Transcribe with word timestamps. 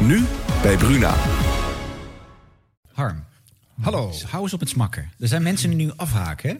Nu 0.00 0.24
bij 0.62 0.76
Bruna. 0.76 1.14
Harm, 2.92 3.24
Hallo. 3.80 4.12
hou 4.30 4.42
eens 4.42 4.52
op 4.52 4.60
het 4.60 4.68
smakken. 4.68 5.10
Er 5.18 5.28
zijn 5.28 5.42
mensen 5.42 5.68
die 5.70 5.78
nu 5.86 5.92
afhaken. 5.96 6.48
hè? 6.50 6.56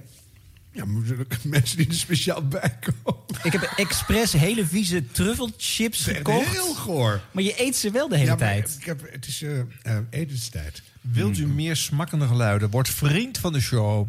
Ja, 0.72 0.84
mensen 1.42 1.77
die 1.77 1.89
er 1.89 1.94
speciaal 1.94 2.42
bij 2.48 2.78
komen. 2.81 3.20
Ik 3.42 3.53
heb 3.53 3.62
expres 3.77 4.33
hele 4.33 4.66
vieze 4.66 5.06
truffelchips 5.11 6.05
gekocht. 6.05 6.47
Heel 6.48 6.75
goor. 6.75 7.20
Maar 7.33 7.42
je 7.42 7.55
eet 7.62 7.77
ze 7.77 7.91
wel 7.91 8.09
de 8.09 8.16
hele 8.16 8.31
Ja, 8.31 8.36
tijd. 8.36 8.77
ik 8.81 8.84
heb, 8.86 9.12
het 9.12 9.27
is 9.27 9.42
eh, 9.42 9.59
eh, 9.83 9.97
etenstijd. 10.11 10.83
Wilt 11.00 11.39
u 11.39 11.47
meer 11.47 11.77
smakkende 11.77 12.27
geluiden? 12.27 12.70
Word 12.70 12.89
vriend 12.89 13.39
van 13.39 13.53
de 13.53 13.61
show 13.61 14.09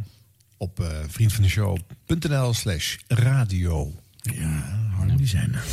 op 0.58 0.80
eh 0.80 0.88
vriendvandeshow.nl 1.08 2.54
slash 2.54 2.96
radio. 3.08 3.94
Ja, 4.22 4.80
Harm, 4.96 5.18
die 5.18 5.28
zijn 5.28 5.54
er. 5.54 5.64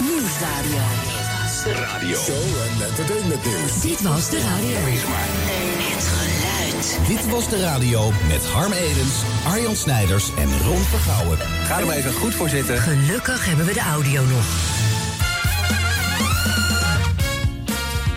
Nieuwsradio. 0.00 1.25
Show 1.66 2.36
en 2.36 2.86
entertainment 2.86 3.44
nieuws. 3.44 3.80
Dit 3.80 4.02
was 4.02 4.30
de 4.30 4.40
radio. 4.40 4.76
Het 4.78 6.04
geluid. 6.04 7.08
Dit 7.08 7.30
was 7.30 7.48
de 7.48 7.60
radio 7.60 8.12
met 8.28 8.46
Harm 8.46 8.72
Edens, 8.72 9.14
Arjan 9.46 9.76
Snijders 9.76 10.34
en 10.36 10.58
Ron 10.58 10.78
Vergouwen. 10.78 11.38
Ga 11.38 11.80
er 11.80 11.86
maar 11.86 11.96
even 11.96 12.12
goed 12.12 12.34
voor 12.34 12.48
zitten. 12.48 12.78
Gelukkig 12.78 13.46
hebben 13.46 13.66
we 13.66 13.72
de 13.72 13.80
audio 13.80 14.24
nog. 14.24 14.44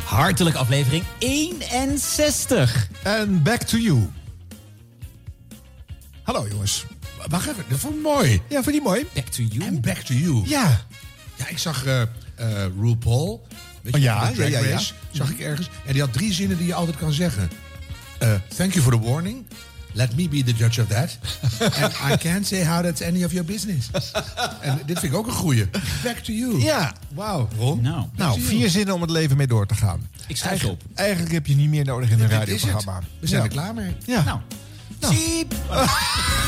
Hartelijk 0.05 0.55
aflevering 0.55 1.03
61. 1.19 2.87
En 3.03 3.43
back 3.43 3.61
to 3.61 3.77
you. 3.77 4.09
Hallo 6.23 6.47
jongens. 6.47 6.85
Wacht 7.27 7.47
even, 7.47 7.63
dat 7.67 7.79
vond 7.79 7.95
ik 7.95 8.01
mooi. 8.01 8.41
Ja, 8.49 8.63
vind 8.63 8.75
je 8.75 8.81
mooi? 8.81 9.07
Back 9.13 9.27
to 9.27 9.43
you. 9.43 9.65
En 9.65 9.81
back 9.81 9.97
to 9.97 10.13
you. 10.13 10.41
Ja. 10.45 10.85
Ja, 11.35 11.47
ik 11.47 11.57
zag 11.57 11.85
eh 11.85 12.01
eh 12.39 12.65
RuPaul. 12.81 13.47
Weet 13.81 13.95
Oh, 13.95 14.01
ja, 14.01 14.31
ja, 14.35 14.45
ja, 14.45 14.59
ja. 14.59 14.69
Race, 14.69 14.93
Zag 15.11 15.29
ik 15.29 15.39
ergens. 15.39 15.69
En 15.85 15.93
die 15.93 16.01
had 16.01 16.13
drie 16.13 16.33
zinnen 16.33 16.57
die 16.57 16.67
je 16.67 16.73
altijd 16.73 16.97
kan 16.97 17.11
zeggen. 17.13 17.49
Eh, 18.17 18.33
thank 18.57 18.73
you 18.73 18.83
for 18.83 18.91
the 18.91 18.99
warning. 19.09 19.45
Let 19.93 20.15
me 20.15 20.29
be 20.29 20.43
the 20.43 20.51
judge 20.53 20.81
of 20.81 20.87
that. 20.87 21.17
And 21.83 21.93
I 22.13 22.17
can't 22.17 22.47
say 22.47 22.65
how 22.65 22.83
that's 22.83 23.01
any 23.01 23.23
of 23.23 23.31
your 23.31 23.45
business. 23.47 23.89
en 24.61 24.79
dit 24.85 24.99
vind 24.99 25.11
ik 25.13 25.17
ook 25.19 25.27
een 25.27 25.33
goeie. 25.33 25.69
Back 26.03 26.17
to 26.17 26.31
you. 26.33 26.61
Ja. 26.61 26.93
Wauw, 27.13 27.49
Ron. 27.57 27.81
Nou, 27.81 28.05
Nou, 28.15 28.41
vier 28.41 28.69
zinnen 28.69 28.95
om 28.95 29.01
het 29.01 29.09
leven 29.09 29.37
mee 29.37 29.47
door 29.47 29.65
te 29.67 29.75
gaan. 29.75 30.07
ik 30.27 30.37
schrijf 30.37 30.63
op. 30.65 30.81
Eigenlijk 30.95 31.31
heb 31.31 31.45
je 31.45 31.55
niet 31.55 31.69
meer 31.69 31.85
nodig 31.85 32.09
in 32.09 32.19
een 32.19 32.29
radioprogramma. 32.29 32.99
We 33.19 33.27
zijn 33.27 33.39
Ja. 33.41 33.47
er 33.47 33.53
klaar 33.53 33.73
mee. 33.73 33.95
Ja. 34.05 34.23
Nou, 34.23 34.39
Siep. 35.15 35.53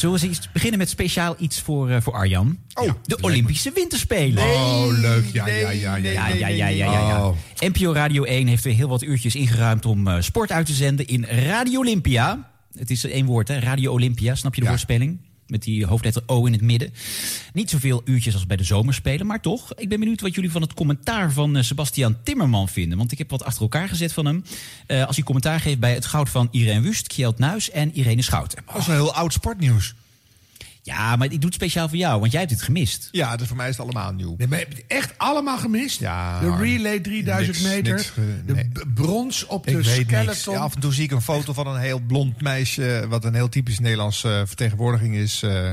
zullen 0.00 0.20
we 0.20 0.26
eens 0.26 0.48
beginnen 0.52 0.78
met 0.78 0.88
speciaal 0.88 1.34
iets 1.38 1.60
voor, 1.60 1.90
eh, 1.90 2.00
voor 2.00 2.12
Arjan? 2.12 2.58
Oh, 2.74 2.90
de 3.04 3.18
Olympische 3.20 3.70
Winterspelen. 3.74 4.44
Oh, 4.44 4.86
leuk. 5.00 5.24
Ja, 5.32 5.46
ja, 5.46 5.70
ja, 5.70 5.96
ja. 5.96 5.96
Ja, 5.96 6.28
ja, 6.28 6.34
ja, 6.34 6.46
ja, 6.48 6.66
ja, 6.68 6.92
ja. 7.08 7.26
Oh. 7.26 7.36
NPO 7.58 7.92
Radio 7.92 8.24
1 8.24 8.46
heeft 8.46 8.64
weer 8.64 8.74
heel 8.74 8.88
wat 8.88 9.02
uurtjes 9.02 9.34
ingeruimd 9.34 9.86
om 9.86 10.08
eh, 10.08 10.20
sport 10.20 10.52
uit 10.52 10.66
te 10.66 10.72
zenden 10.72 11.06
in 11.06 11.24
Radio 11.24 11.78
Olympia. 11.80 12.50
Het 12.78 12.90
is 12.90 13.04
één 13.04 13.26
woord, 13.26 13.48
hè? 13.48 13.58
Radio 13.58 13.92
Olympia. 13.92 14.34
Snap 14.34 14.54
je 14.54 14.60
de 14.60 14.66
Ja. 14.66 14.72
woordspeling? 14.72 15.18
Met 15.50 15.62
die 15.62 15.86
hoofdletter 15.86 16.22
O 16.26 16.46
in 16.46 16.52
het 16.52 16.60
midden. 16.60 16.92
Niet 17.52 17.70
zoveel 17.70 18.02
uurtjes 18.04 18.34
als 18.34 18.46
bij 18.46 18.56
de 18.56 18.64
zomerspelen, 18.64 19.26
maar 19.26 19.40
toch. 19.40 19.74
Ik 19.74 19.88
ben 19.88 19.98
benieuwd 20.00 20.20
wat 20.20 20.34
jullie 20.34 20.50
van 20.50 20.62
het 20.62 20.74
commentaar 20.74 21.32
van 21.32 21.56
eh, 21.56 21.62
Sebastian 21.62 22.16
Timmerman 22.22 22.68
vinden. 22.68 22.98
Want 22.98 23.12
ik 23.12 23.18
heb 23.18 23.30
wat 23.30 23.44
achter 23.44 23.62
elkaar 23.62 23.88
gezet 23.88 24.12
van 24.12 24.26
hem. 24.26 24.44
Eh, 24.86 25.06
als 25.06 25.16
hij 25.16 25.24
commentaar 25.24 25.60
geeft 25.60 25.78
bij 25.78 25.94
het 25.94 26.06
goud 26.06 26.28
van 26.28 26.48
Irene 26.50 26.80
Wust, 26.80 27.06
Kjeld 27.06 27.38
Nuis 27.38 27.70
en 27.70 27.94
Irene 27.94 28.22
Schouten. 28.22 28.62
Dat 28.66 28.76
is 28.76 28.86
een 28.86 28.92
heel 28.92 29.14
oud 29.14 29.32
sportnieuws. 29.32 29.94
Ja, 30.82 31.16
maar 31.16 31.26
ik 31.26 31.32
doe 31.40 31.44
het 31.44 31.54
speciaal 31.54 31.88
voor 31.88 31.96
jou, 31.98 32.20
want 32.20 32.32
jij 32.32 32.40
hebt 32.40 32.52
het 32.52 32.62
gemist. 32.62 33.08
Ja, 33.12 33.36
dus 33.36 33.48
voor 33.48 33.56
mij 33.56 33.68
is 33.68 33.76
het 33.76 33.84
allemaal 33.84 34.12
nieuw. 34.12 34.34
Nee, 34.38 34.48
maar 34.48 34.58
heb 34.58 34.68
je 34.72 34.76
het 34.76 34.84
echt 34.86 35.14
allemaal 35.16 35.58
gemist? 35.58 36.00
Ja, 36.00 36.40
de 36.40 36.56
relay 36.56 37.00
3000 37.00 37.56
niks- 37.62 37.68
meter. 37.74 37.94
niks, 37.94 38.12
eh, 38.16 38.24
de 38.46 38.68
b- 38.72 38.84
brons 38.94 39.46
op 39.46 39.66
Ik 39.68 39.74
de 39.76 39.82
weet 39.82 39.96
niks. 39.96 40.08
skeleton. 40.08 40.54
Ja, 40.54 40.60
af 40.60 40.74
en 40.74 40.80
toe 40.80 40.92
zie 40.94 41.04
ik 41.04 41.10
een 41.10 41.22
foto 41.22 41.52
van 41.52 41.66
een 41.66 41.80
heel 41.80 42.00
blond 42.00 42.40
meisje... 42.42 43.06
wat 43.08 43.24
een 43.24 43.34
heel 43.34 43.48
typisch 43.48 43.78
Nederlands 43.78 44.24
eh, 44.24 44.42
vertegenwoordiging 44.44 45.14
is. 45.16 45.42
eh, 45.42 45.68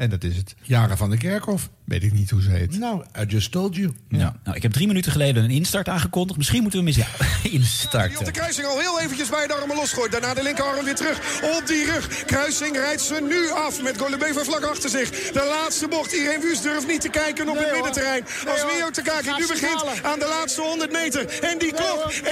en 0.00 0.10
dat 0.10 0.24
is 0.24 0.36
het. 0.36 0.54
Jaren 0.62 0.96
van 0.96 1.10
de 1.10 1.16
Kerkhof. 1.16 1.68
Weet 1.84 2.02
ik 2.02 2.12
niet 2.12 2.30
hoe 2.30 2.42
ze 2.42 2.50
heet. 2.50 2.78
Nou, 2.78 3.04
I 3.20 3.24
just 3.24 3.50
told 3.50 3.76
you. 3.76 3.92
Nou, 4.08 4.32
nou, 4.44 4.56
ik 4.56 4.62
heb 4.62 4.72
drie 4.72 4.86
minuten 4.86 5.12
geleden 5.12 5.44
een 5.44 5.50
instart 5.50 5.88
aangekondigd. 5.88 6.38
Misschien 6.38 6.62
moeten 6.62 6.84
we 6.84 6.90
hem 6.90 6.96
eens 6.98 7.06
ja, 7.06 7.26
Die 7.26 7.28
op 7.36 7.42
de 7.42 7.50
instarten. 7.50 8.32
kruising 8.32 8.66
al 8.66 8.78
heel 8.78 9.00
eventjes 9.00 9.28
bij 9.28 9.46
de 9.46 9.54
armen 9.54 9.76
losgooit. 9.76 10.12
Daarna 10.12 10.34
de 10.34 10.42
linkerarm 10.42 10.84
weer 10.84 10.94
terug 10.94 11.18
op 11.56 11.66
die 11.66 11.84
rug. 11.84 12.24
Kruising 12.24 12.76
rijdt 12.76 13.00
ze 13.02 13.16
nu 13.28 13.50
af 13.50 13.82
met 13.82 13.98
Golubever 13.98 14.44
vlak 14.44 14.62
achter 14.64 14.90
zich. 14.90 15.10
De 15.10 15.44
laatste 15.54 15.88
bocht. 15.88 16.12
Irene 16.12 16.40
Wust 16.40 16.62
durft 16.62 16.86
niet 16.86 17.00
te 17.00 17.08
kijken 17.08 17.48
op 17.48 17.58
het 17.58 17.72
middenterrein. 17.72 18.24
Als 18.48 18.64
Mio 18.72 18.90
Takaki 18.90 19.30
nu 19.38 19.46
begint 19.46 19.84
aan 20.02 20.18
de 20.18 20.28
laatste 20.36 20.60
100 20.60 20.92
meter. 20.92 21.22
En 21.50 21.58
die 21.58 21.72
klok 21.72 22.12
1,47, 22.12 22.20
1,48, 22.22 22.24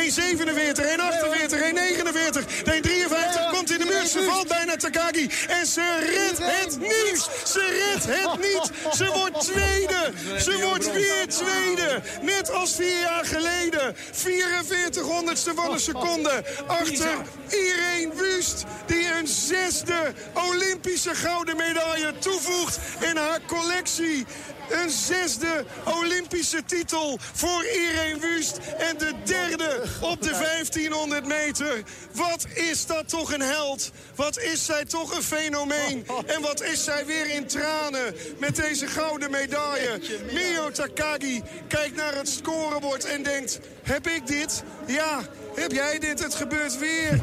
1,49, 2.32 2.44
1,53 2.64 3.54
komt 3.54 3.70
in 3.72 3.78
de 3.78 3.86
buurt. 3.92 4.08
Ze 4.08 4.26
valt 4.30 4.48
bijna 4.48 4.76
Takagi. 4.76 5.26
En 5.58 5.66
ze 5.66 5.84
redt 6.16 6.38
het 6.52 6.78
niet. 6.80 7.20
Ze 7.58 7.92
redt 7.92 8.04
het 8.06 8.40
niet. 8.40 8.94
Ze 8.94 9.06
wordt 9.06 9.40
tweede. 9.40 10.12
Ze 10.40 10.58
wordt 10.62 10.92
weer 10.92 11.26
tweede. 11.28 12.00
Net 12.22 12.52
als 12.52 12.74
vier 12.74 13.00
jaar 13.00 13.24
geleden. 13.24 13.96
44 14.12 15.02
honderdste 15.02 15.54
van 15.54 15.72
een 15.72 15.80
seconde. 15.80 16.44
Achter 16.66 17.16
Irene 17.48 18.14
Wust. 18.14 18.64
Die 18.86 19.12
een 19.12 19.26
zesde 19.26 20.12
Olympische 20.34 21.14
gouden 21.14 21.56
medaille 21.56 22.18
toevoegt 22.18 22.78
in 23.00 23.16
haar 23.16 23.40
collectie. 23.46 24.26
Een 24.70 24.90
zesde 24.90 25.64
Olympische 25.84 26.64
titel 26.64 27.18
voor 27.20 27.64
Irene 27.64 28.18
Wust. 28.18 28.58
En 28.78 28.98
de 28.98 29.12
derde 29.24 29.82
op 30.00 30.22
de 30.22 30.30
1500 30.30 31.26
meter. 31.26 31.82
Wat 32.12 32.46
is 32.54 32.86
dat 32.86 33.08
toch 33.08 33.32
een 33.32 33.40
held. 33.40 33.90
Wat 34.14 34.38
is 34.38 34.64
zij 34.64 34.84
toch 34.84 35.16
een 35.16 35.22
fenomeen. 35.22 36.06
En 36.26 36.40
wat 36.42 36.62
is 36.62 36.84
zij 36.84 37.06
weer 37.06 37.30
in 37.30 37.46
tranen 37.46 38.14
met 38.38 38.56
deze 38.56 38.86
gouden 38.86 39.30
medaille. 39.30 40.00
Mio 40.32 40.70
Takagi 40.70 41.42
kijkt 41.68 41.96
naar 41.96 42.14
het 42.14 42.28
scorebord 42.28 43.04
en 43.04 43.22
denkt... 43.22 43.60
Heb 43.82 44.06
ik 44.06 44.26
dit? 44.26 44.62
Ja, 44.86 45.20
heb 45.54 45.72
jij 45.72 45.98
dit? 45.98 46.22
Het 46.22 46.34
gebeurt 46.34 46.78
weer. 46.78 47.20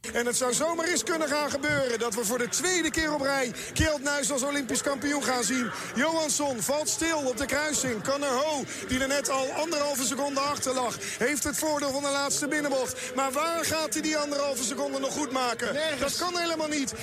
En 0.00 0.26
het 0.26 0.36
zou 0.36 0.52
zomaar 0.52 0.86
eens 0.86 1.04
kunnen 1.04 1.28
gaan 1.28 1.50
gebeuren 1.50 1.98
dat 1.98 2.14
we 2.14 2.24
voor 2.24 2.38
de 2.38 2.48
tweede 2.48 2.90
keer 2.90 3.14
op 3.14 3.20
rij 3.20 3.52
Kjeld 3.72 4.02
Nuis 4.02 4.32
als 4.32 4.42
Olympisch 4.42 4.82
kampioen 4.82 5.22
gaan 5.22 5.44
zien. 5.44 5.70
Johansson 5.94 6.62
valt 6.62 6.88
stil 6.88 7.18
op 7.18 7.36
de 7.36 7.46
kruising. 7.46 8.02
Conor 8.02 8.28
Ho, 8.28 8.64
die 8.88 9.00
er 9.00 9.08
net 9.08 9.30
al 9.30 9.52
anderhalve 9.52 10.04
seconde 10.04 10.40
achter 10.40 10.74
lag, 10.74 10.96
heeft 11.18 11.44
het 11.44 11.58
voordeel 11.58 11.90
van 11.90 12.02
de 12.02 12.10
laatste 12.10 12.48
binnenbocht. 12.48 13.14
Maar 13.14 13.32
waar 13.32 13.64
gaat 13.64 13.92
hij 13.92 14.02
die 14.02 14.16
anderhalve 14.16 14.64
seconde 14.64 14.98
nog 14.98 15.12
goed 15.12 15.32
maken? 15.32 15.76
Dat 16.00 16.16
kan 16.16 16.38
helemaal 16.38 16.68
niet. 16.68 16.94
1.43, 16.94 17.00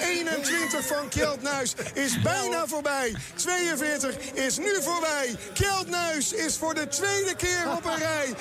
21 0.00 0.86
van 0.86 1.08
Kjeld 1.08 1.42
Nuis 1.42 1.74
is 1.94 2.20
bijna 2.22 2.66
voorbij. 2.66 3.14
42 3.34 4.16
is 4.32 4.58
nu 4.58 4.82
voorbij. 4.82 5.36
Kjeld 5.54 5.88
Nuis 5.88 6.32
is 6.32 6.56
voor 6.56 6.74
de 6.74 6.88
tweede 6.88 7.36
keer 7.36 7.72
op 7.76 7.84
een 7.84 7.98
rij 8.08 8.34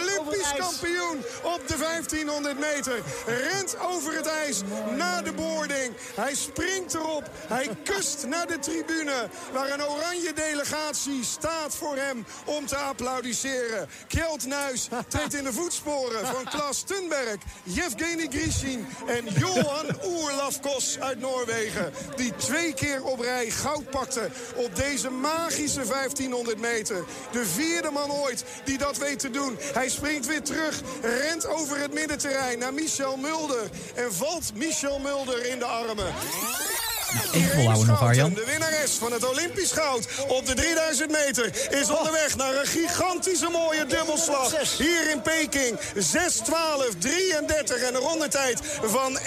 Olympisch 0.00 0.52
kampioen 0.56 1.16
op 1.42 1.62
de 1.68 1.76
1500 1.76 2.58
meter. 2.58 2.77
Rent 2.86 3.76
over 3.80 4.16
het 4.16 4.26
ijs 4.26 4.62
na 4.96 5.22
de 5.22 5.32
boarding. 5.32 5.94
Hij 6.14 6.34
springt 6.34 6.94
erop. 6.94 7.30
Hij 7.46 7.68
kust 7.84 8.26
naar 8.26 8.46
de 8.46 8.58
tribune. 8.58 9.28
Waar 9.52 9.70
een 9.70 9.84
oranje 9.84 10.32
delegatie 10.32 11.24
staat 11.24 11.76
voor 11.76 11.96
hem 11.96 12.26
om 12.44 12.66
te 12.66 12.76
applaudisseren. 12.76 13.88
Kjeld 14.08 14.46
Nuis 14.46 14.88
treedt 15.08 15.34
in 15.34 15.44
de 15.44 15.52
voetsporen 15.52 16.26
van 16.26 16.44
Klas 16.44 16.82
Thunberg, 16.82 17.36
Yevgeny 17.62 18.26
Grishin 18.30 18.86
en 19.06 19.24
Johan 19.24 19.86
Oerlafkos 20.04 20.98
uit 20.98 21.20
Noorwegen. 21.20 21.92
Die 22.16 22.36
twee 22.36 22.74
keer 22.74 23.04
op 23.04 23.20
rij 23.20 23.50
goud 23.50 23.90
pakte 23.90 24.28
op 24.54 24.76
deze 24.76 25.10
magische 25.10 25.86
1500 25.86 26.58
meter. 26.58 27.04
De 27.32 27.46
vierde 27.46 27.90
man 27.90 28.10
ooit 28.10 28.44
die 28.64 28.78
dat 28.78 28.98
weet 28.98 29.18
te 29.18 29.30
doen. 29.30 29.56
Hij 29.60 29.88
springt 29.88 30.26
weer 30.26 30.42
terug, 30.42 30.80
rent 31.02 31.46
over 31.46 31.78
het 31.78 31.92
middenterrein 31.92 32.58
Michel 32.74 33.16
Mulder. 33.16 33.70
En 33.94 34.14
valt 34.14 34.52
Michel 34.54 34.98
Mulder 34.98 35.46
in 35.46 35.58
de 35.58 35.64
armen. 35.64 36.14
Even 37.32 37.50
volhouden 37.50 37.86
nog, 37.86 38.02
Arjan. 38.02 38.34
De 38.34 38.44
winnares 38.44 38.92
van 38.92 39.12
het 39.12 39.24
Olympisch 39.28 39.72
goud 39.72 40.08
op 40.28 40.46
de 40.46 40.54
3000 40.54 41.10
meter 41.10 41.70
is 41.70 41.90
onderweg 41.90 42.36
naar 42.36 42.54
een 42.54 42.66
gigantische 42.66 43.48
mooie 43.48 43.86
dubbelslag. 43.86 44.76
Hier 44.78 45.10
in 45.10 45.22
Peking 45.22 45.78
6, 45.96 46.34
12, 46.34 46.88
33 46.98 47.82
en 47.82 47.94
een 47.94 48.00
rondetijd 48.00 48.60
van 48.82 49.18
31,6 49.18 49.24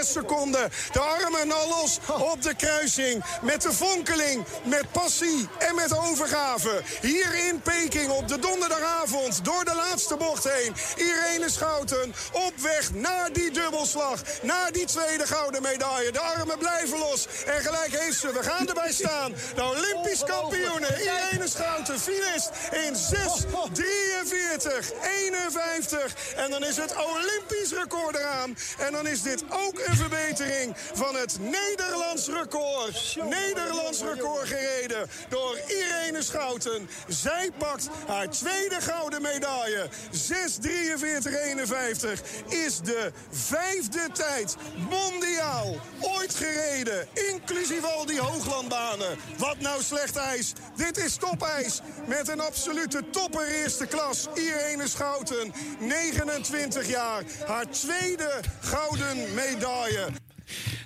seconden. 0.00 0.70
De 0.92 1.00
armen 1.00 1.52
al 1.52 1.68
los 1.68 1.98
op 2.32 2.42
de 2.42 2.54
kruising 2.54 3.24
met 3.42 3.62
de 3.62 3.72
vonkeling, 3.72 4.44
met 4.64 4.92
passie 4.92 5.48
en 5.58 5.74
met 5.74 5.98
overgave. 5.98 6.82
Hier 7.00 7.46
in 7.48 7.60
Peking 7.60 8.10
op 8.10 8.28
de 8.28 8.38
donderdagavond 8.38 9.44
door 9.44 9.64
de 9.64 9.74
laatste 9.74 10.16
bocht 10.16 10.44
heen. 10.44 10.74
Irene 10.96 11.50
Schouten 11.50 12.14
op 12.32 12.52
weg 12.60 12.94
naar 12.94 13.32
die 13.32 13.50
dubbelslag, 13.50 14.22
naar 14.42 14.72
die 14.72 14.86
tweede 14.86 15.26
gouden 15.26 15.62
medaille. 15.62 16.12
De 16.12 16.20
armen 16.20 16.47
blijven 16.56 16.98
los. 16.98 17.26
En 17.46 17.60
gelijk 17.60 17.98
heeft 18.00 18.18
ze. 18.18 18.32
We 18.32 18.42
gaan 18.42 18.68
erbij 18.68 18.92
staan. 18.92 19.34
De 19.54 19.64
Olympisch 19.64 20.24
kampioene 20.24 21.02
Irene 21.02 21.48
Schouten. 21.48 22.00
Finist 22.00 22.50
in 22.86 22.96
6, 22.96 23.44
43, 23.72 24.92
51. 25.02 26.34
En 26.36 26.50
dan 26.50 26.64
is 26.64 26.76
het 26.76 26.94
Olympisch 26.96 27.72
record 27.72 28.16
eraan. 28.16 28.56
En 28.78 28.92
dan 28.92 29.06
is 29.06 29.22
dit 29.22 29.44
ook 29.50 29.78
een 29.86 29.96
verbetering 29.96 30.76
van 30.94 31.14
het 31.14 31.38
Nederlands 31.40 32.28
record. 32.28 33.16
Nederlands 33.28 34.00
record 34.00 34.48
gereden 34.48 35.08
door 35.28 35.58
Irene 35.66 36.22
Schouten. 36.22 36.88
Zij 37.08 37.50
pakt 37.58 37.88
haar 38.06 38.30
tweede 38.30 38.80
gouden 38.80 39.22
medaille. 39.22 39.88
6, 40.10 40.56
43, 40.60 41.34
51 41.34 42.20
is 42.48 42.80
de 42.80 43.12
vijfde 43.30 44.08
tijd 44.12 44.56
mondiaal 44.88 45.76
ooit 46.00 46.34
gereden. 46.38 47.06
Inclusief 47.32 47.82
al 47.82 48.06
die 48.06 48.20
hooglandbanen. 48.20 49.16
Wat 49.38 49.60
nou 49.60 49.82
slecht 49.82 50.16
ijs. 50.16 50.52
Dit 50.76 50.96
is 50.96 51.16
topijs. 51.16 51.80
Met 52.06 52.28
een 52.28 52.40
absolute 52.40 53.02
topper 53.10 53.46
eerste 53.48 53.86
klas. 53.86 54.28
Irene 54.34 54.88
Schouten, 54.88 55.52
29 55.78 56.88
jaar. 56.88 57.22
Haar 57.46 57.68
tweede 57.70 58.30
gouden 58.60 59.34
medaille. 59.34 60.06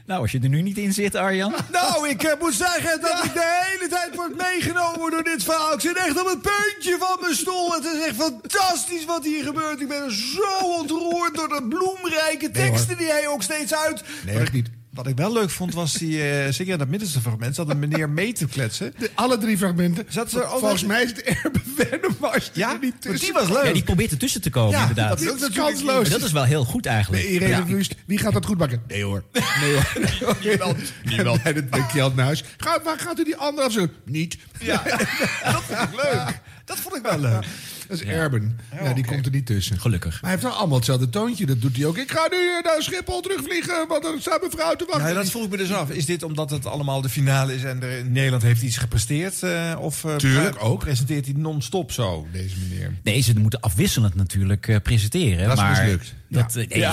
Nou, 0.06 0.20
als 0.20 0.32
je 0.32 0.40
er 0.40 0.49
nu 0.49 0.62
niet 0.62 0.78
in 0.78 0.93
zit, 0.93 1.14
Arjan. 1.14 1.54
Nou, 1.72 2.08
ik 2.08 2.22
eh, 2.22 2.40
moet 2.40 2.54
zeggen 2.54 3.00
dat 3.00 3.25
ik 3.25 3.32
de 3.32 3.62
hele 3.64 3.88
tijd 3.88 4.14
word 4.14 4.37
meegenomen 4.37 5.10
door 5.10 5.22
dit 5.22 5.44
verhaal. 5.44 5.72
Ik 5.72 5.81
zit 5.81 5.96
echt 5.96 6.20
op 6.20 6.26
het 6.26 6.40
puntje 6.40 6.96
van 6.99 7.16
mijn 7.20 7.34
stoel. 7.34 7.72
Het 7.72 7.84
is 7.84 8.06
echt 8.06 8.16
fantastisch 8.16 9.04
wat 9.04 9.25
hier 9.25 9.44
gebeurt. 9.44 9.81
Ik 9.81 9.88
ben 9.88 10.10
zo 10.10 10.64
ontroerd 10.78 11.34
door 11.34 11.49
de 11.49 11.66
bloemrijke 11.69 12.50
teksten 12.50 12.96
die 12.96 13.10
hij 13.10 13.28
ook 13.28 13.43
steeds 13.43 13.75
uit. 13.75 14.02
Nee, 14.26 14.38
echt 14.38 14.52
niet. 14.52 14.70
Wat 14.92 15.06
ik 15.06 15.16
wel 15.16 15.32
leuk 15.32 15.50
vond 15.50 15.74
was 15.74 15.92
die, 15.92 16.22
eh 16.22 16.52
zeker 16.52 16.72
in 16.72 16.78
dat 16.78 16.88
middenste 16.88 17.20
fragment, 17.20 17.54
zat 17.54 17.70
een 17.70 17.78
meneer 17.78 18.10
mee 18.10 18.32
te 18.32 18.46
kletsen. 18.46 18.94
De, 18.98 19.10
alle 19.14 19.38
drie 19.38 19.56
fragmenten. 19.58 20.04
Zat 20.08 20.30
Volgens 20.30 20.84
mij 20.84 21.02
is 21.02 21.10
het 21.10 21.22
Erben 21.22 21.62
Wennemars 21.76 22.50
die 22.52 22.62
Ja, 22.62 22.72
er 22.72 22.78
niet 22.80 22.90
want 22.90 23.02
tussen. 23.02 23.20
die 23.20 23.32
was 23.32 23.48
leuk. 23.48 23.64
Ja, 23.66 23.72
die 23.72 23.82
probeert 23.82 24.10
ertussen 24.10 24.40
te 24.40 24.50
komen, 24.50 24.70
Ja, 24.70 24.80
inderdaad. 24.80 25.08
dat 25.08 25.20
is 25.20 25.44
ook 25.44 25.54
kansloos. 25.54 26.08
dat 26.08 26.22
is 26.22 26.32
wel 26.32 26.44
heel 26.44 26.64
goed 26.64 26.86
eigenlijk. 26.86 27.22
Nee, 27.22 27.32
Irene 27.32 27.56
Ja. 27.56 27.64
Wust, 27.64 27.94
wie 28.06 28.18
gaat 28.18 28.32
dat 28.32 28.46
goed 28.46 28.58
maken? 28.58 28.82
Nee 28.88 29.04
hoor. 29.04 29.24
Nee 29.60 29.74
hoor. 29.74 30.36
Niemand. 30.44 30.78
Niemand. 31.04 31.42
Bij 31.42 31.52
het 31.52 31.70
bij 31.70 31.86
Kjeld 31.86 32.16
Nuis. 32.16 32.44
Ga, 32.56 32.80
waar 32.84 32.98
gaat 32.98 33.18
u 33.18 33.24
die 33.24 33.36
andere 33.36 33.66
af? 33.66 33.76
Niet. 34.04 34.36
Ja, 34.60 34.82
dat 35.44 35.62
vond 35.62 35.78
ik 35.80 35.94
leuk. 36.02 36.40
Dat 36.64 36.76
vond 36.78 36.96
ik 36.96 37.02
wel 37.02 37.18
leuk. 37.20 37.44
Dat 37.92 38.00
is 38.00 38.06
Erben. 38.06 38.58
Ja, 38.82 38.92
die 38.92 39.04
komt 39.06 39.26
er 39.26 39.32
niet 39.32 39.46
tussen. 39.46 39.80
Gelukkig. 39.80 40.12
Maar 40.12 40.20
hij 40.20 40.30
heeft 40.30 40.42
wel 40.42 40.52
allemaal 40.52 40.76
hetzelfde 40.76 41.08
toontje. 41.10 41.46
Dat 41.46 41.60
doet 41.60 41.76
hij 41.76 41.86
ook. 41.86 41.96
Ik 41.98 42.10
ga 42.10 42.28
nu 42.30 42.36
eh, 42.36 42.64
naar 42.64 42.82
Schiphol 42.82 43.20
terugvliegen, 43.20 43.88
want 43.88 44.04
er 44.04 44.14
staat 44.20 44.40
mijn 44.40 44.52
vrouw 44.52 44.74
te 44.76 44.84
wachten. 44.88 45.08
Ja, 45.08 45.14
dat 45.14 45.30
vroeg 45.30 45.44
ik 45.44 45.50
me 45.50 45.56
dus 45.56 45.72
af. 45.72 45.90
Is 45.90 46.06
dit 46.06 46.22
omdat 46.22 46.50
het 46.50 46.66
allemaal 46.66 47.00
de 47.00 47.08
finale 47.08 47.54
is 47.54 47.62
en 47.64 47.82
er 47.82 47.98
in 47.98 48.12
Nederland 48.12 48.42
heeft 48.42 48.62
iets 48.62 48.76
gepresteerd? 48.76 49.42
eh, 49.42 49.76
of 49.78 50.04
eh, 50.04 50.16
Tuurlijk, 50.16 50.56
ook. 50.64 50.78
presenteert 50.80 51.24
hij 51.24 51.34
non-stop 51.36 51.92
zo, 51.92 52.26
deze 52.32 52.54
meneer? 52.68 52.92
Nee, 53.02 53.20
ze 53.20 53.38
moeten 53.38 53.60
afwisselend 53.60 54.14
natuurlijk 54.14 54.68
eh, 54.68 54.76
presenteren. 54.82 55.44
Dat 55.48 55.56
is 55.56 55.62
maar 55.62 55.82
mislukt. 55.82 56.14
Dat, 56.28 56.54
nee, 56.54 56.86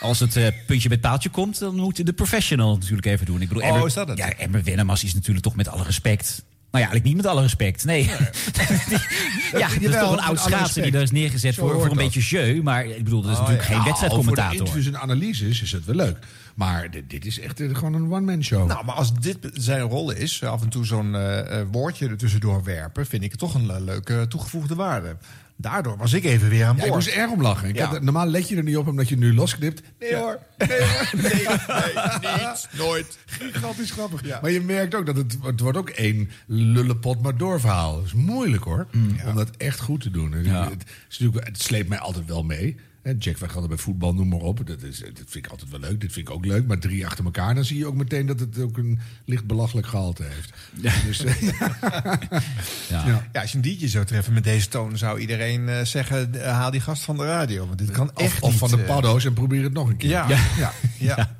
Als 0.00 0.18
het 0.20 0.36
eh, 0.36 0.46
puntje 0.66 0.88
met 0.88 1.00
paaltje 1.00 1.28
komt, 1.28 1.58
dan 1.58 1.76
moet 1.76 2.06
de 2.06 2.12
professional 2.12 2.74
natuurlijk 2.74 3.06
even 3.06 3.26
doen. 3.26 3.42
Ik 3.42 3.48
bedoel, 3.48 3.62
Oh, 3.62 3.68
Emmer- 3.68 3.86
is 3.86 3.94
dat 3.94 4.08
het? 4.08 4.18
Ja, 4.18 4.32
Emmer 4.32 4.62
Wennemars 4.62 5.04
is 5.04 5.14
natuurlijk 5.14 5.44
toch 5.44 5.56
met 5.56 5.68
alle 5.68 5.82
respect. 5.84 6.42
Nou 6.70 6.84
ja, 6.84 6.90
eigenlijk 6.90 7.04
niet 7.04 7.16
met 7.16 7.26
alle 7.26 7.42
respect. 7.42 7.84
Nee. 7.84 8.04
ja, 9.62 9.68
dat 9.68 9.80
is 9.80 9.98
toch 9.98 10.12
een 10.12 10.20
oud 10.20 10.38
schaatser 10.40 10.82
die 10.82 10.92
daar 10.92 11.02
is 11.02 11.10
neergezet 11.10 11.54
Zo 11.54 11.60
voor, 11.60 11.72
voor 11.74 11.82
een 11.82 11.88
dat. 11.88 11.98
beetje 11.98 12.20
jeu. 12.20 12.62
Maar 12.62 12.84
ik 12.84 13.04
bedoel, 13.04 13.22
dat 13.22 13.30
is 13.32 13.38
natuurlijk 13.38 13.64
geen 13.64 13.76
Nou, 13.76 13.88
Voor 13.88 13.98
wedstrijdcommentator. 13.98 14.58
interviews 14.58 14.86
en 14.86 14.98
analyses 15.00 15.62
is 15.62 15.72
het 15.72 15.84
wel 15.84 15.94
leuk. 15.94 16.16
Maar 16.54 16.90
dit, 16.90 17.10
dit 17.10 17.26
is 17.26 17.40
echt 17.40 17.60
eh, 17.60 17.74
gewoon 17.74 17.94
een 17.94 18.12
one-man 18.12 18.44
show. 18.44 18.68
Nou, 18.68 18.84
maar 18.84 18.94
als 18.94 19.14
dit 19.14 19.38
zijn 19.52 19.80
rol 19.80 20.10
is, 20.10 20.42
af 20.44 20.62
en 20.62 20.68
toe 20.68 20.86
zo'n 20.86 21.14
eh, 21.14 21.60
eh, 21.60 21.66
woordje 21.70 22.08
er 22.08 22.16
tussendoor 22.16 22.64
werpen, 22.64 23.06
vind 23.06 23.22
ik 23.22 23.30
het 23.30 23.40
toch 23.40 23.54
een 23.54 23.84
leuke 23.84 24.26
toegevoegde 24.28 24.74
waarde. 24.74 25.16
Daardoor 25.60 25.96
was 25.96 26.12
ik 26.12 26.24
even 26.24 26.48
weer 26.48 26.64
aan 26.64 26.76
ja, 26.76 26.82
ik 26.82 26.88
boord. 26.90 27.04
moest 27.04 27.16
erg 27.16 27.30
om 27.30 27.42
lachen. 27.42 27.74
Ja. 27.74 27.86
had- 27.86 28.02
normaal 28.02 28.26
let 28.26 28.48
je 28.48 28.56
er 28.56 28.62
niet 28.62 28.76
op 28.76 28.86
omdat 28.88 29.08
je 29.08 29.16
nu 29.16 29.34
losknipt. 29.34 29.82
Nee 29.98 30.14
hoor. 30.16 30.38
Nee 30.58 30.80
hoor. 30.80 31.08
Nee, 31.22 31.34
niet, 32.20 32.68
nooit. 32.86 33.18
Gigantisch 33.26 33.90
grappig. 33.90 34.40
Maar 34.40 34.50
je 34.50 34.60
merkt 34.60 34.94
ook 34.94 35.06
dat 35.06 35.16
het, 35.16 35.36
het 35.42 35.60
wordt 35.60 35.78
ook 35.78 35.88
één 35.90 36.30
lullepot 36.46 37.22
maar 37.22 37.36
door 37.36 37.60
verhaal. 37.60 37.96
Het 37.96 38.06
is 38.06 38.12
moeilijk 38.12 38.64
hoor. 38.64 38.86
Om 39.26 39.34
dat 39.34 39.50
echt 39.56 39.80
goed 39.80 40.00
te 40.00 40.10
doen. 40.10 40.32
Het, 40.32 40.46
Ja. 40.46 40.68
het, 40.70 40.84
het 41.44 41.62
sleept 41.62 41.88
mij 41.88 41.98
altijd 41.98 42.26
wel 42.26 42.42
mee. 42.42 42.76
Hè, 43.02 43.12
Jack 43.18 43.36
van 43.36 43.50
Gelder 43.50 43.68
bij 43.68 43.78
voetbal, 43.78 44.14
noem 44.14 44.28
maar 44.28 44.38
op. 44.40 44.66
Dat, 44.66 44.82
is, 44.82 44.98
dat 44.98 45.08
vind 45.14 45.44
ik 45.44 45.46
altijd 45.46 45.70
wel 45.70 45.80
leuk. 45.80 46.00
Dit 46.00 46.12
vind 46.12 46.28
ik 46.28 46.34
ook 46.34 46.44
leuk. 46.44 46.66
Maar 46.66 46.78
drie 46.78 47.06
achter 47.06 47.24
elkaar, 47.24 47.54
dan 47.54 47.64
zie 47.64 47.78
je 47.78 47.86
ook 47.86 47.94
meteen 47.94 48.26
dat 48.26 48.40
het 48.40 48.58
ook 48.58 48.76
een 48.78 48.98
licht 49.24 49.46
belachelijk 49.46 49.86
gehalte 49.86 50.22
heeft. 50.22 50.52
Dus, 51.06 51.24
eh, 51.24 51.42
Ja. 52.88 53.06
ja. 53.06 53.28
Ja, 53.32 53.40
als 53.40 53.50
je 53.50 53.56
een 53.56 53.62
diertje 53.62 53.88
zou 53.88 54.04
treffen 54.04 54.32
met 54.32 54.44
deze 54.44 54.68
toon, 54.68 54.98
zou 54.98 55.18
iedereen 55.20 55.68
eh, 55.68 55.84
zeggen: 55.84 56.42
eh, 56.44 56.52
haal 56.52 56.70
die 56.70 56.80
gast 56.80 57.02
van 57.02 57.16
de 57.16 57.24
radio. 57.24 57.66
Want 57.66 57.78
dit 57.78 57.90
kan 57.90 58.10
echt 58.14 58.34
Of, 58.34 58.42
of 58.42 58.50
niet, 58.50 58.58
van 58.58 58.70
de 58.70 58.80
eh, 58.82 58.86
paddo's 58.86 59.24
en 59.24 59.32
probeer 59.32 59.62
het 59.62 59.72
nog 59.72 59.88
een 59.88 59.96
keer. 59.96 60.08
Ja, 60.10 60.28
Ja. 60.28 60.38
ja, 60.58 60.72
ja. 60.98 61.36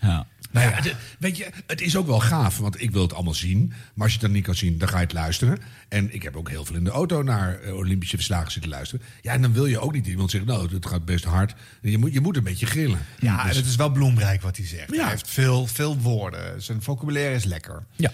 Ja. 0.00 0.26
Nou 0.52 0.68
ja, 0.70 0.74
het- 0.74 0.94
weet 1.18 1.36
je, 1.36 1.46
het 1.66 1.80
is 1.80 1.96
ook 1.96 2.06
wel 2.06 2.20
gaaf, 2.20 2.58
want 2.58 2.80
ik 2.82 2.90
wil 2.90 3.02
het 3.02 3.12
allemaal 3.14 3.34
zien. 3.34 3.68
Maar 3.68 4.04
als 4.04 4.06
je 4.06 4.12
het 4.12 4.20
dan 4.20 4.30
niet 4.32 4.44
kan 4.44 4.54
zien, 4.54 4.78
dan 4.78 4.88
ga 4.88 4.96
je 4.96 5.02
het 5.04 5.12
luisteren. 5.12 5.58
En 5.88 6.14
ik 6.14 6.22
heb 6.22 6.36
ook 6.36 6.48
heel 6.48 6.64
veel 6.64 6.76
in 6.76 6.84
de 6.84 6.90
auto 6.90 7.22
naar 7.22 7.60
eh, 7.60 7.74
Olympische 7.76 8.16
verslagen 8.16 8.52
zitten 8.52 8.70
luisteren. 8.70 9.06
Ja, 9.20 9.32
en 9.32 9.42
dan 9.42 9.52
wil 9.52 9.66
je 9.66 9.78
ook 9.80 9.92
niet 9.92 10.06
iemand 10.06 10.30
zeggen, 10.30 10.50
nou, 10.50 10.74
het 10.74 10.86
gaat 10.86 11.04
best 11.04 11.24
hard. 11.24 11.54
Je 11.82 11.98
moet, 11.98 12.12
je 12.12 12.20
moet 12.20 12.36
een 12.36 12.44
beetje 12.44 12.66
grillen. 12.66 12.98
Ja, 13.20 13.40
en 13.42 13.46
Dus- 13.48 13.56
het 13.56 13.66
is 13.66 13.76
wel 13.76 13.90
bloemrijk 13.90 14.42
wat 14.42 14.56
hij 14.56 14.66
zegt. 14.66 14.94
Ja. 14.94 15.00
Hij 15.02 15.10
heeft 15.10 15.28
veel, 15.30 15.66
veel 15.66 15.98
woorden. 15.98 16.62
Zijn 16.62 16.82
vocabulaire 16.82 17.34
is 17.34 17.44
lekker. 17.44 17.84
ja. 17.96 18.12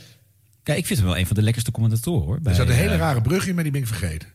Ja, 0.64 0.75
ik 0.75 0.87
vind 0.87 0.99
hem 0.99 1.09
wel 1.09 1.18
een 1.18 1.26
van 1.26 1.37
de 1.37 1.42
lekkerste 1.42 1.71
commentatoren 1.71 2.26
hoor. 2.26 2.35
er 2.35 2.42
bij, 2.42 2.54
zat 2.54 2.68
een 2.68 2.75
hele 2.75 2.90
eh, 2.92 2.99
rare 2.99 3.21
brug 3.21 3.47
in, 3.47 3.54
maar 3.54 3.62
die 3.62 3.73
ben 3.73 3.80
ik 3.80 3.87
vergeten. 3.87 4.28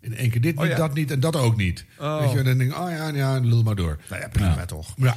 In 0.00 0.16
één 0.16 0.30
keer 0.30 0.40
dit 0.40 0.58
niet, 0.58 0.68
ja. 0.68 0.76
dat 0.76 0.94
niet 0.94 1.10
en 1.10 1.20
dat 1.20 1.36
ook 1.36 1.56
niet. 1.56 1.84
Weet 1.98 2.32
je, 2.32 2.38
en 2.38 2.44
dan 2.44 2.58
denk 2.58 2.72
ik, 2.72 2.78
oh 2.78 2.90
ja, 2.90 3.08
ja, 3.08 3.38
lul 3.38 3.62
maar 3.62 3.74
door. 3.74 3.98
Nou 4.08 4.22
ja, 4.22 4.28
prima 4.28 4.54
Ja. 4.54 4.64
toch. 4.64 4.94
Ja, 4.96 5.16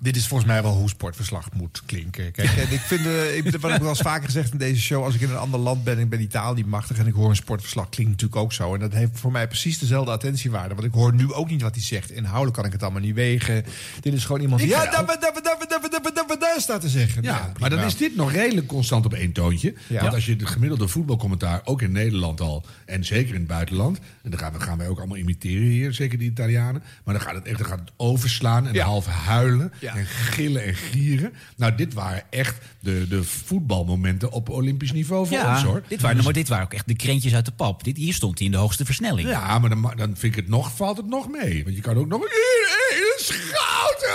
dit 0.00 0.16
is 0.16 0.26
volgens 0.26 0.50
mij 0.50 0.62
wel 0.62 0.72
hoe 0.72 0.88
sportverslag 0.88 1.52
moet 1.52 1.82
klinken. 1.86 2.32
Kijk, 2.32 2.48
en 2.48 2.72
ik 2.72 2.80
vind, 2.80 3.06
eh, 3.06 3.36
ik, 3.36 3.56
wat 3.60 3.74
ik 3.74 3.82
al 3.82 3.88
eens 3.88 4.00
vaker 4.00 4.24
gezegd 4.24 4.52
in 4.52 4.58
deze 4.58 4.80
show... 4.80 5.04
als 5.04 5.14
ik 5.14 5.20
in 5.20 5.30
een 5.30 5.36
ander 5.36 5.60
land 5.60 5.84
ben, 5.84 5.98
ik 5.98 6.08
ben 6.08 6.20
Italië 6.20 6.64
machtig... 6.64 6.98
en 6.98 7.06
ik 7.06 7.14
hoor 7.14 7.28
een 7.28 7.36
sportverslag, 7.36 7.88
klinkt 7.88 8.12
natuurlijk 8.12 8.40
ook 8.40 8.52
zo. 8.52 8.74
En 8.74 8.80
dat 8.80 8.92
heeft 8.92 9.18
voor 9.18 9.32
mij 9.32 9.46
precies 9.48 9.78
dezelfde 9.78 10.10
attentiewaarde. 10.10 10.74
Want 10.74 10.86
ik 10.86 10.92
hoor 10.92 11.14
nu 11.14 11.32
ook 11.32 11.50
niet 11.50 11.62
wat 11.62 11.74
hij 11.74 11.84
zegt. 11.84 12.10
Inhoudelijk 12.10 12.56
kan 12.56 12.64
ik 12.64 12.72
het 12.72 12.82
allemaal 12.82 13.00
niet 13.00 13.14
wegen. 13.14 13.64
Dit 14.00 14.12
is 14.12 14.24
gewoon 14.24 14.40
iemand 14.40 14.60
die... 14.60 14.70
Ja, 14.70 14.84
daar, 14.84 16.60
staat 16.60 16.80
te 16.80 16.88
zeggen. 16.88 17.22
Ja, 17.22 17.52
maar 17.58 17.70
dan 17.70 17.78
is 17.78 17.96
dit 17.96 18.16
nog 18.16 18.32
redelijk 18.32 18.66
constant 18.66 19.04
op 19.04 19.14
één 19.14 19.32
toontje. 19.32 19.74
Want 19.88 20.14
als 20.14 20.26
je 20.26 20.32
het 20.32 20.46
gemiddelde 20.46 20.88
voetbalcommentaar, 20.88 21.60
ook 21.64 21.82
in 21.82 21.92
Nederland 21.92 22.40
al... 22.40 22.64
en 22.86 23.04
zeker 23.04 23.34
in 23.34 23.40
het 23.40 23.48
buitenland... 23.48 23.98
en 24.22 24.30
dan 24.30 24.38
gaan, 24.38 24.60
gaan 24.60 24.78
wij 24.78 24.88
ook 24.88 24.98
allemaal 24.98 25.16
imiteren 25.16 25.66
hier, 25.66 25.92
zeker 25.92 26.18
die 26.18 26.30
Italianen... 26.30 26.82
maar 27.04 27.14
dan 27.14 27.22
gaat 27.22 27.34
het 27.34 27.46
echt 27.46 27.58
dan 27.58 27.66
gaat 27.66 27.78
het 27.78 27.92
overslaan 27.96 28.66
en 28.66 28.80
half 28.80 29.06
huilen... 29.06 29.67
Ja. 29.80 29.96
en 29.96 30.06
gillen 30.06 30.64
en 30.64 30.74
gieren. 30.74 31.32
Nou, 31.56 31.74
dit 31.74 31.94
waren 31.94 32.22
echt 32.30 32.64
de, 32.80 33.06
de 33.08 33.24
voetbalmomenten 33.24 34.30
op 34.30 34.48
Olympisch 34.48 34.92
niveau 34.92 35.26
voor 35.26 35.36
Ja, 35.36 35.54
ons, 35.54 35.62
hoor. 35.62 35.82
dit 35.88 36.00
waren, 36.00 36.24
maar 36.24 36.32
dit 36.32 36.48
waren 36.48 36.64
ook 36.64 36.72
echt 36.72 36.88
de 36.88 36.96
krentjes 36.96 37.34
uit 37.34 37.44
de 37.44 37.52
pap. 37.52 37.84
Dit, 37.84 37.96
hier 37.96 38.14
stond 38.14 38.38
hij 38.38 38.46
in 38.46 38.52
de 38.52 38.58
hoogste 38.58 38.84
versnelling. 38.84 39.28
Ja, 39.28 39.58
maar 39.58 39.70
dan, 39.70 39.92
dan 39.96 40.16
vind 40.16 40.22
ik 40.22 40.36
het 40.36 40.48
nog, 40.48 40.76
valt 40.76 40.96
het 40.96 41.06
nog 41.06 41.28
mee. 41.28 41.64
Want 41.64 41.76
je 41.76 41.82
kan 41.82 41.96
ook 41.96 42.08
nog... 42.08 42.20
Goud! 43.18 44.06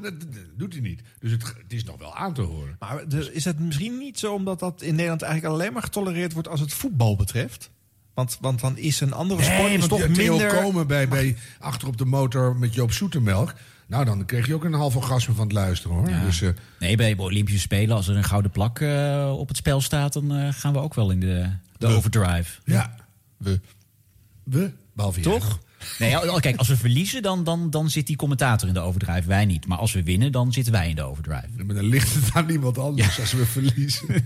Dat, 0.00 0.14
doet 0.56 0.72
hij 0.72 0.82
niet. 0.82 1.02
Dus 1.20 1.30
het, 1.30 1.42
het 1.42 1.72
is 1.72 1.84
nog 1.84 1.98
wel 1.98 2.14
aan 2.14 2.34
te 2.34 2.40
horen. 2.42 2.76
Maar 2.78 3.04
is 3.32 3.44
het 3.44 3.58
misschien 3.58 3.98
niet 3.98 4.18
zo 4.18 4.34
omdat 4.34 4.58
dat 4.58 4.82
in 4.82 4.94
Nederland 4.94 5.22
eigenlijk 5.22 5.54
alleen 5.54 5.72
maar 5.72 5.82
getolereerd 5.82 6.32
wordt 6.32 6.48
als 6.48 6.60
het 6.60 6.72
voetbal 6.72 7.16
betreft? 7.16 7.70
Want, 8.14 8.38
want 8.40 8.60
dan 8.60 8.78
is 8.78 9.00
een 9.00 9.12
andere 9.12 9.42
sport 9.42 9.72
is 9.72 9.86
want 9.86 9.90
toch 9.90 10.14
Theo 10.14 10.36
minder... 10.36 10.60
komen 10.60 10.86
bij, 10.86 11.08
bij 11.08 11.36
achter 11.58 11.88
op 11.88 11.96
de 11.96 12.04
motor 12.04 12.56
met 12.56 12.74
Joop 12.74 12.92
Zoetemelk. 12.92 13.54
Nou, 13.92 14.04
dan 14.04 14.24
kreeg 14.24 14.46
je 14.46 14.54
ook 14.54 14.64
een 14.64 14.72
half 14.72 14.96
orgasme 14.96 15.34
van 15.34 15.44
het 15.44 15.52
luisteren 15.52 15.96
hoor. 15.96 16.06
Dus, 16.24 16.42
eh, 16.42 16.48
Nee, 16.78 16.96
bij 16.96 17.14
de 17.14 17.22
Olympische 17.22 17.60
Spelen, 17.60 17.96
als 17.96 18.08
er 18.08 18.16
een 18.16 18.24
gouden 18.24 18.50
plak 18.50 18.80
eh, 18.80 19.34
op 19.38 19.48
het 19.48 19.56
spel 19.56 19.80
staat, 19.80 20.12
dan 20.12 20.34
eh, 20.34 20.48
gaan 20.52 20.72
we 20.72 20.78
ook 20.78 20.94
wel 20.94 21.10
in 21.10 21.20
de, 21.20 21.48
de 21.78 21.86
overdrive. 21.86 22.60
ja, 22.64 22.94
we. 23.36 23.60
We, 24.44 24.72
behalve. 24.92 25.20
Toch? 25.20 25.58
Nee, 25.98 26.16
al- 26.16 26.40
kijk, 26.40 26.56
als 26.56 26.68
we 26.68 26.76
verliezen, 26.76 27.22
dan, 27.22 27.44
dan, 27.44 27.70
dan 27.70 27.90
zit 27.90 28.06
die 28.06 28.16
commentator 28.16 28.68
in 28.68 28.74
de 28.74 28.80
overdrive. 28.80 29.28
Wij 29.28 29.44
niet. 29.44 29.66
Maar 29.66 29.78
als 29.78 29.92
we 29.92 30.02
winnen, 30.02 30.32
dan 30.32 30.52
zitten 30.52 30.72
wij 30.72 30.88
in 30.88 30.96
de 30.96 31.02
overdrive. 31.02 31.64
Maar 31.66 31.74
dan 31.74 31.84
ligt 31.84 32.14
het 32.14 32.30
aan 32.34 32.48
iemand 32.48 32.78
anders 32.78 33.20
als 33.20 33.32
we 33.32 33.46
verliezen. 33.46 34.06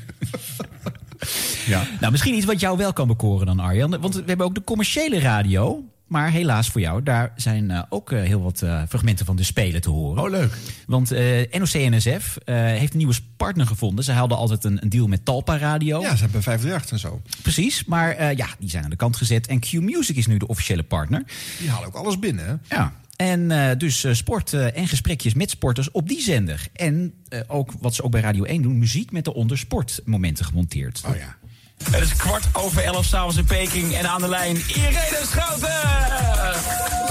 ja. 1.66 1.86
Nou, 2.00 2.12
misschien 2.12 2.34
iets 2.34 2.46
wat 2.46 2.60
jou 2.60 2.78
wel 2.78 2.92
kan 2.92 3.06
bekoren 3.06 3.46
dan, 3.46 3.60
Arjan. 3.60 4.00
Want 4.00 4.14
we 4.14 4.22
hebben 4.26 4.46
ook 4.46 4.54
de 4.54 4.64
commerciële 4.64 5.18
radio. 5.18 5.84
Maar 6.06 6.30
helaas 6.30 6.68
voor 6.68 6.80
jou, 6.80 7.02
daar 7.02 7.32
zijn 7.36 7.70
eh, 7.70 7.82
ook 7.88 8.12
eh, 8.12 8.22
heel 8.22 8.42
wat 8.42 8.62
eh, 8.62 8.82
fragmenten 8.88 9.26
van 9.26 9.36
de 9.36 9.42
Spelen 9.42 9.80
te 9.80 9.90
horen. 9.90 10.22
Oh, 10.22 10.30
leuk. 10.30 10.56
Want 10.86 11.10
NOC-NSF 11.50 12.38
heeft 12.44 12.92
een 12.92 12.98
nieuwe 12.98 13.14
partner 13.36 13.66
gevonden. 13.66 14.04
Ze 14.04 14.12
hadden 14.12 14.38
altijd 14.38 14.64
een, 14.64 14.82
een 14.82 14.88
deal 14.88 15.06
met 15.06 15.24
Talpa 15.24 15.58
Radio. 15.58 16.00
Ja, 16.00 16.16
ze 16.16 16.22
hebben 16.22 16.42
538 16.42 16.90
en 16.90 16.98
zo. 16.98 17.20
Precies, 17.42 17.84
maar 17.84 18.36
ja, 18.36 18.46
die 18.58 18.70
zijn 18.70 18.84
aan 18.84 18.90
de 18.90 18.96
kant 18.96 19.16
gezet. 19.16 19.46
En 19.46 19.60
Q-Music 19.60 20.16
is 20.16 20.26
nu 20.26 20.36
de 20.36 20.46
officiële 20.46 20.82
partner. 20.82 21.22
Die 21.58 21.70
halen 21.70 21.88
ook 21.88 21.94
alles 21.94 22.18
binnen, 22.18 22.46
hè? 22.46 22.76
Ja. 22.76 22.92
En 23.16 23.78
dus 23.78 24.06
sport 24.10 24.52
en 24.52 24.88
gesprekjes 24.88 25.34
met 25.34 25.50
sporters 25.50 25.90
op 25.90 26.08
die 26.08 26.20
zender. 26.20 26.68
En 26.72 27.14
ook 27.46 27.72
wat 27.80 27.94
ze 27.94 28.02
ook 28.02 28.10
bij 28.10 28.20
Radio 28.20 28.44
1 28.44 28.62
doen, 28.62 28.78
muziek 28.78 29.12
met 29.12 29.24
de 29.24 29.34
ondersportmomenten 29.34 30.44
gemonteerd. 30.44 31.02
Oh 31.06 31.16
ja. 31.16 31.36
Het 31.84 32.02
is 32.02 32.16
kwart 32.16 32.44
over 32.52 32.84
elf 32.84 33.04
s'avonds 33.04 33.36
in 33.36 33.44
Peking 33.44 33.94
en 33.94 34.08
aan 34.08 34.20
de 34.20 34.28
lijn 34.28 34.62
Irene 34.66 35.22
Schouten. 35.30 35.70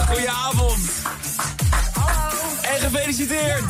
Goedenavond. 0.07 0.79
En 2.61 2.79
gefeliciteerd. 2.79 3.63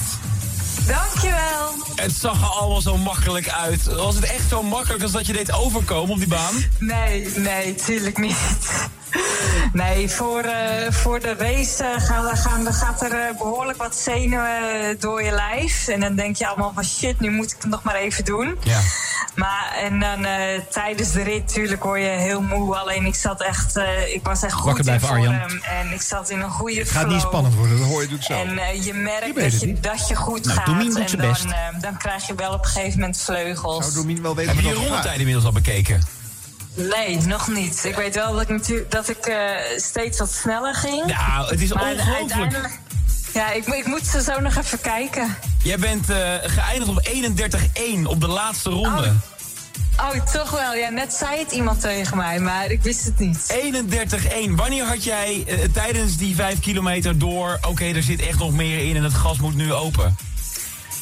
Dankjewel. 0.87 1.73
Het 1.95 2.11
zag 2.11 2.41
er 2.41 2.47
allemaal 2.47 2.81
zo 2.81 2.97
makkelijk 2.97 3.49
uit. 3.49 3.83
Was 3.85 4.15
het 4.15 4.23
echt 4.23 4.49
zo 4.49 4.63
makkelijk 4.63 5.03
als 5.03 5.11
dat 5.11 5.25
je 5.27 5.33
deed 5.33 5.51
overkomen 5.53 6.11
op 6.11 6.17
die 6.17 6.27
baan? 6.27 6.55
Nee, 6.79 7.27
nee, 7.35 7.75
tuurlijk 7.75 8.17
niet. 8.17 8.37
Nee, 9.73 10.09
voor, 10.09 10.39
eh, 10.41 10.91
voor 10.91 11.19
de 11.19 11.33
race 11.37 11.83
eh, 11.83 12.01
gaan, 12.01 12.37
gaan, 12.37 12.73
gaat 12.73 13.01
er 13.01 13.11
eh, 13.11 13.37
behoorlijk 13.37 13.77
wat 13.77 13.95
zenuwen 13.95 14.99
door 14.99 15.23
je 15.23 15.31
lijf. 15.31 15.87
En 15.87 15.99
dan 15.99 16.15
denk 16.15 16.35
je 16.35 16.47
allemaal 16.47 16.71
van 16.75 16.83
shit, 16.83 17.19
nu 17.19 17.29
moet 17.31 17.51
ik 17.51 17.57
het 17.61 17.71
nog 17.71 17.83
maar 17.83 17.95
even 17.95 18.25
doen. 18.25 18.57
Ja. 18.63 18.79
Maar 19.35 19.75
en 19.83 19.99
dan 19.99 20.25
eh, 20.25 20.59
tijdens 20.69 21.11
de 21.11 21.23
rit 21.23 21.39
natuurlijk 21.45 21.83
word 21.83 22.01
je 22.01 22.07
heel 22.07 22.41
moe. 22.41 22.75
Alleen 22.75 23.05
ik 23.05 23.15
zat 23.15 23.41
echt, 23.41 23.75
eh, 23.77 24.13
ik 24.13 24.23
was 24.23 24.43
echt 24.43 24.53
goed 24.53 24.65
Wakker 24.65 24.83
blijven, 24.83 25.07
in 25.07 25.13
vorm. 25.23 25.33
Arjan. 25.33 25.61
En 25.63 25.91
ik 25.93 26.01
zat 26.01 26.29
in 26.29 26.39
een 26.41 26.49
goede 26.49 26.79
Het 26.79 26.89
gaat 26.89 27.07
niet 27.07 27.21
spannend 27.21 27.55
worden, 27.55 27.77
dat 27.79 27.87
hoor 27.87 28.01
je 28.01 28.07
natuurlijk 28.09 28.47
zo. 28.47 28.51
En 28.51 28.57
eh, 28.57 28.85
je 28.85 28.93
merkt 28.93 29.25
Je 29.25 29.33
dat, 29.33 29.59
je, 29.59 29.65
niet. 29.65 29.83
dat 29.83 30.07
je 30.07 30.15
goed 30.15 30.45
Nou, 30.45 30.57
gaat. 30.57 30.65
Domien 30.65 30.89
doet 30.89 30.99
en 30.99 31.09
zijn 31.09 31.21
dan, 31.21 31.29
best. 31.29 31.45
dan 31.81 31.97
krijg 31.97 32.27
je 32.27 32.35
wel 32.35 32.53
op 32.53 32.63
een 32.65 32.69
gegeven 32.71 32.99
moment 32.99 33.21
vleugels. 33.21 33.83
Zou 33.83 33.95
Domien 33.95 34.21
wel 34.21 34.35
weten 34.35 34.55
Heb 34.55 34.63
je 34.63 34.67
wat 34.69 34.71
je 34.73 34.79
dat 34.79 34.87
rondetijd 34.87 35.11
gaat? 35.11 35.19
inmiddels 35.19 35.45
al 35.45 35.51
bekeken? 35.51 36.01
Nee, 36.75 37.17
nog 37.17 37.47
niet. 37.47 37.83
Ik 37.85 37.95
weet 37.95 38.15
wel 38.15 38.31
dat 38.33 38.41
ik, 38.41 38.49
natuurlijk 38.49 38.91
dat 38.91 39.09
ik 39.09 39.25
eh, 39.25 39.37
steeds 39.77 40.19
wat 40.19 40.31
sneller 40.31 40.75
ging. 40.75 41.05
Nou, 41.05 41.49
het 41.49 41.61
is 41.61 41.71
ongelooflijk. 41.71 42.79
Ja, 43.33 43.51
ik, 43.51 43.65
ik 43.65 43.85
moet 43.85 44.07
ze 44.07 44.21
zo 44.21 44.39
nog 44.39 44.55
even 44.55 44.81
kijken. 44.81 45.35
Jij 45.63 45.77
bent 45.77 46.09
eh, 46.09 46.33
geëindigd 46.41 46.89
op 46.89 47.09
31-1 48.03 48.07
op 48.07 48.21
de 48.21 48.27
laatste 48.27 48.69
ronde. 48.69 49.13
Oh, 49.99 50.25
toch 50.33 50.49
wel. 50.49 50.75
Ja, 50.75 50.89
net 50.89 51.13
zei 51.13 51.39
het 51.39 51.51
iemand 51.51 51.81
tegen 51.81 52.17
mij, 52.17 52.39
maar 52.39 52.71
ik 52.71 52.81
wist 52.81 53.05
het 53.05 53.19
niet. 53.19 53.55
31-1. 54.49 54.49
Wanneer 54.49 54.85
had 54.85 55.03
jij 55.03 55.43
eh, 55.47 55.57
tijdens 55.73 56.17
die 56.17 56.35
5 56.35 56.59
kilometer 56.59 57.17
door... 57.17 57.59
oké, 57.67 57.85
er 57.85 58.03
zit 58.03 58.21
echt 58.21 58.39
nog 58.39 58.51
meer 58.51 58.89
in 58.89 58.95
en 58.95 59.03
het 59.03 59.13
gas 59.13 59.39
moet 59.39 59.55
nu 59.55 59.73
open? 59.73 60.15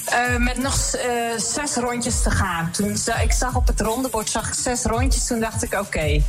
Eh, 0.05 0.35
met 0.37 0.57
nog 0.57 0.93
eh, 0.93 1.09
zes 1.37 1.75
rondjes 1.75 2.21
te 2.21 2.31
gaan. 2.31 2.71
Toen 2.71 2.97
ik 3.23 3.31
zag 3.31 3.55
op 3.55 3.67
het 3.67 3.81
rondebord 3.81 4.29
zag 4.29 4.47
ik 4.47 4.53
zes 4.53 4.83
rondjes. 4.83 5.27
Toen 5.27 5.39
dacht 5.39 5.63
ik, 5.63 5.73
oké, 5.79 5.99
ik 6.03 6.23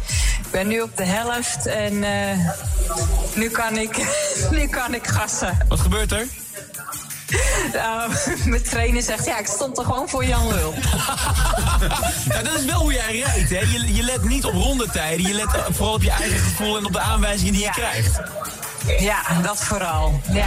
ben 0.50 0.68
nu 0.68 0.80
op 0.80 0.96
de 0.96 1.04
helft 1.04 1.66
en 1.66 2.04
eh, 2.04 2.38
nu, 3.34 3.48
kan 3.50 3.76
ik, 3.78 3.96
nu 4.50 4.66
kan 4.66 4.94
ik 4.94 5.06
gassen. 5.06 5.58
Wat 5.68 5.80
gebeurt 5.80 6.12
er? 6.12 6.26
Nou, 7.72 8.12
mijn 8.44 8.62
trainer 8.62 9.02
zegt, 9.02 9.24
ja, 9.26 9.38
ik 9.38 9.46
stond 9.46 9.78
er 9.78 9.84
gewoon 9.84 10.08
voor 10.08 10.24
Jan 10.24 10.48
Lul. 10.48 10.74
Nou, 12.28 12.44
dat 12.44 12.54
is 12.58 12.64
wel 12.64 12.80
hoe 12.80 12.92
jij 12.92 13.20
rijdt, 13.20 13.50
hè? 13.50 13.58
Je, 13.58 13.94
je 13.94 14.02
let 14.02 14.24
niet 14.24 14.44
op 14.44 14.52
rondetijden. 14.52 15.26
Je 15.26 15.34
let 15.34 15.48
vooral 15.70 15.94
op 15.94 16.02
je 16.02 16.10
eigen 16.10 16.38
gevoel 16.38 16.76
en 16.76 16.84
op 16.86 16.92
de 16.92 17.00
aanwijzingen 17.00 17.52
die 17.52 17.62
je 17.62 17.66
Ja. 17.66 17.72
krijgt. 17.72 18.20
Ja, 18.98 19.22
dat 19.42 19.64
vooral. 19.64 20.20
Ja. 20.32 20.46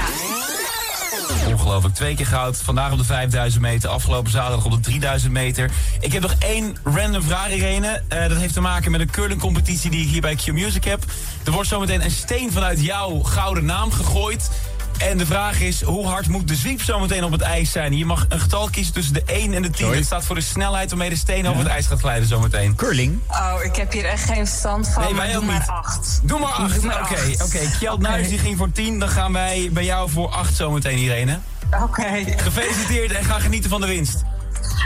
Ongelooflijk. 1.68 1.96
Twee 1.96 2.16
keer 2.16 2.26
goud. 2.26 2.58
Vandaag 2.58 2.92
op 2.92 2.98
de 2.98 3.04
5000 3.04 3.62
meter. 3.62 3.90
Afgelopen 3.90 4.32
zaterdag 4.32 4.66
op 4.66 4.72
de 4.72 4.80
3000 4.80 5.32
meter. 5.32 5.72
Ik 6.00 6.14
heb 6.14 6.22
nog 6.22 6.36
één 6.40 6.78
random 6.84 7.24
vraag, 7.24 7.50
Irene. 7.50 8.02
Eh, 8.08 8.28
dat 8.28 8.38
heeft 8.38 8.54
te 8.54 8.62
maken 8.62 8.92
met 8.92 9.02
een 9.02 9.10
curlingcompetitie 9.12 9.90
die 9.92 10.02
ik 10.06 10.10
hier 10.10 10.22
bij 10.22 10.36
Q-Music 10.36 10.84
heb. 10.84 11.04
Er 11.46 11.52
wordt 11.52 11.70
zometeen 11.70 12.04
een 12.04 12.12
steen 12.12 12.52
vanuit 12.52 12.82
jouw 12.82 13.20
gouden 13.20 13.66
naam 13.66 13.92
gegooid. 13.92 14.50
En 14.98 15.18
de 15.18 15.26
vraag 15.26 15.60
is, 15.60 15.82
hoe 15.82 16.08
hard 16.08 16.28
moet 16.28 16.48
de 16.48 16.56
zwiep 16.56 16.82
zometeen 16.82 17.24
op 17.24 17.32
het 17.32 17.42
ijs 17.42 17.72
zijn? 17.72 17.98
Je 17.98 18.06
mag 18.06 18.26
een 18.30 18.40
getal 18.40 18.70
kiezen 18.70 18.94
tussen 18.94 19.14
de 19.14 19.24
1 19.26 19.54
en 19.54 19.62
de 19.62 19.70
10. 19.70 19.94
Het 19.94 20.06
staat 20.06 20.26
voor 20.26 20.36
de 20.36 20.42
snelheid 20.42 20.90
waarmee 20.90 21.10
de 21.10 21.16
steen 21.16 21.48
over 21.48 21.60
het 21.60 21.68
ijs 21.68 21.88
gaat 21.88 22.00
glijden 22.00 22.28
zometeen. 22.28 22.76
Curling. 22.76 23.20
Oh, 23.28 23.54
ik 23.64 23.76
heb 23.76 23.92
hier 23.92 24.06
echt 24.06 24.24
geen 24.24 24.48
verstand 24.48 24.88
van, 24.88 25.04
Nee, 25.04 25.14
maar 25.14 25.32
doe 25.32 25.46
maar 25.46 25.60
niet. 25.60 25.68
acht. 25.68 26.20
Doe 26.24 26.40
maar 26.40 26.52
8. 26.52 26.82
Doe 26.82 26.94
Oké, 26.94 27.44
oké. 27.44 27.60
Kjeld. 27.80 28.02
Nuis 28.02 28.28
die 28.30 28.38
ging 28.38 28.58
voor 28.58 28.72
10. 28.72 29.00
Dan 29.00 29.10
gaan 29.10 29.34
wij 29.34 29.70
bij 29.72 29.86
jou 29.86 30.10
voor 30.10 30.30
8 30.30 30.56
zometeen, 30.56 30.98
Irene. 30.98 31.40
Oké, 31.84 32.24
Gefeliciteerd 32.38 33.12
en 33.12 33.24
ga 33.26 33.40
genieten 33.40 33.70
van 33.70 33.82
de 33.82 33.88
winst. 33.88 34.24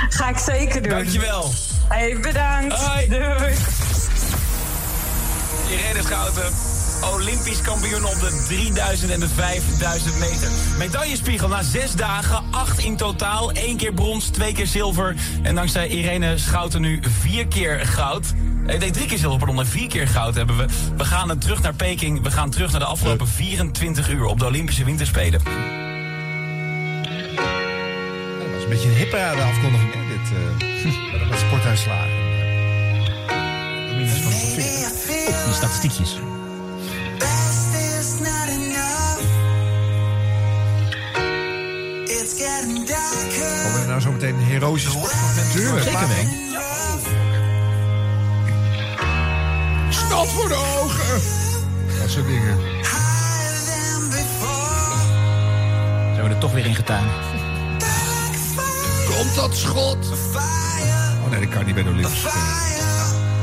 ga 0.10 0.30
ik 0.30 0.38
zeker 0.38 0.82
doen. 0.82 0.92
Dankjewel. 0.92 1.52
Hey, 1.88 2.18
bedankt. 2.22 2.74
Hoi. 2.74 3.08
Doei. 3.10 3.54
Irene 5.70 6.02
Schouten, 6.04 6.44
Olympisch 7.14 7.62
kampioen 7.62 8.06
op 8.06 8.20
de 8.20 8.44
3000 8.48 9.12
en 9.12 9.20
de 9.20 9.28
5000 9.36 10.20
meter. 10.20 10.48
Medaillespiegel 10.78 11.48
na 11.48 11.62
zes 11.64 11.92
dagen, 11.92 12.44
acht 12.52 12.80
in 12.80 12.96
totaal. 12.98 13.52
Eén 13.54 13.78
keer 13.78 13.94
brons, 13.94 14.26
twee 14.26 14.54
keer 14.54 14.68
zilver. 14.68 15.16
En 15.42 15.56
dankzij 15.56 15.88
Irene 15.88 16.38
Schouten 16.38 16.82
nu 16.82 17.00
vier 17.22 17.48
keer 17.48 17.80
goud. 17.88 18.26
Eh, 18.68 18.80
Nee, 18.80 18.92
drie 18.92 19.06
keer 19.08 19.18
zilver, 19.18 19.38
pardon, 19.38 19.60
en 19.60 19.68
vier 19.68 19.88
keer 19.88 20.08
goud 20.08 20.36
hebben 20.36 20.58
we. 20.58 20.66
We 20.98 21.06
gaan 21.06 21.38
terug 21.38 21.62
naar 21.62 21.74
Peking. 21.74 22.22
We 22.24 22.32
gaan 22.32 22.50
terug 22.50 22.72
naar 22.72 22.80
de 22.80 22.86
afgelopen 22.86 23.28
24 23.28 24.10
uur 24.10 24.26
op 24.26 24.40
de 24.40 24.46
Olympische 24.46 24.84
Winterspelen. 24.84 25.42
Een 28.72 28.78
beetje 28.78 28.92
een 28.92 28.98
hippe 28.98 29.18
afkondiging, 29.18 29.94
hè, 29.94 30.00
dit. 30.08 30.32
eh 30.38 31.12
met, 31.12 31.30
met 31.30 31.40
sportuitslagen. 31.40 32.12
Eh, 33.28 33.88
van 33.88 34.30
de 34.56 35.44
Die 35.46 35.54
statistiekjes. 35.54 36.20
Komen 43.64 43.82
er 43.82 43.88
nou 43.88 44.02
zo 44.02 44.12
meteen 44.12 44.36
heroïsche 44.36 44.90
sportmomenten? 44.90 45.52
Tuurlijk. 45.52 45.84
Zeker 45.84 46.08
weten. 46.08 46.30
Snot 49.90 50.30
voor 50.30 50.48
de 50.48 50.56
ogen. 50.56 51.22
Dat 52.02 52.10
soort 52.10 52.28
dingen. 52.28 52.58
Zijn 56.14 56.24
we 56.24 56.30
er 56.34 56.38
toch 56.38 56.52
weer 56.52 56.66
in 56.66 56.76
getuind. 56.76 57.12
Komt 59.22 59.36
dat 59.36 59.56
schot? 59.56 59.98
Oh 61.24 61.30
nee, 61.30 61.40
dat 61.40 61.50
kan 61.50 61.66
niet 61.66 61.74
bij 61.74 61.84
de 61.84 61.90
Olympische 61.90 62.28
Spelen. 62.28 62.88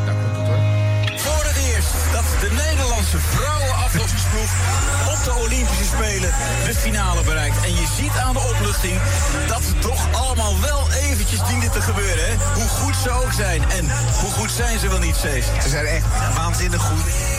Daar 0.06 0.14
komt 0.22 0.36
het 0.36 0.46
hoor. 0.46 0.62
Voor 1.16 1.44
het 1.50 1.58
eerst 1.70 1.92
dat 2.12 2.24
de 2.40 2.50
Nederlandse 2.66 3.18
vrouwenaflossingsploeg 3.18 4.50
op 5.12 5.24
de 5.24 5.34
Olympische 5.44 5.84
Spelen 5.84 6.30
de 6.66 6.74
finale 6.74 7.22
bereikt. 7.22 7.64
En 7.64 7.70
je 7.74 7.86
ziet 7.96 8.16
aan 8.24 8.32
de 8.32 8.44
opluchting 8.54 9.00
dat 9.48 9.62
het 9.64 9.82
toch 9.82 10.02
allemaal 10.12 10.60
wel 10.60 10.90
eventjes 10.90 11.40
diende 11.48 11.70
te 11.70 11.80
gebeuren. 11.80 12.24
Hè? 12.28 12.34
Hoe 12.54 12.68
goed 12.68 12.96
ze 13.02 13.10
ook 13.10 13.32
zijn. 13.32 13.62
En 13.70 13.84
hoe 14.20 14.30
goed 14.30 14.50
zijn 14.50 14.78
ze 14.78 14.88
wel 14.88 14.98
niet, 14.98 15.16
Cees? 15.16 15.46
Ze 15.62 15.68
zijn 15.68 15.86
echt 15.86 16.06
waanzinnig 16.34 16.82
goed. 16.82 17.37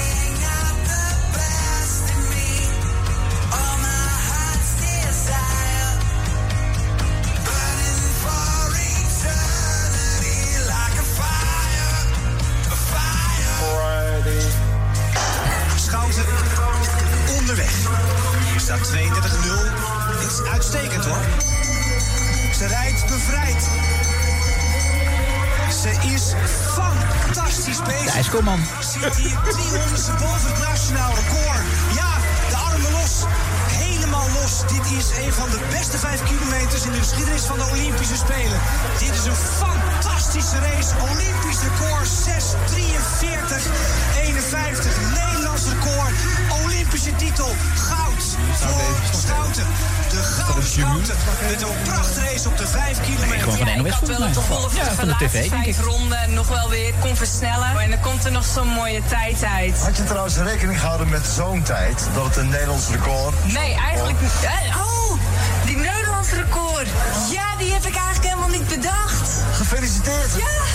Van 54.99 55.07
de 55.07 55.15
tv, 55.25 55.49
denk 55.49 55.65
ik. 55.65 55.75
ronden 55.77 56.33
nog 56.33 56.47
wel 56.47 56.69
weer 56.69 56.93
kon 56.99 57.15
versnellen. 57.15 57.79
En 57.79 57.89
dan 57.89 57.99
komt 57.99 58.25
er 58.25 58.31
nog 58.31 58.45
zo'n 58.45 58.67
mooie 58.67 59.01
tijd 59.07 59.43
uit. 59.43 59.81
Had 59.83 59.97
je 59.97 60.03
trouwens 60.03 60.37
rekening 60.37 60.79
gehouden 60.79 61.09
met 61.09 61.25
zo'n 61.35 61.63
tijd? 61.63 62.07
Dat 62.13 62.25
het 62.25 62.35
een 62.35 62.49
Nederlands 62.49 62.89
record? 62.89 63.33
Nee, 63.53 63.75
eigenlijk 63.75 64.21
niet. 64.21 64.31
Eh, 64.41 64.77
Oh, 64.81 65.19
die 65.65 65.77
Nederlands 65.77 66.29
record. 66.31 66.87
Ja, 67.31 67.55
die 67.57 67.71
heb 67.73 67.85
ik 67.85 67.95
eigenlijk 67.95 68.25
helemaal 68.25 68.49
niet 68.59 68.67
bedacht. 68.67 69.29
Gefeliciteerd. 69.53 70.31
Ja. 70.37 70.68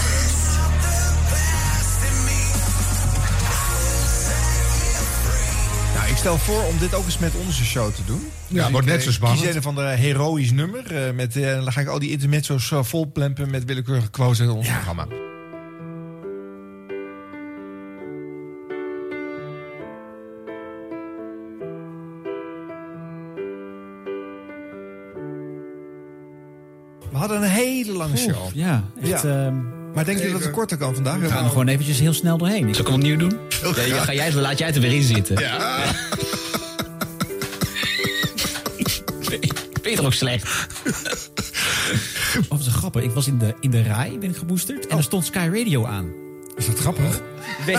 Stel 6.25 6.39
voor 6.39 6.65
om 6.65 6.79
dit 6.79 6.95
ook 6.95 7.05
eens 7.05 7.19
met 7.19 7.33
onze 7.47 7.65
show 7.65 7.93
te 7.95 8.05
doen. 8.05 8.21
Ja, 8.49 8.67
ik, 8.67 8.73
wordt 8.73 8.87
net 8.87 8.99
eh, 8.99 9.05
zo 9.05 9.13
spannend. 9.13 9.43
kies 9.43 9.55
een 9.55 9.63
van 9.63 9.75
de 9.75 9.81
heroïsch 9.81 10.51
nummer. 10.51 11.07
eh, 11.07 11.15
met, 11.15 11.37
eh, 11.37 11.55
dan 11.55 11.73
ga 11.73 11.81
ik 11.81 11.87
al 11.89 11.99
die 11.99 12.11
intermezzo's 12.11 12.71
uh, 12.71 12.83
volplempen 12.83 13.51
met 13.51 13.65
willekeurige 13.65 14.11
quotes 14.11 14.39
in 14.39 14.51
ons 14.51 14.69
programma. 14.69 15.07
We 27.11 27.17
hadden 27.21 27.37
een 27.37 27.49
hele 27.51 27.93
lange 27.93 28.17
show. 28.17 28.55
Ja, 28.55 28.85
echt, 29.03 29.23
Ja. 29.23 29.47
ehm, 29.47 29.57
maar 29.95 30.05
denk 30.05 30.19
je 30.19 30.33
dat 30.33 30.43
het 30.43 30.51
korter 30.51 30.77
kan 30.77 30.95
vandaag? 30.95 31.19
we 31.19 31.29
gaan 31.29 31.45
er 31.45 31.51
gewoon 31.51 31.69
eventjes 31.69 31.99
heel 31.99 32.13
snel 32.13 32.39
doorheen. 32.39 32.75
Zal 32.75 32.81
ik 32.85 32.87
hem 32.87 32.95
opnieuw 32.95 33.17
doen? 33.17 33.39
Ja, 33.87 34.03
ga 34.03 34.15
jij, 34.15 34.33
laat 34.33 34.59
jij 34.59 34.67
het 34.67 34.77
er 34.77 34.83
weer 34.83 34.93
in 34.93 35.03
zitten. 35.03 35.39
Ja. 35.39 35.85
Toch 39.97 40.07
ook 40.07 40.13
slecht? 40.13 40.49
Oh, 42.49 42.49
wat 42.49 42.67
een 42.67 42.73
grappig. 42.73 43.03
Ik 43.03 43.11
was 43.11 43.27
in 43.27 43.39
de, 43.39 43.55
in 43.61 43.71
de 43.71 43.83
RAI, 43.83 44.19
ben 44.19 44.31
ik 44.31 44.37
geboosterd. 44.37 44.87
En 44.87 44.97
er 44.97 45.03
stond 45.03 45.25
Sky 45.25 45.49
Radio 45.53 45.87
aan. 45.87 46.13
Is 46.57 46.67
dat 46.67 46.79
grappig? 46.79 47.21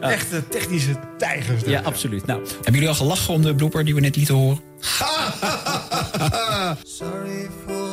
Echte 0.00 0.48
technische 0.48 0.94
tijgers. 1.18 1.62
Ja, 1.66 1.80
absoluut. 1.80 2.26
Nou, 2.26 2.40
hebben 2.54 2.72
jullie 2.72 2.88
al 2.88 2.94
gelachen 2.94 3.34
om 3.34 3.42
de 3.42 3.54
blooper 3.54 3.84
die 3.84 3.94
we 3.94 4.00
net 4.00 4.16
lieten 4.16 4.34
horen? 4.34 4.60
Sorry 6.82 7.48
for 7.66 7.91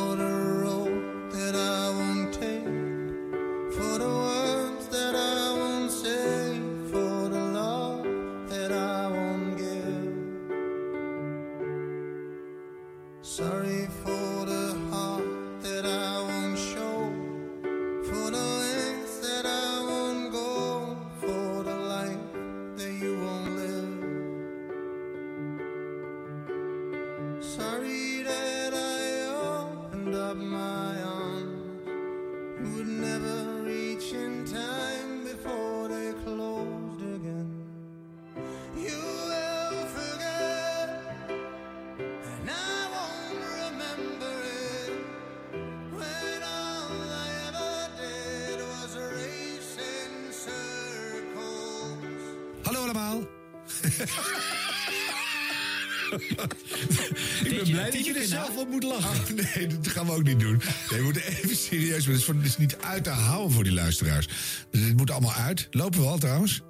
Nee, 60.90 60.98
we 60.98 61.04
moeten 61.04 61.22
even 61.22 61.56
serieus. 61.56 62.00
maar 62.04 62.08
Het 62.12 62.18
is, 62.18 62.24
voor, 62.24 62.36
dit 62.36 62.44
is 62.46 62.56
niet 62.58 62.76
uit 62.80 63.04
te 63.04 63.10
houden 63.10 63.52
voor 63.52 63.64
die 63.64 63.72
luisteraars. 63.72 64.28
Dus 64.70 64.80
het 64.84 64.96
moet 64.96 65.10
allemaal 65.10 65.32
uit. 65.32 65.68
Lopen 65.70 66.00
we 66.00 66.06
al 66.06 66.18
trouwens? 66.18 66.60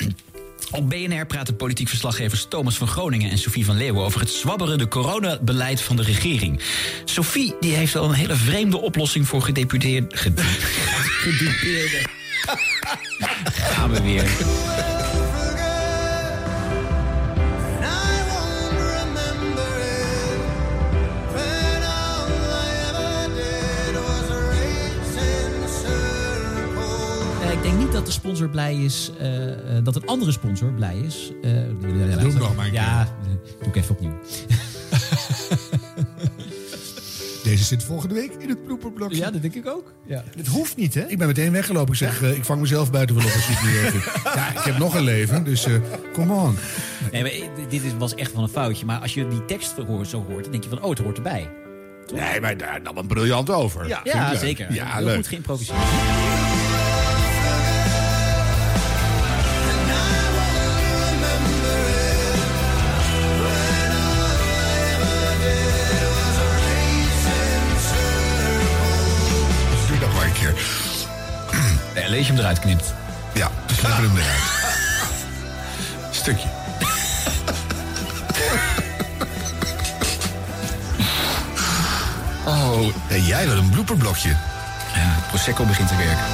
Op 0.71 0.89
BNR 0.89 1.27
praten 1.27 1.57
politiek 1.57 1.89
verslaggevers 1.89 2.47
Thomas 2.49 2.77
van 2.77 2.89
Groningen 2.89 3.31
en 3.31 3.39
Sophie 3.39 3.65
van 3.65 3.77
Leeuwen 3.77 4.05
over 4.05 4.21
het 4.21 4.31
zwabberende 4.31 4.89
coronabeleid 4.89 5.81
van 5.81 5.97
de 5.97 6.03
regering. 6.03 6.61
Sophie 7.05 7.55
die 7.61 7.75
heeft 7.75 7.97
al 7.97 8.09
een 8.09 8.15
hele 8.15 8.37
vreemde 8.37 8.79
oplossing 8.81 9.29
voor 9.29 9.43
gedeputeerde. 9.43 10.17
gede- 10.17 10.43
gedupeerde. 11.23 12.07
Gaan 13.53 13.91
we 13.91 14.03
weer. 14.03 14.31
Denk 27.71 27.83
niet 27.83 27.93
dat 27.93 28.07
de 28.07 28.13
sponsor 28.13 28.49
blij 28.49 28.75
is, 28.75 29.11
eh, 29.19 29.77
eh, 29.77 29.85
dat 29.85 29.97
een 29.97 30.07
andere 30.07 30.33
sponsor 30.33 30.73
blij 30.73 30.99
is. 30.99 31.33
Eh, 31.43 31.51
Doe 31.81 31.91
hem 31.93 32.35
nog 32.39 32.57
maar 32.57 32.67
een 32.67 32.73
Ja, 32.73 33.17
doe 33.59 33.69
ik 33.69 33.77
even 33.77 33.95
opnieuw. 33.95 34.13
Deze 37.45 37.65
zit 37.65 37.85
volgende 37.85 38.15
week 38.15 38.33
in 38.39 38.49
het 38.49 38.65
blooperblokje. 38.65 39.17
Ja, 39.17 39.31
dat 39.31 39.43
denk 39.43 39.55
ik 39.55 39.67
ook. 39.67 39.93
Ja. 40.07 40.25
Het 40.37 40.47
hoeft 40.47 40.77
niet, 40.77 40.95
hè? 40.95 41.07
Ik 41.07 41.19
ben 41.19 41.27
meteen 41.27 41.53
weggelopen. 41.53 41.93
Ik 41.93 41.99
zeg, 41.99 42.23
ik 42.23 42.45
vang 42.45 42.61
mezelf 42.61 42.91
buiten 42.91 43.17
wel 43.17 43.25
op 43.25 43.33
als 43.33 43.49
ik 43.49 43.63
niet. 43.63 44.03
Ja, 44.35 44.49
ik 44.51 44.59
heb 44.65 44.79
nog 44.79 44.95
een 44.95 45.03
leven, 45.03 45.45
dus 45.45 45.65
eh 45.65 45.75
come 46.13 46.35
on. 46.35 46.57
Nee, 47.13 47.23
maar 47.23 47.33
dit 47.69 47.83
is- 47.85 47.93
was 47.99 48.15
echt 48.15 48.33
wel 48.33 48.43
een 48.43 48.49
foutje. 48.49 48.87
Maar 48.87 48.99
als 49.01 49.15
je 49.15 49.29
die 49.29 49.45
tekst 49.45 49.75
zo 50.07 50.25
hoort, 50.29 50.43
dan 50.43 50.51
denk 50.53 50.63
je 50.65 50.69
van, 50.71 50.83
oh, 50.83 50.91
het 50.91 50.99
hoort 50.99 51.17
erbij. 51.17 51.49
Nee, 52.15 52.41
maar 52.41 52.57
daar 52.57 52.81
nam 52.83 52.97
een 52.97 53.07
briljant 53.07 53.51
over. 53.51 53.89
Ja, 53.89 54.37
zeker. 54.37 54.73
Ja, 54.73 54.95
Heel 54.97 55.05
leuk. 55.05 55.15
goed 55.17 55.27
geïmproviseerd. 55.27 55.79
Je 72.27 72.33
hem 72.33 72.41
eruit 72.41 72.59
knipt. 72.59 72.95
Ja, 73.35 73.51
we 73.67 73.75
knippen 73.75 74.05
hem 74.05 74.17
eruit. 74.17 74.43
Stukje. 76.21 76.49
Oh, 82.45 82.95
en 83.09 83.25
jij 83.25 83.47
wil 83.49 83.57
een 83.57 83.71
blooperblokje. 83.71 84.29
Ja, 84.95 85.17
Prosecco 85.29 85.65
begint 85.65 85.89
te 85.89 85.97
werken. 85.97 86.25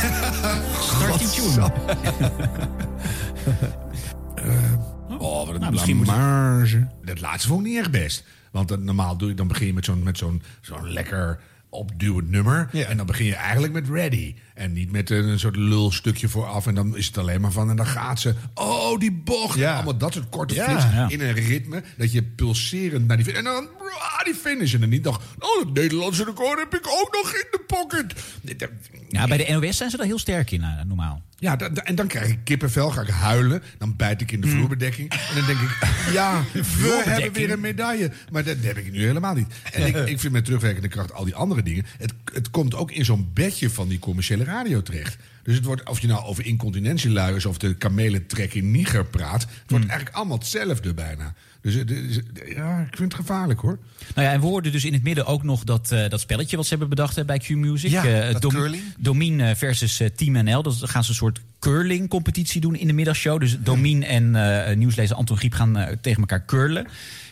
Start 0.80 1.18
die 1.18 1.30
tune. 1.30 1.72
Misschien 5.80 5.96
moet 5.96 6.06
je- 6.06 6.12
blamage. 6.12 6.86
Dat 7.04 7.20
laatste 7.20 7.48
vond 7.48 7.60
ik 7.60 7.66
niet 7.66 7.78
echt 7.78 7.90
best. 7.90 8.24
Want 8.52 8.84
normaal 8.84 9.16
doe 9.16 9.28
je, 9.28 9.34
dan 9.34 9.48
begin 9.48 9.66
je 9.66 9.74
met 9.74 9.84
zo'n 9.84 10.02
met 10.02 10.18
zo'n 10.18 10.42
zo'n 10.60 10.88
lekker 10.92 11.40
opduwend 11.68 12.30
nummer. 12.30 12.68
En 12.86 12.96
dan 12.96 13.06
begin 13.06 13.26
je 13.26 13.34
eigenlijk 13.34 13.72
met 13.72 13.88
Ready. 13.88 14.34
En 14.60 14.72
niet 14.72 14.92
met 14.92 15.10
een 15.10 15.38
soort 15.38 15.56
lulstukje 15.56 16.28
vooraf. 16.28 16.66
En 16.66 16.74
dan 16.74 16.96
is 16.96 17.06
het 17.06 17.18
alleen 17.18 17.40
maar 17.40 17.52
van. 17.52 17.70
En 17.70 17.76
dan 17.76 17.86
gaat 17.86 18.20
ze. 18.20 18.34
Oh, 18.54 18.98
die 18.98 19.12
bocht. 19.12 19.62
Allemaal 19.62 19.96
dat 19.96 20.12
soort 20.12 20.28
korte 20.28 20.54
Ja. 20.54 20.64
flits 20.64 20.84
Ja. 20.84 21.08
in 21.08 21.20
een 21.20 21.32
ritme. 21.32 21.82
Dat 21.96 22.12
je 22.12 22.22
pulserend 22.22 23.06
naar 23.06 23.16
die 23.16 23.26
fin- 23.26 23.34
En 23.34 23.44
dan 23.44 23.68
ah, 23.98 24.24
die 24.24 24.34
finish. 24.34 24.74
En 24.74 24.80
dan 24.80 24.88
niet 24.88 25.02
nog. 25.04 25.20
Oh, 25.38 25.64
het 25.64 25.74
Nederlandse 25.74 26.24
record 26.24 26.58
heb 26.58 26.74
ik 26.74 26.86
ook 26.86 27.08
nog 27.22 27.32
in 27.32 27.46
de 27.50 27.60
pocket. 27.66 28.14
Ja, 29.08 29.26
bij 29.26 29.36
de 29.36 29.52
NOS 29.60 29.76
zijn 29.76 29.90
ze 29.90 29.96
daar 29.96 30.06
heel 30.06 30.18
sterk 30.18 30.50
in, 30.50 30.62
eh, 30.62 30.68
normaal. 30.86 31.22
Ja, 31.38 31.56
da- 31.56 31.68
da- 31.68 31.82
en 31.82 31.94
dan 31.94 32.06
krijg 32.06 32.28
ik 32.28 32.38
kippenvel, 32.44 32.90
ga 32.90 33.00
ik 33.00 33.08
huilen. 33.08 33.62
Dan 33.78 33.96
bijt 33.96 34.20
ik 34.20 34.32
in 34.32 34.40
de 34.40 34.48
vloerbedekking. 34.48 35.10
En 35.10 35.34
dan 35.34 35.46
denk 35.46 35.58
ik, 35.60 35.70
ja, 36.12 36.42
we 36.52 37.02
hebben 37.04 37.32
weer 37.32 37.50
een 37.50 37.60
medaille. 37.60 38.10
Maar 38.30 38.44
dat 38.44 38.56
heb 38.60 38.76
ik 38.76 38.92
nu 38.92 39.04
helemaal 39.06 39.34
niet. 39.34 39.46
En 39.72 39.86
ik, 39.86 39.96
ik 39.96 40.20
vind 40.20 40.32
met 40.32 40.44
terugwerkende 40.44 40.88
kracht 40.88 41.12
al 41.12 41.24
die 41.24 41.34
andere 41.34 41.62
dingen... 41.62 41.86
Het, 41.98 42.12
het 42.32 42.50
komt 42.50 42.74
ook 42.74 42.90
in 42.90 43.04
zo'n 43.04 43.30
bedje 43.34 43.70
van 43.70 43.88
die 43.88 43.98
commerciële 43.98 44.44
radio 44.50 44.82
terecht. 44.82 45.16
Dus 45.42 45.54
het 45.54 45.64
wordt, 45.64 45.88
of 45.88 46.00
je 46.00 46.06
nou 46.06 46.24
over 46.24 46.46
incontinentieluiers... 46.46 47.46
of 47.46 47.58
de 47.58 47.74
kamelentrek 47.74 48.54
in 48.54 48.70
Niger 48.70 49.04
praat... 49.06 49.40
het 49.42 49.50
wordt 49.70 49.86
eigenlijk 49.86 50.16
allemaal 50.16 50.38
hetzelfde 50.38 50.94
bijna. 50.94 51.34
Dus 51.60 51.74
het 51.74 51.90
is- 51.90 52.20
ja, 52.54 52.80
ik 52.80 52.96
vind 52.96 53.12
het 53.12 53.20
gevaarlijk 53.20 53.60
hoor. 53.60 53.78
Nou 54.14 54.26
ja, 54.26 54.32
en 54.32 54.40
we 54.40 54.46
hoorden 54.46 54.72
dus 54.72 54.84
in 54.84 54.92
het 54.92 55.02
midden 55.02 55.26
ook 55.26 55.42
nog 55.42 55.64
dat, 55.64 55.92
eh, 55.92 56.08
dat 56.08 56.20
spelletje 56.20 56.56
wat 56.56 56.64
ze 56.64 56.70
hebben 56.70 56.88
bedacht 56.88 57.16
hè, 57.16 57.24
bij 57.24 57.38
Q-Music. 57.38 57.90
Ja, 57.90 58.04
Eh, 58.04 58.32
dat 58.32 58.52
curling. 58.52 58.82
Domien 58.98 59.40
eh, 59.40 59.54
versus 59.54 60.00
eh, 60.00 60.08
Team 60.08 60.44
NL. 60.44 60.62
Dus 60.62 60.78
dan 60.78 60.88
gaan 60.88 61.04
ze 61.04 61.10
een 61.10 61.16
soort 61.16 61.40
curling-competitie 61.58 62.60
doen 62.60 62.74
in 62.74 62.86
de 62.86 62.92
middagshow. 62.92 63.40
Dus 63.40 63.56
Domien 63.60 64.02
en 64.02 64.34
eh, 64.66 64.76
nieuwslezer 64.76 65.16
Anton 65.16 65.36
Griep 65.36 65.52
gaan 65.52 65.76
eh, 65.76 65.96
tegen 66.00 66.20
elkaar 66.20 66.44
curlen. 66.44 66.86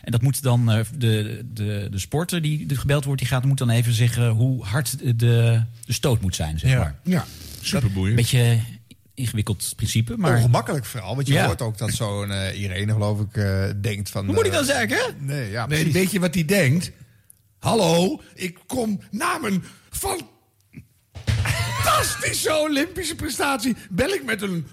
En 0.09 0.15
dat 0.15 0.23
moet 0.23 0.43
dan 0.43 0.71
eh, 0.71 0.81
de, 0.97 1.45
de, 1.53 1.89
de 1.91 1.99
sporter 1.99 2.43
die 2.43 2.77
gebeld 2.77 3.05
wordt, 3.05 3.21
die 3.21 3.29
gaat 3.31 3.45
moet 3.45 3.59
dan 3.59 3.71
even 3.71 3.93
zeggen 3.93 4.29
hoe 4.29 4.65
hard 4.65 4.99
de, 4.99 5.17
de 5.17 5.63
stoot 5.87 6.21
moet 6.21 6.35
zijn. 6.35 6.59
Zeg 6.59 6.71
Ja. 6.71 6.79
maar. 6.79 6.95
Ja, 7.03 7.25
superboeiend. 7.61 8.17
Beetje 8.17 8.59
ingewikkeld 9.15 9.73
principe, 9.77 10.17
maar... 10.17 10.37
Ongemakkelijk 10.37 10.85
vooral, 10.85 11.15
want 11.15 11.27
je 11.27 11.33
Ja. 11.33 11.47
hoort 11.47 11.63
ook 11.63 11.79
dat 11.79 11.91
zo'n 11.93 12.31
eh, 12.31 12.61
Irene, 12.61 12.93
geloof 12.93 13.21
ik, 13.21 13.37
eh, 13.37 13.65
denkt 13.81 14.11
van... 14.11 14.25
Hoe 14.27 14.35
moet 14.35 14.47
ik 14.47 14.53
dan 14.53 14.65
zeggen? 14.65 15.15
Nee, 15.19 15.51
ja, 15.51 15.67
Nee, 15.67 15.93
weet 15.93 16.11
je 16.11 16.21
wat 16.21 16.35
hij 16.35 16.45
denkt? 16.45 16.91
Hallo, 17.59 18.21
ik 18.35 18.59
kom 18.67 19.01
namen 19.11 19.65
van 19.91 20.29
fantastische 21.83 22.57
Olympische 22.57 23.15
prestatie. 23.15 23.77
Bel 23.91 24.09
ik 24.09 24.25
met 24.25 24.43
een 24.43 24.67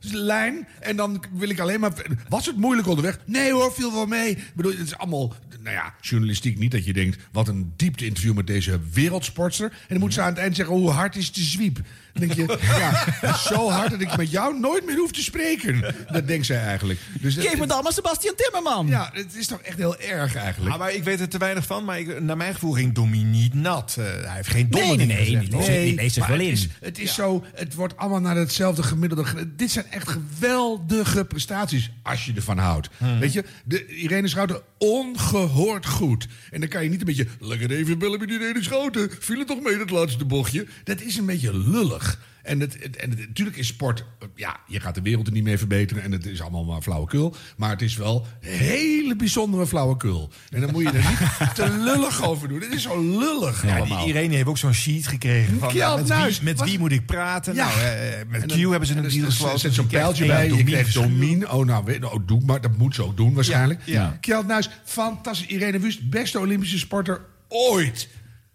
lullijn 0.00 0.68
en 0.80 0.96
dan 0.96 1.24
wil 1.32 1.48
ik 1.48 1.60
alleen 1.60 1.80
maar... 1.80 1.92
Was 2.28 2.46
het 2.46 2.56
moeilijk 2.56 2.88
onderweg? 2.88 3.18
Nee 3.24 3.52
hoor, 3.52 3.72
viel 3.72 3.92
wel 3.92 4.06
mee. 4.06 4.30
Ik 4.30 4.52
bedoel, 4.54 4.72
het 4.72 4.80
is 4.86 4.96
allemaal, 4.98 5.34
nou 5.60 5.74
ja, 5.74 5.94
journalistiek 6.00 6.58
niet 6.58 6.70
dat 6.70 6.84
je 6.84 6.92
denkt... 6.92 7.22
wat 7.32 7.48
een 7.48 7.72
diepte 7.76 8.04
interview 8.06 8.34
met 8.34 8.46
deze 8.46 8.80
wereldsportster. 8.92 9.66
En 9.70 9.76
dan 9.88 9.98
moet 9.98 10.14
ze 10.14 10.20
aan 10.20 10.28
het 10.28 10.38
eind 10.38 10.56
zeggen, 10.56 10.74
hoe 10.74 10.90
hard 10.90 11.16
is 11.16 11.32
de 11.32 11.40
zwiep? 11.42 11.80
Dan 12.12 12.26
denk 12.28 12.32
je, 12.50 12.58
ja, 13.22 13.36
zo 13.36 13.70
hard 13.70 13.90
dat 13.90 14.00
ik 14.00 14.16
met 14.16 14.30
jou 14.30 14.58
nooit 14.60 14.86
meer 14.86 14.96
hoef 14.96 15.12
te 15.12 15.22
spreken. 15.22 15.94
Dat 16.12 16.26
denkt 16.26 16.46
zij 16.46 16.62
eigenlijk. 16.62 17.00
Dus 17.20 17.34
Geef 17.34 17.58
me 17.58 17.66
dan 17.66 17.82
maar 17.82 17.92
Sebastian 17.92 18.34
Timmerman. 18.36 18.86
Ja, 18.86 19.10
het 19.12 19.34
is 19.34 19.46
toch 19.46 19.60
echt 19.60 19.76
heel 19.76 19.98
erg 19.98 20.34
eigenlijk. 20.34 20.72
Ah, 20.72 20.78
maar 20.78 20.92
ik 20.92 21.04
weet 21.04 21.20
er 21.20 21.28
te 21.28 21.38
weinig 21.38 21.66
van, 21.66 21.84
maar 21.84 21.98
ik, 21.98 22.20
naar 22.20 22.36
mijn 22.36 22.52
gevoel 22.54 22.72
ging 22.72 22.94
Domi 22.94 23.22
niet 23.22 23.54
nat. 23.54 23.96
Eh, 23.98 24.04
hij 24.04 24.34
heeft 24.34 24.48
geen 24.48 24.70
domme 24.70 24.86
Nee, 24.86 24.96
nee, 24.96 25.06
nee, 25.06 25.48
nee. 25.48 25.94
het. 26.00 26.40
Is, 26.40 26.68
het 26.80 26.98
is 26.98 27.14
zo, 27.14 27.44
het 27.54 27.74
wordt 27.74 27.96
allemaal 27.96 28.20
naar 28.20 28.36
hetzelfde 28.36 28.82
gemiddelde. 28.82 29.24
ge- 29.24 29.54
Dit 29.56 29.70
zijn 29.88 30.00
echt 30.00 30.08
geweldige 30.08 31.24
prestaties, 31.24 31.90
als 32.02 32.24
je 32.24 32.32
ervan 32.34 32.58
houdt. 32.58 32.88
Weet 33.20 33.32
je, 33.32 33.44
de, 33.64 33.86
Irene 33.86 34.28
Schouten, 34.28 34.62
ongehoord 34.78 35.86
goed. 35.86 36.28
En 36.50 36.60
dan 36.60 36.68
kan 36.68 36.82
je 36.82 36.90
niet 36.90 37.00
een 37.00 37.06
beetje, 37.06 37.26
lekker 37.40 37.70
even 37.70 37.98
bellen 37.98 38.18
met 38.18 38.30
Irene 38.30 38.62
Schouten. 38.62 39.10
Viel 39.18 39.38
het 39.38 39.46
toch 39.46 39.62
mee, 39.62 39.78
dat 39.78 39.90
laatste 39.90 40.24
bochtje? 40.24 40.66
Dat 40.84 41.00
is 41.00 41.16
een 41.16 41.26
beetje 41.26 41.58
lullig. 41.58 42.20
En, 42.48 42.60
het, 42.60 42.76
het- 42.82 42.96
en 42.96 43.10
het- 43.10 43.18
natuurlijk 43.28 43.56
is 43.56 43.66
sport, 43.66 44.04
eh, 44.18 44.28
ja, 44.34 44.56
je 44.66 44.80
gaat 44.80 44.94
de 44.94 45.02
wereld 45.02 45.26
er 45.26 45.32
niet 45.32 45.44
mee 45.44 45.58
verbeteren. 45.58 46.02
En 46.02 46.12
het 46.12 46.26
is 46.26 46.40
allemaal 46.40 46.64
maar 46.64 46.82
flauwekul. 46.82 47.34
Maar 47.56 47.70
het 47.70 47.82
is 47.82 47.96
wel 47.96 48.26
hele 48.40 49.16
bijzondere 49.16 49.66
flauwekul. 49.66 50.30
En 50.50 50.60
dan 50.60 50.70
moet 50.70 50.82
je 50.82 50.88
er 50.90 51.08
niet 51.08 51.54
te 51.54 51.70
lullig 51.78 52.22
over 52.24 52.48
doen. 52.48 52.60
Het 52.60 52.72
is 52.72 52.82
zo 52.82 53.18
lullig 53.18 53.66
Ja, 53.66 53.76
allemaal. 53.76 54.06
Irene 54.08 54.34
heeft 54.34 54.46
ook 54.48 54.58
zo'n 54.58 54.72
sheet 54.74 55.06
gekregen 55.06 55.58
van 55.58 55.76
nou, 55.76 55.98
met, 55.98 56.08
Nuis 56.08 56.36
wie, 56.40 56.44
met 56.44 56.64
wie 56.64 56.78
moet 56.78 56.92
ik 56.92 57.06
praten. 57.06 57.54
Ja. 57.54 57.68
Nou, 57.68 57.80
eh, 57.80 58.18
met 58.28 58.42
En 58.42 58.48
Q 58.48 58.70
hebben 58.70 58.86
ze 58.88 58.94
en 58.94 59.04
een 59.04 59.10
deal 59.10 59.24
gesloten. 59.24 59.58
Zet 59.58 59.74
zo'n 59.74 59.86
pijltje 59.86 60.26
bij. 60.26 60.52
Je 60.52 60.64
krijgt. 60.64 60.94
Domien. 60.94 61.50
Oh, 61.50 61.66
nou, 61.66 61.84
weet, 61.84 62.04
oh, 62.04 62.26
doe 62.26 62.40
maar. 62.44 62.60
Dat 62.60 62.76
moet 62.76 62.94
ze 62.94 63.02
ook 63.04 63.16
doen 63.16 63.34
waarschijnlijk. 63.34 63.80
Ja, 63.84 63.92
ja. 63.94 64.16
Kjeld 64.20 64.46
Nuis, 64.46 64.68
fantastisch. 64.84 65.46
Irene 65.46 65.78
Wust, 65.78 66.10
beste 66.10 66.38
Olympische 66.38 66.78
sporter 66.78 67.20
ooit. 67.48 68.08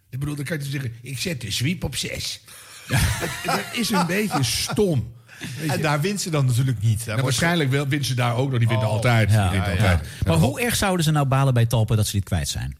Ik 0.10 0.19
bedoel, 0.19 0.36
dan 0.36 0.45
kan 0.45 0.58
je 0.60 0.65
zeggen, 0.65 0.93
ik 1.01 1.17
zet 1.17 1.41
de 1.41 1.51
sweep 1.51 1.84
op 1.84 1.95
zes. 1.95 2.43
Dat, 3.46 3.60
is 3.74 3.89
een 3.89 4.06
beetje 4.08 4.43
stom. 4.43 5.12
En 5.67 5.82
daar 5.82 6.02
wint 6.02 6.22
ze 6.22 6.30
dan 6.30 6.46
natuurlijk 6.46 6.82
niet. 6.82 7.06
Waarschijnlijk 7.06 7.69
wel, 7.69 7.88
wint 7.88 8.06
ze 8.06 8.13
daar 8.13 8.36
ook 8.36 8.50
nog. 8.50 8.60
Die 8.60 8.67
wint 8.67 8.82
Oh, 8.84 8.88
altijd. 8.89 9.32
ja, 9.32 9.50
die 9.50 9.62
wint 9.62 9.65
ja, 9.65 9.72
altijd. 9.72 10.08
Maar 10.28 10.38
hoe 10.38 10.62
erg 10.62 10.76
zouden 10.76 11.04
ze 11.06 11.12
nou 11.12 11.26
balen 11.26 11.54
bij 11.54 11.65
Talpen 11.65 11.98
dat 11.98 12.08
ze 12.08 12.12
dit 12.15 12.24
kwijt 12.24 12.48
zijn? 12.50 12.78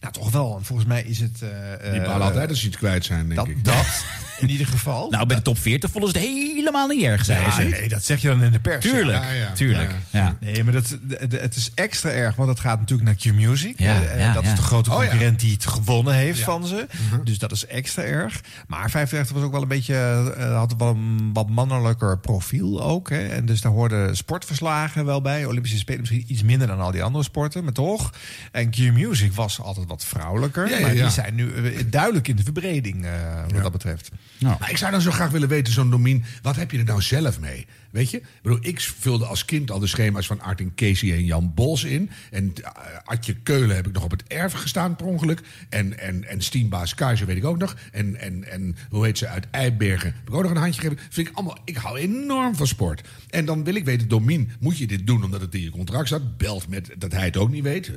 Nou, 0.00 0.12
toch 0.12 0.30
wel. 0.30 0.60
Volgens 0.62 0.88
mij 0.88 1.02
is 1.02 1.18
het... 1.20 1.42
eh, 1.42 1.90
Die 1.92 2.00
eh, 2.00 2.06
balen 2.06 2.26
altijd 2.26 2.48
als 2.48 2.60
ze 2.60 2.66
iets 2.66 2.76
kwijt 2.76 3.04
zijn, 3.04 3.24
denk 3.28 3.34
dat, 3.36 3.48
ik. 3.48 3.64
dat, 3.64 4.04
in 4.40 4.50
ieder 4.50 4.66
geval. 4.66 5.10
Nou, 5.10 5.26
bij 5.26 5.36
de 5.36 5.42
top 5.42 5.58
40 5.58 5.90
vonden 5.90 6.10
ze 6.10 6.18
het 6.18 6.26
helemaal 6.26 6.86
niet 6.88 7.02
erg, 7.02 7.26
Ja, 7.26 7.50
ze. 7.50 7.62
nee, 7.62 7.88
dat 7.88 8.04
zeg 8.04 8.20
je 8.22 8.28
dan 8.28 8.42
in 8.42 8.52
de 8.52 8.60
pers. 8.60 8.84
Tuurlijk, 8.84 9.22
Ja, 9.24 9.30
ja, 9.30 9.52
tuurlijk. 9.52 9.90
ja. 10.10 10.18
Ja. 10.20 10.36
Nee, 10.40 10.64
maar 10.64 10.72
dat, 10.72 10.98
het 11.30 11.56
is 11.56 11.70
extra 11.74 12.10
erg, 12.10 12.36
want 12.36 12.48
het 12.48 12.60
gaat 12.60 12.78
natuurlijk 12.78 13.08
naar 13.08 13.32
Q-Music. 13.34 13.78
Ja, 13.78 14.02
Eh, 14.02 14.18
ja, 14.20 14.32
dat 14.32 14.42
ja. 14.44 14.50
is 14.50 14.56
de 14.56 14.62
grote 14.62 14.90
Oh, 14.90 14.96
ja. 15.02 15.08
concurrent 15.08 15.40
die 15.40 15.52
het 15.52 15.66
gewonnen 15.66 16.14
heeft 16.14 16.40
van 16.40 16.66
ze. 16.66 16.86
Dus 17.24 17.38
dat 17.38 17.52
is 17.52 17.66
extra 17.66 18.02
erg. 18.02 18.40
Maar 18.66 18.90
35 18.90 19.36
was 19.36 19.44
ook 19.44 19.52
wel 19.52 19.62
een 19.62 19.68
beetje, 19.68 19.94
eh, 20.36 20.56
had 20.56 20.74
wel 20.78 20.88
een 20.88 21.30
wat 21.32 21.48
mannelijker 21.48 22.18
profiel 22.18 22.82
ook. 22.82 23.10
Hè. 23.10 23.26
En 23.28 23.46
dus 23.46 23.60
daar 23.60 23.72
hoorden 23.72 24.16
sportverslagen 24.16 25.04
wel 25.04 25.20
bij. 25.20 25.44
Olympische 25.44 25.78
Spelen 25.78 26.00
misschien 26.00 26.24
iets 26.26 26.42
minder 26.42 26.66
dan 26.66 26.80
al 26.80 26.90
die 26.90 27.02
andere 27.02 27.24
sporten, 27.24 27.64
maar 27.64 27.72
toch. 27.72 28.10
En 28.52 28.70
Q-Music 28.70 29.32
was 29.32 29.60
altijd 29.60 29.86
wat 29.86 30.04
vrouwelijker. 30.04 30.68
Ja, 30.68 30.76
ja, 30.76 30.80
maar 30.82 30.94
ja. 30.94 31.02
die 31.02 31.10
zijn 31.12 31.34
nu 31.34 31.52
eh, 31.54 31.78
duidelijk 31.86 32.28
in 32.28 32.36
de 32.36 32.42
verbreding, 32.42 33.04
eh, 33.04 33.10
wat 33.52 33.62
dat 33.62 33.72
betreft. 33.72 34.10
Maar 34.38 34.70
ik 34.70 34.76
zou 34.76 34.90
dan 34.90 35.00
zo 35.00 35.10
graag 35.10 35.30
willen 35.30 35.48
weten, 35.48 35.72
zo'n 35.72 35.90
Domien, 35.90 36.24
wat 36.42 36.56
heb 36.56 36.70
je 36.70 36.78
er 36.78 36.84
nou 36.84 37.02
zelf 37.02 37.40
mee? 37.40 37.66
Weet 37.90 38.10
je? 38.10 38.16
Ik, 38.16 38.24
bedoel, 38.42 38.58
ik 38.60 38.80
vulde 38.80 39.24
als 39.24 39.44
kind 39.44 39.70
al 39.70 39.78
de 39.78 39.86
schema's 39.86 40.26
van 40.26 40.40
Artin 40.40 40.72
Casey 40.74 41.12
en 41.12 41.24
Jan 41.24 41.52
Bos 41.54 41.84
in. 41.84 42.10
En 42.30 42.52
uh, 42.60 42.66
Adje 43.04 43.34
Keulen 43.34 43.76
heb 43.76 43.86
ik 43.86 43.92
nog 43.92 44.04
op 44.04 44.10
het 44.10 44.22
erf 44.26 44.52
gestaan 44.52 44.96
per 44.96 45.06
ongeluk. 45.06 45.40
En, 45.68 45.98
en, 45.98 46.28
en 46.28 46.40
Stienbaas 46.42 46.94
Kaiser 46.94 47.26
weet 47.26 47.36
ik 47.36 47.44
ook 47.44 47.58
nog. 47.58 47.76
En, 47.92 48.16
en, 48.20 48.50
en 48.50 48.76
hoe 48.90 49.04
heet 49.04 49.18
ze 49.18 49.26
uit 49.28 49.46
Eibergen? 49.50 50.14
Heb 50.18 50.28
ik 50.28 50.34
ook 50.34 50.42
nog 50.42 50.50
een 50.50 50.56
handje 50.56 50.80
gegeven. 50.80 51.04
Vind 51.10 51.28
ik 51.28 51.34
allemaal, 51.34 51.58
ik 51.64 51.76
hou 51.76 51.98
enorm 51.98 52.56
van 52.56 52.66
sport. 52.66 53.08
En 53.30 53.44
dan 53.44 53.64
wil 53.64 53.74
ik 53.74 53.84
weten, 53.84 54.08
Domien, 54.08 54.50
moet 54.60 54.78
je 54.78 54.86
dit 54.86 55.06
doen 55.06 55.24
omdat 55.24 55.40
het 55.40 55.54
in 55.54 55.60
je 55.60 55.70
contract 55.70 56.06
staat? 56.06 56.36
Belt 56.36 56.68
met 56.68 56.90
dat 56.98 57.12
hij 57.12 57.24
het 57.24 57.36
ook 57.36 57.50
niet 57.50 57.62
weet. 57.62 57.90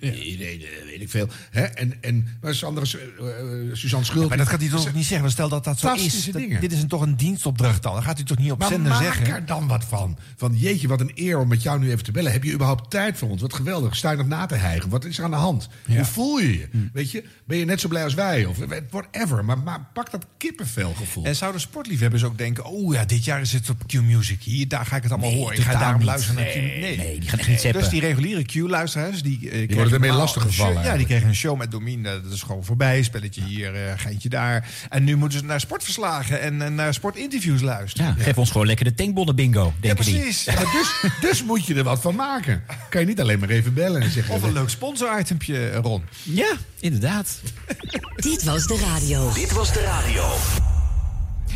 Eh, 0.00 0.26
iedereen, 0.30 0.60
eh, 0.60 0.84
weet 0.84 1.00
ik 1.00 1.10
veel. 1.10 1.28
Hè? 1.50 1.62
En, 1.62 2.02
en 2.02 2.26
maar 2.40 2.54
Sandra, 2.54 2.82
eh, 2.84 3.40
eh, 3.40 3.74
Suzanne 3.74 4.06
Schulp. 4.06 4.28
maar 4.28 4.38
dat 4.38 4.48
gaat 4.48 4.60
hij 4.60 4.68
toch 4.68 4.94
niet 4.94 5.04
zeggen? 5.04 5.30
Stel 5.30 5.48
dat 5.48 5.64
dat 5.64 5.78
zo 5.78 5.92
is. 5.94 6.24
Dat- 6.24 6.42
dit 6.60 6.72
is 6.72 6.82
een, 6.82 6.88
toch 6.88 7.00
een 7.02 7.16
dienstopdracht 7.16 7.82
dan. 7.82 7.92
Dan 7.92 8.02
gaat 8.02 8.16
hij 8.16 8.26
toch 8.26 8.38
niet 8.38 8.50
op 8.50 8.58
Maar 8.58 8.68
maak 9.04 9.14
zeggen. 9.14 9.34
er 9.34 9.46
dan 9.46 9.66
wat 9.68 9.84
van. 9.84 10.18
Van 10.36 10.56
jeetje, 10.56 10.88
wat 10.88 11.00
een 11.00 11.12
eer 11.14 11.38
om 11.38 11.48
met 11.48 11.62
jou 11.62 11.78
nu 11.80 11.90
even 11.90 12.04
te 12.04 12.12
bellen. 12.12 12.32
Heb 12.32 12.44
je 12.44 12.52
überhaupt 12.52 12.90
tijd 12.90 13.18
voor 13.18 13.28
ons? 13.28 13.40
Wat 13.40 13.54
geweldig. 13.54 13.96
Sta 13.96 14.10
je 14.10 14.16
nog 14.16 14.26
na 14.26 14.46
te 14.46 14.54
hijgen? 14.54 14.90
Wat 14.90 15.04
is 15.04 15.18
er 15.18 15.24
aan 15.24 15.30
de 15.30 15.36
hand? 15.36 15.68
Hoe 15.86 16.04
voel 16.04 16.38
je 16.38 16.52
je? 16.58 16.68
Weet 16.92 17.10
je? 17.10 17.24
Ben 17.44 17.58
je 17.58 17.64
net 17.64 17.80
zo 17.80 17.88
blij 17.88 18.04
als 18.04 18.14
wij? 18.14 18.44
Of 18.44 18.56
whatever. 18.90 19.44
Maar, 19.44 19.58
maar 19.58 19.86
pak 19.92 20.10
dat 20.10 20.26
kippenvelgevoel. 20.38 21.24
En 21.24 21.36
zouden 21.36 21.60
sportliefhebbers 21.60 22.24
ook 22.24 22.38
denken... 22.38 22.64
oh 22.64 22.94
ja, 22.94 23.04
dit 23.04 23.24
jaar 23.24 23.40
is 23.40 23.52
het 23.52 23.70
op 23.70 23.86
Q-Music. 23.86 24.42
Hier, 24.42 24.68
daar 24.68 24.86
ga 24.86 24.96
ik 24.96 25.02
het 25.02 25.12
allemaal 25.12 25.30
Nee, 25.30 25.38
horen. 25.38 25.56
Ik 25.56 25.62
ga 25.62 25.72
daarom 25.78 25.96
niet. 25.98 26.06
luisteren 26.06 26.36
naar 26.42 26.52
Q. 26.52 26.54
Nee, 26.54 26.96
nee, 26.96 27.20
die 27.20 27.28
gaan 27.28 27.38
echt 27.38 27.48
niet 27.48 27.60
zappen. 27.60 27.80
Dus 27.80 27.90
die 27.90 28.00
reguliere 28.00 28.44
Q-luisteraars... 28.44 29.22
die, 29.22 29.38
eh, 29.42 29.50
kregen 29.50 29.74
worden 29.74 29.92
ermee 29.92 30.10
een 30.10 30.52
show- 30.52 30.84
Ja, 30.84 30.96
die 30.96 31.06
kregen 31.06 31.28
een 31.28 31.34
show 31.34 31.58
met 31.58 31.70
Domine. 31.70 32.20
Dat 32.22 32.32
is 32.32 32.42
gewoon 32.42 32.64
voorbij. 32.64 33.02
Spelletje 33.02 33.42
hier, 33.44 33.74
eh 33.74 33.92
geintje 33.96 34.28
daar. 34.28 34.68
En 34.88 35.04
nu 35.04 35.16
moeten 35.16 35.38
ze 35.38 35.44
naar 35.44 35.60
sportverslagen 35.60 36.40
en, 36.40 36.62
en 36.62 36.74
naar 36.74 36.94
sportinterviews 36.94 37.60
luisteren. 37.60 38.14
Ja, 38.16 38.22
Geef 38.22 38.38
ons 38.38 38.50
gewoon 38.50 38.66
lekker 38.66 38.86
de 38.88 38.94
tankbonnen 38.94 39.34
bingo, 39.34 39.64
Ja, 39.64 39.72
denken 39.80 40.04
die. 40.04 40.14
precies. 40.14 40.44
Ja, 40.44 40.54
maar 40.54 40.72
dus, 40.72 41.10
dus 41.20 41.44
moet 41.44 41.66
je 41.66 41.74
er 41.74 41.84
wat 41.84 42.00
van 42.00 42.14
maken. 42.14 42.62
Kan 42.90 43.00
je 43.00 43.06
niet 43.06 43.20
alleen 43.20 43.38
maar 43.38 43.48
even 43.48 43.74
bellen 43.74 44.02
en 44.02 44.10
zeggen... 44.10 44.34
Of 44.34 44.42
een 44.42 44.52
leuk 44.52 44.68
sponsor-itempje, 44.68 45.74
Ron. 45.74 46.02
Ja, 46.22 46.56
inderdaad. 46.80 47.40
Dit 48.16 48.44
was 48.44 48.66
de 48.66 48.76
radio. 48.76 49.32
Dit 49.32 49.52
was 49.52 49.72
de 49.72 49.80
radio. 49.80 50.34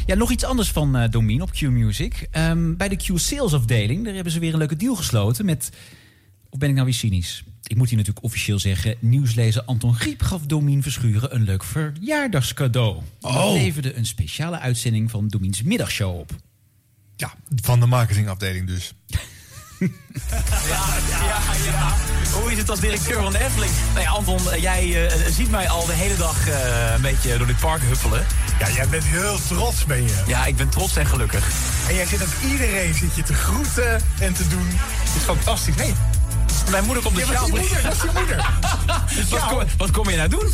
Ja, 0.07 0.14
nog 0.14 0.31
iets 0.31 0.45
anders 0.45 0.71
van 0.71 0.97
eh 0.97 1.11
Domien 1.11 1.42
op 1.42 1.51
Q-Music. 1.51 2.29
Ehm, 2.31 2.77
bij 2.77 2.88
de 2.88 2.97
Q-sales 2.97 3.53
afdeling, 3.55 4.05
daar 4.05 4.14
hebben 4.14 4.33
ze 4.33 4.38
weer 4.38 4.53
een 4.53 4.59
leuke 4.59 4.77
deal 4.77 4.95
gesloten 4.95 5.45
met... 5.45 5.71
Of 6.51 6.59
ben 6.59 6.68
ik 6.68 6.75
nou 6.75 6.87
weer 6.87 6.95
cynisch? 6.95 7.45
Ik 7.62 7.77
moet 7.77 7.88
hier 7.88 7.99
natuurlijk 7.99 8.25
officieel 8.25 8.59
zeggen... 8.59 8.95
nieuwslezer 8.99 9.62
Anton 9.64 9.95
Griep 9.95 10.23
gaf 10.23 10.40
Domien 10.47 10.83
Verschuren 10.83 11.35
een 11.35 11.42
leuk 11.42 11.64
verjaardagscadeau. 11.64 12.97
Oh. 13.21 13.35
Dat 13.35 13.53
leverde 13.53 13.97
een 13.97 14.07
speciale 14.07 14.59
uitzending 14.59 15.11
van 15.11 15.29
Domiens 15.29 15.62
middagshow 15.62 16.18
op. 16.18 16.31
Ja, 17.16 17.35
van 17.62 17.81
de 17.81 17.87
marketingafdeling 17.87 18.66
dus. 18.66 18.94
Ja, 19.79 20.85
ja, 21.09 21.42
ja. 21.64 21.94
Hoe 22.40 22.53
is 22.53 22.59
het 22.59 22.70
als 22.70 22.81
directeur 22.81 23.22
van 23.22 23.33
de 23.33 23.44
Efteling? 23.44 23.72
Nou 23.92 24.01
ja, 24.01 24.11
Anton, 24.11 24.51
eh, 24.51 24.62
jij 24.62 25.09
eh, 25.09 25.16
ziet 25.31 25.51
mij 25.51 25.68
al 25.68 25.87
de 25.87 25.92
hele 25.92 26.16
dag 26.16 26.48
eh, 26.48 26.92
een 26.94 27.03
beetje 27.03 27.38
door 27.38 27.46
dit 27.46 27.61
park 27.61 27.83
huppelen. 27.83 28.27
Ja, 28.59 28.70
jij 28.70 28.88
bent 28.88 29.05
heel 29.05 29.38
trots, 29.48 29.85
ben 29.85 30.03
je. 30.03 30.22
Ja, 30.27 30.46
ik 30.46 30.57
ben 30.57 30.68
trots 30.68 30.96
en 30.96 31.07
gelukkig. 31.07 31.48
En 31.88 31.94
jij 31.94 32.07
zit 32.07 32.22
ook 32.22 32.51
iedereen 32.51 32.94
zit 32.94 33.14
je 33.14 33.22
te 33.22 33.35
groeten 33.35 34.01
en 34.18 34.35
te 34.35 34.48
doen. 34.48 34.66
Het 34.68 35.16
is 35.16 35.22
fantastisch. 35.22 35.75
Nee, 35.75 35.94
Mijn 36.71 36.85
moeder 36.85 37.03
komt 37.03 37.15
de 37.17 37.21
Ja, 37.21 37.27
sjaal 37.27 37.47
je 37.47 37.53
moeder, 37.53 37.83
dat 37.83 37.93
is 37.93 38.03
je 38.03 38.09
moeder. 38.15 38.37
wat, 39.31 39.47
kom, 39.49 39.62
wat 39.77 39.91
kom 39.91 40.11
je 40.11 40.17
nou 40.17 40.29
doen? 40.29 40.41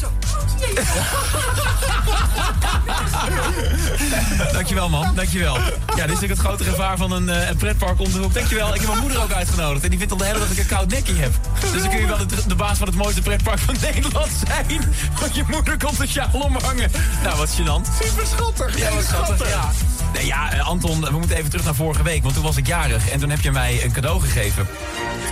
Dankjewel, 4.52 4.88
man. 4.88 5.14
Dankjewel. 5.14 5.54
Ja, 5.54 5.62
dit 5.86 5.96
is 5.96 5.96
natuurlijk 5.96 6.30
het 6.30 6.38
grote 6.38 6.64
gevaar 6.64 6.96
van 6.96 7.12
een, 7.12 7.28
eh, 7.28 7.48
een 7.48 7.56
pretpark 7.56 8.00
om 8.00 8.12
de 8.12 8.18
hoek. 8.18 8.34
Dankjewel. 8.34 8.74
Ik 8.74 8.80
heb 8.80 8.88
mijn 8.88 9.00
moeder 9.00 9.22
ook 9.22 9.32
uitgenodigd. 9.32 9.84
En 9.84 9.90
die 9.90 9.98
vindt 9.98 10.12
al 10.12 10.18
de 10.18 10.24
hele 10.24 10.38
dag 10.38 10.48
dat 10.48 10.56
ik 10.56 10.62
een 10.62 10.68
koud 10.76 10.88
nekje 10.90 11.14
heb. 11.14 11.32
Dus 11.72 11.80
dan 11.82 11.90
kun 11.90 12.00
je 12.00 12.06
wel 12.06 12.26
de, 12.26 12.46
de 12.46 12.54
baas 12.54 12.78
van 12.78 12.86
het 12.86 12.96
mooiste 12.96 13.22
pretpark 13.22 13.58
van 13.58 13.76
Nederland 13.92 14.28
zijn. 14.46 14.80
Want 15.20 15.34
je 15.34 15.42
moeder 15.50 15.78
komt 15.78 15.98
de 15.98 16.06
sjaal 16.06 16.28
omhangen. 16.32 16.90
Nou, 17.22 17.36
wat 17.36 17.48
gênant. 17.50 17.88
Super 18.02 18.26
schattig. 18.26 18.78
Ja, 18.78 18.94
wat 18.94 19.04
schattig. 19.04 19.48
Ja. 19.48 19.70
Ja, 20.12 20.52
eh, 20.52 20.68
Anton, 20.68 21.00
we 21.00 21.18
moeten 21.18 21.36
even 21.36 21.50
terug 21.50 21.64
naar 21.64 21.74
vorige 21.74 22.02
week. 22.02 22.22
Want 22.22 22.34
toen 22.34 22.42
was 22.42 22.56
ik 22.56 22.66
jarig 22.66 23.10
en 23.10 23.20
toen 23.20 23.30
heb 23.30 23.40
je 23.40 23.50
mij 23.50 23.84
een 23.84 23.92
cadeau 23.92 24.20
gegeven. 24.20 24.66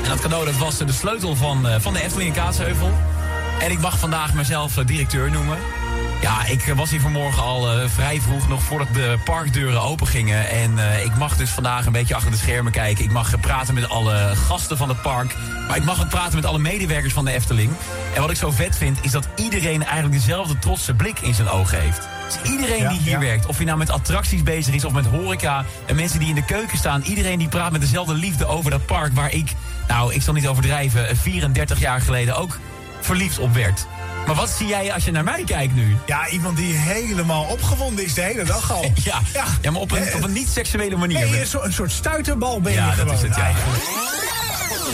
En 0.03 0.09
dat 0.09 0.21
cadeau 0.21 0.45
dat 0.45 0.57
was 0.57 0.79
de 0.79 0.93
sleutel 0.93 1.37
van, 1.37 1.69
eh, 1.69 1.81
van 1.81 1.93
de 1.93 2.03
Efteling 2.03 2.29
in 2.29 2.43
Kaatsheuvel. 2.43 2.91
En 3.59 3.71
ik 3.71 3.81
mag 3.81 3.99
vandaag 3.99 4.35
mezelf 4.35 4.77
eh, 4.77 4.87
directeur 4.87 5.31
noemen. 5.31 5.59
Ja, 6.21 6.47
ik 6.47 6.65
was 6.77 6.91
hier 6.91 7.01
vanmorgen 7.01 7.43
al 7.43 7.71
eh, 7.71 7.89
vrij 7.89 8.21
vroeg, 8.21 8.49
nog 8.49 8.63
voordat 8.63 8.89
de 8.93 9.19
parkdeuren 9.25 9.83
open 9.83 10.07
gingen. 10.07 10.49
En 10.49 10.79
eh, 10.79 11.05
ik 11.05 11.17
mag 11.17 11.37
dus 11.37 11.51
vandaag 11.51 11.87
een 11.87 11.93
beetje 11.93 12.15
achter 12.15 12.31
de 12.31 12.37
schermen 12.37 12.73
kijken. 12.73 13.05
Ik 13.05 13.11
mag 13.11 13.33
eh, 13.33 13.41
praten 13.41 13.75
met 13.75 13.89
alle 13.89 14.33
gasten 14.35 14.77
van 14.77 14.89
het 14.89 15.03
park. 15.03 15.37
Maar 15.69 15.77
ik 15.77 15.85
mag 15.85 16.01
ook 16.01 16.09
praten 16.09 16.35
met 16.35 16.45
alle 16.45 16.59
medewerkers 16.59 17.13
van 17.13 17.25
de 17.25 17.33
Efteling. 17.33 17.71
En 18.15 18.21
wat 18.21 18.31
ik 18.31 18.37
zo 18.37 18.51
vet 18.51 18.77
vind, 18.77 18.99
is 19.03 19.11
dat 19.11 19.29
iedereen 19.37 19.85
eigenlijk 19.85 20.15
dezelfde 20.15 20.59
trotse 20.59 20.95
blik 20.95 21.21
in 21.21 21.35
zijn 21.35 21.49
ogen 21.49 21.81
heeft. 21.81 22.09
Dus 22.27 22.51
iedereen 22.51 22.83
Ja, 22.83 22.89
die 22.89 22.99
hier 22.99 23.11
ja. 23.11 23.19
werkt, 23.19 23.47
of 23.47 23.59
je 23.59 23.65
nou 23.65 23.79
met 23.79 23.91
attracties 23.91 24.43
bezig 24.43 24.75
is 24.75 24.85
of 24.85 24.93
met 24.93 25.07
horeca... 25.07 25.65
en 25.87 25.97
mensen 25.97 26.19
die 26.19 26.29
in 26.29 26.35
de 26.35 26.45
keuken 26.45 26.79
staan, 26.79 27.03
iedereen 27.03 27.39
die 27.39 27.49
praat 27.49 27.73
met 27.73 27.81
dezelfde 27.81 28.15
liefde 28.15 28.47
over 28.47 28.71
dat 28.71 28.87
park... 28.87 29.15
waar 29.15 29.33
ik, 29.33 29.53
nou, 29.89 30.15
ik 30.15 30.23
zal 30.23 30.35
niet 30.35 30.49
overdrijven, 30.49 31.09
eh, 31.09 31.17
34 31.17 31.79
jaar 31.79 32.01
geleden 32.01 32.37
ook 32.37 32.59
verliefd 33.01 33.39
op 33.39 33.55
werd. 33.55 33.87
Maar 34.27 34.35
wat 34.35 34.51
zie 34.51 34.67
jij 34.67 34.93
als 34.93 35.05
je 35.05 35.11
naar 35.11 35.25
mij 35.25 35.43
kijkt 35.45 35.75
nu? 35.75 35.97
Ja, 36.07 36.29
iemand 36.29 36.57
die 36.57 36.75
helemaal 36.75 37.45
opgewonden 37.45 38.05
is 38.05 38.15
de 38.15 38.21
hele 38.21 38.45
dag 38.45 38.73
al. 38.73 38.93
Ja, 39.05 39.19
ja. 39.63 39.71
maar 39.71 39.81
op 39.81 39.93
een, 39.93 40.15
op 40.15 40.23
een 40.23 40.33
niet-seksuele 40.33 40.97
manier. 40.97 41.19
Nee, 41.31 41.41
een 41.41 41.47
soort, 41.47 41.65
een 41.65 41.73
soort 41.73 41.93
stuiterbal 41.93 42.61
ben 42.61 42.73
je 42.73 42.79
Ja, 42.79 42.95
dat 42.95 43.13
is 43.13 43.23
het, 43.23 43.37
ja. 43.37 43.43
eigenlijk. 43.43 43.83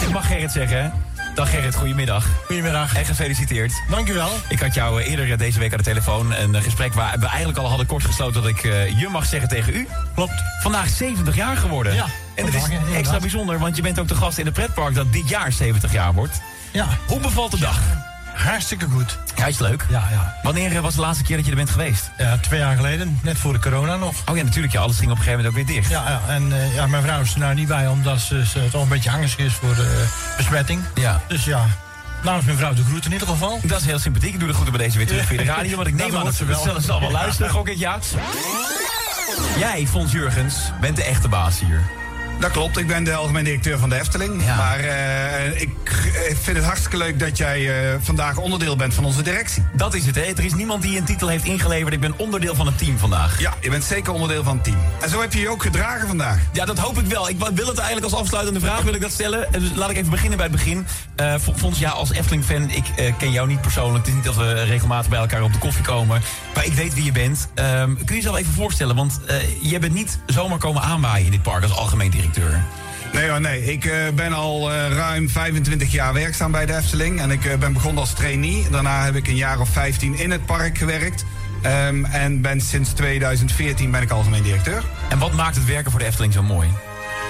Ik 0.03 0.11
mag 0.13 0.27
Gerrit 0.27 0.53
zeggen, 0.53 0.83
hè? 0.83 0.89
Dag 1.35 1.51
Gerrit, 1.51 1.75
goedemiddag. 1.75 2.27
Goedemiddag. 2.47 2.95
En 2.97 3.05
gefeliciteerd. 3.05 3.73
Dankjewel. 3.91 4.31
Ik 4.49 4.61
had 4.61 4.75
jou 4.75 5.03
eh, 5.03 5.11
eerder 5.11 5.33
eh, 5.33 5.39
deze 5.39 5.59
week 5.59 5.73
aan 5.73 5.79
de 5.79 5.85
telefoon 5.85 6.33
een 6.35 6.55
eh, 6.55 6.63
gesprek 6.63 6.95
waar 6.95 7.19
we 7.19 7.27
eigenlijk 7.27 7.59
al 7.59 7.69
hadden 7.69 7.87
kort 7.87 8.05
gesloten 8.05 8.43
dat 8.43 8.51
ik 8.51 8.65
eh, 8.65 9.01
je 9.01 9.09
mag 9.09 9.27
zeggen 9.27 9.49
tegen 9.49 9.75
u. 9.75 9.89
Klopt. 10.15 10.33
Vandaag 10.63 10.89
70 10.89 11.37
jaar 11.37 11.57
geworden. 11.57 11.95
Ja, 11.95 12.07
En 12.35 12.45
het 12.45 12.55
is 12.55 12.63
inderdaad. 12.65 12.95
extra 12.95 13.19
bijzonder, 13.19 13.59
want 13.59 13.77
je 13.77 13.83
bent 13.83 13.99
ook 13.99 14.09
de 14.09 14.15
gast 14.15 14.39
in 14.39 14.45
het 14.45 14.55
pretpark 14.55 14.95
dat 14.95 15.13
dit 15.13 15.29
jaar 15.29 15.53
70 15.53 15.93
jaar 15.93 16.13
wordt. 16.15 16.41
Ja. 16.73 16.87
Hoe 17.07 17.21
bevalt 17.21 17.51
de 17.51 17.59
dag? 17.59 17.81
Hartstikke 18.35 18.87
goed. 18.89 19.19
Ja, 19.37 19.47
is 19.47 19.59
leuk. 19.59 19.87
Ja, 19.89 20.09
ja. 20.11 20.35
Wanneer 20.43 20.77
eh, 20.77 20.81
was 20.81 20.95
de 20.95 21.01
laatste 21.01 21.25
keer 21.25 21.37
dat 21.37 21.45
je 21.45 21.51
er 21.51 21.57
bent 21.57 21.71
geweest? 21.71 22.11
Ja, 22.19 22.39
twee 22.39 22.61
jaar 22.61 22.77
geleden, 22.77 23.19
net 23.23 23.39
voor 23.39 23.53
de 23.53 23.59
corona 23.59 23.97
nog. 23.97 24.15
Oh 24.31 24.37
ja, 24.37 24.43
natuurlijk. 24.43 24.73
Ja, 24.73 24.81
alles 24.81 24.99
ging 24.99 25.11
op 25.11 25.17
een 25.17 25.23
gegeven 25.23 25.45
moment 25.45 25.61
ook 25.61 25.67
weer 25.67 25.77
dicht. 25.77 25.91
Ja, 25.91 26.09
ja 26.09 26.35
en 26.35 26.53
eh, 26.53 26.75
ja, 26.75 26.87
mijn 26.87 27.03
vrouw 27.03 27.21
is 27.21 27.33
er 27.33 27.39
nou 27.39 27.55
niet 27.55 27.69
bij, 27.69 27.89
omdat 27.89 28.21
ze, 28.21 28.47
ze 28.47 28.69
toch 28.71 28.83
een 28.83 28.89
beetje 28.89 29.11
angstig 29.11 29.45
is 29.47 29.53
voor 29.53 29.71
eh, 29.71 30.37
besmetting. 30.37 30.81
Ja. 30.95 31.21
Dus 31.29 31.45
ja, 31.45 31.67
namens 32.23 32.45
mijn 32.45 32.57
vrouw 32.59 32.75
de 32.75 32.85
groet 32.85 33.05
in 33.05 33.13
ieder 33.13 33.29
geval. 33.29 33.61
Dat 33.63 33.81
is 33.81 33.87
heel 33.87 33.99
sympathiek. 33.99 34.33
Ik 34.33 34.39
doe 34.39 34.49
de 34.49 34.55
groeten 34.55 34.77
bij 34.77 34.85
deze 34.85 34.99
weer 34.99 35.07
terug 35.07 35.27
via 35.27 35.37
de 35.37 35.45
radio. 35.45 35.77
Want 35.77 35.89
ik 35.89 35.95
neem 36.03 36.17
aan 36.17 36.25
dat 36.25 36.35
ze 36.35 36.45
wel. 36.45 36.65
wel 36.65 36.81
zal 36.81 37.01
wel 37.01 37.11
luisteren, 37.11 37.51
gok 37.51 37.69
ik, 37.69 37.79
ja. 37.79 37.99
Jij, 39.59 39.87
Fons 39.87 40.13
Jurgens, 40.13 40.57
bent 40.81 40.97
de 40.97 41.05
echte 41.05 41.29
baas 41.29 41.61
hier. 41.61 42.02
Dat 42.41 42.51
klopt, 42.51 42.79
ik 42.79 42.87
ben 42.87 43.05
de 43.05 43.15
algemeen 43.15 43.45
directeur 43.45 43.79
van 43.79 43.89
de 43.89 44.01
Efteling. 44.01 44.45
Ja. 44.45 44.57
Maar 44.57 44.79
eh, 44.79 45.61
ik 45.61 45.71
vind 46.43 46.57
het 46.57 46.67
hartstikke 46.67 46.97
leuk 46.97 47.19
dat 47.19 47.37
jij 47.37 47.91
eh, 47.93 47.99
vandaag 48.01 48.37
onderdeel 48.37 48.77
bent 48.77 48.95
van 48.95 49.05
onze 49.05 49.23
directie. 49.23 49.63
Dat 49.73 49.95
is 49.95 50.07
het, 50.07 50.15
hè? 50.15 50.23
Er 50.23 50.45
is 50.45 50.55
niemand 50.55 50.83
die 50.83 50.99
een 50.99 51.05
titel 51.05 51.29
heeft 51.29 51.45
ingeleverd. 51.45 51.93
Ik 51.93 52.01
ben 52.01 52.15
onderdeel 52.17 52.55
van 52.55 52.67
het 52.67 52.79
team 52.79 52.99
vandaag. 52.99 53.41
Ja, 53.41 53.55
je 53.61 53.71
bent 53.71 53.85
zeker 53.85 54.13
onderdeel 54.13 54.43
van 54.43 54.55
het 54.55 54.65
team. 54.65 54.77
En 55.01 55.09
zo 55.09 55.21
heb 55.21 55.33
je 55.33 55.41
je 55.41 55.49
ook 55.49 55.63
gedragen 55.63 56.09
vandaag. 56.09 56.39
Ja, 56.53 56.65
dat 56.65 56.79
hoop 56.79 56.99
ik 56.99 57.07
wel. 57.07 57.29
Ik 57.29 57.37
wil 57.39 57.67
het 57.67 57.79
eigenlijk 57.79 58.13
als 58.13 58.21
afsluitende 58.21 58.61
vraag 58.61 58.83
wil 58.83 58.95
ik 58.95 59.01
dat 59.01 59.11
stellen. 59.11 59.49
Dus 59.53 59.71
laat 59.75 59.91
ik 59.91 59.97
even 59.97 60.11
beginnen 60.11 60.37
bij 60.37 60.47
het 60.47 60.57
begin. 60.57 60.87
Eh 61.17 61.35
Fons, 61.57 61.79
ja, 61.79 61.91
als 61.91 62.13
Efteling-fan, 62.13 62.71
ik 62.71 63.15
ken 63.19 63.31
jou 63.31 63.49
niet 63.49 63.61
persoonlijk. 63.61 63.99
Het 63.99 64.09
is 64.09 64.15
niet 64.15 64.25
dat 64.25 64.37
we 64.37 64.63
regelmatig 64.63 65.11
bij 65.11 65.19
elkaar 65.19 65.43
op 65.43 65.53
de 65.53 65.59
koffie 65.59 65.85
komen. 65.85 66.23
Maar 66.55 66.67
ik 66.67 66.73
weet 66.73 66.95
wie 66.95 67.05
je 67.05 67.13
bent. 67.13 67.49
Ehm, 67.55 67.95
kun 67.95 68.07
je 68.07 68.15
jezelf 68.15 68.37
even 68.37 68.53
voorstellen? 68.53 68.97
Want 68.97 69.21
je 69.61 69.79
bent 69.79 69.95
niet 69.95 70.19
zomaar 70.27 70.59
komen 70.59 70.83
aanwaaien 70.83 71.25
in 71.25 71.31
dit 71.31 71.43
park 71.43 71.63
als 71.63 71.73
algemeen 71.73 72.11
directeur. 72.11 72.22
Nee 73.13 73.29
hoor, 73.29 73.41
nee. 73.41 73.65
Ik 73.65 73.85
eh, 73.85 73.97
ben 74.15 74.33
al 74.33 74.73
eh, 74.73 74.97
ruim 74.97 75.29
25 75.29 75.93
jaar 75.93 76.13
werkzaam 76.13 76.51
bij 76.51 76.67
de 76.67 76.77
Efteling. 76.77 77.21
En 77.21 77.31
ik 77.31 77.45
eh, 77.45 77.59
ben 77.59 77.73
begonnen 77.73 78.01
als 78.01 78.15
trainee. 78.15 78.67
Daarna 78.71 79.05
heb 79.05 79.15
ik 79.15 79.29
een 79.29 79.37
jaar 79.37 79.61
of 79.61 79.69
15 79.69 80.15
in 80.19 80.31
het 80.31 80.47
park 80.47 80.79
gewerkt. 80.79 81.25
Ehm, 81.63 82.05
en 82.05 82.41
ben 82.41 82.61
sinds 82.61 82.93
2014 82.93 83.91
ben 83.91 84.03
ik 84.03 84.11
algemeen 84.11 84.43
directeur. 84.43 84.85
En 85.09 85.19
wat 85.19 85.33
maakt 85.33 85.57
het 85.57 85.65
werken 85.65 85.91
voor 85.91 86.01
de 86.01 86.07
Efteling 86.07 86.33
zo 86.33 86.43
mooi? 86.43 86.69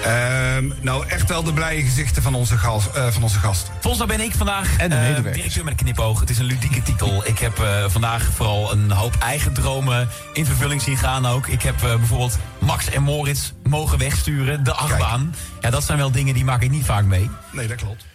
Ehm, 0.03 0.69
nou, 0.81 1.07
echt 1.07 1.29
wel 1.29 1.43
de 1.43 1.53
blije 1.53 1.81
gezichten 1.83 2.21
van 2.23 2.33
onze, 2.35 2.57
gas, 2.57 2.91
eh, 2.91 3.07
van 3.07 3.23
onze 3.23 3.39
gasten. 3.39 3.73
Volgens 3.79 4.05
mij 4.07 4.17
ben 4.17 4.25
ik 4.25 4.33
vandaag 4.35 4.77
En 4.77 4.89
de 4.89 4.95
eh, 4.95 5.01
medewerkers. 5.01 5.35
directeur 5.35 5.63
met 5.63 5.73
een 5.73 5.79
knipoog. 5.85 6.19
Het 6.19 6.29
is 6.29 6.37
een 6.37 6.45
ludieke 6.45 6.81
titel. 6.81 7.27
Ik 7.27 7.39
heb 7.39 7.59
eh, 7.59 7.85
vandaag 7.89 8.23
vooral 8.23 8.71
een 8.71 8.91
hoop 8.91 9.15
eigen 9.19 9.53
dromen 9.53 10.07
in 10.33 10.45
vervulling 10.45 10.81
zien 10.81 10.97
gaan 10.97 11.25
ook. 11.25 11.47
Ik 11.47 11.61
heb 11.61 11.75
bijvoorbeeld 11.79 12.37
Max 12.59 12.89
en 12.89 13.03
Moritz 13.03 13.51
mogen 13.63 13.97
wegsturen. 13.97 14.63
De 14.63 14.73
achtbaan. 14.73 15.35
Ja, 15.61 15.69
dat 15.69 15.83
zijn 15.83 15.97
wel 15.97 16.11
dingen 16.11 16.33
die 16.33 16.43
maak 16.45 16.61
ik 16.61 16.69
niet 16.71 16.85
vaak 16.85 17.05
mee. 17.05 17.29
Nee, 17.51 17.67
dat 17.67 17.77
klopt. 17.77 18.05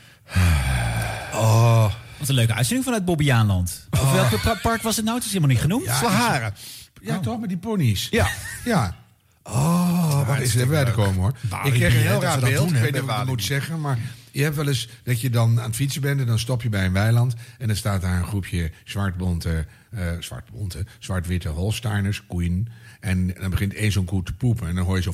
Oh. 1.34 1.84
Wat 2.18 2.28
een 2.28 2.34
leuke 2.34 2.54
uitzending 2.54 2.84
vanuit 2.84 3.04
Bobbejaanland. 3.04 3.86
Of 3.90 4.12
welk 4.12 4.40
pra- 4.40 4.58
park 4.62 4.82
was 4.82 4.96
het 4.96 5.04
nou? 5.04 5.16
Het 5.16 5.24
is 5.26 5.32
helemaal 5.32 5.52
niet 5.54 5.60
genoemd. 5.62 5.84
Slaharen. 5.98 6.54
Ja, 7.02 7.18
toch, 7.18 7.40
met 7.40 7.48
die 7.48 7.58
ponies. 7.58 8.06
Ja. 8.10 8.28
Ja. 8.64 8.94
Oh, 9.48 10.26
waar 10.26 10.42
is 10.42 10.54
het 10.54 10.68
bij 10.68 10.84
te 10.84 10.90
komen 10.90 11.20
hoor. 11.20 11.32
Walibi, 11.48 11.68
ik 11.68 11.74
kreeg 11.80 11.94
een 11.94 12.08
heel 12.08 12.22
raar 12.22 12.40
beeld. 12.40 12.70
ik 12.70 12.76
weet 12.76 12.92
niet 12.92 13.02
of 13.02 13.20
ik 13.20 13.26
moet 13.26 13.42
zeggen, 13.44 13.80
maar 13.80 13.98
je 14.30 14.42
hebt 14.42 14.56
wel 14.56 14.68
eens 14.68 14.88
dat 15.04 15.20
je 15.20 15.30
dan 15.30 15.58
aan 15.60 15.66
het 15.66 15.76
fietsen 15.76 16.00
bent 16.02 16.20
en 16.20 16.26
dan 16.26 16.38
stop 16.38 16.62
je 16.62 16.68
bij 16.68 16.84
een 16.84 16.92
weiland 16.92 17.34
en 17.58 17.66
dan 17.66 17.76
staat 17.76 18.00
daar 18.00 18.18
een 18.18 18.26
groepje 18.26 18.70
zwartbonte, 18.84 19.66
eh 19.90 20.06
zwartbonte, 20.20 20.86
zwart-witte 20.98 21.48
Holsteiners, 21.48 22.26
koeien. 22.26 22.68
En 23.00 23.34
dan 23.40 23.50
begint 23.50 23.74
één 23.74 23.92
zo'n 23.92 24.04
koe 24.04 24.22
te 24.22 24.32
poepen 24.32 24.68
en 24.68 24.74
dan 24.74 24.84
hoor 24.84 24.96
je 24.96 25.02
zo. 25.02 25.12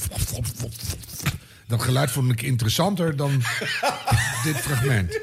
Dat 1.66 1.82
geluid 1.82 2.10
vond 2.10 2.30
ik 2.32 2.42
interessanter 2.42 3.16
dan 3.16 3.30
dit 4.44 4.56
fragment. 4.56 5.20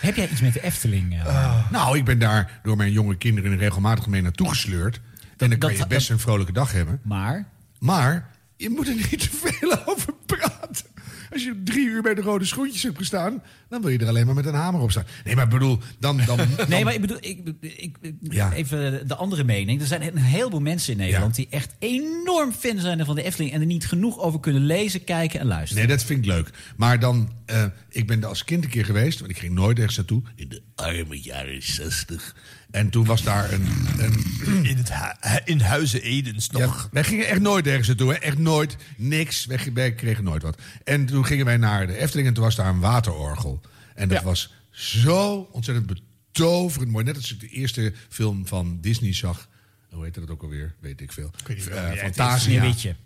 Heb 0.00 0.16
jij 0.16 0.28
iets 0.28 0.40
met 0.40 0.52
de 0.52 0.62
Efteling? 0.62 1.14
eh? 1.24 1.70
Nou, 1.70 1.96
ik 1.98 2.04
ben 2.04 2.18
daar 2.18 2.60
door 2.62 2.76
mijn 2.76 2.92
jonge 2.92 3.16
kinderen 3.16 3.56
regelmatig 3.58 4.06
mee 4.06 4.22
naartoe 4.22 4.48
gesleurd. 4.48 5.00
En 5.42 5.50
dan 5.50 5.58
kan 5.58 5.68
dat- 5.68 5.78
je 5.78 5.86
best 5.86 6.10
een 6.10 6.18
vrolijke 6.18 6.52
dag 6.52 6.72
hebben. 6.72 7.00
Maar? 7.04 7.48
Maar 7.78 8.30
je 8.56 8.70
moet 8.70 8.88
er 8.88 8.94
niet 8.94 9.18
te 9.20 9.28
veel 9.32 9.76
over 9.94 10.14
praten. 10.26 10.90
Als 11.32 11.44
je 11.44 11.60
drie 11.64 11.86
uur 11.86 12.02
bij 12.02 12.14
de 12.14 12.20
rode 12.20 12.44
schoentjes 12.44 12.82
hebt 12.82 12.96
gestaan... 12.98 13.42
dan 13.68 13.80
wil 13.80 13.90
je 13.90 13.98
er 13.98 14.08
alleen 14.08 14.26
maar 14.26 14.34
met 14.34 14.46
een 14.46 14.54
hamer 14.54 14.80
op 14.80 14.90
staan. 14.90 15.04
Nee, 15.24 15.34
maar 15.34 15.44
ik 15.44 15.50
bedoel, 15.50 15.78
dan... 15.98 16.20
dan, 16.26 16.36
dan 16.56 16.68
Nee, 16.68 16.84
maar 16.84 16.94
ik 16.94 17.00
bedoel, 17.00 17.16
ik, 17.20 17.40
ik, 17.60 17.96
ik- 18.00 18.14
Ja. 18.20 18.52
even 18.52 19.08
de 19.08 19.14
andere 19.14 19.44
mening. 19.44 19.80
Er 19.80 19.86
zijn 19.86 20.02
een 20.06 20.16
heleboel 20.16 20.60
mensen 20.60 20.92
in 20.92 20.98
Nederland 20.98 21.34
die 21.34 21.46
echt 21.50 21.74
enorm 21.78 22.52
fan 22.52 22.78
zijn 22.78 23.04
van 23.04 23.14
de 23.14 23.22
Efteling... 23.22 23.52
en 23.52 23.60
er 23.60 23.66
niet 23.66 23.86
genoeg 23.86 24.18
over 24.18 24.40
kunnen 24.40 24.62
lezen, 24.66 25.04
kijken 25.04 25.40
en 25.40 25.46
luisteren. 25.46 25.86
Nee, 25.86 25.96
dat 25.96 26.04
vind 26.06 26.18
ik 26.18 26.24
leuk. 26.26 26.50
Maar 26.76 26.98
dan, 27.00 27.32
eh, 27.46 27.64
ik 27.92 28.06
ben 28.06 28.22
er 28.22 28.28
als 28.28 28.44
kind 28.44 28.64
een 28.64 28.70
keer 28.70 28.84
geweest, 28.84 29.18
want 29.18 29.30
ik 29.30 29.38
ging 29.38 29.54
nooit 29.54 29.78
ergens 29.78 29.96
naartoe. 29.96 30.22
In 30.34 30.48
de 30.48 30.62
arme 30.74 31.20
jaren 31.20 31.62
zestig. 31.62 32.36
En 32.70 32.90
toen 32.90 33.04
was 33.04 33.22
daar 33.22 33.52
een... 33.52 33.66
een 33.98 34.24
In, 34.70 34.76
het 34.76 34.92
hu- 34.94 35.40
in 35.44 35.60
Huizen 35.60 36.02
Edens 36.02 36.50
nog. 36.50 36.82
Ja, 36.82 36.88
wij 36.92 37.04
gingen 37.04 37.26
echt 37.26 37.40
nooit 37.40 37.66
ergens 37.66 37.86
naartoe. 37.88 38.12
Hè? 38.12 38.18
Echt 38.18 38.38
nooit. 38.38 38.76
Niks. 38.96 39.44
Wij, 39.46 39.58
wij 39.74 39.94
kregen 39.94 40.24
nooit 40.24 40.42
wat. 40.42 40.60
En 40.84 41.06
toen 41.06 41.26
gingen 41.26 41.44
wij 41.44 41.56
naar 41.56 41.86
de 41.86 41.96
Efteling 41.96 42.28
en 42.28 42.34
toen 42.34 42.44
was 42.44 42.56
daar 42.56 42.68
een 42.68 42.80
waterorgel. 42.80 43.60
En 43.94 44.08
dat 44.08 44.22
was 44.22 44.52
zo 44.70 45.48
ontzettend 45.52 45.86
betoverend 45.86 46.90
mooi. 46.90 47.04
Net 47.04 47.16
als 47.16 47.32
ik 47.32 47.40
de 47.40 47.48
eerste 47.48 47.92
film 48.08 48.46
van 48.46 48.78
Disney 48.80 49.14
zag. 49.14 49.48
Hoe 49.90 50.04
heette 50.04 50.20
dat 50.20 50.30
ook 50.30 50.42
alweer? 50.42 50.74
Weet 50.80 51.00
ik 51.00 51.12
veel. 51.12 51.30
weet 51.46 51.56
niet 51.56 51.68
Eh, 51.68 51.92
Fantasia. 51.92 52.38
Sneeuwwitje. 52.38 52.96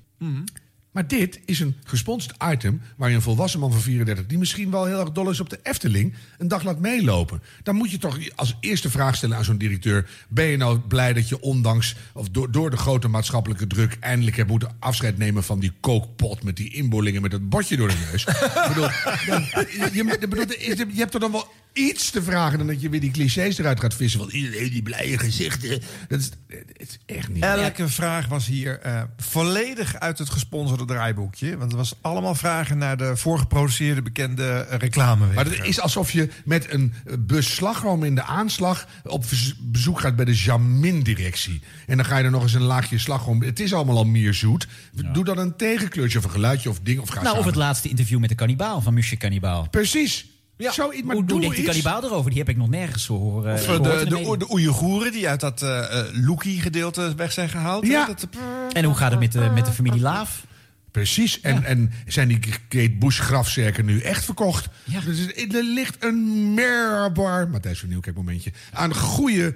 Maar 0.96 1.08
dit 1.08 1.40
is 1.44 1.60
een 1.60 1.76
gesponsord 1.84 2.42
item 2.52 2.80
waar 2.96 3.08
je 3.08 3.14
een 3.14 3.22
volwassen 3.22 3.60
man 3.60 3.72
van 3.72 3.80
34... 3.80 4.26
die 4.26 4.38
misschien 4.38 4.70
wel 4.70 4.84
heel 4.84 5.00
erg 5.00 5.12
dol 5.12 5.30
is 5.30 5.40
op 5.40 5.50
de 5.50 5.58
Efteling... 5.62 6.14
een 6.38 6.48
dag 6.48 6.62
laat 6.62 6.78
meelopen. 6.78 7.42
Dan 7.62 7.74
moet 7.74 7.90
je 7.90 7.98
toch 7.98 8.18
als 8.34 8.56
eerste 8.60 8.90
vraag 8.90 9.16
stellen 9.16 9.36
aan 9.36 9.44
zo'n 9.44 9.58
directeur... 9.58 10.10
ben 10.28 10.44
je 10.44 10.56
nou 10.56 10.78
blij 10.78 11.12
dat 11.12 11.28
je 11.28 11.40
ondanks 11.40 11.96
of 12.12 12.28
door, 12.28 12.50
door 12.50 12.70
de 12.70 12.76
grote 12.76 13.08
maatschappelijke 13.08 13.66
druk... 13.66 13.96
eindelijk 14.00 14.36
hebt 14.36 14.48
moeten 14.48 14.76
afscheid 14.78 15.18
nemen 15.18 15.44
van 15.44 15.60
die 15.60 15.72
kookpot... 15.80 16.42
met 16.42 16.56
die 16.56 16.74
inboorlingen 16.74 17.22
met 17.22 17.30
dat 17.30 17.48
bordje 17.48 17.76
door 17.76 17.88
de 17.88 18.06
neus? 18.10 18.24
ik 18.24 18.64
bedoel, 18.68 18.88
je, 19.92 20.26
bedoel, 20.28 20.46
je 20.92 21.00
hebt 21.00 21.14
er 21.14 21.20
dan 21.20 21.32
wel 21.32 21.48
iets 21.76 22.10
te 22.10 22.22
vragen... 22.22 22.58
dan 22.58 22.66
dat 22.66 22.80
je 22.80 22.88
weer 22.88 23.00
die 23.00 23.10
clichés 23.10 23.58
eruit 23.58 23.80
gaat 23.80 23.94
vissen. 23.94 24.20
Want 24.20 24.32
iedereen 24.32 24.70
die 24.70 24.82
blije 24.82 25.18
gezichten. 25.18 25.82
Dat 26.08 26.20
is, 26.20 26.30
het 26.48 26.72
is 26.76 26.98
echt 27.06 27.28
niet... 27.28 27.42
Elke 27.42 27.88
vraag 27.88 28.28
was 28.28 28.46
hier 28.46 28.80
eh, 28.80 29.02
volledig 29.16 29.98
uit 29.98 30.18
het 30.18 30.30
gesponsorde 30.30 30.84
draaiboekje. 30.84 31.56
Want 31.56 31.70
het 31.70 31.80
was 31.80 31.94
allemaal 32.00 32.34
vragen 32.34 32.78
naar 32.78 32.96
de 32.96 33.16
voorgeproduceerde 33.16 34.02
bekende 34.02 34.66
eh, 34.70 34.78
reclame. 34.78 35.26
Maar 35.34 35.44
het 35.44 35.64
is 35.64 35.80
alsof 35.80 36.10
je 36.10 36.28
met 36.44 36.72
een 36.72 36.94
bus 37.18 37.54
slagroom 37.54 38.04
in 38.04 38.14
de 38.14 38.22
aanslag 38.22 38.86
op 39.04 39.24
bezoek 39.60 40.00
gaat 40.00 40.16
bij 40.16 40.24
de 40.24 40.34
Jamin-directie. 40.34 41.60
En 41.86 41.96
dan 41.96 42.06
ga 42.06 42.18
je 42.18 42.24
er 42.24 42.30
nog 42.30 42.42
eens 42.42 42.54
een 42.54 42.62
laagje 42.62 42.98
slagroom. 42.98 43.42
Het 43.42 43.60
is 43.60 43.74
allemaal 43.74 43.96
al 43.96 44.04
meer 44.04 44.34
zoet. 44.34 44.66
Doe 45.12 45.24
dan 45.24 45.38
een 45.38 45.56
tegenkleurtje 45.56 46.18
of 46.18 46.24
een 46.24 46.30
geluidje 46.30 46.70
of 46.70 46.80
ding. 46.80 47.00
Of 47.00 47.08
ga 47.08 47.22
Nou, 47.22 47.38
of 47.38 47.44
het 47.44 47.54
laatste 47.54 47.88
interview 47.88 48.18
met 48.18 48.28
de 48.28 48.34
kannibaal 48.34 48.80
van 48.80 48.94
Musje 48.94 49.16
Kannibaal. 49.16 49.68
Precies. 49.70 50.34
Ja. 50.56 50.72
Zo, 50.72 50.92
maar 51.04 51.14
hoe, 51.16 51.24
doe 51.24 51.40
denkt 51.40 51.56
die 51.56 51.64
kannibaal 51.64 52.04
erover? 52.04 52.30
Die 52.30 52.38
heb 52.38 52.48
ik 52.48 52.56
nog 52.56 52.68
nergens 52.68 53.06
horen. 53.06 53.54
Of 53.54 53.60
eh, 53.68 53.74
eh, 53.74 53.82
gehoord 53.82 54.08
de, 54.10 54.16
de, 54.16 54.36
de 54.38 54.50
Oeigoeren 54.52 55.12
die 55.12 55.28
uit 55.28 55.40
dat 55.40 55.62
eh 55.62 56.00
eh, 56.00 56.06
Loekie-gedeelte 56.12 57.14
weg 57.16 57.32
zijn 57.32 57.48
gehaald. 57.48 57.86
Ja. 57.86 58.06
Dat, 58.06 58.26
En 58.72 58.84
hoe 58.84 58.94
gaat 58.94 59.10
het 59.10 59.20
met 59.20 59.32
de, 59.32 59.50
met 59.54 59.66
de 59.66 59.72
familie 59.72 60.00
Laaf? 60.00 60.46
Precies. 60.90 61.40
En, 61.40 61.64
en 61.64 61.92
zijn 62.06 62.28
die 62.28 62.38
Kate 62.68 62.96
Bush 62.98 63.20
grafzerken 63.20 63.84
nu 63.84 64.00
echt 64.00 64.24
verkocht? 64.24 64.68
Dus 65.04 65.26
er- 65.26 65.62
ligt 65.62 66.04
een 66.04 66.54
merbar, 66.54 67.48
Matthijs 67.48 67.78
van 67.78 67.88
Nieuwkerk 67.88 68.16
momentje, 68.16 68.52
aan 68.72 68.94
goede 68.94 69.54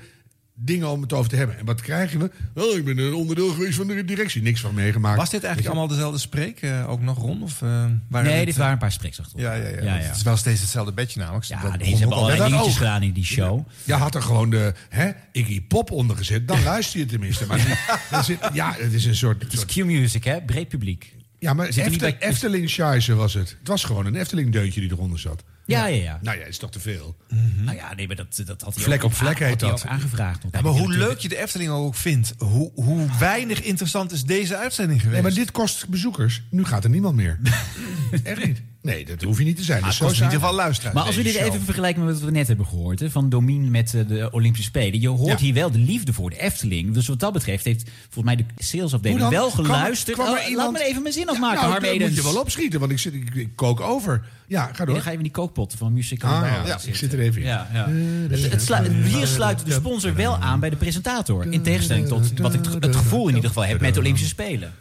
dingen 0.62 0.88
om 0.88 1.02
het 1.02 1.12
over 1.12 1.30
te 1.30 1.36
hebben. 1.36 1.58
En 1.58 1.64
wat 1.64 1.80
krijgen 1.80 2.18
we? 2.20 2.30
Wel, 2.54 2.76
ik 2.76 2.84
ben 2.84 2.98
een 2.98 3.14
onderdeel 3.14 3.48
geweest 3.48 3.76
van 3.76 3.86
de 3.86 4.04
directie. 4.04 4.42
Niks 4.42 4.60
van 4.60 4.74
meegemaakt. 4.74 5.16
was 5.18 5.30
dit 5.30 5.44
eigenlijk 5.44 5.74
allemaal 5.74 5.94
dezelfde 5.94 6.18
spreek? 6.18 6.60
eh, 6.62 6.90
ook 6.90 7.00
nog 7.00 7.18
Ron? 7.18 7.42
Of, 7.42 7.62
eh, 7.62 7.68
waren 8.08 8.30
Nee, 8.30 8.44
dit 8.44 8.54
eh, 8.54 8.58
waren 8.60 8.72
een 8.72 8.78
paar 8.78 8.92
spreeks 8.92 9.20
achterop. 9.20 9.40
Ja, 9.40 9.54
ja, 9.54 9.68
ja. 9.68 9.82
Ja, 9.82 9.82
ja. 9.96 10.02
Het 10.06 10.16
is 10.16 10.22
wel 10.22 10.36
steeds 10.36 10.60
hetzelfde 10.60 10.92
bedje 10.92 11.20
namelijk. 11.20 11.44
Ja, 11.44 11.62
Dat 11.62 11.78
deze 11.78 11.96
hebben 11.96 12.16
allerlei 12.16 12.48
dingetjes 12.50 12.72
ook. 12.72 12.76
gedaan 12.78 13.02
in 13.02 13.12
die 13.12 13.24
show. 13.24 13.66
Je 13.84 13.92
had 13.94 14.14
er 14.14 14.22
gewoon 14.22 14.50
de 14.50 14.74
hè, 14.88 15.10
Iggy 15.32 15.62
Pop 15.62 15.90
onder 15.90 16.16
gezet. 16.16 16.48
Dan 16.48 16.62
luister 16.72 16.98
je 17.00 17.06
tenminste. 17.06 17.46
Maar 17.46 17.78
er 18.10 18.24
zit, 18.24 18.38
ja, 18.52 18.74
het 18.78 18.92
is 18.92 19.04
een 19.04 19.16
soort... 19.16 19.42
Het 19.42 19.52
is 19.52 19.64
Q-music, 19.64 20.24
hè? 20.24 20.40
Breed 20.42 20.68
publiek. 20.68 21.14
Ja, 21.38 21.52
maar 21.54 21.66
Eftel- 21.66 21.98
bij- 21.98 22.16
Efteling 22.18 22.76
was 23.06 23.34
het. 23.34 23.56
Het 23.58 23.68
was 23.68 23.84
gewoon 23.84 24.06
een 24.06 24.14
Efteling 24.16 24.52
deuntje 24.52 24.80
die 24.80 24.90
eronder 24.90 25.18
zat. 25.18 25.42
Ja, 25.70 25.86
ja, 25.86 26.02
ja. 26.02 26.18
Nou 26.22 26.38
ja, 26.38 26.44
is 26.44 26.58
toch 26.58 26.70
te 26.70 26.80
veel. 26.80 27.16
Nou 27.56 27.76
ja, 27.76 27.94
nee, 27.94 28.06
maar 28.06 28.16
dat, 28.16 28.42
dat 28.44 28.62
had 28.62 28.74
hij 28.74 28.84
Vlek 28.84 28.98
ook, 28.98 29.10
op 29.10 29.14
vlek 29.14 29.38
heet 29.38 29.60
hij 29.60 29.70
dat. 29.70 29.82
ook 29.84 29.90
aangevraagd. 29.90 30.42
Ja, 30.50 30.60
maar 30.60 30.72
hoe 30.72 30.92
leuk 30.92 31.18
je 31.18 31.28
de 31.28 31.36
Efteling 31.36 31.70
ook 31.70 31.94
vindt, 31.94 32.34
hoe, 32.38 32.70
hoe 32.74 33.06
weinig 33.18 33.62
interessant 33.62 34.12
is 34.12 34.24
deze 34.24 34.56
uitzending 34.56 35.00
geweest. 35.00 35.22
Nee, 35.22 35.30
maar 35.30 35.40
dit 35.40 35.50
kost 35.50 35.88
bezoekers. 35.88 36.42
Nu 36.50 36.64
gaat 36.64 36.84
er 36.84 36.90
niemand 36.90 37.16
meer. 37.16 37.38
Echt 38.22 38.44
niet. 38.44 38.62
Nee, 38.82 39.04
dat 39.04 39.22
hoef 39.22 39.38
je 39.38 39.44
niet 39.44 39.56
te 39.56 39.62
zijn. 39.62 39.80
Maar 39.80 39.90
het 39.90 39.98
kost 39.98 40.16
zo 40.16 40.22
in 40.24 40.30
ieder 40.30 40.40
geval 40.46 40.56
luisteren. 40.56 40.94
Maar 40.94 41.02
als 41.04 41.16
we 41.16 41.22
dit 41.22 41.34
even 41.34 41.60
vergelijken 41.60 42.04
met 42.04 42.14
wat 42.14 42.22
we 42.24 42.30
net 42.30 42.46
hebben 42.48 42.66
gehoord... 42.66 43.00
Hè, 43.00 43.10
van 43.10 43.28
Domien 43.28 43.70
met 43.70 43.94
eh, 43.94 44.08
de 44.08 44.28
Olympische 44.30 44.66
Spelen... 44.68 45.00
je 45.00 45.08
hoort 45.08 45.38
Ja. 45.38 45.44
hier 45.44 45.54
wel 45.54 45.70
de 45.70 45.78
liefde 45.78 46.12
voor 46.12 46.30
de 46.30 46.40
Efteling. 46.40 46.94
Dus 46.94 47.06
wat 47.08 47.20
dat 47.20 47.32
betreft 47.32 47.64
heeft 47.64 47.90
volgens 48.10 48.34
mij 48.34 48.36
de 48.56 48.64
salesafdeling 48.64 49.28
wel 49.28 49.46
er- 49.46 49.52
geluisterd. 49.52 50.16
kwam 50.16 50.34
er 50.34 50.40
Oh, 50.42 50.48
iemand- 50.48 50.72
Laat 50.72 50.82
me 50.82 50.88
even 50.88 51.02
mijn 51.02 51.14
zin 51.14 51.28
afmaken, 51.28 51.56
nou, 51.58 51.70
Harm 51.70 51.82
dat 51.84 51.92
Edens. 51.92 52.10
moet 52.14 52.24
je 52.24 52.32
wel 52.32 52.40
opschieten, 52.42 52.80
want 52.80 52.92
ik, 52.92 52.98
zit, 52.98 53.14
ik, 53.14 53.34
ik 53.34 53.48
kook 53.54 53.80
over. 53.80 54.24
Ja, 54.46 54.62
ga 54.62 54.68
En 54.78 54.84
door. 54.84 54.94
dan 54.94 55.02
ga 55.04 55.10
je 55.10 55.16
in 55.16 55.22
die 55.22 55.32
kookpot 55.32 55.74
van 55.78 55.92
Music 55.92 56.24
Ah, 56.24 56.42
ja, 56.66 56.78
ik 56.86 56.96
zit 56.96 57.12
er 57.12 57.20
even 57.20 57.40
in. 57.40 57.46
Ja, 57.46 57.68
ja. 57.72 57.88
Het, 58.30 58.50
het 58.52 58.62
sluit- 58.62 58.92
hier 59.04 59.26
sluit 59.26 59.64
de 59.66 59.72
sponsor 59.72 60.14
wel 60.14 60.36
aan 60.36 60.60
bij 60.60 60.70
de 60.70 60.76
presentator. 60.76 61.46
In 61.52 61.62
tegenstelling 61.62 62.06
tot 62.08 62.38
wat 62.38 62.54
ik 62.54 62.60
het 62.80 62.96
gevoel 62.96 63.28
in 63.28 63.34
ieder 63.34 63.48
geval 63.50 63.64
heb 63.64 63.80
met 63.80 63.94
de 63.94 64.00
Olympische 64.00 64.28
Spelen. 64.28 64.72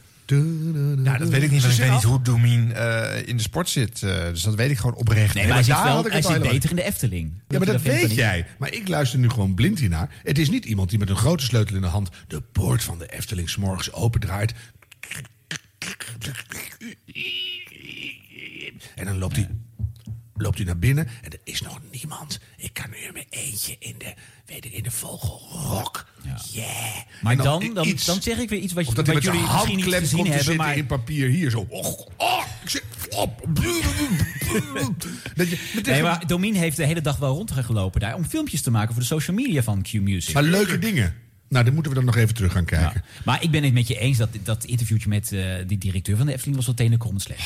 Ja, 1.04 1.18
dat 1.18 1.30
weet 1.30 1.44
ik 1.44 1.52
niet, 1.52 1.62
want 1.62 1.74
ik 1.74 1.80
weet 1.80 1.92
niet 1.92 2.04
hoe 2.04 2.22
Domien 2.22 2.74
eh, 2.74 3.28
in 3.28 3.38
de 3.38 3.44
sport 3.44 3.70
zit. 3.70 4.04
eh, 4.04 4.24
dus 4.24 4.42
dat 4.42 4.56
weet 4.56 4.72
ik 4.72 4.78
gewoon 4.78 4.96
oprecht 4.96 5.34
Nee, 5.34 5.44
maar 5.46 5.54
hij 5.54 5.64
zit, 5.64 5.84
wel, 5.84 6.04
hij 6.04 6.40
beter 6.40 6.70
in 6.70 6.76
de 6.76 6.84
Efteling. 6.84 7.32
Ja, 7.48 7.58
maar 7.58 7.68
dat 7.68 7.82
weet 7.82 8.14
jij. 8.14 8.46
Maar 8.58 8.74
ik 8.74 8.88
luister 8.88 9.20
nu 9.20 9.30
gewoon 9.30 9.54
blind 9.54 9.80
hiernaar. 9.80 10.10
Het 10.24 10.38
is 10.38 10.50
niet 10.50 10.66
iemand 10.66 10.90
die 10.90 11.00
met 11.00 11.10
een 11.10 11.16
grote 11.16 11.44
sleutel 11.44 11.76
in 11.76 11.82
de 11.82 11.88
hand... 11.88 12.10
de 12.28 12.42
poort 12.42 12.84
van 12.84 12.98
de 13.00 13.08
Efteling 13.08 13.50
's 13.50 13.58
morgens 13.58 13.94
opendraait. 13.94 14.54
En 18.96 19.06
dan 19.06 19.18
loopt 19.18 19.36
hij, 19.36 19.50
loopt 20.42 20.58
hij 20.58 20.66
naar 20.66 20.80
binnen 20.80 21.08
en 21.22 21.32
er 21.32 21.40
is 21.44 21.62
nog 21.62 21.80
niemand. 21.92 22.40
Ik 22.58 22.74
kan 22.74 22.90
nu 22.90 22.98
in 22.98 23.14
mijn 23.14 23.26
eentje 23.30 23.76
in 23.80 23.96
de, 23.98 24.14
weet 24.46 24.66
ik, 24.66 24.72
in 24.72 24.84
de 24.84 24.92
vogelrok. 24.92 26.06
Yeah. 26.52 26.68
Maar 27.22 27.38
dan, 27.38 27.74
dan, 27.74 27.86
iets- 27.88 28.06
dan 28.06 28.22
zeg 28.22 28.38
ik 28.38 28.50
weer 28.50 28.60
iets 28.60 28.74
wat, 28.74 28.90
je, 28.90 28.94
wat 28.96 29.08
met 29.08 29.24
jullie 29.24 29.40
misschien 29.42 29.76
niet 29.76 29.94
gezien 29.96 30.18
hebben. 30.18 30.38
zitten 30.38 30.56
Maar 30.56 30.78
in 30.78 30.86
papier 30.86 31.30
hier 31.30 31.50
zo. 31.50 31.66
Och, 31.70 32.08
oh, 32.18 32.44
ik 32.64 32.70
zit 32.70 32.84
op. 33.16 33.48
Dat 35.36 35.50
je, 35.50 35.82
Nee, 35.86 36.02
maar 36.02 36.28
Domien 36.28 36.56
heeft 36.56 36.78
de 36.78 36.86
hele 36.86 37.02
dag 37.02 37.18
wel 37.18 37.36
rondgelopen 37.36 38.00
daar 38.02 38.16
om 38.16 38.26
filmpjes 38.26 38.62
te 38.62 38.72
maken 38.72 38.92
voor 38.94 39.02
de 39.02 39.08
social 39.08 39.36
media 39.36 39.64
van 39.64 39.82
Q-Music. 39.82 40.34
maar 40.34 40.44
leuke 40.44 40.80
dingen. 40.80 41.16
Nou, 41.50 41.66
dan 41.66 41.74
moeten 41.74 41.92
we 41.92 41.98
dan 41.98 42.06
nog 42.08 42.16
even 42.16 42.36
terug 42.36 42.52
gaan 42.52 42.66
kijken. 42.66 43.04
Maar 43.26 43.44
ik 43.44 43.52
ben 43.52 43.64
het 43.64 43.74
met 43.74 43.88
je 43.88 44.00
eens 44.00 44.18
dat 44.18 44.30
dat 44.44 44.64
interviewtje 44.64 45.10
met 45.10 45.32
eh, 45.32 45.56
die 45.68 45.78
directeur 45.78 46.18
van 46.18 46.26
de 46.26 46.32
Efteling 46.32 46.56
was 46.56 46.66
wel 46.66 46.76
tenenkrommend 46.76 47.24
slecht. 47.24 47.42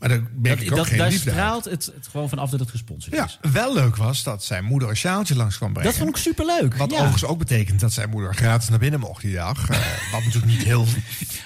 Maar 0.00 0.08
daar 0.08 0.20
merk 0.34 0.56
Dat, 0.56 0.64
ik 0.66 0.70
ook 0.70 0.76
dat, 0.76 0.86
geen 0.86 0.98
daar 0.98 1.08
liefde 1.10 1.30
straalt 1.30 1.64
het, 1.64 1.90
het 1.94 2.06
gewoon 2.10 2.28
vanaf 2.28 2.50
dat 2.50 2.60
het 2.60 2.70
gesponsord 2.70 3.14
Ja, 3.14 3.24
is. 3.24 3.38
wel 3.52 3.74
leuk 3.74 3.96
was 3.96 4.22
dat 4.22 4.44
zijn 4.44 4.64
moeder 4.64 4.88
een 4.88 4.96
sjaaltje 4.96 5.36
langs 5.36 5.56
kwam 5.56 5.72
brengen. 5.72 5.90
Dat 5.90 5.98
vond 6.00 6.10
ik 6.16 6.22
superleuk. 6.22 6.76
Wat 6.76 6.90
ja. 6.90 6.96
overigens 6.96 7.24
ook 7.24 7.38
betekent 7.38 7.80
dat 7.80 7.92
zijn 7.92 8.10
moeder 8.10 8.34
gratis 8.34 8.68
naar 8.68 8.78
binnen 8.78 9.00
mocht 9.00 9.22
die 9.22 9.34
dag. 9.34 9.70
Eh, 9.70 9.78
wat 10.12 10.24
natuurlijk 10.24 10.52
niet 10.52 10.62
heel... 10.62 10.86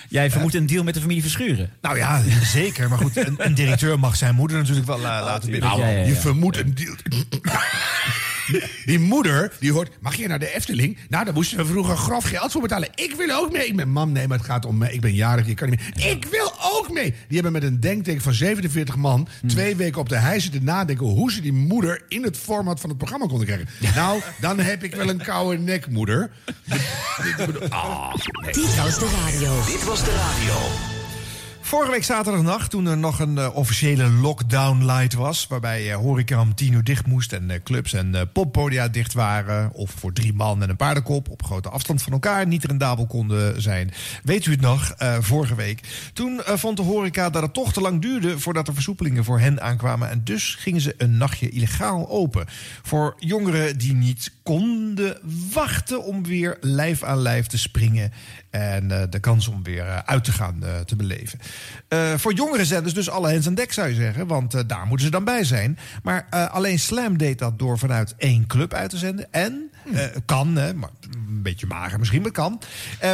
Jij 0.08 0.30
vermoedt 0.30 0.54
een 0.54 0.66
deal 0.66 0.84
met 0.84 0.94
de 0.94 1.00
familie 1.00 1.22
Verschuren. 1.22 1.70
Nou 1.80 1.96
ja, 1.96 2.22
zeker. 2.42 2.88
Maar 2.88 2.98
goed, 2.98 3.16
een, 3.16 3.34
een 3.38 3.54
directeur 3.54 3.98
mag 3.98 4.16
zijn 4.16 4.34
moeder 4.34 4.56
natuurlijk 4.58 4.86
wel 4.86 4.96
eh, 4.96 5.02
laten 5.02 5.50
binnen. 5.50 5.68
Nou, 5.68 5.80
Ja, 5.80 5.88
je 5.88 6.14
vermoedt 6.14 6.56
een 6.56 6.74
deal. 6.74 6.94
Die 8.84 8.98
moeder, 8.98 9.52
die 9.60 9.72
hoort, 9.72 9.90
mag 10.00 10.14
je 10.14 10.26
naar 10.28 10.38
de 10.38 10.54
Efteling? 10.54 10.98
Nou, 11.08 11.24
daar 11.24 11.34
moesten 11.34 11.58
we 11.58 11.64
vroeger 11.64 11.96
grof 11.96 12.24
geld 12.24 12.52
voor 12.52 12.60
betalen. 12.60 12.88
Ik 12.94 13.14
wil 13.16 13.30
ook 13.30 13.52
mee. 13.52 13.66
Ik 13.66 13.76
ben, 13.76 13.88
mam, 13.88 14.12
nee, 14.12 14.28
maar 14.28 14.38
het 14.38 14.46
gaat 14.46 14.64
om 14.64 14.78
mij. 14.78 14.92
Ik 14.92 15.00
ben 15.00 15.14
jarig, 15.14 15.46
ik 15.46 15.56
kan 15.56 15.70
niet 15.70 15.80
meer. 15.96 16.10
Ik 16.10 16.24
wil 16.24 16.52
ook 16.62 16.92
mee. 16.92 17.14
Die 17.28 17.34
hebben 17.40 17.52
met 17.52 17.62
een 17.62 17.80
denktank 17.80 18.20
van 18.20 18.34
47 18.44 18.96
man... 18.96 19.28
twee 19.46 19.76
weken 19.76 20.00
op 20.00 20.08
de 20.08 20.16
hei 20.16 20.40
zitten 20.40 20.64
nadenken... 20.64 21.06
hoe 21.06 21.32
ze 21.32 21.40
die 21.40 21.52
moeder 21.52 22.02
in 22.08 22.22
het 22.22 22.36
format 22.36 22.80
van 22.80 22.88
het 22.88 22.98
programma 22.98 23.26
konden 23.26 23.46
krijgen. 23.46 23.68
Nou, 23.94 24.20
dan 24.40 24.58
heb 24.58 24.82
ik 24.82 24.94
wel 24.94 25.08
een 25.08 25.22
koude 25.22 25.58
nek, 25.58 25.88
moeder. 25.90 26.30
Ah, 27.68 28.14
nee. 28.42 28.52
Dit 28.52 28.76
was 28.76 28.98
de 28.98 29.10
radio. 29.24 29.64
Dit 29.66 29.84
was 29.84 30.04
de 30.04 30.10
radio. 30.10 30.93
Vorige 31.66 31.90
week 31.90 32.04
zaterdagnacht, 32.04 32.70
toen 32.70 32.86
er 32.86 32.96
nog 32.96 33.18
een 33.18 33.38
eh, 33.38 33.56
officiële 33.56 34.10
lockdown 34.10 34.84
light 34.84 35.14
was... 35.14 35.46
waarbij 35.46 35.90
eh, 35.90 35.96
horeca 35.96 36.40
om 36.40 36.54
tien 36.54 36.72
uur 36.72 36.84
dicht 36.84 37.06
moest 37.06 37.32
en 37.32 37.50
eh, 37.50 37.60
clubs 37.62 37.92
en 37.92 38.30
poppodia 38.32 38.88
dicht 38.88 39.12
waren... 39.12 39.70
of 39.72 39.90
voor 39.90 40.12
drie 40.12 40.32
man 40.32 40.62
en 40.62 40.70
een 40.70 40.76
paardenkop 40.76 41.28
op 41.28 41.44
grote 41.44 41.68
afstand 41.68 42.02
van 42.02 42.12
elkaar 42.12 42.46
niet 42.46 42.64
rendabel 42.64 43.06
konden 43.06 43.62
zijn. 43.62 43.92
Weet 44.22 44.46
u 44.46 44.50
het 44.50 44.60
nog, 44.60 44.94
vorige 45.20 45.54
week? 45.54 46.10
Toen 46.12 46.40
vond 46.44 46.76
de 46.76 46.82
horeca 46.82 47.30
dat 47.30 47.42
het 47.42 47.54
toch 47.54 47.72
te 47.72 47.80
lang 47.80 48.02
duurde... 48.02 48.38
voordat 48.38 48.68
er 48.68 48.74
versoepelingen 48.74 49.24
voor 49.24 49.40
hen 49.40 49.62
aankwamen... 49.62 50.10
en 50.10 50.20
dus 50.24 50.54
gingen 50.54 50.80
ze 50.80 50.94
een 50.96 51.16
nachtje 51.16 51.48
illegaal 51.48 52.08
open. 52.08 52.46
Voor 52.82 53.14
jongeren 53.18 53.78
die 53.78 53.94
niet 53.94 54.32
konden 54.44 55.18
wachten 55.52 56.04
om 56.04 56.24
weer 56.24 56.56
lijf 56.60 57.02
aan 57.02 57.18
lijf 57.18 57.46
te 57.46 57.58
springen... 57.58 58.12
en 58.50 58.90
eh, 58.90 59.02
de 59.10 59.20
kans 59.20 59.48
om 59.48 59.62
weer 59.62 59.86
eh, 59.86 59.98
uit 59.98 60.24
te 60.24 60.32
gaan 60.32 60.64
eh, 60.64 60.80
te 60.80 60.96
beleven. 60.96 61.38
Voor 62.16 62.32
jongere 62.32 62.64
zenders 62.64 62.94
dus 62.94 63.10
alle 63.10 63.28
hens 63.28 63.46
aan 63.46 63.54
dek 63.54 63.72
zou 63.72 63.88
je 63.88 63.94
zeggen, 63.94 64.26
want 64.26 64.68
daar 64.68 64.86
moeten 64.86 65.06
ze 65.06 65.12
dan 65.12 65.24
bij 65.24 65.44
zijn. 65.44 65.78
Maar 66.02 66.26
alleen 66.50 66.78
Slam 66.78 67.18
deed 67.18 67.38
dat 67.38 67.58
door 67.58 67.78
vanuit 67.78 68.14
één 68.16 68.46
club 68.46 68.74
uit 68.74 68.90
te 68.90 68.96
zenden. 68.96 69.32
En 69.32 69.70
eh, 69.92 70.06
kan, 70.24 70.56
hè, 70.56 70.74
maar 70.74 70.90
een 71.00 71.42
beetje 71.42 71.66
mager 71.66 71.98
misschien, 71.98 72.22
maar 72.22 72.30
kan. 72.30 72.60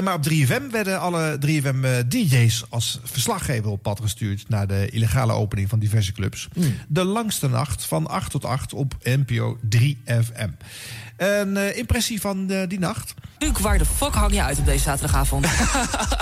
Maar 0.02 0.14
op 0.14 0.28
3FM 0.30 0.70
werden 0.70 1.00
alle 1.00 1.38
3FM 1.46 1.84
eh, 1.84 1.90
DJ's 2.08 2.64
als 2.68 3.00
verslaggever 3.04 3.70
op 3.70 3.82
pad 3.82 4.00
gestuurd 4.00 4.48
naar 4.48 4.66
de 4.66 4.88
illegale 4.90 5.32
opening 5.32 5.68
van 5.68 5.78
diverse 5.78 6.12
clubs. 6.12 6.48
De 6.88 7.04
langste 7.04 7.48
nacht 7.48 7.84
van 7.84 8.06
8 8.06 8.30
tot 8.30 8.44
8 8.44 8.72
op 8.72 8.94
NPO 9.02 9.58
3FM. 9.76 10.50
Een 11.20 11.56
eh, 11.56 11.76
impressie 11.76 12.20
van 12.20 12.50
eh, 12.50 12.68
die 12.68 12.78
nacht. 12.78 13.14
Luc, 13.38 13.58
waar 13.60 13.78
de 13.78 13.84
fuck 13.96 14.14
hang 14.14 14.32
je 14.32 14.42
uit 14.42 14.58
op 14.58 14.64
deze 14.64 14.82
zaterdagavond? 14.82 15.46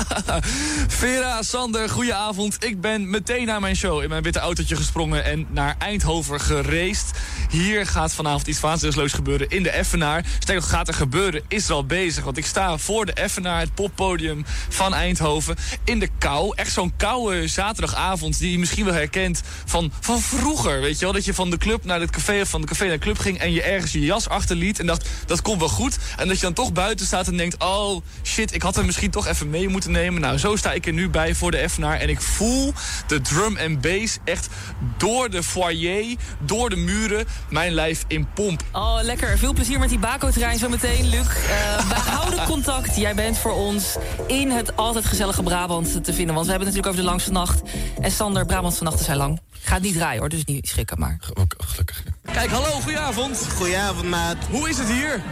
Vera, 0.99 1.43
Sander, 1.43 1.89
goedenavond. 1.89 2.65
Ik 2.65 2.81
ben 2.81 3.11
meteen 3.11 3.47
naar 3.47 3.61
mijn 3.61 3.77
show 3.77 4.03
in 4.03 4.09
mijn 4.09 4.23
witte 4.23 4.39
autootje 4.39 4.77
gesprongen 4.77 5.25
en 5.25 5.47
naar 5.51 5.75
Eindhoven 5.79 6.40
gereisd. 6.40 7.11
Hier 7.51 7.87
gaat 7.87 8.15
vanavond 8.15 8.46
iets 8.46 8.61
waanzinnigs 8.61 9.13
gebeuren 9.13 9.49
in 9.49 9.63
de 9.63 9.71
Effenaar. 9.71 10.25
Sterker 10.38 10.55
nog, 10.55 10.71
gaat 10.71 10.88
er 10.88 10.94
gebeuren, 10.94 11.42
is 11.49 11.69
er 11.69 11.75
al 11.75 11.85
bezig. 11.85 12.25
Want 12.25 12.37
ik 12.37 12.46
sta 12.46 12.79
voor 12.79 13.07
de 13.07 13.13
Effenaar, 13.13 13.61
het 13.61 13.75
poppodium 13.75 14.44
van 14.69 14.94
Eindhoven, 14.94 15.57
in 15.85 15.99
de 15.99 16.09
kou. 16.19 16.53
Echt 16.55 16.73
zo'n 16.73 16.92
koude 16.96 17.49
zaterdagavond 17.49 18.38
die 18.38 18.51
je 18.51 18.59
misschien 18.59 18.85
wel 18.85 18.94
herkent 18.94 19.42
van, 19.65 19.92
van 20.01 20.21
vroeger. 20.21 20.81
Weet 20.81 20.99
je 20.99 21.05
wel, 21.05 21.15
dat 21.15 21.25
je 21.25 21.35
van 21.35 21.51
de 21.51 21.59
club 21.59 21.85
naar 21.85 22.01
het 22.01 22.11
café 22.11 22.40
of 22.40 22.49
van 22.49 22.61
de 22.61 22.67
café 22.67 22.85
naar 22.85 22.92
de 22.92 22.99
club 22.99 23.19
ging 23.19 23.38
en 23.38 23.53
je 23.53 23.63
ergens 23.63 23.92
je 23.92 24.01
jas 24.01 24.29
achterliet 24.29 24.79
en 24.79 24.87
dacht, 24.89 25.09
dat 25.27 25.43
komt 25.43 25.59
wel 25.59 25.69
goed. 25.69 25.99
En 26.17 26.29
dat 26.29 26.37
je 26.37 26.43
dan 26.43 26.53
toch 26.53 26.73
buiten 26.73 27.07
staat 27.07 27.27
en 27.27 27.37
denkt, 27.37 27.63
oh 27.63 28.03
shit, 28.23 28.55
ik 28.55 28.63
had 28.63 28.77
hem 28.77 28.87
misschien 28.87 29.11
toch 29.11 29.27
even 29.27 29.51
mee 29.51 29.69
moeten 29.69 29.91
nemen. 29.91 30.21
Nou, 30.21 30.39
zo 30.39 30.57
sta 30.57 30.73
ik 30.73 30.87
er 30.87 30.93
nu 30.93 31.09
bij 31.09 31.35
voor 31.35 31.51
de 31.51 31.57
Effenaar 31.57 31.99
en 31.99 32.09
ik 32.09 32.21
voel 32.21 32.73
de 33.07 33.21
drum 33.21 33.57
en 33.57 33.81
bass 33.81 34.19
echt 34.25 34.49
door 34.97 35.31
de 35.31 35.43
foyer, 35.43 36.17
door 36.39 36.71
de 36.71 36.77
muren, 36.77 37.27
mijn 37.49 37.73
lijf 37.73 38.05
in 38.07 38.29
pomp. 38.35 38.63
Oh, 38.73 38.99
lekker. 39.03 39.39
Veel 39.39 39.53
plezier 39.53 39.79
met 39.79 39.89
die 39.89 39.99
Baco-trein 39.99 40.59
zo 40.59 40.69
meteen, 40.69 41.09
Luc. 41.09 41.27
Eh, 41.27 41.89
we 41.89 41.95
houden 42.17 42.45
contact. 42.45 42.97
Jij 42.97 43.15
bent 43.15 43.39
voor 43.39 43.53
ons 43.53 43.97
in 44.27 44.51
het 44.51 44.77
altijd 44.77 45.05
gezellige 45.05 45.43
Brabant 45.43 46.05
te 46.05 46.13
vinden. 46.13 46.35
Want 46.35 46.47
we 46.47 46.53
hebben 46.53 46.69
het 46.69 46.77
natuurlijk 46.77 46.87
over 46.87 47.01
de 47.01 47.11
langste 47.11 47.31
nacht. 47.31 47.63
En 48.01 48.11
Sander, 48.11 48.47
Brabantse 48.47 48.83
nachten 48.83 49.05
zijn 49.05 49.17
lang. 49.17 49.41
Gaat 49.63 49.81
niet 49.81 49.95
draaien 49.95 50.21
hoor, 50.21 50.29
dus 50.29 50.45
niet 50.45 50.69
schrikken 50.69 50.99
maar. 50.99 51.19
Gelukkig. 51.21 52.03
Kijk, 52.33 52.51
hallo, 52.51 52.71
goedenavond. 52.71 53.47
Goedenavond, 53.57 54.09
maat. 54.09 54.37
Hoe 54.51 54.69
is 54.69 54.77
het 54.79 54.88
hier? 54.88 55.22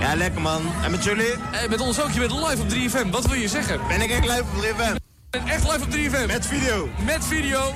Ja, 0.00 0.14
lekker 0.14 0.40
man. 0.40 0.62
En 0.82 0.90
met 0.90 1.04
jullie? 1.04 1.32
Eh, 1.32 1.68
met 1.68 1.80
ons 1.80 2.00
ook, 2.00 2.10
je 2.10 2.20
bent 2.20 2.32
live 2.32 2.62
op 2.62 2.68
3FM. 2.68 3.10
Wat 3.10 3.26
wil 3.26 3.38
je 3.38 3.48
zeggen? 3.48 3.80
Ben 3.88 4.00
ik 4.00 4.10
echt 4.10 4.20
live 4.20 4.42
op 4.42 4.62
3FM? 4.62 4.96
Ben 5.30 5.46
echt 5.46 5.62
live 5.72 5.82
op 5.82 5.90
3FM? 5.90 6.26
Met 6.26 6.46
video. 6.46 6.88
Met 7.04 7.24
video. 7.24 7.74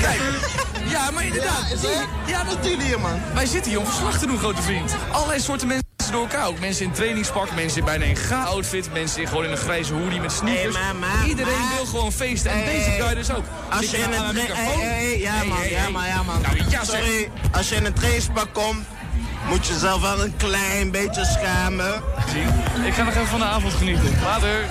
Kijk, 0.00 0.20
ja, 0.88 1.10
maar 1.10 1.24
inderdaad. 1.24 1.76
Ja, 2.26 2.40
is 2.40 2.46
Wat 2.46 2.62
doen 2.62 2.70
jullie 2.70 2.86
hier, 2.86 3.00
man? 3.00 3.20
Wij 3.34 3.46
zitten 3.46 3.70
hier 3.70 3.80
om 3.80 3.86
verslag 3.86 4.18
te 4.18 4.26
doen, 4.26 4.38
grote 4.38 4.62
vriend. 4.62 4.94
Allerlei 5.12 5.40
soorten 5.40 5.68
mensen 5.68 5.89
door 6.10 6.20
elkaar. 6.20 6.46
Ook 6.46 6.60
mensen 6.60 6.84
in 6.84 6.92
trainingspak, 6.92 7.54
mensen 7.54 7.78
in 7.78 7.84
bijna 7.84 8.04
een 8.04 8.16
ga-outfit, 8.16 8.92
mensen 8.92 9.20
in 9.22 9.28
gewoon 9.28 9.44
in 9.44 9.50
een 9.50 9.56
grijze 9.56 9.92
hoodie 9.94 10.20
met 10.20 10.32
sneakers. 10.32 10.76
Hey, 10.76 11.28
Iedereen 11.28 11.68
wil 11.76 11.86
gewoon 11.86 12.12
feesten. 12.12 12.50
En 12.50 12.58
Hey, 12.64 12.74
deze 12.76 12.90
guy 12.90 13.14
dus 13.14 13.30
ook. 13.32 13.44
Als 13.70 13.80
Zit 13.80 13.90
je 13.90 13.96
in 13.96 14.12
een 14.12 14.34
microfoon? 14.34 14.80
hey, 14.80 14.88
hey, 14.88 15.18
ja, 15.20 15.32
Hey, 15.32 15.46
man, 15.46 15.58
hey, 15.58 15.70
ja, 15.70 15.76
hey. 15.80 15.90
man, 15.90 16.06
ja, 16.06 16.22
man. 16.22 16.40
Nou, 16.42 16.56
ja, 16.68 16.84
zeg. 16.84 16.96
Sorry, 16.98 17.30
als 17.52 17.68
je 17.68 17.74
in 17.74 17.84
een 17.84 17.92
trainingspak 17.92 18.48
komt, 18.54 18.84
moet 19.48 19.66
je 19.66 19.78
zelf 19.78 20.00
wel 20.00 20.24
een 20.24 20.36
klein 20.36 20.90
beetje 20.90 21.24
schamen. 21.24 22.02
Zie, 22.30 22.42
Ik 22.86 22.94
ga 22.94 23.02
nog 23.02 23.14
even 23.14 23.26
van 23.26 23.38
de 23.38 23.44
avond 23.44 23.72
genieten. 23.72 24.12
Later. 24.24 24.64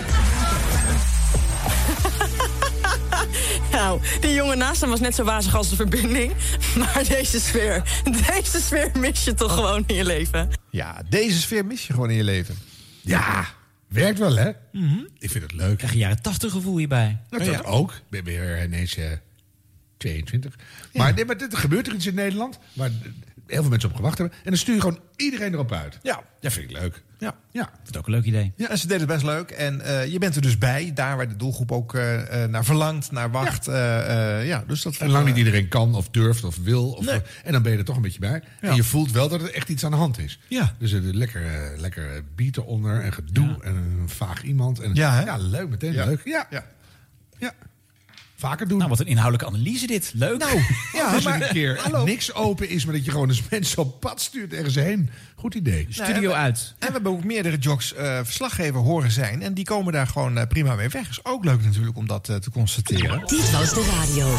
Nou, 3.90 4.02
die 4.20 4.34
jongen 4.34 4.58
naast 4.58 4.82
hem 4.82 4.90
was 4.90 5.00
net 5.00 5.16
zo 5.16 5.24
wazig 5.24 5.56
als 5.56 5.70
de 5.70 5.76
verbinding. 5.76 6.34
Maar 6.80 7.04
deze 7.08 7.40
sfeer, 7.40 8.02
deze 8.04 8.62
sfeer 8.62 8.92
mis 9.00 9.24
je 9.24 9.34
toch 9.34 9.54
gewoon 9.54 9.84
in 9.88 9.96
je 9.96 10.06
leven. 10.06 10.50
Ja, 10.70 11.02
deze 11.10 11.40
sfeer 11.40 11.66
mis 11.66 11.88
je 11.88 11.94
gewoon 11.94 12.10
in 12.10 12.16
je 12.16 12.24
leven. 12.24 12.56
Ja, 13.02 13.48
werkt 13.88 14.20
wel, 14.20 14.36
hè? 14.36 14.50
Ik 15.18 15.30
vind 15.30 15.44
het 15.44 15.54
leuk. 15.54 15.78
Krijg 15.78 15.94
je 15.94 16.00
jaren 16.00 16.22
80 16.22 16.52
gevoel 16.52 16.78
hierbij. 16.78 17.18
Dat, 17.30 17.46
dat 17.46 17.66
ook. 17.66 17.92
Ik 17.92 18.10
ben 18.10 18.24
weer 18.24 18.64
ineens 18.64 18.98
eh, 18.98 19.12
22. 19.98 20.56
Maar, 20.94 21.14
nee, 21.14 21.26
maar 21.26 21.38
dit, 21.38 21.52
er 21.52 21.58
gebeurt 21.58 21.88
er 21.88 21.94
iets 21.94 22.06
in 22.06 22.16
Nederland 22.16 22.60
waar 22.74 22.92
heel 23.50 23.62
veel 23.62 23.70
mensen 23.70 23.90
op 23.90 23.96
gewacht 23.96 24.18
hebben. 24.18 24.38
En 24.38 24.50
dan 24.50 24.58
stuur 24.58 24.76
je 24.76 24.82
gewoon 24.82 25.00
iedereen 25.16 25.54
erop 25.54 25.72
uit. 25.72 26.00
Ja. 26.02 26.22
Dat 26.40 26.54
vind 26.54 26.70
ik 26.70 26.78
leuk. 26.78 27.04
Ja. 27.18 27.36
Ja. 27.52 27.62
Ik 27.62 27.70
vind 27.74 27.88
het 27.88 27.98
ook 27.98 28.06
een 28.08 28.14
leuk 28.14 28.24
idee. 28.24 28.54
Ja, 28.56 28.70
en 28.70 28.78
ze 28.78 28.88
deden 28.88 29.08
het 29.08 29.12
best 29.12 29.26
leuk. 29.26 29.50
En 29.52 29.82
eh, 29.82 30.06
je 30.12 30.20
bent 30.20 30.36
er 30.36 30.42
dus 30.42 30.58
bij, 30.58 30.92
daar 30.94 31.18
waar 31.18 31.28
de 31.28 31.36
doelgroep 31.36 31.72
ook 31.72 31.96
eh, 31.96 32.44
eh, 32.44 32.50
naar 32.50 32.66
verlangt, 32.66 33.12
naar 33.12 33.32
wacht. 33.32 33.66
Ja, 33.66 34.40
ja 34.40 34.64
dus 34.68 34.82
dat 34.82 34.96
En 34.98 35.10
lang 35.10 35.26
niet 35.26 35.38
iedereen 35.38 35.68
kan 35.68 35.96
of 35.96 36.10
durft 36.10 36.44
of 36.44 36.58
wil. 36.64 36.92
Of, 36.92 37.06
Nee. 37.06 37.22
En 37.44 37.52
dan 37.52 37.62
ben 37.62 37.72
je 37.72 37.78
er 37.78 37.84
toch 37.86 37.96
een 37.96 38.02
beetje 38.02 38.20
bij. 38.20 38.44
Ja. 38.62 38.70
En 38.70 38.76
je 38.76 38.84
voelt 38.84 39.12
wel 39.12 39.30
dat 39.30 39.42
er 39.42 39.54
echt 39.54 39.70
iets 39.70 39.84
aan 39.86 39.92
de 39.92 39.98
hand 39.98 40.18
is. 40.20 40.40
Ja. 40.48 40.76
Dus 40.80 40.92
er 40.92 41.02
lekker, 41.02 41.74
lekker 41.78 42.24
beat 42.36 42.58
eronder 42.58 43.02
en 43.02 43.14
gedoe 43.14 43.58
en 43.64 43.76
een 43.76 44.10
vaag 44.10 44.44
iemand. 44.44 44.80
En, 44.80 44.94
Ja, 44.94 45.14
hè? 45.14 45.24
ja 45.26 45.38
leuk, 45.38 45.70
meteen 45.70 45.94
Ja. 45.94 46.06
leuk. 46.06 46.22
Ja. 46.24 46.48
Ja. 46.50 47.54
Vaker 48.40 48.68
doen. 48.68 48.78
Nou, 48.78 48.90
wat 48.90 49.00
een 49.00 49.06
inhoudelijke 49.08 49.56
analyse 49.56 49.88
dit. 49.88 50.12
Leuk. 50.16 50.38
Nou, 50.40 50.52
ja, 50.94 51.14
als 51.14 51.26
er 51.26 51.30
maar- 51.30 51.42
een 51.42 51.48
keer 51.48 51.80
hallo. 51.84 52.04
niks 52.06 52.34
open 52.34 52.70
is, 52.70 52.86
maar 52.86 52.94
dat 52.96 53.06
je 53.06 53.12
gewoon 53.12 53.30
eens 53.30 53.42
mensen 53.50 53.78
op 53.78 54.00
pad 54.00 54.22
stuurt 54.22 54.54
ergens 54.54 54.76
heen. 54.76 55.10
Goed 55.36 55.56
idee. 55.56 55.86
Studio 55.90 56.32
uit. 56.32 56.74
En 56.80 56.88
we 56.88 56.94
hebben 56.94 57.12
ook 57.12 57.24
meerdere 57.24 57.58
jocks 57.58 57.94
eh, 57.94 58.20
verslaggever 58.24 58.80
horen 58.80 59.12
zijn. 59.12 59.42
En 59.42 59.54
die 59.54 59.66
komen 59.66 59.94
daar 59.94 60.08
gewoon 60.08 60.38
eh, 60.38 60.48
prima 60.48 60.76
mee 60.76 60.90
weg. 60.90 61.10
Is 61.10 61.26
ook 61.26 61.44
leuk 61.46 61.64
natuurlijk 61.64 61.98
om 61.98 62.08
dat 62.08 62.30
eh, 62.30 62.36
te 62.36 62.52
constateren. 62.52 63.20
Dit 63.26 63.52
was 63.52 63.74
de 63.74 63.86
radio. 64.00 64.36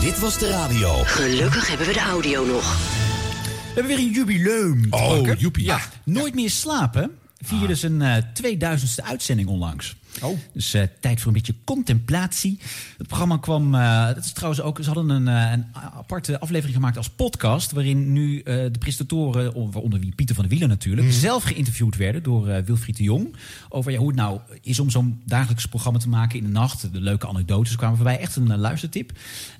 Dit 0.00 0.18
was 0.18 0.38
de 0.38 0.48
radio. 0.48 1.02
Gelukkig 1.04 1.68
hebben 1.68 1.86
we 1.86 1.92
de 1.92 2.00
audio 2.00 2.44
nog. 2.46 2.76
We 2.76 3.74
hebben 3.74 3.96
weer 3.96 3.98
een 4.06 4.12
jubileum. 4.12 4.86
Oh, 4.90 5.38
joepie. 5.38 5.64
Ja, 5.64 5.80
Nooit 6.04 6.34
meer 6.34 6.50
slapen 6.50 7.10
vierde 7.44 7.74
zijn 7.74 8.02
eh 8.02 8.16
2000ste 8.42 9.04
uitzending 9.04 9.48
onlangs. 9.48 9.96
Oh. 10.22 10.38
Dus 10.52 10.74
eh, 10.74 10.82
tijd 11.00 11.18
voor 11.18 11.26
een 11.26 11.32
beetje 11.32 11.54
contemplatie. 11.64 12.58
Het 12.98 13.06
programma 13.06 13.36
kwam, 13.36 13.74
eh, 13.74 14.06
dat 14.06 14.24
is 14.24 14.32
trouwens 14.32 14.62
ook, 14.62 14.78
ze 14.78 14.90
hadden 14.90 15.08
een, 15.08 15.28
eh, 15.28 15.52
een 15.52 15.66
aparte 15.72 16.40
aflevering 16.40 16.74
gemaakt 16.74 16.96
als 16.96 17.08
podcast, 17.08 17.72
waarin 17.72 18.12
nu 18.12 18.42
de 18.42 18.78
presentatoren, 18.78 19.54
onder 19.74 20.00
wie 20.00 20.14
Pieter 20.14 20.34
van 20.34 20.44
der 20.44 20.52
Wielen 20.52 20.68
natuurlijk, 20.68 21.12
zelf 21.12 21.42
geïnterviewd 21.42 21.96
werden 21.96 22.22
door 22.22 22.64
Wilfried 22.64 22.96
de 22.96 23.02
Jong. 23.02 23.36
Over 23.68 23.92
ja, 23.92 23.98
hoe 23.98 24.08
het 24.08 24.16
nou 24.16 24.40
is 24.62 24.80
om 24.80 24.90
zo'n 24.90 25.20
dagelijks 25.24 25.66
programma 25.66 25.98
te 25.98 26.08
maken 26.08 26.38
in 26.38 26.44
de 26.44 26.50
nacht. 26.50 26.92
De 26.92 27.00
leuke 27.00 27.28
anekdotes 27.28 27.76
kwamen 27.76 27.96
voorbij. 27.96 28.18
Echt 28.18 28.36
een 28.36 28.58
luistertip. 28.58 29.12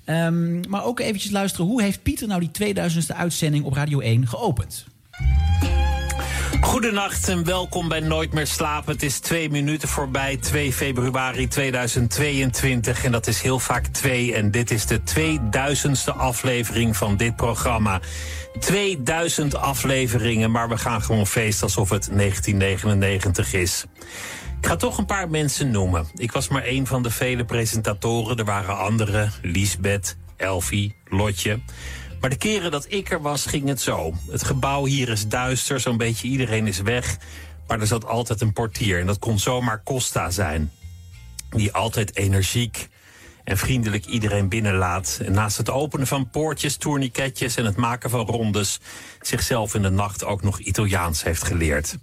Ehm, 0.03 0.69
maar 0.69 0.83
ook 0.83 0.99
eventjes 0.99 1.31
luisteren, 1.31 1.65
hoe 1.65 1.81
heeft 1.81 2.03
Pieter 2.03 2.27
nou 2.27 2.39
die 2.39 2.51
2000ste 2.51 3.15
uitzending 3.15 3.63
op 3.63 3.73
Radio 3.73 3.99
1 3.99 4.27
geopend? 4.27 4.85
Goedenacht 6.59 7.29
en 7.29 7.45
welkom 7.45 7.87
bij 7.87 7.99
Nooit 7.99 8.33
meer 8.33 8.47
slapen. 8.47 8.93
Het 8.93 9.03
is 9.03 9.19
twee 9.19 9.49
minuten 9.49 9.87
voorbij, 9.87 10.37
2 10.37 10.73
februari 10.73 11.47
2022. 11.47 13.03
En 13.03 13.11
dat 13.11 13.27
is 13.27 13.41
heel 13.41 13.59
vaak 13.59 13.87
twee. 13.87 14.33
En 14.33 14.51
dit 14.51 14.71
is 14.71 14.85
de 14.85 14.99
2000ste 14.99 16.15
aflevering 16.17 16.97
van 16.97 17.17
dit 17.17 17.35
programma. 17.35 17.99
2000 18.59 19.55
afleveringen, 19.55 20.51
maar 20.51 20.69
we 20.69 20.77
gaan 20.77 21.01
gewoon 21.01 21.27
feesten 21.27 21.63
alsof 21.63 21.89
het 21.89 22.09
1999 22.11 23.53
is. 23.53 23.85
Ik 24.59 24.67
ga 24.67 24.75
toch 24.75 24.97
een 24.97 25.05
paar 25.05 25.29
mensen 25.29 25.71
noemen. 25.71 26.07
Ik 26.15 26.31
was 26.31 26.47
maar 26.47 26.63
één 26.63 26.87
van 26.87 27.03
de 27.03 27.11
vele 27.11 27.45
presentatoren. 27.45 28.37
Er 28.37 28.45
waren 28.45 28.77
anderen, 28.77 29.31
Liesbeth, 29.41 30.17
Elfie, 30.37 30.95
Lotje. 31.05 31.59
Maar 32.21 32.29
de 32.29 32.35
keren 32.35 32.71
dat 32.71 32.85
ik 32.89 33.11
er 33.11 33.21
was, 33.21 33.45
ging 33.45 33.67
het 33.67 33.81
zo. 33.81 34.13
Het 34.29 34.43
gebouw 34.43 34.85
hier 34.85 35.09
is 35.09 35.27
duister, 35.27 35.79
zo'n 35.79 35.97
beetje 35.97 36.27
iedereen 36.27 36.67
is 36.67 36.81
weg. 36.81 37.17
Maar 37.67 37.79
er 37.79 37.87
zat 37.87 38.05
altijd 38.05 38.41
een 38.41 38.53
portier 38.53 38.99
en 38.99 39.05
dat 39.05 39.19
kon 39.19 39.39
zomaar 39.39 39.83
Costa 39.83 40.29
zijn. 40.29 40.71
Die 41.49 41.73
altijd 41.73 42.15
energiek 42.15 42.89
en 43.43 43.57
vriendelijk 43.57 44.05
iedereen 44.05 44.49
binnenlaat. 44.49 45.19
En 45.23 45.31
naast 45.31 45.57
het 45.57 45.69
openen 45.69 46.07
van 46.07 46.29
poortjes, 46.29 46.77
tourniquetjes 46.77 47.55
en 47.55 47.65
het 47.65 47.75
maken 47.75 48.09
van 48.09 48.25
rondes... 48.25 48.79
zichzelf 49.21 49.75
in 49.75 49.81
de 49.81 49.89
nacht 49.89 50.23
ook 50.23 50.43
nog 50.43 50.59
Italiaans 50.59 51.23
heeft 51.23 51.43
geleerd. 51.43 51.97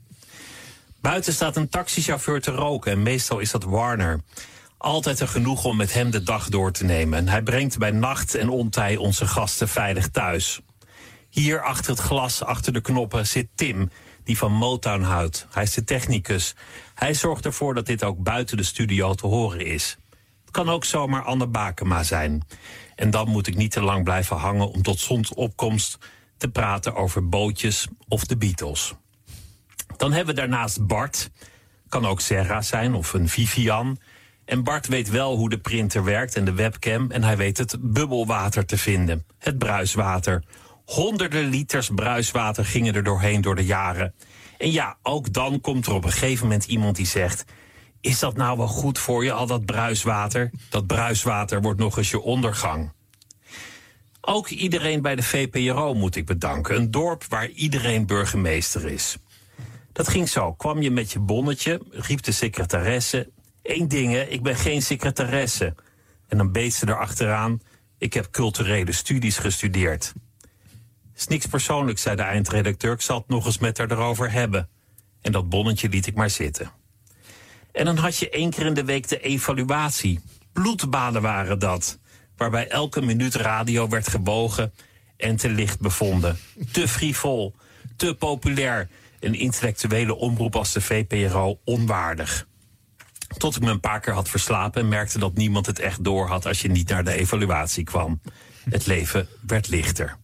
Buiten 1.01 1.33
staat 1.33 1.57
een 1.57 1.69
taxichauffeur 1.69 2.41
te 2.41 2.51
roken 2.51 2.93
en 2.93 3.03
meestal 3.03 3.39
is 3.39 3.51
dat 3.51 3.65
Warner. 3.65 4.21
Altijd 4.79 5.21
een 5.21 5.29
genoeg 5.29 5.65
om 5.65 5.77
met 5.77 5.93
hem 5.93 6.11
de 6.11 6.23
dag 6.23 6.49
door 6.49 6.73
te 6.73 6.85
nemen. 6.85 7.19
En 7.19 7.29
hij 7.29 7.43
brengt 7.43 7.79
bij 7.79 7.91
nacht 7.91 8.35
en 8.35 8.49
ontij 8.49 8.97
onze 8.97 9.27
gasten 9.27 9.69
veilig 9.69 10.09
thuis. 10.09 10.61
Hier 11.29 11.63
achter 11.63 11.91
het 11.91 12.01
glas, 12.01 12.43
achter 12.43 12.73
de 12.73 12.81
knoppen, 12.81 13.27
zit 13.27 13.49
Tim, 13.55 13.91
die 14.25 14.39
van 14.39 14.53
Motown 14.53 15.03
houdt. 15.03 15.47
Hij 15.51 15.63
is 15.63 15.75
de 15.75 15.85
technicus. 15.85 16.55
Hij 16.95 17.15
zorgt 17.15 17.45
ervoor 17.45 17.75
dat 17.75 17.87
dit 17.87 18.05
ook 18.05 18.23
buiten 18.23 18.57
de 18.57 18.63
studio 18.63 19.15
te 19.15 19.27
horen 19.27 19.67
is. 19.67 19.99
Het 20.41 20.51
kan 20.51 20.69
ook 20.69 20.85
zomaar 20.85 21.23
Anne 21.23 21.47
Bakema 21.47 22.03
zijn. 22.03 22.47
En 22.95 23.11
dan 23.11 23.29
moet 23.29 23.47
ik 23.47 23.57
niet 23.57 23.71
te 23.71 23.83
lang 23.83 24.05
blijven 24.05 24.37
hangen 24.37 24.71
om 24.71 24.83
tot 24.83 24.99
zonsopkomst 24.99 25.99
te 26.37 26.49
praten 26.49 26.95
over 26.95 27.29
bootjes 27.29 27.89
of 28.09 28.25
de 28.25 28.37
Beatles. 28.37 28.95
Dan 29.97 30.13
hebben 30.13 30.35
we 30.35 30.41
daarnaast 30.41 30.87
Bart. 30.87 31.31
Kan 31.89 32.07
ook 32.07 32.21
Serra 32.21 32.63
zijn 32.63 32.95
of 32.95 33.13
een 33.13 33.29
Vivian. 33.29 33.99
En 34.49 34.65
Bart 34.65 34.87
weet 34.87 35.11
wel 35.11 35.37
hoe 35.37 35.49
de 35.49 35.59
printer 35.59 36.05
werkt 36.05 36.37
en 36.37 36.45
de 36.45 36.53
webcam. 36.53 37.11
En 37.11 37.23
hij 37.23 37.37
weet 37.37 37.59
het 37.59 37.77
bubbelwater 37.81 38.67
te 38.67 38.79
vinden. 38.79 39.27
Het 39.39 39.59
bruiswater. 39.59 40.45
Honderden 40.85 41.49
liters 41.49 41.91
bruiswater 41.95 42.65
gingen 42.65 42.95
er 42.95 43.03
doorheen 43.03 43.41
door 43.41 43.55
de 43.55 43.65
jaren. 43.65 44.15
En 44.59 44.73
ja, 44.73 44.97
ook 45.03 45.33
dan 45.33 45.61
komt 45.61 45.87
er 45.87 45.93
op 45.93 46.05
een 46.05 46.13
gegeven 46.13 46.47
moment 46.47 46.65
iemand 46.65 46.97
die 46.97 47.07
zegt... 47.07 47.45
Is 48.01 48.19
dat 48.19 48.37
nou 48.37 48.57
wel 48.57 48.67
goed 48.67 48.99
voor 48.99 49.25
je, 49.25 49.33
al 49.33 49.47
dat 49.47 49.65
bruiswater? 49.65 50.51
Dat 50.71 50.87
bruiswater 50.87 51.61
wordt 51.61 51.81
nog 51.81 51.97
eens 51.97 52.11
je 52.11 52.21
ondergang. 52.21 52.93
Ook 54.21 54.49
iedereen 54.49 55.03
bij 55.03 55.17
de 55.17 55.23
VPRO 55.23 55.95
moet 55.95 56.17
ik 56.17 56.27
bedanken. 56.27 56.77
Een 56.77 56.91
dorp 56.91 57.25
waar 57.29 57.49
iedereen 57.49 58.07
burgemeester 58.07 58.87
is. 58.87 59.17
Dat 59.93 60.09
ging 60.09 60.29
zo. 60.29 60.53
Kwam 60.53 60.83
je 60.83 60.91
met 60.91 61.13
je 61.13 61.19
bonnetje, 61.19 61.81
riep 61.91 62.23
de 62.23 62.33
secretaresse... 62.33 63.31
Eén 63.69 63.89
ding, 63.89 64.17
ik 64.17 64.43
ben 64.43 64.57
geen 64.57 64.83
secretaresse. 64.83 65.75
En 66.29 66.37
dan 66.37 66.53
beet 66.53 66.75
ze 66.75 66.89
erachteraan... 66.89 67.61
ik 67.99 68.15
heb 68.15 68.31
culturele 68.31 68.93
studies 68.93 69.39
gestudeerd. 69.39 70.13
Is 71.15 71.27
niks 71.27 71.47
persoonlijks, 71.47 72.03
zei 72.03 72.17
de 72.17 72.23
eindredacteur. 72.23 72.93
Ik 72.93 73.01
zal 73.01 73.19
het 73.19 73.29
nog 73.29 73.47
eens 73.47 73.59
met 73.59 73.79
haar 73.79 73.91
erover 73.91 74.33
hebben. 74.33 74.69
En 75.21 75.33
dat 75.33 75.49
bonnetje 75.49 75.89
liet 75.89 76.07
ik 76.07 76.15
maar 76.15 76.31
zitten. 76.31 76.71
En 77.73 77.85
dan 77.85 77.97
had 77.97 78.17
je 78.17 78.31
één 78.31 78.51
keer 78.51 78.67
in 78.67 78.75
de 78.75 78.85
week 78.85 79.09
de 79.09 79.21
evaluatie. 79.21 80.21
Bloedbaden 80.53 81.23
waren 81.23 81.59
dat. 81.59 81.99
Waarbij 82.37 82.69
elke 82.69 83.03
minuut 83.03 83.35
radio 83.35 83.89
werd 83.89 84.09
gebogen 84.09 84.73
en 85.17 85.37
te 85.37 85.49
licht 85.49 85.81
bevonden. 85.81 86.39
Te 86.73 86.89
frivol, 86.89 87.55
te 87.97 88.15
populair. 88.15 88.89
Een 89.21 89.35
intellectuele 89.35 90.15
omroep 90.15 90.57
als 90.57 90.73
de 90.73 90.81
VPRO 90.81 91.61
onwaardig. 91.65 92.48
Tot 93.37 93.57
ik 93.57 93.63
me 93.63 93.71
een 93.71 93.81
paar 93.81 94.01
keer 94.01 94.13
had 94.13 94.29
verslapen 94.29 94.81
en 94.81 94.89
merkte 94.89 95.19
dat 95.19 95.35
niemand 95.35 95.67
het 95.67 95.79
echt 95.79 96.05
door 96.05 96.27
had 96.29 96.47
als 96.47 96.63
je 96.63 96.69
niet 96.69 96.89
naar 96.89 97.05
de 97.05 97.13
evaluatie 97.13 97.85
kwam. 97.85 98.21
Het 98.71 98.87
leven 98.87 99.29
werd 99.47 99.69
lichter. 99.69 100.17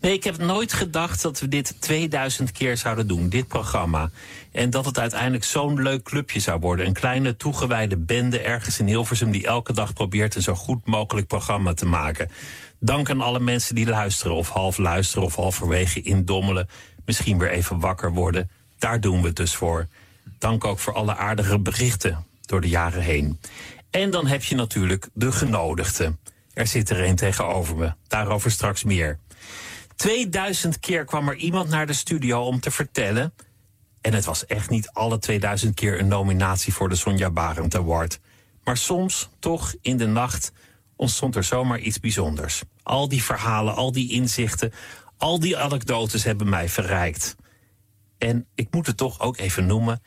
Nee, 0.00 0.12
ik 0.12 0.24
heb 0.24 0.38
nooit 0.38 0.72
gedacht 0.72 1.22
dat 1.22 1.40
we 1.40 1.48
dit 1.48 1.80
2000 1.80 2.52
keer 2.52 2.76
zouden 2.76 3.06
doen, 3.06 3.28
dit 3.28 3.48
programma. 3.48 4.10
En 4.52 4.70
dat 4.70 4.84
het 4.84 4.98
uiteindelijk 4.98 5.44
zo'n 5.44 5.82
leuk 5.82 6.02
clubje 6.02 6.40
zou 6.40 6.60
worden. 6.60 6.86
Een 6.86 6.92
kleine 6.92 7.36
toegewijde 7.36 7.96
bende 7.96 8.38
ergens 8.38 8.78
in 8.78 8.86
Hilversum 8.86 9.30
die 9.30 9.46
elke 9.46 9.72
dag 9.72 9.92
probeert 9.92 10.34
een 10.34 10.42
zo 10.42 10.54
goed 10.54 10.86
mogelijk 10.86 11.26
programma 11.26 11.74
te 11.74 11.86
maken. 11.86 12.30
Dank 12.80 13.10
aan 13.10 13.20
alle 13.20 13.40
mensen 13.40 13.74
die 13.74 13.86
luisteren, 13.86 14.36
of 14.36 14.48
half 14.48 14.78
luisteren, 14.78 15.24
of 15.24 15.36
halverwege 15.36 16.02
indommelen. 16.02 16.68
Misschien 17.04 17.38
weer 17.38 17.50
even 17.50 17.80
wakker 17.80 18.12
worden. 18.12 18.50
Daar 18.78 19.00
doen 19.00 19.20
we 19.20 19.26
het 19.26 19.36
dus 19.36 19.54
voor. 19.54 19.88
Dank 20.38 20.64
ook 20.64 20.78
voor 20.78 20.94
alle 20.94 21.16
aardige 21.16 21.58
berichten 21.58 22.26
door 22.40 22.60
de 22.60 22.68
jaren 22.68 23.02
heen. 23.02 23.40
En 23.90 24.10
dan 24.10 24.26
heb 24.26 24.42
je 24.44 24.54
natuurlijk 24.54 25.08
de 25.12 25.32
genodigden. 25.32 26.18
Er 26.52 26.66
zit 26.66 26.90
er 26.90 27.04
een 27.04 27.16
tegenover 27.16 27.76
me. 27.76 27.92
Daarover 28.08 28.50
straks 28.50 28.84
meer. 28.84 29.18
2000 29.96 30.80
keer 30.80 31.04
kwam 31.04 31.28
er 31.28 31.36
iemand 31.36 31.68
naar 31.68 31.86
de 31.86 31.92
studio 31.92 32.42
om 32.42 32.60
te 32.60 32.70
vertellen. 32.70 33.34
En 34.00 34.14
het 34.14 34.24
was 34.24 34.46
echt 34.46 34.70
niet 34.70 34.90
alle 34.90 35.18
2000 35.18 35.74
keer 35.74 36.00
een 36.00 36.08
nominatie 36.08 36.72
voor 36.72 36.88
de 36.88 36.96
Sonja 36.96 37.30
Barend 37.30 37.74
Award. 37.74 38.20
Maar 38.64 38.76
soms, 38.76 39.28
toch, 39.38 39.74
in 39.80 39.96
de 39.96 40.06
nacht 40.06 40.52
ontstond 40.96 41.36
er 41.36 41.44
zomaar 41.44 41.78
iets 41.78 42.00
bijzonders. 42.00 42.62
Al 42.82 43.08
die 43.08 43.22
verhalen, 43.22 43.74
al 43.74 43.92
die 43.92 44.12
inzichten, 44.12 44.72
al 45.16 45.40
die 45.40 45.56
anekdotes 45.56 46.24
hebben 46.24 46.48
mij 46.48 46.68
verrijkt. 46.68 47.36
En 48.18 48.46
ik 48.54 48.68
moet 48.70 48.86
het 48.86 48.96
toch 48.96 49.20
ook 49.20 49.36
even 49.36 49.66
noemen. 49.66 50.02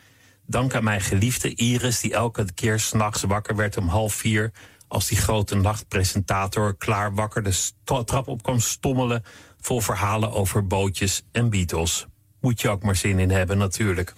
Dank 0.49 0.75
aan 0.75 0.83
mijn 0.83 1.01
geliefde 1.01 1.55
Iris, 1.55 1.99
die 1.99 2.13
elke 2.13 2.45
keer 2.53 2.79
s'nachts 2.79 3.21
wakker 3.21 3.55
werd 3.55 3.77
om 3.77 3.87
half 3.87 4.13
vier. 4.13 4.51
Als 4.87 5.07
die 5.07 5.17
grote 5.17 5.55
nachtpresentator 5.55 6.75
klaar 6.75 7.13
wakker 7.13 7.43
de 7.43 7.71
trap 8.05 8.27
op 8.27 8.43
kwam 8.43 8.59
stommelen. 8.59 9.23
Vol 9.59 9.81
verhalen 9.81 10.31
over 10.31 10.67
bootjes 10.67 11.21
en 11.31 11.49
Beatles. 11.49 12.05
Moet 12.41 12.61
je 12.61 12.69
ook 12.69 12.83
maar 12.83 12.95
zin 12.95 13.19
in 13.19 13.29
hebben, 13.31 13.57
natuurlijk. 13.57 14.13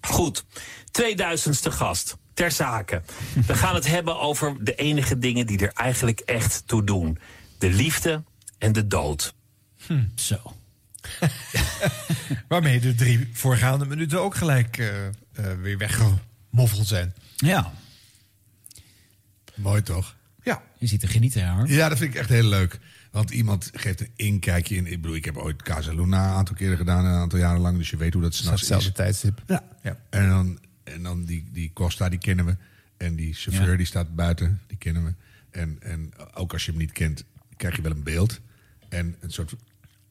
Goed, 0.00 0.44
2000ste 1.02 1.72
gast. 1.72 2.16
Ter 2.34 2.50
zake. 2.50 3.02
We 3.46 3.54
gaan 3.54 3.74
het 3.74 3.86
hebben 3.86 4.20
over 4.20 4.64
de 4.64 4.74
enige 4.74 5.18
dingen 5.18 5.46
die 5.46 5.58
er 5.58 5.72
eigenlijk 5.72 6.20
echt 6.20 6.62
toe 6.66 6.84
doen: 6.84 7.18
de 7.58 7.68
liefde 7.68 8.24
en 8.58 8.72
de 8.72 8.86
dood. 8.86 9.34
Zo. 10.14 10.55
Waarmee 12.48 12.80
de 12.80 12.94
drie 12.94 13.28
voorgaande 13.32 13.86
minuten 13.86 14.20
ook 14.20 14.34
gelijk 14.34 14.78
eh, 14.78 15.06
eh, 15.06 15.12
weer 15.62 15.78
weggemoffeld 15.78 16.86
zijn. 16.86 17.14
Ja. 17.36 17.72
Mooi 19.54 19.82
toch? 19.82 20.16
Ja. 20.42 20.62
Je 20.78 20.86
ziet 20.86 21.02
er 21.02 21.08
genieten, 21.08 21.48
hoor. 21.48 21.68
Ja, 21.68 21.88
dat 21.88 21.98
vind 21.98 22.14
ik 22.14 22.20
echt 22.20 22.28
heel 22.28 22.48
leuk. 22.48 22.78
Want 23.10 23.30
iemand 23.30 23.70
geeft 23.74 24.00
een 24.00 24.10
inkijkje 24.16 24.76
in. 24.76 24.86
Ik 24.86 25.00
bedoel, 25.00 25.16
ik 25.16 25.24
heb 25.24 25.36
ooit 25.36 25.62
Casa 25.62 25.92
Luna 25.92 26.28
een 26.28 26.34
aantal 26.34 26.54
keren 26.54 26.76
gedaan, 26.76 27.04
een 27.04 27.20
aantal 27.20 27.38
jaren 27.38 27.60
lang. 27.60 27.78
Dus 27.78 27.90
je 27.90 27.96
weet 27.96 28.12
hoe 28.12 28.22
dat 28.22 28.34
s'nachts 28.34 28.62
is. 28.62 28.68
hetzelfde 28.68 28.96
tijdstip. 29.02 29.42
Ja. 29.46 29.62
Ja. 29.82 29.98
En 30.10 30.28
dan, 30.28 30.58
en 30.84 31.02
dan 31.02 31.24
die, 31.24 31.48
die 31.52 31.70
Costa, 31.72 32.08
die 32.08 32.18
kennen 32.18 32.44
we. 32.44 32.56
En 32.96 33.14
die 33.16 33.34
chauffeur, 33.34 33.70
Ja. 33.70 33.76
die 33.76 33.86
staat 33.86 34.14
buiten, 34.14 34.60
die 34.66 34.76
kennen 34.78 35.04
we. 35.04 35.14
En, 35.50 35.76
en 35.80 36.12
ook 36.34 36.52
als 36.52 36.64
je 36.64 36.70
hem 36.70 36.80
niet 36.80 36.92
kent, 36.92 37.24
krijg 37.56 37.76
je 37.76 37.82
wel 37.82 37.90
een 37.90 38.02
beeld. 38.02 38.40
En 38.88 39.16
een 39.20 39.30
soort 39.30 39.54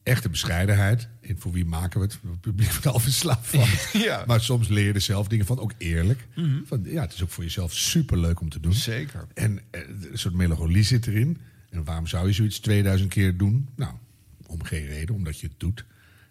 echte 0.06 0.30
bescheidenheid. 0.30 1.08
En 1.22 1.40
voor 1.40 1.52
wie 1.52 1.66
maken 1.66 2.00
we 2.00 2.06
het? 2.06 2.18
Het 2.22 2.42
publiek 2.42 2.72
wordt 2.72 2.88
al 2.88 3.00
verslaafd 3.00 3.48
van. 3.48 3.68
Ja. 4.02 4.24
Maar 4.28 4.42
soms 4.42 4.68
leer 4.68 4.86
je 4.86 4.94
er 4.94 5.02
zelf 5.02 5.28
dingen 5.28 5.46
van, 5.46 5.60
ook 5.60 5.74
eerlijk. 5.78 6.28
Mhm. 6.36 6.64
van, 6.66 6.84
ja, 6.84 7.02
het 7.02 7.14
is 7.14 7.24
ook 7.24 7.30
voor 7.30 7.44
jezelf 7.44 7.74
super 7.74 8.18
leuk 8.18 8.40
om 8.40 8.50
te 8.50 8.60
doen. 8.60 8.74
Zeker. 8.74 9.28
En 9.34 9.60
eh, 9.70 9.82
een 10.12 10.18
soort 10.18 10.34
melancholie 10.34 10.84
zit 10.84 11.08
erin. 11.08 11.38
En 11.70 11.84
waarom 11.84 12.08
zou 12.08 12.28
je 12.28 12.34
zoiets 12.34 12.60
2000 12.60 13.10
keer 13.10 13.38
doen? 13.38 13.70
Nou, 13.76 13.94
om 14.46 14.64
geen 14.64 14.86
reden, 14.86 15.16
omdat 15.16 15.40
je 15.40 15.48
het 15.48 15.60
doet. 15.60 15.86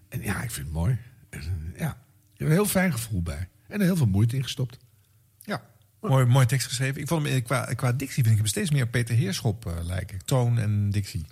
En 0.09 0.23
ja, 0.23 0.43
ik 0.43 0.51
vind 0.51 0.67
het 0.67 0.75
mooi. 0.75 0.99
En, 1.31 1.41
eh, 1.41 1.81
ja, 1.81 1.91
ik 1.91 2.39
heb 2.39 2.41
er 2.41 2.47
een 2.47 2.53
heel 2.53 2.67
fijn 2.67 2.93
gevoel 2.93 3.23
bij. 3.23 3.49
En 3.69 3.81
er 3.81 3.87
heel 3.87 3.97
veel 3.97 4.07
moeite 4.07 4.37
in 4.37 4.43
gestopt. 4.43 4.79
Ja. 5.43 5.63
Mooi, 6.01 6.25
mooi 6.25 6.47
tekst 6.47 6.67
geschreven. 6.67 7.01
Ik 7.01 7.09
vond 7.09 7.27
hem 7.27 7.35
eh, 7.37 7.45
qua, 7.45 7.65
qua 7.65 7.93
dictie 7.93 8.23
vind 8.23 8.35
ik 8.35 8.41
hem 8.41 8.51
steeds 8.51 8.71
meer 8.71 8.87
Peter 8.87 9.15
Heerschop 9.15 9.83
lijken. 9.83 10.19
Toon 10.25 10.59
en 10.59 10.91
dictie. 10.91 11.27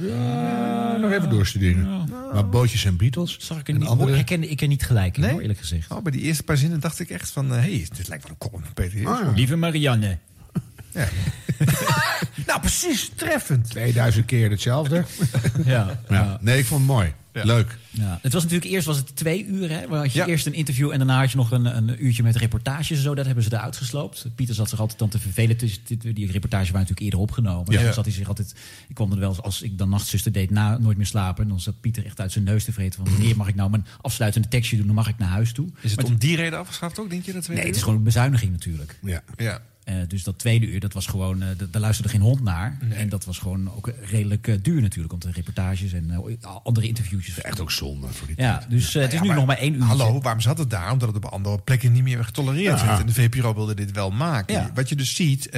Ja, 0.00 0.96
nog 0.96 1.10
even 1.12 1.30
doorstuderen. 1.30 2.08
Maar 2.32 2.48
bootjes 2.48 2.84
en 2.84 2.96
Beatles. 2.96 3.36
Zag 3.40 3.58
ik 3.58 3.68
er 3.68 3.74
niet, 3.74 3.88
andere- 3.88 4.14
herkende 4.14 4.48
ik 4.48 4.60
er 4.60 4.68
niet 4.68 4.82
gelijk 4.82 5.14
in, 5.16 5.22
Nee? 5.22 5.30
hoor, 5.30 5.40
eerlijk 5.40 5.58
gezegd. 5.58 5.90
Oh, 5.90 6.02
bij 6.02 6.12
die 6.12 6.20
eerste 6.20 6.42
paar 6.42 6.56
zinnen 6.56 6.80
dacht 6.80 6.98
ik 7.00 7.10
echt 7.10 7.30
van... 7.30 7.50
hé, 7.50 7.56
hey, 7.58 7.86
dit 7.96 8.08
lijkt 8.08 8.22
wel 8.22 8.32
een 8.32 8.48
column 8.48 8.64
van 8.64 8.74
Peter 8.74 8.98
Heerschop. 8.98 9.28
Ah, 9.28 9.36
Lieve 9.36 9.56
Marianne. 9.56 10.18
Nou, 12.46 12.60
precies, 12.60 13.10
treffend. 13.16 13.70
2000 13.70 14.26
keer 14.26 14.50
hetzelfde. 14.50 15.04
Ja, 15.64 16.00
ja. 16.08 16.38
Nee, 16.40 16.58
ik 16.58 16.64
vond 16.64 16.80
het 16.80 16.90
mooi. 16.90 17.12
Leuk. 17.32 17.78
Ja. 17.90 18.18
Het 18.22 18.32
was 18.32 18.42
natuurlijk 18.42 18.70
eerst 18.70 18.86
was 18.86 18.96
het 18.96 19.16
twee 19.16 19.46
uur. 19.46 19.70
Hè, 19.70 19.88
waar 19.88 19.98
had 20.00 20.12
je 20.12 20.18
Ja. 20.18 20.26
eerst 20.26 20.46
een 20.46 20.52
interview 20.54 20.90
en 20.90 20.98
daarna 20.98 21.18
had 21.20 21.30
je 21.30 21.36
nog 21.36 21.50
een, 21.50 21.76
een 21.76 22.04
uurtje 22.04 22.22
met 22.22 22.36
reportages 22.36 22.90
en 22.96 23.02
zo. 23.02 23.14
Dat 23.14 23.26
hebben 23.26 23.44
ze 23.44 23.52
eruit 23.52 23.76
gesloopt. 23.76 24.26
Pieter 24.34 24.54
zat 24.54 24.68
zich 24.68 24.80
altijd 24.80 24.98
dan 24.98 25.08
te 25.08 25.18
vervelen. 25.18 25.56
tussen 25.56 25.80
dit- 25.86 26.02
die 26.02 26.30
reportages 26.32 26.70
waren 26.70 26.80
natuurlijk 26.88 27.00
eerder 27.00 27.18
opgenomen. 27.20 27.72
Ja. 27.72 27.82
Dan 27.82 27.92
zat 27.92 28.04
hij 28.04 28.14
zich 28.14 28.28
altijd. 28.28 28.54
Ik 28.88 28.94
kwam 28.94 29.12
er 29.12 29.18
wel 29.18 29.28
eens 29.28 29.40
als 29.42 29.62
ik 29.62 29.78
dan 29.78 29.88
nachtzuster 29.88 30.32
deed 30.32 30.50
na 30.50 30.78
nooit 30.78 30.96
meer 30.96 31.06
slapen. 31.06 31.48
Dan 31.48 31.60
zat 31.60 31.80
Pieter 31.80 32.04
echt 32.04 32.20
uit 32.20 32.32
zijn 32.32 32.44
neus 32.44 32.64
te 32.64 32.72
vreten 32.72 33.04
van 33.04 33.12
wanneer 33.14 33.36
mag 33.36 33.48
ik 33.48 33.54
nou 33.54 33.70
mijn 33.70 33.86
afsluitende 34.00 34.48
tekstje 34.48 34.76
doen? 34.76 34.86
Dan 34.86 34.94
mag 34.94 35.08
ik 35.08 35.18
naar 35.18 35.28
huis 35.28 35.52
toe. 35.52 35.68
Is 35.80 35.90
het 35.90 36.00
Maar 36.02 36.10
om 36.10 36.16
die 36.18 36.36
reden 36.36 36.58
afgeschaft 36.58 36.98
ook, 36.98 37.10
denk 37.10 37.24
je? 37.24 37.32
Dat 37.32 37.48
Nee, 37.48 37.66
het 37.66 37.76
is 37.76 37.82
gewoon 37.82 37.96
een 37.98 38.04
bezuiniging 38.04 38.52
natuurlijk. 38.52 38.98
Ja. 39.02 39.22
Ja. 39.36 39.60
Eh, 39.84 39.94
dus 40.08 40.22
dat 40.24 40.38
tweede 40.38 40.66
uur, 40.66 40.80
dat 40.80 40.92
was 40.92 41.06
gewoon, 41.06 41.42
eh, 41.42 41.48
daar 41.70 41.80
luisterde 41.80 42.10
geen 42.10 42.20
hond 42.20 42.42
naar. 42.42 42.78
En 42.88 43.08
dat 43.08 43.24
was 43.24 43.38
gewoon 43.38 43.70
ook 43.76 43.92
redelijk 44.10 44.48
eh, 44.48 44.54
duur 44.62 44.80
natuurlijk. 44.80 45.10
Want 45.10 45.22
de 45.22 45.30
reportages 45.32 45.92
en 45.92 46.12
andere 46.62 46.86
interviewtjes. 46.86 47.40
Echt 47.40 47.60
ook 47.60 47.70
zonde 47.70 48.06
voor 48.06 48.26
die 48.26 48.36
Ja, 48.38 48.64
dus 48.68 48.94
het 48.94 49.06
is 49.06 49.12
Ja, 49.12 49.20
nu 49.20 49.26
maar 49.26 49.36
nog 49.36 49.46
maar 49.46 49.58
één 49.58 49.74
uur. 49.74 49.82
Hallo, 49.82 50.20
waarom 50.20 50.40
zat 50.40 50.58
het 50.58 50.70
daar? 50.70 50.92
Omdat 50.92 51.08
het 51.08 51.24
op 51.24 51.24
andere 51.24 51.58
plekken 51.58 51.92
niet 51.92 52.02
meer 52.02 52.24
getolereerd 52.24 52.80
Ja. 52.80 52.86
werd. 52.86 53.00
En 53.00 53.06
de 53.06 53.12
VPRO 53.12 53.54
wilde 53.54 53.74
dit 53.74 53.92
wel 53.92 54.10
maken. 54.10 54.54
Ja. 54.54 54.70
Wat 54.74 54.88
je 54.88 54.96
dus 54.96 55.14
ziet, 55.14 55.48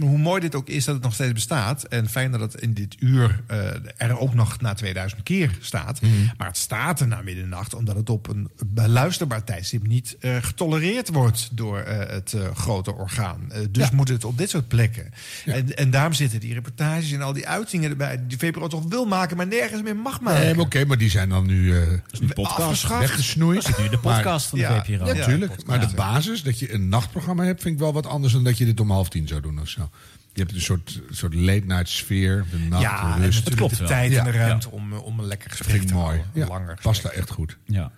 hoe 0.00 0.18
mooi 0.18 0.40
dit 0.40 0.54
ook 0.54 0.68
is 0.68 0.84
dat 0.84 0.94
het 0.94 1.04
nog 1.04 1.14
steeds 1.14 1.32
bestaat. 1.32 1.84
En 1.84 2.08
fijn 2.08 2.30
dat 2.30 2.40
het 2.40 2.54
in 2.54 2.72
dit 2.72 2.96
uur 2.98 3.42
eh, 3.46 3.58
er 3.96 4.18
ook 4.18 4.34
nog 4.34 4.60
na 4.60 4.74
2000 4.74 5.22
keer 5.22 5.58
staat. 5.60 6.00
Mhm. 6.00 6.12
Maar 6.36 6.46
het 6.46 6.56
staat 6.56 7.00
er 7.00 7.06
na 7.06 7.22
middernacht 7.22 7.74
omdat 7.74 7.96
het 7.96 8.10
op 8.10 8.28
een 8.28 8.50
beluisterbaar 8.66 9.44
tijdstip 9.44 9.86
niet 9.86 10.16
eh, 10.20 10.36
getolereerd 10.40 11.08
wordt 11.08 11.48
door 11.52 11.78
eh, 11.78 12.14
het 12.14 12.36
grote 12.54 12.94
orgaan. 12.94 13.52
Dus 13.70 13.90
moet 13.90 14.08
het 14.08 14.24
op 14.24 14.38
dit 14.38 14.50
soort 14.50 14.68
plekken. 14.68 15.10
En, 15.44 15.76
en 15.76 15.90
daarom 15.90 16.12
zitten 16.12 16.40
die 16.40 16.54
reportages 16.54 17.12
en 17.12 17.22
al 17.22 17.32
die 17.32 17.48
uitingen 17.48 17.90
erbij. 17.90 18.20
Die 18.26 18.38
VPRO 18.38 18.66
toch 18.68 18.84
wil 18.88 19.04
maken, 19.04 19.36
maar 19.36 19.46
nergens 19.46 19.82
meer 19.82 19.96
mag 19.96 20.20
maken. 20.20 20.40
Nee, 20.44 20.54
maar 20.54 20.64
oké, 20.64 20.84
maar 20.84 20.98
die 20.98 21.10
zijn 21.10 21.28
dan 21.28 21.46
nu, 21.46 21.76
eh 21.76 21.82
podcast. 22.34 22.58
afgeschaft. 22.60 23.00
weggesnoeid. 23.00 23.78
nu 23.78 23.88
de 23.88 23.98
podcast 23.98 24.46
van 24.46 24.58
de 24.58 24.64
ja, 24.64 24.84
VPRO. 24.84 24.92
Ja, 25.06 25.12
Ja, 25.12 25.18
natuurlijk. 25.18 25.46
podcast, 25.50 25.66
maar 25.66 25.80
de 25.80 25.86
ja. 25.86 25.94
basis, 25.94 26.42
dat 26.42 26.58
je 26.58 26.72
een 26.72 26.88
nachtprogramma 26.88 27.44
hebt, 27.44 27.62
vind 27.62 27.74
ik 27.74 27.80
wel 27.80 27.92
wat 27.92 28.06
anders 28.06 28.32
dan 28.32 28.44
dat 28.44 28.58
je 28.58 28.64
dit 28.64 28.80
om 28.80 28.90
half 28.90 29.08
tien 29.08 29.28
zou 29.28 29.40
doen 29.40 29.60
of 29.60 29.68
zo. 29.68 29.90
Je 30.32 30.42
hebt 30.42 30.54
een 30.54 30.60
soort, 30.60 31.00
soort 31.10 31.34
late 31.34 31.62
night 31.66 31.88
sfeer, 31.88 32.44
de 32.50 32.58
nacht, 32.58 32.82
Ja, 32.82 33.14
de 33.16 33.22
rust. 33.24 33.34
natuurlijk 33.38 33.56
klopt 33.56 33.78
de 33.78 33.84
tijd 33.84 34.14
en 34.14 34.24
de 34.24 34.32
Ja. 34.32 34.36
ruimte 34.38 34.70
om, 34.70 34.92
eh, 34.92 35.04
om 35.04 35.18
een 35.18 35.26
lekker 35.26 35.48
Dat 35.48 35.56
gesprek 35.56 35.78
vind 35.78 35.90
ik 35.90 35.96
te 35.96 36.02
mooi. 36.02 36.22
Ja, 36.32 36.46
langer 36.46 36.78
past 36.82 37.02
daar 37.02 37.12
echt 37.12 37.30
goed. 37.30 37.56
Ja. 37.64 37.90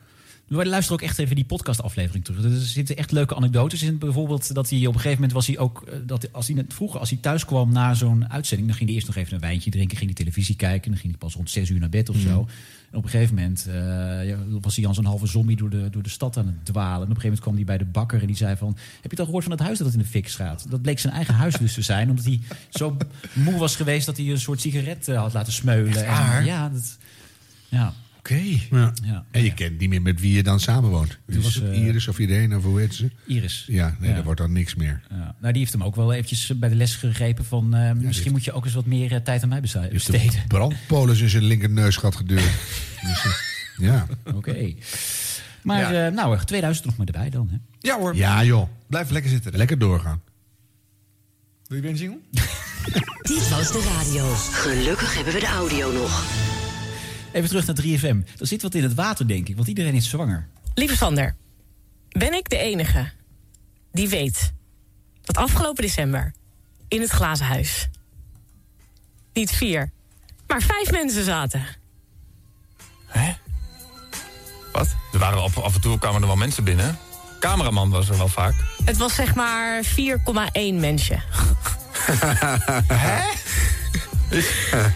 Luister 0.48 0.92
ook 0.92 1.02
echt 1.02 1.18
even 1.18 1.34
die 1.36 1.44
podcastaflevering 1.44 2.24
terug. 2.24 2.44
Er 2.44 2.50
zitten 2.60 2.96
echt 2.96 3.12
leuke 3.12 3.34
anekdotes 3.36 3.82
in. 3.82 3.98
Bijvoorbeeld 3.98 4.54
dat 4.54 4.70
hij 4.70 4.78
op 4.78 4.86
een 4.86 4.92
gegeven 5.00 5.14
moment 5.14 5.32
was 5.32 5.46
hij 5.46 5.58
ook... 5.58 5.82
eh, 5.82 5.98
Dat 6.06 6.32
als 6.32 6.46
hij 6.46 6.56
net, 6.56 6.74
vroeger, 6.74 7.00
als 7.00 7.10
hij 7.10 7.18
thuis 7.22 7.44
kwam 7.44 7.72
na 7.72 7.94
zo'n 7.94 8.30
uitzending... 8.30 8.68
dan 8.68 8.76
ging 8.76 8.88
hij 8.88 8.98
eerst 8.98 9.08
nog 9.14 9.16
even 9.24 9.34
een 9.34 9.40
wijntje 9.40 9.70
drinken, 9.70 9.96
ging 9.96 10.10
hij 10.14 10.18
televisie 10.24 10.56
kijken... 10.56 10.90
dan 10.90 11.00
ging 11.00 11.12
hij 11.12 11.20
pas 11.20 11.34
rond 11.34 11.50
zes 11.50 11.68
uur 11.68 11.80
naar 11.80 11.88
bed 11.88 12.08
of 12.08 12.16
zo. 12.16 12.48
En 12.90 12.98
op 12.98 13.04
een 13.04 13.10
gegeven 13.10 13.34
moment 13.34 13.66
eh, 13.66 14.36
was 14.60 14.76
hij 14.76 14.86
als 14.86 14.98
een 14.98 15.04
halve 15.04 15.26
zombie 15.26 15.56
door 15.56 15.70
de, 15.70 15.88
door 15.90 16.02
de 16.02 16.08
stad 16.08 16.36
aan 16.36 16.46
het 16.46 16.64
dwalen. 16.64 16.94
En 17.06 17.10
op 17.12 17.16
een 17.16 17.20
gegeven 17.20 17.22
moment 17.28 17.40
kwam 17.40 17.54
hij 17.54 17.64
bij 17.64 17.78
de 17.78 17.84
bakker 17.84 18.20
en 18.20 18.26
die 18.26 18.36
zei 18.36 18.56
van... 18.56 18.68
heb 18.76 19.02
je 19.02 19.08
het 19.10 19.18
al 19.18 19.24
gehoord 19.24 19.44
van 19.44 19.52
het 19.52 19.62
huis 19.62 19.78
dat 19.78 19.86
het 19.86 19.96
in 19.96 20.02
de 20.02 20.08
fik 20.08 20.28
gaat? 20.28 20.66
Dat 20.70 20.82
bleek 20.82 20.98
zijn 20.98 21.12
eigen 21.12 21.34
huis 21.34 21.54
dus 21.54 21.74
te 21.74 21.82
zijn. 21.82 22.08
Omdat 22.10 22.24
hij 22.24 22.40
zo 22.68 22.96
moe 23.44 23.58
was 23.58 23.76
geweest 23.76 24.06
dat 24.06 24.16
hij 24.16 24.26
een 24.26 24.40
soort 24.40 24.60
sigaret 24.60 25.08
eh, 25.08 25.18
had 25.20 25.32
laten 25.32 25.52
smeulen. 25.52 26.06
En, 26.06 26.44
ja, 26.44 26.68
dat, 26.68 26.98
ja. 27.68 27.92
Oké. 28.30 28.76
Ja. 28.76 28.92
Ja. 29.04 29.24
En 29.30 29.42
je 29.44 29.54
kent 29.54 29.78
niet 29.78 29.88
meer 29.88 30.02
met 30.02 30.20
wie 30.20 30.32
je 30.32 30.42
dan 30.42 30.60
samenwoont. 30.60 31.18
Dus, 31.26 31.44
was 31.44 31.54
het? 31.54 31.64
eh, 31.64 31.84
Iris 31.86 32.08
of 32.08 32.18
Irene 32.18 32.56
of 32.56 32.62
hoe 32.64 32.80
heet 32.80 32.94
ze? 32.94 33.10
Iris. 33.26 33.64
Ja, 33.66 33.96
nee, 34.00 34.08
Ja. 34.10 34.14
dat 34.16 34.24
wordt 34.24 34.40
dan 34.40 34.52
niks 34.52 34.74
meer. 34.74 35.02
Ja. 35.10 35.34
Nou, 35.40 35.52
die 35.52 35.60
heeft 35.60 35.72
hem 35.72 35.82
ook 35.84 35.96
wel 35.96 36.12
eventjes 36.12 36.52
bij 36.58 36.68
de 36.68 36.74
les 36.74 36.96
gegrepen 36.96 37.44
van... 37.44 37.74
eh, 37.74 37.92
misschien 37.92 38.32
moet 38.32 38.44
je 38.44 38.52
ook 38.52 38.64
eens 38.64 38.74
wat 38.74 38.86
meer 38.86 39.12
eh, 39.12 39.20
tijd 39.20 39.42
aan 39.42 39.48
mij 39.48 39.60
besteden. 39.60 39.92
De 39.98 40.30
brandpolis 40.48 41.20
in 41.20 41.28
zijn 41.28 41.44
linkerneusgat 41.44 42.16
geduurd. 42.16 42.42
dus, 43.06 43.26
ja. 43.76 44.06
Oké. 44.34 44.72
Maar 45.62 46.06
eh, 46.06 46.12
nou, 46.12 46.44
2000 46.44 46.86
nog 46.86 46.96
maar 46.96 47.06
erbij 47.06 47.30
dan. 47.30 47.48
Hè? 47.50 47.56
Ja 47.78 47.98
hoor. 47.98 48.16
Ja, 48.16 48.44
joh. 48.44 48.68
Blijf 48.86 49.10
lekker 49.10 49.30
zitten. 49.30 49.56
Lekker 49.56 49.78
doorgaan. 49.78 50.20
Wil 51.66 51.76
je 51.76 51.82
weer 51.82 52.08
een? 52.10 52.22
Dit 53.22 53.48
was 53.48 53.72
de 53.72 53.92
radio. 53.98 54.34
Gelukkig 54.34 55.14
hebben 55.14 55.32
we 55.32 55.40
de 55.40 55.46
audio 55.46 55.92
nog. 55.92 56.24
Even 57.32 57.48
terug 57.48 57.66
naar 57.66 57.76
3FM. 57.82 58.38
Er 58.38 58.46
zit 58.46 58.62
wat 58.62 58.74
in 58.74 58.82
het 58.82 58.94
water, 58.94 59.28
denk 59.28 59.48
ik, 59.48 59.56
want 59.56 59.68
iedereen 59.68 59.94
is 59.94 60.08
zwanger. 60.08 60.48
Lieve 60.74 60.96
Sander, 60.96 61.36
ben 62.08 62.32
ik 62.34 62.48
de 62.48 62.58
enige 62.58 63.10
die 63.92 64.08
weet 64.08 64.52
dat 65.22 65.36
afgelopen 65.36 65.82
december 65.82 66.32
in 66.88 67.00
het 67.00 67.10
glazen 67.10 67.46
huis 67.46 67.88
niet 69.32 69.50
vier, 69.50 69.90
maar 70.46 70.62
vijf 70.62 70.90
mensen 70.90 71.24
zaten? 71.24 71.66
Wat? 74.72 74.96
Er 75.12 75.18
waren 75.18 75.42
af, 75.42 75.58
af 75.58 75.74
en 75.74 75.80
toe 75.80 75.98
kwamen 75.98 76.20
er 76.20 76.26
wel 76.26 76.36
mensen 76.36 76.64
binnen. 76.64 76.98
Cameraman 77.40 77.90
was 77.90 78.08
er 78.08 78.16
wel 78.16 78.28
vaak. 78.28 78.54
Het 78.84 78.96
was 78.96 79.14
zeg 79.14 79.34
maar 79.34 79.84
4,1 79.84 79.90
mensje. 80.74 81.18
Hè? 82.92 83.20
Is, 84.30 84.44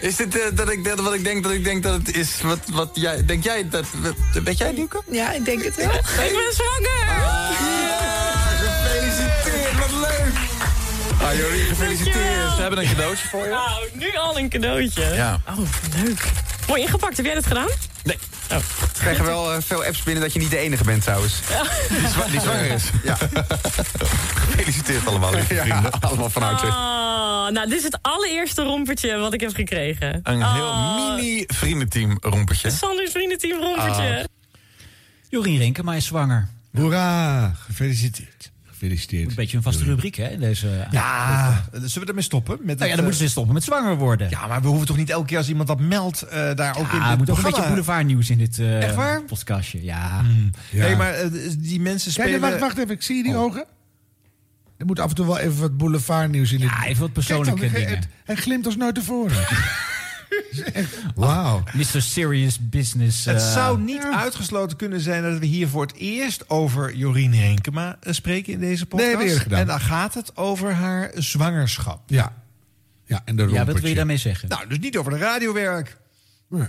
is 0.01 0.17
dit 0.17 0.39
eh, 0.41 0.47
dat 0.53 0.71
ik, 0.71 0.85
dat, 0.85 1.01
wat 1.01 1.15
ik 1.15 1.25
denk 1.25 1.43
dat 1.43 1.53
ik 1.53 1.65
denk 1.65 1.83
dat 1.83 1.93
het 1.93 2.17
is? 2.17 2.41
Wat, 2.43 2.59
wat 2.73 2.91
jij, 2.93 3.25
denk 3.25 3.45
jij 3.45 3.69
dat... 3.69 3.85
Weet 4.45 4.59
jij, 4.59 4.73
Nico? 4.73 5.03
Ja, 5.11 5.33
ik 5.33 5.45
denk 5.45 5.65
het 5.65 5.77
wel. 5.77 5.91
ik 5.95 6.03
ben 6.17 6.53
zwanger! 6.55 7.21
Gefeliciteerd, 8.59 9.79
wat 9.79 9.91
leuk! 10.01 10.35
Ah, 11.23 11.37
Jorien, 11.39 11.67
gefeliciteerd. 11.67 12.57
We 12.57 12.61
hebben 12.61 12.79
een 12.79 12.89
cadeautje 12.89 13.29
voor 13.29 13.45
je. 13.45 13.51
Nou, 13.51 13.89
nu 13.93 14.17
al 14.17 14.39
een 14.39 14.49
cadeautje. 14.49 15.15
Ja. 15.15 15.41
Oh, 15.49 15.59
leuk. 16.05 16.23
Mooi 16.69 16.83
ingepakt. 16.83 17.17
Heb 17.17 17.27
jij 17.27 17.35
dat 17.35 17.47
gedaan? 17.47 17.69
Nee. 18.05 18.19
Oh. 18.51 18.57
We 18.59 18.99
krijgen 18.99 19.25
wel 19.25 19.53
eh, 19.53 19.59
veel 19.67 19.85
apps 19.85 20.03
binnen 20.03 20.23
dat 20.23 20.33
je 20.33 20.39
niet 20.39 20.51
de 20.51 20.59
enige 20.59 20.85
bent 20.85 21.03
trouwens. 21.03 21.35
Die, 21.89 22.09
zwa- 22.09 22.27
die 22.31 22.41
zwanger 22.41 22.71
is. 22.71 22.85
Ja. 23.05 23.17
Gefeliciteerd 24.35 25.07
allemaal, 25.07 25.33
lieve 25.35 25.55
Ja, 25.55 25.63
vrienden. 25.63 25.91
allemaal 26.01 26.31
van 26.31 26.43
harte. 26.43 26.67
Oh, 27.43 27.49
nou, 27.51 27.69
dit 27.69 27.79
is 27.79 27.85
het 27.85 27.99
allereerste 28.03 28.63
rompertje 28.63 29.17
wat 29.17 29.33
ik 29.35 29.41
heb 29.41 29.55
gekregen. 29.55 30.21
Een 30.23 30.53
heel 30.53 30.67
Oh, 30.67 31.15
mini 31.15 31.45
vriendenteam 31.47 32.17
rompertje. 32.21 32.71
Sanders 32.71 33.11
vriendenteam 33.11 33.61
rompertje. 33.61 34.19
Ah. 34.19 34.25
Jorien 35.29 35.59
Renkema 35.59 35.95
is 35.95 36.05
zwanger. 36.07 36.49
Hoera, 36.75 37.49
gefeliciteerd. 37.67 38.51
Gefeliciteerd. 38.67 39.29
Een 39.29 39.35
beetje 39.35 39.57
een 39.57 39.63
vaste 39.63 39.85
rubriek, 39.85 40.15
hè? 40.15 40.29
in 40.29 40.41
Deze, 40.41 40.87
Ja, 40.91 41.65
zullen 41.73 42.01
we 42.01 42.07
ermee 42.07 42.23
stoppen? 42.23 42.59
Met 42.63 42.79
Nou 42.79 42.89
ja, 42.91 42.95
dan 42.97 43.05
moeten 43.05 43.23
ze 43.25 43.29
stoppen 43.31 43.55
met 43.55 43.65
zwanger 43.65 43.97
worden. 43.97 44.31
Ja, 44.31 44.47
maar 44.47 44.63
we 44.63 44.69
hoeven 44.69 44.87
toch 44.87 44.97
niet 44.97 45.11
elke 45.11 45.27
keer 45.27 45.37
als 45.39 45.49
iemand 45.49 45.69
dat 45.69 45.81
meldt... 45.81 46.23
eh, 46.23 46.55
daar 46.55 46.79
ook 46.79 46.93
in 46.93 46.99
Ja, 46.99 47.03
dit 47.03 47.11
er 47.11 47.17
moet 47.19 47.31
ook 47.31 47.37
een 47.37 47.43
beetje 47.43 47.63
boulevardnieuws 47.67 48.31
in 48.31 48.39
dit 48.39 48.59
eh 48.59 48.83
Echt 48.83 48.95
waar? 48.95 49.23
podcastje. 49.23 49.83
Ja. 49.83 50.23
Ja. 50.71 50.87
Nee, 50.87 50.97
maar 50.97 51.13
eh, 51.15 51.27
die 51.59 51.81
mensen 51.81 52.13
Kijk, 52.13 52.29
spelen... 52.29 52.41
wacht, 52.51 52.59
wacht 52.61 52.79
even. 52.79 52.91
Ik 52.95 53.03
zie 53.03 53.17
je 53.17 53.23
die 53.23 53.37
ogen. 53.37 53.65
Er 54.83 54.89
moet 54.89 55.01
af 55.01 55.09
en 55.09 55.15
toe 55.15 55.27
wel 55.27 55.39
even 55.39 55.61
wat 55.61 55.77
boulevardnieuws 55.77 56.53
in. 56.53 56.59
dit- 56.61 56.69
Ja, 56.69 56.85
even 56.87 57.01
wat 57.01 57.13
Kijk 57.13 57.29
dan, 57.29 57.39
persoonlijke 57.45 57.67
hij- 57.67 57.81
dingen. 57.81 57.97
het- 57.99 58.09
Hij 58.25 58.35
glimt 58.37 58.67
als 58.67 58.77
nooit 58.77 58.95
tevoren. 58.95 59.37
Echt, 60.73 60.97
Wauw. 61.15 61.63
Mr. 61.73 61.85
Serious 62.03 62.69
Business. 62.69 63.25
Het 63.25 63.37
eh, 63.37 63.53
zou 63.53 63.81
niet 63.81 64.03
uitgesloten 64.15 64.77
kunnen 64.77 65.01
zijn 65.01 65.23
dat 65.23 65.39
we 65.39 65.47
hier 65.47 65.69
voor 65.69 65.83
het 65.83 65.95
eerst 65.95 66.51
over 66.51 66.95
Jorien 66.97 67.35
Henkema 67.35 67.97
eh, 68.01 68.13
spreken 68.13 68.53
in 68.53 68.61
deze 68.61 68.87
podcast. 68.87 69.17
Nee, 69.17 69.39
gedaan. 69.39 69.59
En 69.61 69.67
dan 69.67 69.81
gaat 69.81 70.15
het 70.15 70.37
over 70.37 70.73
haar 70.73 71.11
zwangerschap. 71.15 72.01
Ja. 72.07 72.33
Ja, 73.07 73.23
en 73.25 73.37
de 73.37 73.43
Ja, 73.49 73.65
wat 73.65 73.81
wil 73.81 73.89
je 73.89 73.95
daarmee 73.95 74.17
zeggen? 74.17 74.49
Nou, 74.49 74.69
dus 74.69 74.79
niet 74.79 74.97
over 74.97 75.13
de 75.13 75.19
radiowerk. 75.19 75.97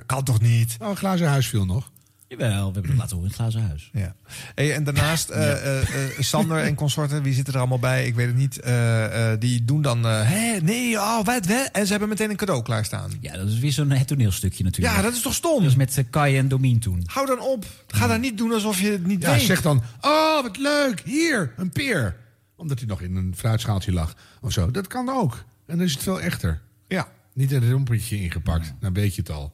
Kan 0.05 0.23
toch 0.23 0.41
niet? 0.41 0.75
Oh, 0.79 0.89
een 0.89 0.95
glazen 0.95 1.27
huis 1.27 1.47
viel 1.47 1.65
nog. 1.65 1.91
Jawel, 2.37 2.67
we 2.67 2.73
hebben 2.73 2.91
het 2.91 2.99
laten 2.99 3.15
horen 3.17 3.31
in 3.31 3.37
het 3.37 3.51
glazen 3.53 3.67
huis. 3.67 3.89
Ja. 3.93 4.15
Hey, 4.55 4.73
en 4.73 4.83
daarnaast, 4.83 5.29
eh, 5.29 5.51
eh, 5.51 5.81
eh, 5.81 6.19
Sander 6.19 6.57
en 6.57 6.75
consorten, 6.75 7.23
wie 7.23 7.33
zitten 7.33 7.53
er 7.53 7.59
allemaal 7.59 7.79
bij? 7.79 8.05
Ik 8.07 8.15
weet 8.15 8.27
het 8.27 8.35
niet. 8.35 8.59
Eh, 8.59 9.31
eh, 9.31 9.39
die 9.39 9.65
doen 9.65 9.81
dan, 9.81 10.03
hé, 10.03 10.59
nee, 10.61 10.95
oh, 10.97 11.15
wat, 11.15 11.45
wat? 11.45 11.69
En 11.71 11.85
ze 11.85 11.91
hebben 11.91 12.09
meteen 12.09 12.29
een 12.29 12.35
cadeau 12.35 12.61
klaarstaan. 12.63 13.11
Ja, 13.21 13.37
dat 13.37 13.47
is 13.47 13.59
weer 13.59 13.71
zo'n 13.71 13.91
het 13.91 14.07
toneelstukje 14.07 14.63
natuurlijk. 14.63 14.95
Ja, 14.95 15.01
dat 15.01 15.13
is 15.13 15.21
toch 15.21 15.33
stom? 15.33 15.59
Dat 15.59 15.69
is 15.69 15.75
met 15.75 15.97
uh, 15.97 16.03
Kai 16.09 16.37
en 16.37 16.47
Domien 16.47 16.79
toen. 16.79 17.03
Hou 17.05 17.25
dan 17.27 17.39
op. 17.39 17.65
Ga 17.87 18.07
dan 18.07 18.21
niet 18.21 18.37
doen 18.37 18.51
alsof 18.51 18.81
je 18.81 18.91
het 18.91 19.05
niet 19.05 19.21
Ja, 19.21 19.31
weet. 19.31 19.41
zeg 19.41 19.61
dan, 19.61 19.81
oh, 20.01 20.41
wat 20.41 20.57
leuk, 20.57 21.01
hier, 21.05 21.53
een 21.57 21.69
peer. 21.69 22.15
Omdat 22.55 22.79
hij 22.79 22.87
nog 22.87 23.01
in 23.01 23.15
een 23.15 23.33
fruitschaaltje 23.37 23.91
lag 23.91 24.15
of 24.41 24.51
zo. 24.51 24.71
Dat 24.71 24.87
kan 24.87 25.09
ook. 25.09 25.33
En 25.65 25.77
dan 25.77 25.85
is 25.85 25.93
het 25.93 26.03
veel 26.03 26.21
echter. 26.21 26.61
Ja. 26.87 27.07
Niet 27.33 27.51
in 27.51 27.63
een 27.63 27.71
rompertje 27.71 28.21
ingepakt, 28.21 28.73
dan 28.79 28.93
weet 28.93 29.15
je 29.15 29.21
het 29.21 29.31
al. 29.31 29.53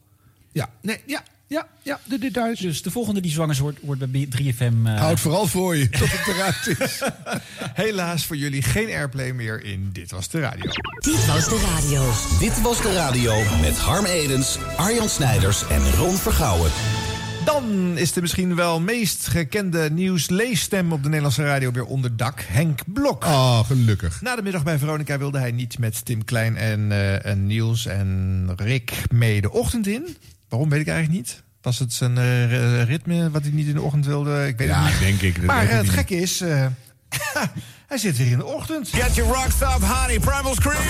Ja, 0.52 0.70
nee, 0.82 1.02
ja, 1.06 1.24
ja, 1.50 1.68
ja, 1.82 2.00
de 2.04 2.20
details. 2.20 2.60
Dus 2.60 2.82
de 2.82 2.92
volgende 2.92 3.22
die 3.22 3.32
zwanger 3.32 3.58
wordt, 3.62 3.78
wordt 3.82 4.12
bij 4.12 4.28
3FM... 4.38 4.86
eh, 4.86 5.00
Houd 5.00 5.20
vooral 5.20 5.48
voor 5.48 5.76
je, 5.76 5.90
tot 5.90 6.12
het 6.12 6.28
eruit 6.36 6.80
is. 6.80 7.02
Helaas 7.74 8.26
voor 8.26 8.36
jullie 8.38 8.62
geen 8.62 8.88
airplay 8.88 9.32
meer 9.32 9.64
in 9.64 9.90
Dit 9.94 10.12
Was 10.12 10.30
De 10.30 10.40
Radio. 10.40 10.72
Dit 11.00 11.26
was 11.26 11.50
de 11.50 11.74
radio. 11.76 12.12
Dit 12.40 12.62
was 12.62 12.82
de 12.82 12.94
radio 12.94 13.34
met 13.62 13.78
Harm 13.78 14.06
Edens, 14.06 14.58
Arjan 14.78 15.10
Snijders 15.10 15.68
en 15.68 15.92
Ron 15.92 16.16
Vergouwen. 16.16 16.72
Dan 17.46 17.98
is 17.98 18.14
de 18.14 18.22
misschien 18.22 18.56
wel 18.56 18.80
meest 18.80 19.28
gekende 19.28 19.90
nieuwsleesstem 19.92 20.92
op 20.92 21.02
de 21.02 21.08
Nederlandse 21.08 21.44
radio 21.44 21.72
weer 21.72 21.86
onder 21.86 22.18
dak. 22.18 22.42
Henk 22.48 22.80
Blok. 22.86 23.24
Oh, 23.24 23.60
gelukkig. 23.66 24.22
Na 24.22 24.36
de 24.36 24.42
middag 24.42 24.64
bij 24.64 24.78
Veronica 24.80 25.18
wilde 25.18 25.40
hij 25.40 25.52
niet 25.52 25.80
met 25.80 26.06
Tim 26.06 26.26
Klein 26.26 26.58
en, 26.58 26.92
eh, 26.92 27.26
en 27.26 27.48
Niels 27.48 27.86
en 27.86 28.50
Rick 28.56 29.04
mee 29.12 29.42
de 29.42 29.52
ochtend 29.52 29.88
in. 29.88 30.18
Waarom 30.50 30.70
weet 30.70 30.82
ik 30.82 30.88
eigenlijk 30.88 31.18
niet. 31.18 31.44
Was 31.62 31.80
het 31.80 31.94
zijn 31.94 32.18
eh, 32.18 32.84
ritme 32.84 33.30
wat 33.32 33.42
hij 33.42 33.52
niet 33.52 33.68
in 33.68 33.74
de 33.74 33.82
ochtend 33.82 34.06
wilde? 34.06 34.48
Ik 34.48 34.58
weet 34.58 34.68
Ja, 34.68 34.84
het 34.84 34.92
niet. 34.92 35.00
denk 35.00 35.22
ik. 35.22 35.36
dat 35.36 35.44
Maar 35.46 35.64
ik 35.64 35.70
het 35.70 35.82
niet. 35.82 35.92
gekke 35.92 36.16
is, 36.16 36.42
eh, 36.42 36.66
hij 37.88 37.98
zit 37.98 38.18
weer 38.18 38.32
in 38.32 38.38
de 38.38 38.46
ochtend. 38.46 38.90
Get 38.92 39.16
your 39.16 39.34
rocks 39.34 39.62
up, 39.62 39.84
honey. 39.88 40.20
Primal 40.20 40.56
Scream. 40.56 40.84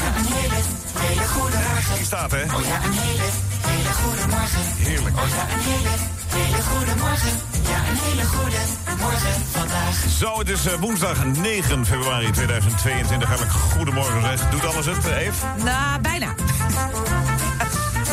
Die 1.95 2.05
staat, 2.05 2.31
hè? 2.31 2.41
Oh 2.43 2.65
ja, 2.65 2.83
een 2.85 2.91
hele, 2.91 3.23
hele 3.67 3.93
goede 3.93 4.27
morgen. 4.27 4.61
Heerlijk. 4.77 5.17
Oh 5.17 5.27
ja, 5.27 5.43
een 5.53 5.59
hele, 5.59 5.89
hele 6.27 6.61
goede 6.63 6.95
morgen. 6.95 7.31
Ja, 7.69 7.77
een 7.89 7.97
hele 8.09 8.23
goede 8.25 8.57
morgen 8.99 9.33
vandaag. 9.51 9.95
Zo, 10.19 10.39
het 10.39 10.49
is 10.49 10.75
woensdag 10.79 11.25
9 11.25 11.85
februari 11.85 12.31
2022. 12.31 13.27
Hartelijk 13.27 13.53
goedemorgen 13.55 14.21
zeg. 14.21 14.49
Doet 14.49 14.65
alles 14.65 14.85
het, 14.85 15.05
Eve? 15.05 15.45
Nou, 15.63 16.01
bijna. 16.01 16.33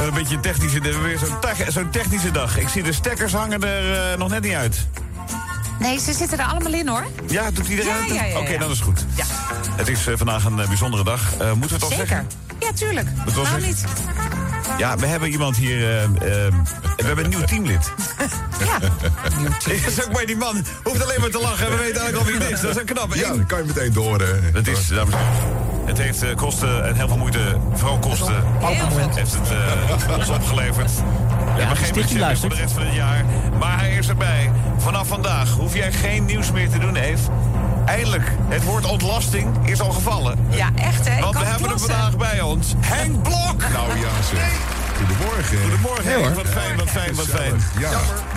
Een 0.00 0.14
beetje 0.14 0.34
een 0.34 0.40
technische, 0.40 0.80
weer 0.80 1.18
zo'n 1.18 1.40
tech- 1.40 1.70
zo'n 1.72 1.90
technische 1.90 2.30
dag. 2.30 2.58
Ik 2.58 2.68
zie 2.68 2.82
de 2.82 2.92
stekkers 2.92 3.32
hangen 3.32 3.62
er 3.62 4.12
eh, 4.12 4.18
nog 4.18 4.28
net 4.28 4.42
niet 4.42 4.52
uit. 4.54 4.86
Nee, 5.78 5.98
ze 5.98 6.12
zitten 6.12 6.38
er 6.38 6.44
allemaal 6.44 6.72
in 6.72 6.88
hoor. 6.88 7.06
Ja, 7.26 7.50
doet 7.50 7.68
iedereen 7.68 7.92
Ja, 7.94 8.00
het? 8.00 8.14
ja, 8.14 8.24
ja, 8.24 8.38
Oké, 8.38 8.58
dan 8.58 8.70
is 8.70 8.76
het 8.76 8.86
goed. 8.86 9.04
Ja. 9.16 9.24
Het 9.76 9.88
is 9.88 10.06
eh, 10.06 10.14
vandaag 10.16 10.44
een 10.44 10.60
eh, 10.60 10.66
bijzondere 10.68 11.04
dag. 11.04 11.20
Moeten 11.38 11.58
we 11.68 11.74
het 11.74 11.82
al 11.82 11.88
Zeker. 11.88 12.06
zeggen? 12.06 12.26
Ja, 12.66 12.72
tuurlijk. 12.74 13.08
Waarom 13.34 13.60
niet? 13.60 13.84
Ja, 14.78 14.96
we 14.96 15.06
hebben 15.06 15.28
iemand 15.30 15.56
hier. 15.56 15.82
eh, 15.90 16.02
eh, 16.04 16.10
we 16.96 17.04
hebben 17.04 17.24
een 17.24 17.30
nieuw 17.30 17.44
teamlid. 17.44 17.92
Ja. 18.64 18.78
Dat 19.48 19.66
is 19.86 20.04
ook 20.04 20.12
maar 20.12 20.26
die 20.26 20.36
man 20.36 20.64
hoeft 20.84 21.02
alleen 21.02 21.20
maar 21.20 21.30
te 21.30 21.38
lachen. 21.40 21.70
We 21.70 21.76
weten 21.76 22.00
eigenlijk 22.00 22.16
al 22.16 22.24
wie 22.24 22.34
het 22.34 22.50
is. 22.50 22.60
Dat 22.60 22.70
is 22.70 22.76
een 22.76 22.84
knap. 22.84 23.14
Ja, 23.14 23.28
dan 23.28 23.46
kan 23.46 23.58
je 23.58 23.64
meteen 23.64 23.92
door. 23.92 24.20
hè. 24.20 24.50
Dat 24.52 24.66
is, 24.66 24.86
dames 24.86 25.14
en 25.14 25.20
heren. 25.20 25.86
Het 25.86 25.98
heeft 25.98 26.22
eh, 26.22 26.36
kosten 26.36 26.86
en 26.86 26.94
heel 26.94 27.08
veel 27.08 27.16
moeite, 27.16 27.56
vooral 27.74 27.98
kosten, 27.98 28.44
heeft 29.14 29.34
het 29.34 29.50
eh, 30.08 30.16
ons 30.18 30.28
opgeleverd. 30.28 30.90
We 31.54 31.60
hebben 31.62 31.76
geen 31.76 31.92
budget 31.92 32.38
voor 32.38 32.48
de 32.48 32.54
rest 32.54 32.72
van 32.72 32.82
het 32.82 32.94
jaar. 32.94 33.24
Maar 33.58 33.78
hij 33.78 33.96
is 33.96 34.08
erbij. 34.08 34.50
Vanaf 34.78 35.08
vandaag 35.08 35.50
hoef 35.50 35.74
jij 35.74 35.92
geen 35.92 36.24
nieuws 36.24 36.50
meer 36.52 36.68
te 36.70 36.78
doen, 36.78 36.96
Eve. 36.96 37.22
Eindelijk, 37.86 38.32
het 38.48 38.64
woord 38.64 38.84
ontlasting 38.84 39.68
is 39.68 39.80
al 39.80 39.90
gevallen. 39.92 40.38
Ja, 40.50 40.70
echt 40.74 41.08
hè. 41.08 41.16
Ik 41.16 41.20
Want 41.20 41.34
kan 41.34 41.42
we 41.42 41.48
hebben 41.48 41.68
hem 41.68 41.78
vandaag 41.78 42.16
bij 42.16 42.40
ons. 42.40 42.74
Henk 42.78 43.22
Blok! 43.22 43.60
Nou 43.72 43.98
ja, 43.98 44.22
zeg. 44.30 44.85
Goedemorgen. 44.96 45.58
Goedemorgen. 45.60 46.34
Wat 46.34 46.46
fijn, 46.48 46.76
wat 46.76 46.90
fijn, 46.90 47.14
wat 47.14 47.26
fijn. 47.26 47.54
Ja. 47.78 47.90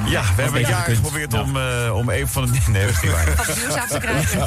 Ja, 0.05 0.21
we 0.35 0.41
hebben 0.41 0.61
een 0.61 0.69
jaar 0.69 0.83
geprobeerd 0.89 1.33
om, 1.33 1.57
eh, 1.57 1.95
om 1.95 2.09
even 2.09 2.27
van 2.27 2.43
het... 2.43 2.67
Nee, 2.67 2.85
dat 2.85 2.91
is 2.95 3.01
niet 3.01 3.11
waar. 3.11 3.25
Nieuws 3.57 3.75
af 3.75 3.87
te 3.87 3.97
krijgen. 3.99 4.39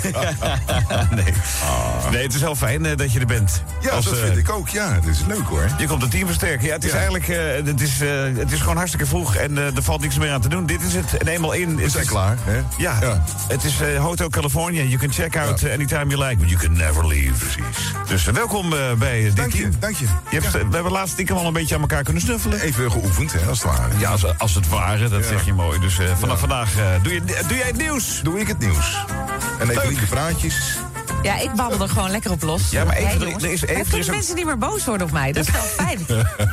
nee. 1.17 1.25
nee, 2.11 2.23
het 2.23 2.35
is 2.35 2.41
heel 2.41 2.55
fijn 2.57 2.87
eh, 2.87 2.97
dat 2.97 3.13
je 3.13 3.21
er 3.21 3.27
bent. 3.27 3.63
Ja, 3.81 3.91
Als, 3.91 4.05
dat 4.05 4.15
eh, 4.19 4.25
vind 4.25 4.37
ik 4.37 4.51
ook. 4.51 4.69
Ja, 4.69 4.93
het 4.95 5.07
is 5.07 5.19
leuk 5.27 5.47
hoor. 5.49 5.67
Je 5.79 5.87
komt 5.87 6.03
het 6.03 6.11
team 6.11 6.27
versterken. 6.27 6.67
Ja, 6.67 6.73
het 6.75 6.85
is 6.85 6.91
Ja. 6.91 6.95
eigenlijk 6.97 7.29
eh, 7.29 7.39
het 7.65 7.81
is, 7.81 8.01
eh, 8.01 8.09
het 8.37 8.53
is 8.53 8.61
gewoon 8.61 8.77
hartstikke 8.77 9.07
vroeg 9.07 9.35
en 9.35 9.59
eh, 9.59 9.77
er 9.77 9.83
valt 9.83 10.01
niks 10.01 10.19
meer 10.19 10.31
aan 10.31 10.41
te 10.41 10.49
doen. 10.49 10.67
Dit 10.67 10.83
is 10.83 10.95
het. 10.95 11.17
En 11.17 11.27
eenmaal 11.29 11.53
in. 11.53 11.77
We 11.77 11.83
is 11.83 11.91
zijn 11.93 12.03
het- 12.05 12.13
klaar. 12.13 12.37
Hè? 12.45 12.61
Ja, 12.77 12.97
Ja. 13.01 13.23
het 13.49 13.65
is 13.65 13.81
eh, 13.81 14.03
Hotel 14.03 14.29
California. 14.29 14.83
You 14.83 14.97
can 14.99 15.13
check 15.13 15.37
out 15.37 15.65
anytime 15.71 16.07
you 16.07 16.25
like, 16.25 16.37
but 16.37 16.49
you 16.51 16.61
can 16.61 16.73
never 16.73 17.07
leave. 17.07 17.33
Precies. 17.39 17.93
Dus 18.09 18.25
welkom 18.25 18.73
eh, 18.73 18.93
bij 18.93 19.21
dit 19.23 19.37
Dank 19.37 19.53
je, 19.53 19.69
dank 19.79 19.97
je. 19.97 20.05
Je 20.31 20.41
hebt, 20.41 20.53
We 20.53 20.59
hebben 20.75 20.93
laatst 20.93 21.13
stiekem 21.13 21.37
al 21.37 21.47
een 21.47 21.53
beetje 21.53 21.75
aan 21.75 21.81
elkaar 21.81 22.02
elkaar 22.07 22.23
kunnen 22.23 22.23
snuffelen. 22.41 22.61
Even 22.61 22.91
geoefend, 22.91 23.33
hè, 23.33 23.47
als 23.49 23.63
het 23.63 23.77
ware. 23.77 23.99
Ja, 23.99 24.11
als, 24.11 24.39
als 24.39 24.55
het 24.55 24.69
ware, 24.69 25.09
dat 25.09 25.21
Ja. 25.23 25.27
zeg 25.29 25.45
je 25.45 25.53
mooi. 25.53 25.81
Dus 25.81 25.99
eh, 25.99 26.07
vanaf 26.19 26.35
Ja. 26.35 26.41
vandaag 26.41 26.77
eh, 26.77 26.85
doe, 27.03 27.13
je, 27.13 27.21
doe 27.25 27.57
jij 27.57 27.67
het 27.67 27.77
nieuws. 27.77 28.21
Doe 28.23 28.41
ik 28.41 28.49
het 28.49 28.59
nieuws. 28.59 29.05
En 29.59 29.71
even 29.71 29.89
lieve 29.89 30.07
praatjes. 30.07 30.79
Ja, 31.23 31.39
ik 31.39 31.53
babbel 31.55 31.81
er 31.81 31.89
gewoon 31.89 32.11
lekker 32.11 32.31
op 32.31 32.43
los. 32.43 32.71
Ja, 32.71 32.85
maar 32.85 32.97
even- 32.97 33.09
Hey, 33.09 33.15
er- 33.21 33.27
is- 33.53 33.63
er 33.63 33.71
is 33.71 33.89
kunnen 33.89 34.01
ook- 34.09 34.15
mensen 34.15 34.35
niet 34.35 34.45
meer 34.45 34.59
boos 34.59 34.85
worden 34.85 35.07
op 35.07 35.13
mij. 35.13 35.33
Dat 35.33 35.47
is 35.47 35.53
wel 35.53 35.63
fijn. 35.87 35.99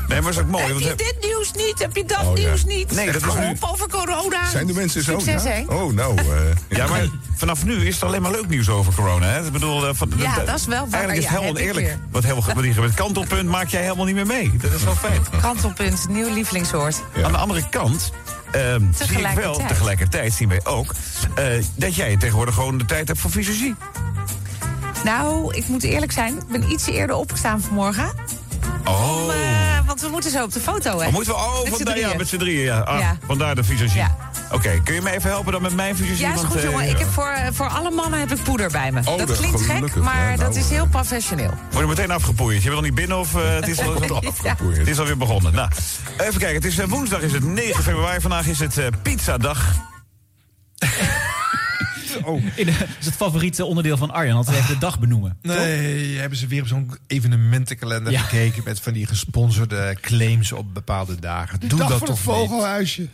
Nee, 0.07 0.21
maar 0.21 0.31
is 0.31 0.39
ook 0.39 0.47
mooi. 0.47 0.63
Heb 0.63 0.73
want 0.73 0.83
je 0.85 0.95
dit 0.95 1.15
nieuws 1.21 1.51
niet? 1.51 1.79
Heb 1.79 1.95
je 1.95 2.05
dat 2.05 2.25
Oh, 2.25 2.37
ja. 2.37 2.47
nieuws 2.47 2.65
niet? 2.65 2.91
Nee, 2.91 3.05
dat 3.11 3.15
is 3.25 3.33
nu- 3.33 3.49
op 3.49 3.63
over 3.71 3.87
corona. 3.89 4.49
Zijn 4.49 4.67
de 4.67 4.73
mensen 4.73 5.03
zo? 5.03 5.19
Succes, 5.19 5.43
ja? 5.43 5.49
hè? 5.49 5.63
Oh, 5.67 5.93
nou. 5.93 6.17
eh, 6.17 6.25
Ja, 6.77 6.87
maar 6.87 7.05
vanaf 7.35 7.65
nu 7.65 7.85
is 7.85 7.93
het 7.93 8.03
alleen 8.03 8.21
maar 8.21 8.31
leuk 8.31 8.47
nieuws 8.47 8.69
over 8.69 8.93
corona. 8.93 9.25
Hè? 9.27 9.45
Ik 9.45 9.51
bedoel, 9.51 9.87
eh, 9.87 9.93
van, 9.93 10.11
Ja, 10.17 10.35
dat 10.45 10.55
is 10.59 10.65
wel 10.65 10.87
waar. 10.89 10.99
Eigenlijk 10.99 11.17
is 11.17 11.23
Ja, 11.23 11.29
het 11.29 11.39
helemaal 11.39 11.45
heb 11.45 11.57
ik 11.57 11.67
eerlijk. 11.67 11.85
weer. 11.85 11.97
Wat 12.11 12.23
helemaal 12.23 12.73
gebeurt. 12.73 12.93
Kantelpunt 12.93 13.49
maak 13.49 13.67
jij 13.67 13.81
helemaal 13.81 14.05
niet 14.05 14.15
meer 14.15 14.25
mee. 14.27 14.51
Dat 14.61 14.71
is 14.71 14.83
wel 14.83 14.95
fijn. 14.95 15.21
Kantelpunt, 15.41 16.05
nieuw 16.09 16.33
lievelingssoort. 16.33 17.01
Aan 17.23 17.31
de 17.31 17.37
andere 17.37 17.69
kant. 17.69 18.11
ehm, 18.51 18.81
zie 19.07 19.19
ik 19.19 19.27
wel, 19.35 19.61
Tegelijkertijd. 19.67 20.33
zien 20.33 20.49
wij 20.49 20.59
ook 20.63 20.93
eh, 21.35 21.45
dat 21.75 21.95
jij 21.95 22.17
tegenwoordig 22.17 22.53
gewoon 22.55 22.77
de 22.77 22.85
tijd 22.85 23.07
hebt 23.07 23.19
voor 23.19 23.31
visagie. 23.31 23.75
Nou, 25.03 25.53
ik 25.55 25.67
moet 25.67 25.83
eerlijk 25.83 26.11
zijn. 26.11 26.35
Ik 26.37 26.47
ben 26.47 26.71
ietsje 26.71 26.91
eerder 26.93 27.15
opgestaan 27.15 27.61
vanmorgen. 27.61 28.11
Oh. 28.85 29.23
Om, 29.23 29.29
eh, 29.29 29.37
want 29.85 30.01
we 30.01 30.07
moeten 30.07 30.31
zo 30.31 30.43
op 30.43 30.53
de 30.53 30.59
foto, 30.59 30.99
hè? 30.99 31.07
Oh, 31.07 31.13
moeten 31.13 31.33
we, 31.33 31.39
oh, 31.39 31.57
Met 31.63 31.65
z'n 31.67 31.75
vandaar, 31.75 31.97
ja, 31.99 32.13
met 32.17 32.27
z'n 32.27 32.37
drieën. 32.37 32.63
Ja. 32.63 32.79
Ah, 32.79 32.99
Ja. 32.99 33.17
Vandaar 33.27 33.55
de 33.55 33.63
visagie. 33.63 33.97
Ja. 33.97 34.17
Oké, 34.51 34.81
kun 34.83 34.93
je 34.93 35.01
me 35.01 35.11
even 35.11 35.29
helpen 35.29 35.51
dan 35.51 35.61
met 35.61 35.73
mijn 35.73 35.95
visagie? 35.95 36.25
Ja, 36.25 36.33
is 36.33 36.39
goed, 36.39 36.55
eh, 36.55 36.63
jongen. 36.63 36.89
Ik 36.89 36.97
heb 36.97 37.07
voor, 37.11 37.35
voor 37.53 37.67
alle 37.67 37.91
mannen 37.91 38.19
heb 38.19 38.31
ik 38.31 38.43
poeder 38.43 38.71
bij 38.71 38.91
me. 38.91 38.99
Oh, 38.99 39.17
dat 39.17 39.27
dat- 39.27 39.37
klinkt 39.37 39.61
gek, 39.61 39.95
maar 39.95 40.15
Ja, 40.21 40.25
nou, 40.25 40.37
dat 40.37 40.55
is 40.55 40.63
eh. 40.63 40.69
heel 40.69 40.87
professioneel. 40.87 41.53
Word 41.71 41.83
je 41.83 41.87
meteen 41.89 42.11
afgepoeid? 42.11 42.57
Je 42.57 42.61
bent 42.63 42.73
nog 42.75 42.83
niet 42.83 42.95
binnen 42.95 43.17
of 43.19 43.35
eh, 43.35 43.41
het, 43.55 43.67
is 43.67 43.81
al, 43.81 43.93
afgepoeid. 44.27 44.77
het 44.77 44.87
is 44.87 44.99
alweer 44.99 45.17
begonnen? 45.17 45.53
Nou, 45.53 45.69
even 46.17 46.39
kijken. 46.39 46.55
Het 46.55 46.65
is 46.65 46.77
eh, 46.77 46.87
woensdag, 46.87 47.21
is 47.21 47.31
het 47.33 47.43
9 47.43 47.83
februari. 47.83 48.21
Vandaag 48.21 48.45
is 48.47 48.59
het 48.59 48.77
eh 48.77 48.85
pizzadag. 49.01 49.73
Oh. 52.23 52.43
In 52.55 52.65
de, 52.65 52.71
dat 52.79 52.87
is 52.99 53.05
het 53.05 53.15
favoriete 53.15 53.65
onderdeel 53.65 53.97
van 53.97 54.11
Arjan, 54.11 54.35
altijd 54.37 54.57
even 54.57 54.73
de 54.73 54.79
dag 54.79 54.99
benoemen. 54.99 55.37
Nee, 55.41 56.17
hebben 56.17 56.37
ze 56.37 56.47
weer 56.47 56.61
op 56.61 56.67
zo'n 56.67 56.91
evenementenkalender 57.07 58.11
Ja. 58.11 58.21
gekeken... 58.21 58.63
met 58.65 58.79
van 58.79 58.93
die 58.93 59.05
gesponsorde 59.05 59.97
claims 60.01 60.51
op 60.51 60.73
bepaalde 60.73 61.19
dagen. 61.19 61.59
De 61.59 61.67
Doe 61.67 61.79
dag 61.79 61.89
dat 61.89 61.97
van 61.97 62.07
toch 62.07 62.15
het 62.15 62.25
vogelhuisje. 62.25 63.07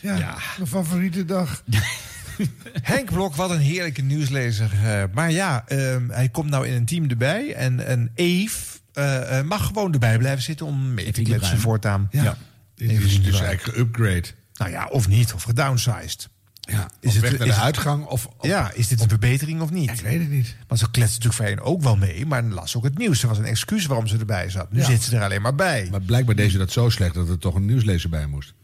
Ja, 0.00 0.36
mijn 0.56 0.68
favoriete 0.68 1.24
dag. 1.24 1.62
Henk 2.82 3.10
Blok, 3.12 3.34
wat 3.34 3.50
een 3.50 3.58
heerlijke 3.60 4.02
nieuwslezer. 4.02 4.70
eh, 4.84 5.02
maar 5.12 5.30
ja, 5.30 5.64
ehm, 5.68 6.08
hij 6.08 6.28
komt 6.28 6.50
nou 6.50 6.66
in 6.66 6.72
een 6.74 6.84
team 6.84 7.10
erbij. 7.10 7.54
En, 7.54 7.86
en 7.86 8.10
Eve 8.14 8.56
eh, 8.92 9.38
eh, 9.38 9.44
mag 9.46 9.66
gewoon 9.66 9.92
erbij 9.92 10.18
blijven 10.18 10.42
zitten 10.42 10.66
om 10.66 10.94
mee 10.94 11.12
te 11.12 11.22
kletsen 11.22 11.58
voortaan. 11.58 12.08
Ja. 12.10 12.36
Dit 12.74 12.90
is 12.90 13.22
dus 13.22 13.40
eigenlijk 13.40 13.76
geupgrade. 13.76 14.24
Nou 14.54 14.70
ja, 14.70 14.86
of 14.86 15.08
niet, 15.08 15.32
of 15.32 15.42
gedownsized. 15.42 16.28
Ja, 16.66 16.90
is 17.00 17.12
het 17.14 17.22
weg 17.22 17.38
naar 17.38 17.46
de 17.48 17.54
uitgang 17.54 18.04
of, 18.06 18.26
of- 18.38 18.46
ja, 18.46 18.72
is 18.72 18.88
dit 18.88 19.00
een 19.00 19.08
verbetering 19.08 19.60
of 19.60 19.70
niet? 19.70 19.90
ik 19.90 20.00
weet 20.00 20.20
het 20.20 20.30
niet. 20.30 20.56
Want 20.66 20.80
ze 20.80 20.90
kletst 20.90 21.24
natuurlijk 21.24 21.66
ook 21.66 21.82
wel 21.82 21.96
mee, 21.96 22.26
maar 22.26 22.42
las 22.42 22.76
ook 22.76 22.84
het 22.84 22.98
nieuws. 22.98 23.22
Er 23.22 23.28
was 23.28 23.38
een 23.38 23.44
excuus 23.44 23.86
waarom 23.86 24.06
ze 24.06 24.18
erbij 24.18 24.50
zat. 24.50 24.72
Nu 24.72 24.78
Ja. 24.80 24.84
zit 24.84 25.02
ze 25.02 25.16
er 25.16 25.22
alleen 25.22 25.42
maar 25.42 25.54
bij. 25.54 25.88
Maar 25.90 26.00
blijkbaar 26.00 26.34
deed 26.34 26.50
ze 26.50 26.58
dat 26.58 26.72
zo 26.72 26.88
slecht 26.88 27.14
dat 27.14 27.28
er 27.28 27.38
toch 27.38 27.54
een 27.54 27.64
nieuwslezer 27.66 28.10
bij 28.10 28.26
moest. 28.26 28.54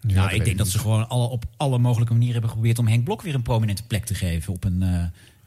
nou, 0.00 0.32
ik 0.34 0.44
denk 0.44 0.58
dat 0.58 0.68
ze 0.68 0.78
gewoon 0.78 1.08
alle, 1.08 1.26
op 1.28 1.44
alle 1.56 1.78
mogelijke 1.78 2.12
manieren 2.12 2.32
hebben 2.34 2.50
geprobeerd 2.50 2.78
om 2.78 2.86
Henk 2.88 3.04
Blok 3.04 3.22
weer 3.22 3.34
een 3.34 3.42
prominente 3.42 3.82
plek 3.86 4.04
te 4.04 4.14
geven. 4.14 4.52
Op 4.52 4.64
een, 4.64 4.82
eh, 4.82 4.88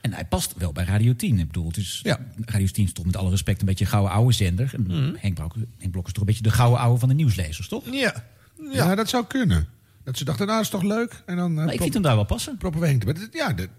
en 0.02 0.14
hij 0.14 0.26
past 0.26 0.54
wel 0.58 0.72
bij 0.72 0.84
Radio 0.86 1.16
10. 1.16 1.40
Ik 1.40 1.48
bedoel, 1.48 1.68
het 1.68 1.78
is, 1.78 2.02
Radio 2.46 2.68
10 2.68 2.86
is 2.86 2.94
toch 2.94 3.06
met 3.06 3.16
alle 3.18 3.30
respect 3.30 3.60
een 3.60 3.66
beetje 3.66 3.86
een 3.86 3.92
gouden 3.92 4.12
oude 4.12 4.34
zender. 4.34 4.72
En 4.74 4.82
Mhm. 4.82 5.16
Henk, 5.18 5.36
Blok, 5.36 5.54
Henk 5.78 5.92
Blok 5.92 6.06
is 6.08 6.12
toch 6.12 6.22
een 6.22 6.28
beetje 6.28 6.44
de 6.44 6.52
gouden 6.52 6.80
oude 6.80 7.00
van 7.00 7.10
de 7.10 7.16
nieuwslezers, 7.16 7.68
toch? 7.68 7.84
Ja. 7.92 8.24
Ja, 8.72 8.96
dat 8.96 9.10
zou 9.10 9.26
kunnen. 9.28 9.68
Dat 10.08 10.18
ze 10.18 10.24
dachten, 10.26 10.46
nou, 10.46 10.58
dat 10.58 10.66
is 10.66 10.72
toch 10.80 10.84
leuk? 10.84 11.24
En 11.26 11.36
dan, 11.36 11.54
Maar 11.54 11.74
ik 11.74 11.82
vind 11.82 11.94
hem 11.94 12.04
daar 12.04 12.16
wel 12.16 12.24
passen. 12.26 12.58
Proppen 12.58 12.82
we 12.82 12.88
Henk. 12.88 13.06
Maar, 13.06 13.14
dit- 13.14 13.30
ja, 13.34 13.54
dit- 13.54 13.70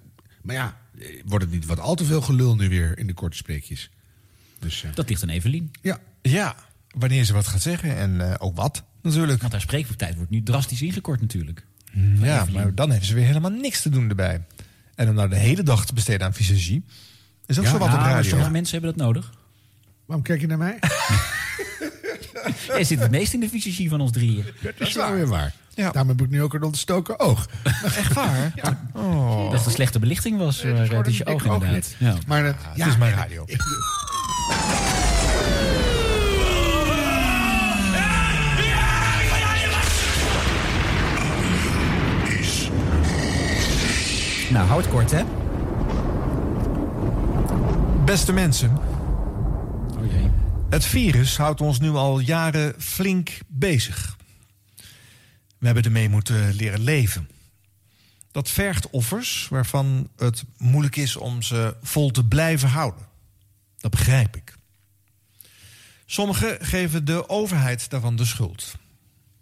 maar 0.42 0.54
ja, 0.54 0.76
eh, 0.98 1.22
wordt 1.24 1.44
het 1.44 1.54
niet 1.54 1.66
wat 1.66 1.80
al 1.80 1.94
te 1.94 2.04
veel 2.04 2.20
gelul 2.20 2.56
nu 2.56 2.68
weer 2.68 2.98
in 2.98 3.06
de 3.06 3.12
korte 3.14 3.36
spreekjes? 3.36 3.90
Dus, 4.58 4.84
eh, 4.84 4.90
Dat 4.94 5.08
ligt 5.08 5.22
aan 5.22 5.28
Evelien. 5.28 5.70
ja. 5.82 5.98
Ja, 6.22 6.56
wanneer 6.90 7.24
ze 7.24 7.32
wat 7.32 7.46
gaat 7.46 7.62
zeggen 7.62 7.96
en 7.96 8.20
eh, 8.30 8.34
ook 8.38 8.56
wat, 8.56 8.82
natuurlijk. 9.02 9.40
Want 9.40 9.52
haar 9.52 9.60
spreektijd 9.60 10.14
wordt 10.16 10.30
nu 10.30 10.42
drastisch 10.42 10.82
ingekort 10.82 11.20
natuurlijk. 11.20 11.66
Ja, 12.20 12.46
maar 12.52 12.74
dan 12.74 12.90
heeft 12.90 13.06
ze 13.06 13.14
weer 13.14 13.24
helemaal 13.26 13.50
niks 13.50 13.82
te 13.82 13.88
doen 13.88 14.08
erbij. 14.08 14.44
En 14.94 15.08
om 15.08 15.14
nou 15.14 15.28
de 15.28 15.36
hele 15.36 15.62
dag 15.62 15.86
te 15.86 15.94
besteden 15.94 16.26
aan 16.26 16.34
visagie... 16.34 16.84
is 17.46 17.58
ook 17.58 17.64
Ja, 17.64 17.70
zo 17.70 17.78
wat 17.78 17.88
op 17.88 17.94
nou, 17.94 18.08
radio. 18.08 18.28
Sommige 18.30 18.50
mensen 18.50 18.72
hebben 18.80 18.96
dat 18.98 19.06
nodig. 19.06 19.32
Waarom 20.06 20.24
kijk 20.24 20.40
je 20.40 20.46
naar 20.46 20.58
mij? 20.58 20.78
Jij 22.68 22.84
zit 22.84 22.98
het 23.00 23.10
meest 23.10 23.32
in 23.34 23.40
de 23.40 23.48
visagie 23.48 23.88
van 23.88 24.00
ons 24.00 24.12
drieën. 24.12 24.44
Dat 24.62 24.88
is 24.88 24.94
wel 24.94 25.12
weer 25.12 25.26
waar. 25.26 25.54
Ja. 25.78 25.90
Daarom 25.90 26.08
heb 26.08 26.20
ik 26.20 26.30
nu 26.30 26.42
ook 26.42 26.54
een 26.54 26.62
ontstoken 26.62 27.18
oog. 27.20 27.46
Echt 27.84 28.12
waar? 28.12 28.52
Oh. 28.92 29.42
Dat 29.42 29.52
het 29.52 29.66
een 29.66 29.72
slechte 29.72 29.98
belichting 29.98 30.38
was. 30.38 30.62
Nee, 30.62 30.88
dat 30.88 31.06
is 31.06 31.20
eh, 31.20 31.26
je 31.26 31.34
oog 31.34 31.44
inderdaad. 31.44 31.94
Ja. 31.98 32.14
Maar 32.26 32.42
dat, 32.42 32.54
het 32.76 32.86
is 32.86 32.96
mijn 32.96 33.14
radio. 33.14 33.44
Nou, 44.50 44.66
houd 44.66 44.82
het 44.84 44.90
kort, 44.92 45.10
hè? 45.10 45.22
Beste 48.04 48.32
mensen, 48.32 48.78
Oh 49.98 50.12
jee. 50.12 50.30
het 50.70 50.84
virus 50.84 51.36
houdt 51.36 51.60
ons 51.60 51.80
nu 51.80 51.90
al 51.90 52.18
jaren 52.18 52.74
flink 52.78 53.30
bezig. 53.48 54.16
We 55.58 55.66
hebben 55.66 55.84
ermee 55.84 56.08
moeten 56.08 56.54
leren 56.54 56.80
leven. 56.80 57.28
Dat 58.30 58.50
vergt 58.50 58.90
offers 58.90 59.48
waarvan 59.48 60.08
het 60.16 60.44
moeilijk 60.56 60.96
is 60.96 61.16
om 61.16 61.42
ze 61.42 61.76
vol 61.82 62.10
te 62.10 62.24
blijven 62.24 62.68
houden. 62.68 63.06
Dat 63.76 63.90
begrijp 63.90 64.36
ik. 64.36 64.56
Sommigen 66.06 66.66
geven 66.66 67.04
de 67.04 67.28
overheid 67.28 67.90
daarvan 67.90 68.16
de 68.16 68.24
schuld. 68.24 68.74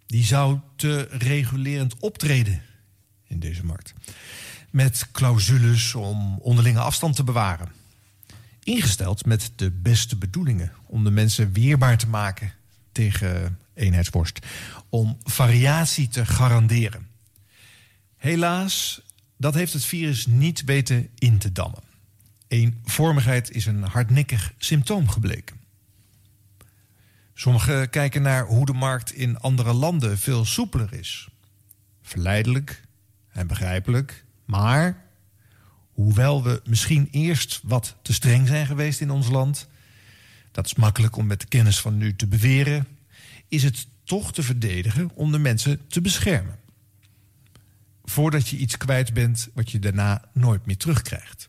Die 0.07 0.25
zou 0.25 0.59
te 0.77 1.09
regulerend 1.11 1.97
optreden 1.99 2.63
in 3.27 3.39
deze 3.39 3.65
markt. 3.65 3.95
Met 4.71 5.09
clausules 5.13 5.95
om 5.95 6.39
onderlinge 6.39 6.81
afstand 6.81 7.17
te 7.17 7.25
bewaren. 7.25 7.69
Ingesteld 8.63 9.27
met 9.27 9.53
de 9.57 9.71
beste 9.71 10.17
bedoelingen 10.17 10.73
om 10.87 11.05
de 11.05 11.11
mensen 11.11 11.53
weerbaar 11.53 11.99
te 11.99 12.09
maken 12.09 12.53
tegen 12.93 13.59
eenheidsworst. 13.75 14.47
Om 14.97 15.19
variatie 15.25 16.09
te 16.09 16.27
garanderen. 16.27 17.09
Helaas, 18.17 19.03
dat 19.37 19.55
heeft 19.55 19.73
het 19.73 19.85
virus 19.85 20.27
niet 20.27 20.65
weten 20.65 21.09
in 21.15 21.39
te 21.39 21.53
dammen. 21.53 21.83
Eenvormigheid 22.49 23.51
is 23.51 23.67
een 23.67 23.83
hardnekkig 23.83 24.53
symptoom 24.59 25.09
gebleken. 25.09 25.57
Sommigen 27.35 27.91
kijken 27.91 28.23
naar 28.23 28.47
hoe 28.47 28.67
de 28.67 28.73
markt 28.73 29.13
in 29.13 29.39
andere 29.39 29.73
landen 29.73 30.19
veel 30.19 30.45
soepeler 30.45 30.93
is. 30.93 31.29
Verleidelijk 32.03 32.83
en 33.33 33.47
begrijpelijk, 33.47 34.25
maar 34.45 35.05
hoewel 35.93 36.43
we 36.43 36.63
misschien 36.65 37.09
eerst 37.11 37.61
wat 37.63 37.97
te 38.03 38.13
streng 38.13 38.47
zijn 38.47 38.67
geweest 38.67 39.01
in 39.01 39.11
ons 39.11 39.29
land, 39.29 39.69
dat 40.53 40.67
is 40.67 40.75
makkelijk 40.75 41.17
om 41.17 41.27
met 41.27 41.41
de 41.41 41.47
kennis 41.47 41.81
van 41.81 41.97
nu 41.97 42.17
te 42.17 42.27
beweren, 42.27 42.87
is 43.49 43.63
het 43.63 43.87
toch 44.07 44.33
te 44.33 44.43
verdedigen 44.43 45.11
om 45.15 45.33
de 45.33 45.39
mensen 45.39 45.87
te 45.89 46.01
beschermen. 46.01 46.59
Voordat 48.05 48.49
je 48.49 48.57
iets 48.57 48.77
kwijt 48.77 49.13
bent 49.13 49.49
wat 49.55 49.71
je 49.71 49.79
daarna 49.79 50.25
nooit 50.33 50.67
meer 50.67 50.77
terugkrijgt. 50.77 51.49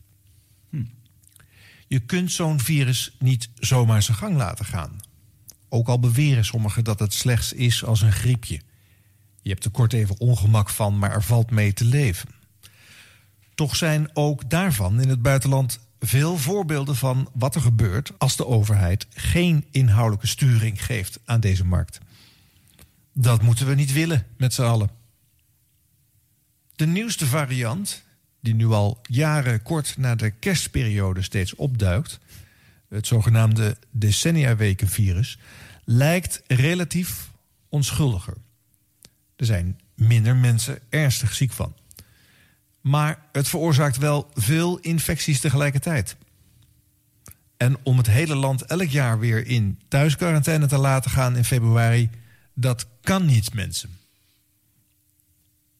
Je 1.86 2.00
kunt 2.00 2.32
zo'n 2.32 2.60
virus 2.60 3.16
niet 3.18 3.48
zomaar 3.54 4.02
zijn 4.02 4.16
gang 4.16 4.36
laten 4.36 4.64
gaan. 4.64 5.00
Ook 5.68 5.88
al 5.88 6.00
beweren 6.00 6.44
sommigen 6.44 6.84
dat 6.84 6.98
het 6.98 7.12
slechts 7.12 7.52
is 7.52 7.84
als 7.84 8.00
een 8.00 8.12
griepje. 8.12 8.60
Je 9.42 9.50
hebt 9.50 9.64
er 9.64 9.70
kort 9.70 9.92
even 9.92 10.20
ongemak 10.20 10.70
van, 10.70 10.98
maar 10.98 11.12
er 11.12 11.22
valt 11.22 11.50
mee 11.50 11.72
te 11.72 11.84
leven. 11.84 12.28
Toch 13.54 13.76
zijn 13.76 14.10
ook 14.12 14.50
daarvan 14.50 15.00
in 15.00 15.08
het 15.08 15.22
buitenland 15.22 15.80
veel 16.00 16.36
voorbeelden 16.36 16.96
van 16.96 17.30
wat 17.34 17.54
er 17.54 17.60
gebeurt 17.60 18.12
als 18.18 18.36
de 18.36 18.46
overheid 18.46 19.06
geen 19.10 19.64
inhoudelijke 19.70 20.26
sturing 20.26 20.84
geeft 20.84 21.20
aan 21.24 21.40
deze 21.40 21.64
markt. 21.64 21.98
Dat 23.20 23.42
moeten 23.42 23.66
we 23.66 23.74
niet 23.74 23.92
willen 23.92 24.26
met 24.36 24.54
z'n 24.54 24.62
allen. 24.62 24.90
De 26.74 26.86
nieuwste 26.86 27.26
variant, 27.26 28.02
die 28.40 28.54
nu 28.54 28.66
al 28.66 29.00
jaren 29.02 29.62
kort 29.62 29.96
na 29.96 30.14
de 30.14 30.30
kerstperiode 30.30 31.22
steeds 31.22 31.54
opduikt, 31.54 32.18
het 32.88 33.06
zogenaamde 33.06 33.76
decennia-wekenvirus, 33.90 35.38
lijkt 35.84 36.42
relatief 36.46 37.30
onschuldiger. 37.68 38.36
Er 39.36 39.46
zijn 39.46 39.80
minder 39.94 40.36
mensen 40.36 40.78
ernstig 40.88 41.34
ziek 41.34 41.52
van. 41.52 41.74
Maar 42.80 43.22
het 43.32 43.48
veroorzaakt 43.48 43.96
wel 43.96 44.30
veel 44.34 44.78
infecties 44.78 45.40
tegelijkertijd. 45.40 46.16
En 47.56 47.76
om 47.82 47.96
het 47.96 48.06
hele 48.06 48.34
land 48.34 48.62
elk 48.62 48.88
jaar 48.88 49.18
weer 49.18 49.46
in 49.46 49.80
thuisquarantaine 49.88 50.66
te 50.66 50.78
laten 50.78 51.10
gaan 51.10 51.36
in 51.36 51.44
februari, 51.44 52.10
Dat 52.60 52.86
kan 53.00 53.26
niet, 53.26 53.54
mensen. 53.54 53.90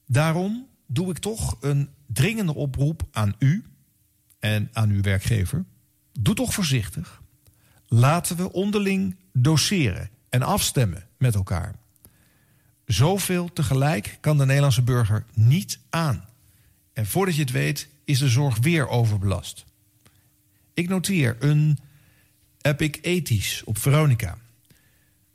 Daarom 0.07 0.69
doe 0.87 1.11
ik 1.11 1.19
toch 1.19 1.57
een 1.61 1.89
dringende 2.07 2.55
oproep 2.55 3.09
aan 3.11 3.35
u 3.39 3.65
en 4.39 4.71
aan 4.73 4.91
uw 4.91 5.03
werkgever. 5.03 5.65
Doe 6.13 6.35
toch 6.35 6.55
voorzichtig. 6.55 7.23
Laten 7.87 8.37
we 8.37 8.53
onderling 8.53 9.17
doseren 9.33 10.11
en 10.29 10.43
afstemmen 10.43 11.09
met 11.17 11.35
elkaar. 11.35 11.75
Zoveel 12.85 13.53
tegelijk 13.53 14.19
kan 14.21 14.39
de 14.39 14.47
Nederlandse 14.47 14.83
burger 14.83 15.25
niet 15.35 15.79
aan. 15.91 16.25
En 16.93 17.07
voordat 17.07 17.35
je 17.35 17.41
het 17.41 17.51
weet, 17.51 17.89
is 18.05 18.19
de 18.19 18.29
zorg 18.29 18.59
weer 18.59 18.89
overbelast. 18.89 19.65
Ik 20.75 20.89
noteer 20.89 21.37
een 21.39 21.79
Epic 22.61 23.23
80s 23.23 23.65
op 23.65 23.79
Veronica. 23.79 24.39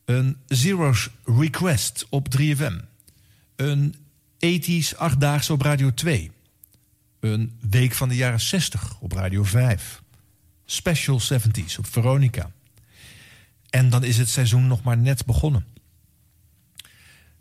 Een 0.05 0.37
Zero's 0.47 1.09
Request 1.25 2.05
op 2.09 2.27
3FM. 2.37 2.75
Een 3.55 3.95
80s 4.45 4.97
achtdaagse 4.97 5.53
op 5.53 5.61
Radio 5.61 5.93
2. 5.93 6.31
Een 7.19 7.57
Week 7.69 7.93
van 7.93 8.09
de 8.09 8.15
jaren 8.15 8.39
60 8.39 8.97
op 8.99 9.11
Radio 9.11 9.43
5. 9.43 10.01
Special 10.65 11.19
70s 11.21 11.77
op 11.77 11.87
Veronica. 11.87 12.51
En 13.69 13.89
dan 13.89 14.03
is 14.03 14.17
het 14.17 14.29
seizoen 14.29 14.67
nog 14.67 14.83
maar 14.83 14.97
net 14.97 15.25
begonnen. 15.25 15.65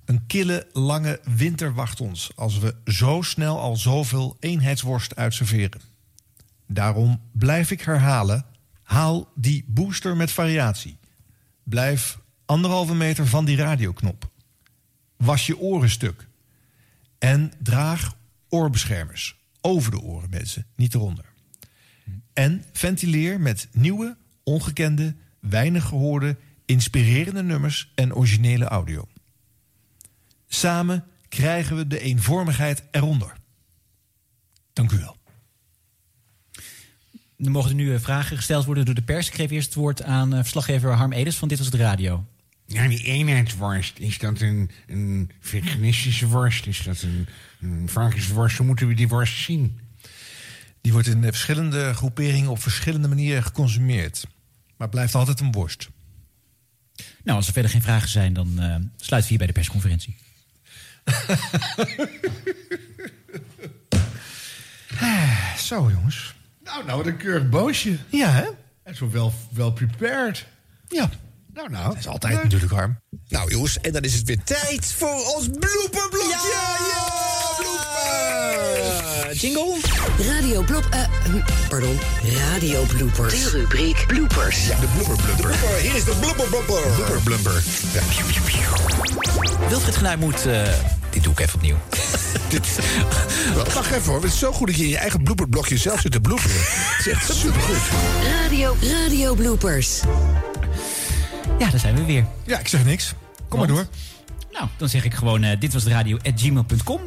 Een 0.05 0.27
kille, 0.27 0.67
lange 0.73 1.21
winter 1.37 1.75
wacht 1.75 2.01
ons 2.01 2.31
als 2.37 2.59
we 2.59 2.75
zo 2.85 3.23
snel 3.23 3.61
al 3.61 3.77
zoveel 3.77 4.37
eenheidsworst 4.41 5.17
uitserveren. 5.17 5.81
Daarom 6.67 7.21
blijf 7.33 7.71
ik 7.71 7.81
herhalen: 7.81 8.45
haal 8.83 9.33
die 9.35 9.65
booster 9.67 10.17
met 10.17 10.31
variatie. 10.31 10.99
Blijf 11.63 12.19
anderhalve 12.53 12.95
meter 12.95 13.27
van 13.27 13.45
die 13.45 13.57
radioknop. 13.57 14.31
Was 15.17 15.47
je 15.47 15.59
oren 15.59 15.91
stuk. 15.91 16.27
En 17.19 17.53
draag 17.63 18.17
oorbeschermers. 18.49 19.37
Over 19.61 19.91
de 19.91 20.01
oren, 20.01 20.31
mensen, 20.31 20.67
niet 20.77 20.95
eronder. 20.95 21.25
En 22.33 22.65
ventileer 22.73 23.41
met 23.41 23.69
nieuwe, 23.73 24.17
ongekende, 24.43 25.15
weinig 25.41 25.85
gehoorde, 25.85 26.37
inspirerende 26.65 27.43
nummers 27.43 27.93
en 27.95 28.15
originele 28.15 28.65
audio. 28.65 29.09
Samen 30.47 31.05
krijgen 31.29 31.77
we 31.77 31.87
de 31.87 32.01
eenvormigheid 32.01 32.83
eronder. 32.91 33.33
Dank 34.73 34.93
u 34.93 34.99
wel. 34.99 35.17
Er 37.37 37.51
mogen 37.51 37.77
nu 37.77 37.95
eh, 37.95 38.01
vragen 38.01 38.37
gesteld 38.37 38.65
worden 38.65 38.85
door 38.85 38.95
de 38.95 39.03
pers. 39.03 39.29
Ik 39.29 39.35
geef 39.35 39.51
eerst 39.51 39.67
het 39.67 39.75
woord 39.75 40.03
aan 40.03 40.33
eh, 40.33 40.41
verslaggever 40.41 40.93
Harm 40.93 41.13
Edens 41.13 41.37
van 41.37 41.49
Dit 41.49 41.59
Was 41.59 41.71
de 41.71 41.77
Radio. 41.77 42.25
Ja, 42.67 42.89
die 42.89 43.05
eenheidsworst, 43.05 43.99
is 43.99 44.19
dat 44.19 44.41
een, 44.41 44.71
een 44.87 45.31
veganistische 45.41 46.27
worst? 46.27 46.67
Is 46.67 46.83
dat 46.83 47.03
een, 47.03 47.29
een 47.61 47.89
varkensworst? 47.89 48.57
Hoe 48.57 48.67
moeten 48.67 48.89
we 48.89 48.95
die 48.95 49.09
worst 49.09 49.45
zien? 49.45 49.81
Die 50.81 50.93
wordt 50.93 51.09
in 51.09 51.25
eh, 51.25 51.31
verschillende 51.31 51.95
groeperingen 51.95 52.51
op 52.51 52.63
verschillende 52.63 53.09
manieren 53.09 53.43
geconsumeerd. 53.43 54.25
Maar 54.67 54.87
het 54.87 54.91
blijft 54.91 55.15
altijd 55.15 55.41
een 55.41 55.53
worst. 55.53 55.89
Nou, 57.25 57.37
als 57.37 57.47
er 57.47 57.53
verder 57.53 57.71
geen 57.71 57.83
vragen 57.83 58.09
zijn, 58.09 58.33
dan 58.33 58.61
eh 58.61 58.75
sluiten 58.97 59.21
we 59.21 59.29
hier 59.29 59.39
bij 59.39 59.47
de 59.47 59.53
persconferentie. 59.53 60.17
Zo, 65.59 65.91
jongens. 65.91 66.35
Nou, 66.65 66.85
nou, 66.85 66.97
wat 66.97 67.07
een 67.07 67.17
keurig 67.17 67.49
boosje. 67.49 67.99
Ja, 68.09 68.31
hè? 68.31 68.47
En 68.83 68.97
zo 68.97 69.11
wel, 69.11 69.33
wel 69.53 69.73
prepared. 69.73 70.47
Ja. 70.89 71.11
Nou, 71.55 71.71
nou. 71.71 71.89
Dat 71.89 71.97
is 71.99 72.07
altijd 72.09 72.43
natuurlijk, 72.43 72.73
Harm. 72.73 72.99
Nou 73.29 73.51
jongens, 73.51 73.81
en 73.81 73.93
dan 73.93 74.03
is 74.03 74.15
het 74.15 74.25
weer 74.27 74.43
tijd 74.45 74.93
voor 74.99 75.35
ons 75.37 75.49
blooperblokje. 75.59 76.51
Ja, 76.53 76.81
Eh, 79.29 79.41
jingle? 79.41 79.77
Radio 80.19 80.63
Blop... 80.63 80.87
eh, 80.91 81.01
hm, 81.25 81.41
pardon, 81.69 81.99
Radio 82.51 82.83
Bloopers. 82.85 83.33
De 83.43 83.51
rubriek 83.51 84.05
Bloopers. 84.07 84.67
Ja, 84.67 84.81
de 84.81 84.87
blooper 84.97 85.25
blumper. 85.25 85.55
Hier 85.81 85.95
is 85.95 86.05
de 86.05 86.15
blooper 86.21 86.47
blumper. 86.49 86.83
Blooper 86.95 87.21
blumper. 87.25 87.63
Ja. 87.93 88.01
Wilfried 89.69 89.97
Genuij 89.97 90.17
moet... 90.17 90.47
eh, 90.47 90.73
dit 91.11 91.23
doe 91.23 91.33
ik 91.33 91.41
even 91.41 91.55
opnieuw. 91.55 91.77
Wacht 93.75 93.91
even 93.91 94.03
hoor, 94.13 94.23
het 94.23 94.33
is 94.33 94.39
zo 94.39 94.53
goed 94.53 94.67
dat 94.67 94.77
je 94.77 94.83
in 94.83 94.89
je 94.89 94.99
eigen 94.99 95.23
blooperblokje 95.23 95.77
zelf 95.77 96.01
zit 96.01 96.13
te 96.13 96.21
bloeperen. 96.21 96.57
Het 96.61 97.07
is 97.07 97.13
echt 97.13 97.35
supergoed. 97.35 97.77
Radio, 98.43 98.77
Radio 98.81 99.35
Bloopers. 99.35 100.01
Ja, 101.63 101.71
daar 101.71 101.81
zijn 101.81 101.95
we 101.95 102.05
weer. 102.05 102.25
Ja, 102.45 102.59
ik 102.59 102.69
zeg 102.69 102.85
niks. 102.85 103.15
Kom 103.49 103.59
maar 103.59 103.69
door. 103.69 103.87
Nou, 104.53 104.67
dan 104.77 104.89
zeg 104.89 105.05
ik 105.05 105.15
gewoon, 105.15 105.43
eh, 105.43 105.61
dit 105.61 105.73
was 105.73 105.85
de 105.85 105.91
radio 105.91 106.17
at 106.17 106.33
gmail.com. 106.41 107.01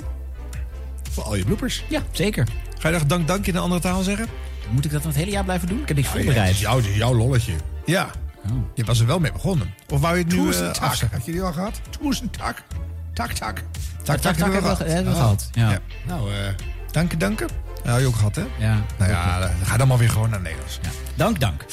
Voor 1.11 1.23
al 1.23 1.35
je 1.35 1.45
bloopers. 1.45 1.83
Ja, 1.89 2.01
zeker. 2.11 2.47
Ga 2.79 2.87
je 2.89 2.93
nog 2.93 3.05
dank 3.05 3.27
dank 3.27 3.47
in 3.47 3.55
een 3.55 3.61
andere 3.61 3.81
taal 3.81 4.03
zeggen? 4.03 4.27
Moet 4.71 4.85
ik 4.85 4.91
dat 4.91 5.01
dan 5.01 5.11
het 5.11 5.19
hele 5.19 5.31
jaar 5.31 5.43
blijven 5.43 5.67
doen? 5.67 5.81
Ik 5.81 5.87
heb 5.87 5.97
niks 5.97 6.09
Ja, 6.09 6.13
ja, 6.17 6.23
voorbereid. 6.23 6.47
het 6.47 6.55
is 6.57 6.61
jouw, 6.61 6.81
jouw 6.81 7.13
lolletje. 7.15 7.53
Ja. 7.85 8.09
Je 8.73 8.83
was 8.83 8.99
er 8.99 9.05
wel 9.05 9.19
mee 9.19 9.31
begonnen. 9.31 9.73
Of 9.89 9.99
wou 10.01 10.17
je 10.17 10.23
het 10.23 10.33
nu 10.33 10.51
eh, 10.51 10.71
tak. 10.71 10.95
Had 11.11 11.25
je 11.25 11.31
die 11.31 11.41
al 11.41 11.53
gehad? 11.53 11.81
Toes 11.99 12.21
en 12.21 12.29
tak. 12.29 12.63
Tak, 13.13 13.31
tak. 13.31 13.63
Tak, 14.03 14.17
tak, 14.19 14.35
hebben 14.37 14.53
we- 14.61 14.75
gehad, 15.15 15.49
ja. 15.53 15.79
Nou, 16.07 16.31
eh... 16.33 16.37
Danken, 16.91 17.19
danken. 17.19 17.47
Ja, 17.83 17.97
je 17.97 18.05
ook 18.07 18.15
gehad, 18.15 18.35
hè? 18.35 18.43
Ja. 18.57 18.81
Nou 18.97 19.11
ja, 19.11 19.39
dan 19.39 19.49
ga 19.63 19.77
dan 19.77 19.87
maar 19.87 19.97
weer 19.97 20.09
gewoon 20.09 20.29
naar 20.29 20.41
Nederlands. 20.41 20.79
Dank, 21.15 21.39
dank. 21.39 21.65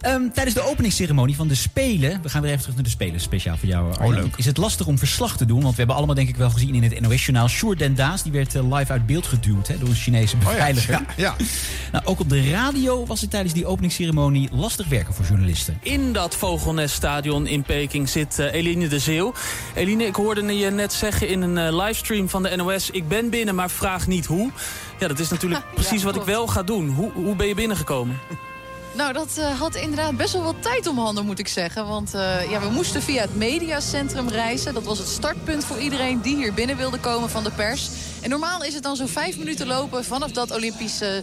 Ehm, 0.00 0.28
tijdens 0.32 0.54
de 0.54 0.62
openingsceremonie 0.62 1.36
van 1.36 1.48
de 1.48 1.54
Spelen... 1.54 2.22
we 2.22 2.28
gaan 2.28 2.42
weer 2.42 2.50
even 2.50 2.62
terug 2.62 2.74
naar 2.74 2.84
de 2.84 2.90
Spelen, 2.90 3.20
speciaal 3.20 3.56
voor 3.56 3.68
jou, 3.68 3.94
Arjan. 3.94 4.14
leuk. 4.14 4.36
Is 4.36 4.46
het 4.46 4.56
lastig 4.56 4.86
om 4.86 4.98
verslag 4.98 5.36
te 5.36 5.44
doen? 5.44 5.60
Want 5.60 5.70
we 5.70 5.76
hebben 5.76 5.96
allemaal 5.96 6.14
denk 6.14 6.28
ik 6.28 6.36
wel 6.36 6.50
gezien 6.50 6.74
in 6.74 6.82
het 6.82 7.00
NOS-journaal... 7.00 7.48
Sjoerd 7.48 7.78
Den 7.78 7.94
Daas, 7.94 8.22
die 8.22 8.32
werd 8.32 8.54
eh, 8.54 8.72
live 8.76 8.92
uit 8.92 9.06
beeld 9.06 9.26
geduwd 9.26 9.68
hè, 9.68 9.78
door 9.78 9.88
een 9.88 9.94
Chinese 9.94 10.36
beveiliger. 10.36 10.92
ja, 10.92 11.04
ja. 11.16 11.36
Nou, 11.92 12.04
ook 12.04 12.20
op 12.20 12.28
de 12.28 12.50
radio 12.50 13.06
was 13.06 13.20
het 13.20 13.30
tijdens 13.30 13.54
die 13.54 13.66
openingsceremonie 13.66 14.48
lastig 14.52 14.88
werken 14.88 15.14
voor 15.14 15.24
journalisten. 15.24 15.78
In 15.82 16.12
dat 16.12 16.36
Vogelneststadion 16.36 17.46
in 17.46 17.62
Peking 17.62 18.08
zit 18.08 18.38
eh, 18.38 18.52
Eline 18.52 18.88
de 18.88 18.98
Zeeuw. 18.98 19.32
Eline, 19.74 20.04
ik 20.04 20.14
hoorde 20.14 20.56
je 20.56 20.70
net 20.70 20.92
zeggen 20.92 21.28
in 21.28 21.42
een 21.42 21.58
eh, 21.58 21.76
livestream 21.84 22.28
van 22.28 22.42
de 22.42 22.56
NOS... 22.56 22.90
ik 22.90 23.08
ben 23.08 23.30
binnen, 23.30 23.54
maar 23.54 23.70
vraag 23.70 24.06
niet 24.06 24.26
hoe. 24.26 24.50
Ja, 24.98 25.08
dat 25.08 25.18
is 25.18 25.28
natuurlijk 25.28 25.64
precies 25.74 26.02
wat 26.02 26.16
ik 26.16 26.22
wel 26.22 26.46
ga 26.46 26.62
doen. 26.62 26.88
Hoe, 26.88 27.10
hoe 27.12 27.36
ben 27.36 27.46
je 27.46 27.54
binnengekomen? 27.54 28.18
Nou, 28.92 29.12
dat 29.12 29.36
eh, 29.38 29.58
had 29.58 29.74
inderdaad 29.74 30.16
best 30.16 30.32
wel 30.32 30.42
wat 30.42 30.62
tijd 30.62 30.86
om 30.86 30.98
handen, 30.98 31.26
moet 31.26 31.38
ik 31.38 31.48
zeggen. 31.48 31.86
Want 31.86 32.14
eh, 32.14 32.50
ja, 32.50 32.60
we 32.60 32.70
moesten 32.70 33.02
via 33.02 33.20
het 33.20 33.36
mediacentrum 33.36 34.28
reizen. 34.28 34.74
Dat 34.74 34.84
was 34.84 34.98
het 34.98 35.08
startpunt 35.08 35.64
voor 35.64 35.78
iedereen 35.78 36.20
die 36.20 36.36
hier 36.36 36.54
binnen 36.54 36.76
wilde 36.76 36.98
komen 36.98 37.30
van 37.30 37.44
de 37.44 37.50
pers. 37.50 37.90
En 38.20 38.30
normaal 38.30 38.64
is 38.64 38.74
het 38.74 38.82
dan 38.82 38.96
zo'n 38.96 39.08
vijf 39.08 39.38
minuten 39.38 39.66
lopen 39.66 40.04
vanaf 40.04 40.30
dat 40.30 40.50
Olympische... 40.50 41.22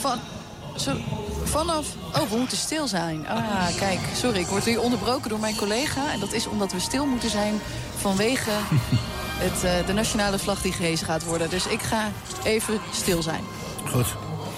Van, 0.00 0.18
zo, 0.76 0.96
vanaf... 1.44 1.86
Oh, 2.16 2.30
we 2.30 2.36
moeten 2.36 2.56
stil 2.56 2.88
zijn. 2.88 3.28
Ah, 3.28 3.76
kijk, 3.78 4.00
sorry, 4.16 4.38
ik 4.40 4.46
word 4.46 4.64
hier 4.64 4.80
onderbroken 4.80 5.28
door 5.30 5.40
mijn 5.40 5.56
collega. 5.56 6.12
En 6.12 6.20
dat 6.20 6.32
is 6.32 6.46
omdat 6.46 6.72
we 6.72 6.80
stil 6.80 7.06
moeten 7.06 7.30
zijn 7.30 7.60
vanwege 7.96 8.50
het, 9.44 9.64
eh, 9.64 9.86
de 9.86 9.92
nationale 9.92 10.38
vlag 10.38 10.62
die 10.62 10.72
gehezen 10.72 11.06
gaat 11.06 11.24
worden. 11.24 11.50
Dus 11.50 11.66
ik 11.66 11.82
ga 11.82 12.10
even 12.44 12.80
stil 12.92 13.22
zijn. 13.22 13.44
Goed. 13.86 14.06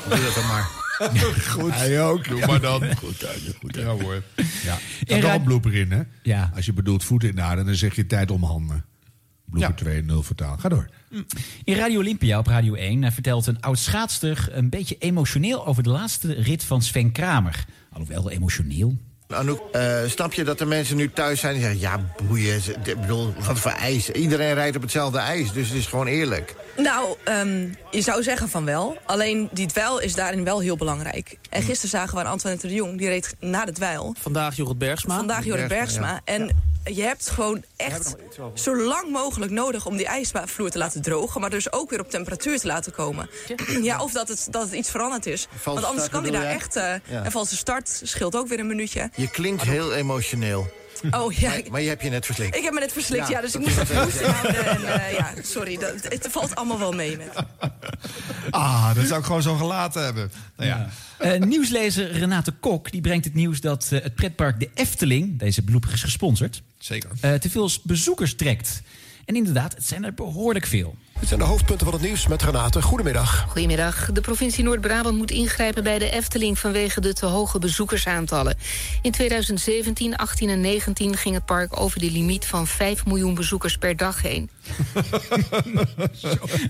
Doe 0.09 0.21
dat 0.21 0.35
dan 0.35 0.47
maar. 0.47 0.86
Goed. 1.51 1.75
Hij 1.75 2.03
ook. 2.05 2.29
Doe 2.29 2.47
maar 2.47 2.61
dan. 2.61 2.97
Goed, 2.97 3.21
ja, 3.21 3.29
goed. 3.61 3.75
Ja 3.77 3.85
hoor. 3.87 4.23
Ja. 4.65 4.79
Er 5.07 5.21
ra- 5.21 5.35
een 5.35 5.43
blooper 5.43 5.75
in, 5.75 5.91
hè? 5.93 6.03
Ja. 6.23 6.51
Als 6.55 6.67
je 6.67 6.73
bedoelt 6.73 7.05
voeten 7.05 7.29
in 7.29 7.35
de 7.35 7.41
aarde, 7.43 7.65
dan 7.65 7.75
zeg 7.75 7.97
je 7.97 8.07
tijd 8.07 8.31
om 8.31 8.43
handen. 8.45 8.85
Blooper 9.45 9.75
2 9.75 10.03
0 10.03 10.23
vertaal. 10.23 10.57
Ga 10.57 10.69
door. 10.69 10.89
In 11.65 11.75
Radio 11.77 11.99
Olympia 11.99 12.39
op 12.39 12.47
Radio 12.47 12.75
1 12.75 13.05
eh, 13.05 13.11
vertelt 13.13 13.47
een 13.47 13.61
oud 13.61 13.79
schaatster... 13.79 14.49
een 14.51 14.69
beetje 14.71 14.97
emotioneel 14.99 15.67
over 15.67 15.83
de 15.83 15.89
laatste 15.91 16.33
rit 16.33 16.65
van 16.65 16.83
Sven 16.83 17.13
Kramer. 17.13 17.65
Alhoewel 17.91 18.31
emotioneel. 18.31 18.99
Anouk, 19.29 19.61
eh, 19.73 19.99
snap 20.07 20.33
je 20.33 20.45
dat 20.45 20.61
er 20.61 20.67
mensen 20.67 20.97
nu 20.97 21.11
thuis 21.11 21.41
zijn 21.41 21.53
die 21.53 21.63
zeggen... 21.63 21.81
ja, 21.81 22.01
boeien, 22.27 22.61
ik 22.85 23.01
bedoel, 23.01 23.35
wat 23.47 23.59
voor 23.59 23.71
ijs. 23.71 24.11
Iedereen 24.11 24.55
rijdt 24.55 24.77
op 24.77 24.83
hetzelfde 24.83 25.19
ijs, 25.19 25.53
dus 25.53 25.69
het 25.69 25.79
is 25.79 25.87
gewoon 25.87 26.07
eerlijk. 26.07 26.55
Nou, 26.77 27.17
ehm, 27.25 27.69
je 27.91 28.01
zou 28.01 28.23
zeggen 28.23 28.49
van 28.49 28.65
wel. 28.65 28.99
Alleen 29.05 29.49
die 29.53 29.67
dweil 29.67 29.99
is 29.99 30.15
daarin 30.15 30.45
wel 30.45 30.61
heel 30.61 30.77
belangrijk. 30.77 31.39
En 31.51 31.63
gisteren 31.63 31.91
zagen 31.91 32.15
we 32.15 32.21
aan 32.21 32.31
Antoinette 32.31 32.67
de 32.67 32.75
Jong, 32.75 32.99
die 32.99 33.09
reed 33.09 33.35
na 33.41 33.65
de 33.65 33.73
dweil. 33.73 34.15
Vandaag 34.21 34.57
Jorrit 34.57 34.79
Bergsma. 34.79 35.17
Vandaag 35.17 35.45
Jorrit 35.45 35.69
Bergsma, 35.69 36.21
Bergsma. 36.25 36.49
En 36.49 36.75
je 36.95 37.03
hebt 37.03 37.31
gewoon 37.31 37.65
echt 37.77 38.15
zo 38.55 38.77
lang 38.77 39.11
mogelijk 39.11 39.53
nodig 39.53 39.87
om 39.87 39.97
die 39.97 40.07
ijsvloer 40.07 40.71
te 40.71 40.79
laten 40.79 41.03
drogen. 41.03 41.41
Maar 41.41 41.51
dus 41.51 41.73
ook 41.73 41.91
weer 41.91 42.01
op 42.01 42.11
temperatuur 42.11 42.59
te 42.59 42.67
laten 42.67 42.93
komen. 42.93 43.31
Ja, 43.83 44.03
of 44.03 44.13
dat 44.13 44.29
het, 44.29 44.47
dat 44.51 44.63
het 44.63 44.73
iets 44.73 44.91
veranderd 44.91 45.27
is. 45.27 45.47
Valse 45.51 45.81
Want 45.81 45.85
anders 45.85 46.07
start 46.07 46.11
kan 46.11 46.23
hij 46.23 46.31
bedoel 46.31 46.47
daar 46.47 46.57
echt... 46.57 46.77
eh 46.77 47.15
Ja. 47.15 47.25
Een 47.25 47.31
valse 47.31 47.57
start 47.57 48.01
scheelt 48.03 48.37
ook 48.37 48.49
weer 48.49 48.59
een 48.59 48.67
minuutje. 48.67 49.11
Je 49.15 49.31
klinkt 49.31 49.63
heel 49.63 49.93
emotioneel. 49.95 50.69
Oh 51.11 51.33
ja, 51.33 51.49
Maar, 51.49 51.63
maar 51.71 51.81
je 51.81 51.89
hebt 51.89 52.03
je 52.03 52.09
net 52.11 52.27
verslikt. 52.27 52.57
ik 52.57 52.63
heb 52.63 52.73
me 52.73 52.81
net 52.81 52.93
verslikt, 52.93 53.29
Ja, 53.29 53.35
ja, 53.35 53.41
dus 53.41 53.55
ik 53.55 53.61
moest 53.61 53.79
even 53.79 53.97
houden. 54.35 54.67
En, 54.67 55.01
eh, 55.01 55.13
ja, 55.13 55.33
sorry, 55.43 55.77
dat, 55.77 55.93
het 56.03 56.27
valt 56.31 56.55
allemaal 56.55 56.79
wel 56.79 56.93
mee 56.93 57.17
met. 57.17 57.29
Ah, 58.51 58.95
dat 58.95 59.07
zou 59.07 59.21
ik 59.21 59.27
gewoon 59.27 59.43
zo 59.43 59.55
gelaten 59.55 60.05
hebben. 60.05 60.31
Nou 60.57 60.69
ja. 60.71 60.89
Eh, 61.19 61.41
nieuwslezer 61.41 62.11
Renate 62.13 62.53
Kok 62.53 62.91
die 62.91 63.01
brengt 63.01 63.25
het 63.25 63.35
nieuws 63.35 63.61
dat 63.61 63.89
eh, 63.91 64.03
het 64.03 64.15
pretpark 64.15 64.61
De 64.61 64.71
Efteling, 64.75 65.39
deze 65.39 65.63
blooper 65.63 65.93
is 65.93 66.03
gesponsord, 66.03 66.63
Zeker. 66.79 67.11
eh, 67.21 67.35
te 67.35 67.51
veel 67.51 67.71
bezoekers 67.83 68.35
trekt. 68.35 68.83
En 69.27 69.37
inderdaad, 69.37 69.75
het 69.75 69.87
zijn 69.87 70.05
er 70.05 70.15
behoorlijk 70.15 70.67
veel. 70.67 70.97
Dit 71.21 71.29
zijn 71.29 71.41
de 71.41 71.47
hoofdpunten 71.47 71.87
van 71.87 71.95
het 71.95 72.05
nieuws 72.05 72.27
met 72.27 72.43
Renate. 72.43 72.83
Goedemiddag. 72.83 73.47
Goedemiddag. 73.49 74.13
De 74.13 74.21
provincie 74.21 74.65
Noord-Brabant 74.65 75.17
moet 75.17 75.31
ingrijpen 75.31 75.83
bij 75.83 75.99
de 75.99 76.11
Efteling... 76.11 76.59
vanwege 76.59 77.01
de 77.01 77.13
te 77.13 77.27
hoge 77.27 77.59
bezoekersaantallen. 77.59 78.57
In 79.03 79.11
2017, 79.11 80.17
18 80.17 80.49
en 80.49 80.61
19 80.61 81.17
ging 81.17 81.35
het 81.35 81.45
park 81.45 81.81
over 81.81 82.01
de 82.01 82.11
limiet 82.11 82.47
van 82.47 82.67
5 82.67 83.07
miljoen 83.07 83.35
bezoekers 83.35 83.77
per 83.77 83.97
dag 83.97 84.23
heen. 84.23 84.51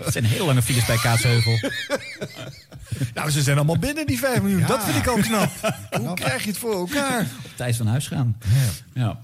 Het 0.02 0.12
zijn 0.12 0.24
heel 0.24 0.46
lange 0.46 0.62
files 0.62 0.84
bij 0.84 0.96
Kaatsheuvel. 0.96 1.58
Nou, 3.14 3.30
ze 3.30 3.42
zijn 3.42 3.56
allemaal 3.56 3.78
binnen, 3.78 4.06
die 4.06 4.18
5 4.18 4.42
miljoen. 4.42 4.64
Dat 4.66 4.84
vind 4.84 4.96
ik 4.96 5.06
al 5.06 5.16
knap. 5.16 5.50
Hoe 6.06 6.14
krijg 6.14 6.42
je 6.42 6.48
het 6.48 6.58
voor 6.58 6.74
elkaar? 6.74 7.20
Op 7.44 7.50
tijd 7.54 7.76
van 7.76 7.86
huis 7.86 8.06
gaan. 8.06 8.36
Ja. 8.94 9.18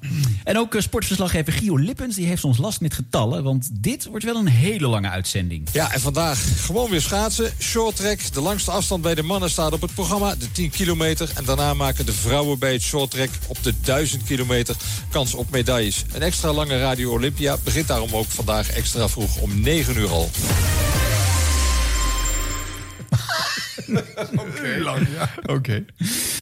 En 0.44 0.58
ook 0.58 0.74
eh, 0.74 0.80
sportverslaggever 0.80 1.52
Gio 1.52 1.78
Lippens 1.78 2.16
die 2.16 2.26
heeft 2.26 2.44
ons 2.44 2.58
last 2.58 2.80
met 2.80 2.94
getallen... 2.94 3.42
want 3.42 3.68
dit 3.72 4.04
wordt 4.04 4.24
wel 4.24 4.36
een 4.36 4.46
hele 4.46 4.86
lange 4.86 5.08
uitzending. 5.08 5.68
Ja, 5.72 5.92
en 5.92 6.00
vandaag 6.00 6.64
gewoon 6.64 6.90
weer 6.90 7.00
schaatsen. 7.00 7.52
Short 7.58 7.96
track. 7.96 8.32
De 8.32 8.40
langste 8.40 8.70
afstand 8.70 9.02
bij 9.02 9.14
de 9.14 9.22
mannen 9.22 9.50
staat 9.50 9.72
op 9.72 9.80
het 9.80 9.94
programma. 9.94 10.34
De 10.34 10.52
10 10.52 10.70
kilometer. 10.70 11.30
En 11.34 11.44
daarna 11.44 11.74
maken 11.74 12.06
de 12.06 12.12
vrouwen 12.12 12.58
bij 12.58 12.72
het 12.72 12.82
short 12.82 13.10
track 13.10 13.30
op 13.46 13.62
de 13.62 13.74
1000 13.80 14.22
kilometer 14.22 14.76
kans 15.10 15.34
op 15.34 15.50
medailles. 15.50 16.04
Een 16.12 16.22
extra 16.22 16.52
lange 16.52 16.78
Radio 16.78 17.12
Olympia 17.12 17.56
begint 17.64 17.88
daarom 17.88 18.14
ook 18.14 18.28
vandaag 18.28 18.70
extra 18.70 19.08
vroeg 19.08 19.36
om 19.36 19.60
9 19.60 19.96
uur 19.96 20.10
al. 20.10 20.30
Oké, 24.46 24.78
lang, 24.78 25.06
ja. 25.14 25.30
Oké. 25.46 25.84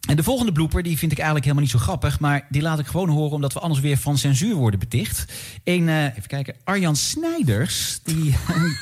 En 0.09 0.17
de 0.17 0.23
volgende 0.23 0.53
blooper 0.53 0.83
die 0.83 0.99
vind 0.99 1.13
ik 1.13 1.19
eigenlijk 1.19 1.47
helemaal 1.47 1.67
niet 1.67 1.77
zo 1.77 1.85
grappig... 1.85 2.21
maar 2.21 2.47
die 2.49 2.63
laat 2.63 2.79
ik 2.79 2.87
gewoon 2.87 3.09
horen 3.09 3.33
omdat 3.33 3.53
we 3.53 3.61
anders 3.61 3.81
weer 3.81 3.97
van 3.97 4.19
censuur 4.19 4.55
worden 4.55 4.81
beticht. 4.81 5.25
Een, 5.65 5.89
eh, 5.89 6.05
even 6.05 6.27
kijken, 6.27 6.55
Arjan 6.65 6.97
Snijders... 6.97 8.01
die 8.05 8.35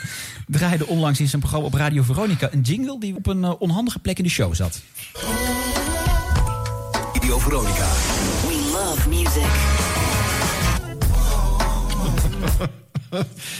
draaide 0.47 0.87
onlangs 0.87 1.21
in 1.21 1.29
zijn 1.29 1.41
programma 1.41 1.66
op 1.66 1.75
Radio 1.75 2.03
Veronica... 2.03 2.49
een 2.53 2.61
jingle 2.61 3.01
die 3.01 3.16
op 3.16 3.27
een 3.27 3.45
eh, 3.45 3.53
onhandige 3.59 3.99
plek 3.99 4.19
in 4.19 4.25
de 4.25 4.31
show 4.31 4.55
zat. 4.55 4.83
Radio 7.12 7.39
Veronica. 7.39 7.89
We 8.47 8.71
love 8.73 9.09
music. 9.09 9.77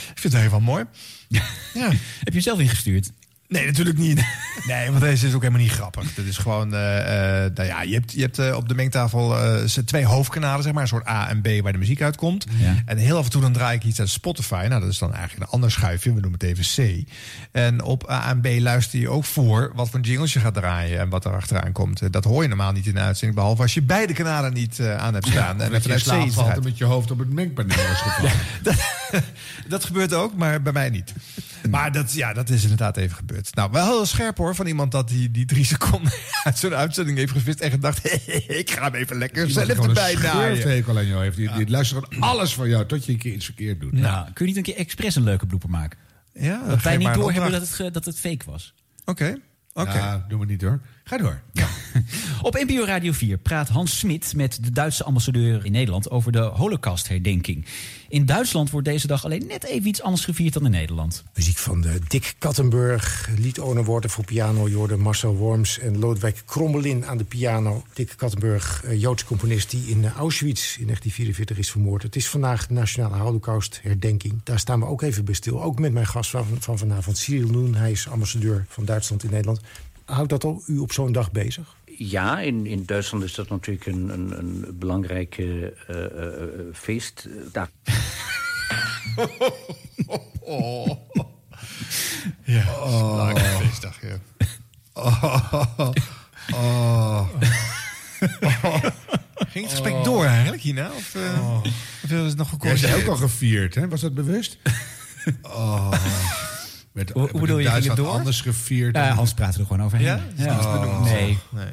Ik 0.09 0.19
vind 0.19 0.33
het 0.33 0.41
heel 0.41 0.49
wel 0.49 0.59
mooi. 0.59 0.85
Ja. 1.73 1.89
Heb 1.89 2.27
je 2.27 2.31
hem 2.31 2.41
zelf 2.41 2.59
ingestuurd? 2.59 3.11
Nee, 3.49 3.65
natuurlijk 3.65 3.97
niet. 3.97 4.21
Nee, 4.67 4.89
want 4.89 5.01
deze 5.01 5.27
is 5.27 5.33
ook 5.33 5.41
helemaal 5.41 5.61
niet 5.63 5.71
grappig. 5.71 6.13
Dit 6.13 6.25
is 6.25 6.37
gewoon, 6.37 6.73
eh, 6.73 7.45
eh, 7.45 7.51
nou 7.53 7.67
ja, 7.67 7.81
je 7.81 7.93
hebt, 7.93 8.11
je 8.11 8.21
hebt 8.21 8.39
eh, 8.39 8.55
op 8.55 8.67
de 8.67 8.75
mengtafel 8.75 9.35
ze- 9.67 9.83
twee 9.83 10.05
hoofdkanalen, 10.05 10.63
zeg 10.63 10.73
maar, 10.73 10.81
een 10.81 10.87
soort 10.87 11.07
A 11.07 11.29
en 11.29 11.41
B 11.41 11.47
waar 11.63 11.71
de 11.71 11.77
muziek 11.77 12.01
uitkomt. 12.01 12.45
En 12.85 12.97
heel 12.97 13.17
af 13.17 13.25
en 13.25 13.31
toe 13.31 13.41
dan 13.41 13.53
draai 13.53 13.75
ik 13.77 13.83
iets 13.83 13.99
uit 13.99 14.09
Spotify. 14.09 14.65
Nou, 14.69 14.81
dat 14.81 14.89
is 14.91 14.97
dan 14.97 15.13
eigenlijk 15.13 15.45
een 15.45 15.53
ander 15.53 15.71
schuifje. 15.71 16.13
We 16.13 16.19
noemen 16.19 16.39
het 16.39 16.57
even 16.59 17.03
C. 17.03 17.09
En 17.51 17.83
op 17.83 18.09
A 18.09 18.29
en 18.29 18.41
B 18.41 18.47
luister 18.59 18.99
je 18.99 19.09
ook 19.09 19.25
voor 19.25 19.71
wat 19.75 19.89
voor 19.89 19.99
jingles 19.99 20.33
je 20.33 20.39
gaat 20.39 20.53
draaien 20.53 20.99
en 20.99 21.09
wat 21.09 21.25
er 21.25 21.35
achteraan 21.35 21.71
komt. 21.71 22.13
Dat 22.13 22.23
hoor 22.23 22.41
je 22.41 22.47
normaal 22.47 22.71
niet 22.71 22.85
in 22.87 22.93
de 22.93 22.99
uitzending, 22.99 23.39
behalve 23.39 23.61
als 23.61 23.73
je 23.73 23.81
beide 23.81 24.13
kanalen 24.13 24.53
niet 24.53 24.81
aan 24.81 25.13
hebt 25.13 25.27
staan. 25.27 25.61
en 25.61 25.71
dat 25.71 25.83
je 25.83 25.99
slaap 25.99 26.31
valt 26.31 26.47
en 26.57 26.63
met 26.63 26.77
je 26.77 26.85
hoofd 26.85 27.11
op 27.11 27.19
het 27.19 27.33
mengpaneel 27.33 27.77
is 27.91 28.01
gevallen. 28.07 28.31
Dat 29.67 29.83
gebeurt 29.85 30.13
ook, 30.13 30.35
maar 30.35 30.61
bij 30.61 30.73
mij 30.73 30.89
niet. 30.89 31.13
Maar 31.69 31.91
dat, 31.91 32.13
ja, 32.13 32.33
dat 32.33 32.49
is 32.49 32.61
inderdaad 32.61 32.97
even 32.97 33.15
gebeurd. 33.15 33.55
Nou, 33.55 33.71
wel 33.71 33.85
heel 33.85 34.05
scherp 34.05 34.37
hoor, 34.37 34.55
van 34.55 34.65
iemand 34.65 34.91
dat 34.91 35.07
die, 35.07 35.31
die 35.31 35.45
drie 35.45 35.65
seconden 35.65 36.11
uit 36.43 36.57
zo'n 36.57 36.75
uitzending 36.75 37.17
heeft 37.17 37.31
gevist 37.31 37.59
en 37.59 37.71
gedacht, 37.71 38.05
ik 38.61 38.71
ga 38.71 38.83
hem 38.83 38.95
even 38.95 39.17
lekker 39.17 39.49
zelf 39.49 39.67
erbij 39.67 40.15
naaien. 40.15 41.07
jou 41.07 41.23
heeft. 41.23 41.35
Die, 41.35 41.51
die 41.53 41.69
luistert 41.69 42.19
alles 42.19 42.53
van 42.53 42.69
jou 42.69 42.85
tot 42.85 43.05
je 43.05 43.11
een 43.11 43.17
keer 43.17 43.33
iets 43.33 43.45
verkeerd 43.45 43.79
doet. 43.79 43.91
Nou, 43.91 44.31
kun 44.33 44.45
je 44.45 44.53
niet 44.53 44.67
een 44.67 44.73
keer 44.73 44.81
expres 44.81 45.15
een 45.15 45.23
leuke 45.23 45.45
blooper 45.45 45.69
maken? 45.69 45.99
Ja, 46.33 46.63
dat 46.67 46.81
wij 46.81 46.97
niet 46.97 47.13
doorhebben 47.13 47.51
dat 47.51 47.77
het, 47.77 47.93
dat 47.93 48.05
het 48.05 48.19
fake 48.19 48.45
was. 48.45 48.73
Oké, 49.05 49.37
oké. 49.73 49.97
Ja, 49.97 50.25
doen 50.27 50.39
we 50.39 50.45
niet 50.45 50.61
hoor. 50.61 50.81
Ga 51.09 51.17
door. 51.17 51.41
Op 52.41 52.53
NPO 52.53 52.85
Radio 52.85 53.11
4 53.11 53.37
praat 53.37 53.69
Hans 53.69 53.99
Smit 53.99 54.33
met 54.35 54.59
de 54.63 54.71
Duitse 54.71 55.03
ambassadeur 55.03 55.65
in 55.65 55.71
Nederland 55.71 56.09
over 56.09 56.31
de 56.31 56.39
Holocaustherdenking. 56.39 57.65
In 58.09 58.25
Duitsland 58.25 58.69
wordt 58.69 58.87
deze 58.87 59.07
dag 59.07 59.25
alleen 59.25 59.47
net 59.47 59.63
even 59.63 59.87
iets 59.87 60.01
anders 60.01 60.25
gevierd 60.25 60.53
dan 60.53 60.65
in 60.65 60.71
Nederland. 60.71 61.23
Muziek 61.33 61.57
van 61.57 61.81
de 61.81 61.99
Dick 62.07 62.35
Kattenburg, 62.37 63.29
liedownerwoorden 63.37 64.09
voor 64.09 64.23
piano. 64.23 64.67
Je 64.67 64.75
hoorde 64.75 64.97
Marcel 64.97 65.35
Worms 65.35 65.79
en 65.79 65.99
Lodewijk 65.99 66.41
Krommelin 66.45 67.05
aan 67.05 67.17
de 67.17 67.23
piano. 67.23 67.83
Dick 67.93 68.13
Kattenburg, 68.15 68.83
eh, 68.83 69.01
Joodse 69.01 69.25
componist 69.25 69.69
die 69.69 69.87
in 69.87 70.05
eh, 70.05 70.11
Auschwitz 70.11 70.77
in 70.77 70.85
1944 70.85 71.57
is 71.57 71.71
vermoord. 71.71 72.03
Het 72.03 72.15
is 72.15 72.29
vandaag 72.29 72.67
de 72.67 72.73
Nationale 72.73 73.17
Holocaustherdenking. 73.17 74.41
Daar 74.43 74.59
staan 74.59 74.79
we 74.79 74.85
ook 74.85 75.01
even 75.01 75.25
bij 75.25 75.33
stil. 75.33 75.63
Ook 75.63 75.79
met 75.79 75.93
mijn 75.93 76.07
gast 76.07 76.29
van, 76.29 76.45
van 76.59 76.77
vanavond, 76.77 77.17
Cyril 77.17 77.49
Noen. 77.49 77.75
Hij 77.75 77.91
is 77.91 78.07
ambassadeur 78.07 78.65
van 78.67 78.85
Duitsland 78.85 79.23
in 79.23 79.29
Nederland. 79.29 79.61
Houdt 80.09 80.29
dat 80.29 80.43
al 80.43 80.63
u 80.65 80.77
op 80.77 80.91
zo'n 80.91 81.11
dag 81.11 81.31
bezig? 81.31 81.75
Ja, 81.85 82.39
in, 82.39 82.65
in 82.65 82.85
Duitsland 82.85 83.23
is 83.23 83.33
dat 83.33 83.49
natuurlijk 83.49 83.85
een, 83.85 84.09
een, 84.09 84.37
een 84.37 84.77
belangrijke 84.79 85.73
eh, 85.87 86.05
eh, 86.05 86.43
eh, 86.43 86.49
feestdag. 86.73 87.69
Oh. 90.39 90.89
Ja, 92.43 92.63
oh. 92.79 93.35
feestdag, 93.35 94.01
ja. 94.01 94.17
Oh. 94.93 95.91
Oh. 96.53 97.27
Oh. 98.63 98.83
Ging 99.35 99.65
het 99.65 99.73
gesprek 99.73 100.03
door 100.03 100.25
eigenlijk 100.25 100.61
hierna? 100.61 100.91
Of, 100.91 101.15
uh, 101.15 101.59
of 102.03 102.11
is 102.11 102.11
het 102.11 102.37
nog 102.37 102.49
gekozen? 102.49 102.89
is 102.89 102.95
ook 102.95 103.07
al 103.07 103.15
gevierd, 103.15 103.75
hè? 103.75 103.87
Was 103.87 104.01
dat 104.01 104.13
bewust? 104.13 104.57
Oh. 105.41 105.93
Werd, 106.91 107.09
Hoe, 107.09 107.29
hoe 107.31 107.41
bedoel 107.41 107.57
je, 107.57 107.69
ging 107.69 107.85
het 107.85 107.95
door? 107.95 108.07
anders 108.07 108.41
gevierd? 108.41 108.95
Ja, 108.95 109.09
Hans 109.13 109.33
praat 109.33 109.55
er 109.55 109.61
gewoon 109.65 109.83
overheen. 109.83 110.05
Ja? 110.07 110.19
ja. 110.35 110.59
Oh. 110.59 111.03
Nee. 111.03 111.37
nee. 111.49 111.65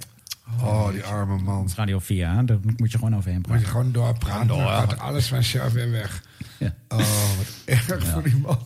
Oh, 0.62 0.90
die 0.90 1.04
arme 1.04 1.38
man. 1.38 1.60
Het 1.60 1.70
is 1.70 1.74
Radio 1.76 1.98
4, 1.98 2.28
hè? 2.28 2.44
daar 2.44 2.58
moet 2.76 2.92
je 2.92 2.98
gewoon 2.98 3.16
overheen 3.16 3.34
Moet 3.36 3.46
praten. 3.46 3.64
je 3.64 3.70
gewoon 3.70 3.92
doorpraten. 3.92 4.46
Door, 4.46 4.56
ja. 4.58 4.80
gaat 4.80 4.98
alles 4.98 5.28
vanzelf 5.28 5.72
weer 5.72 5.90
weg. 5.90 6.22
Ja. 6.58 6.74
Oh, 6.88 6.98
wat 6.98 7.46
erg 7.64 8.06
voor 8.06 8.22
die 8.22 8.36
man. 8.36 8.58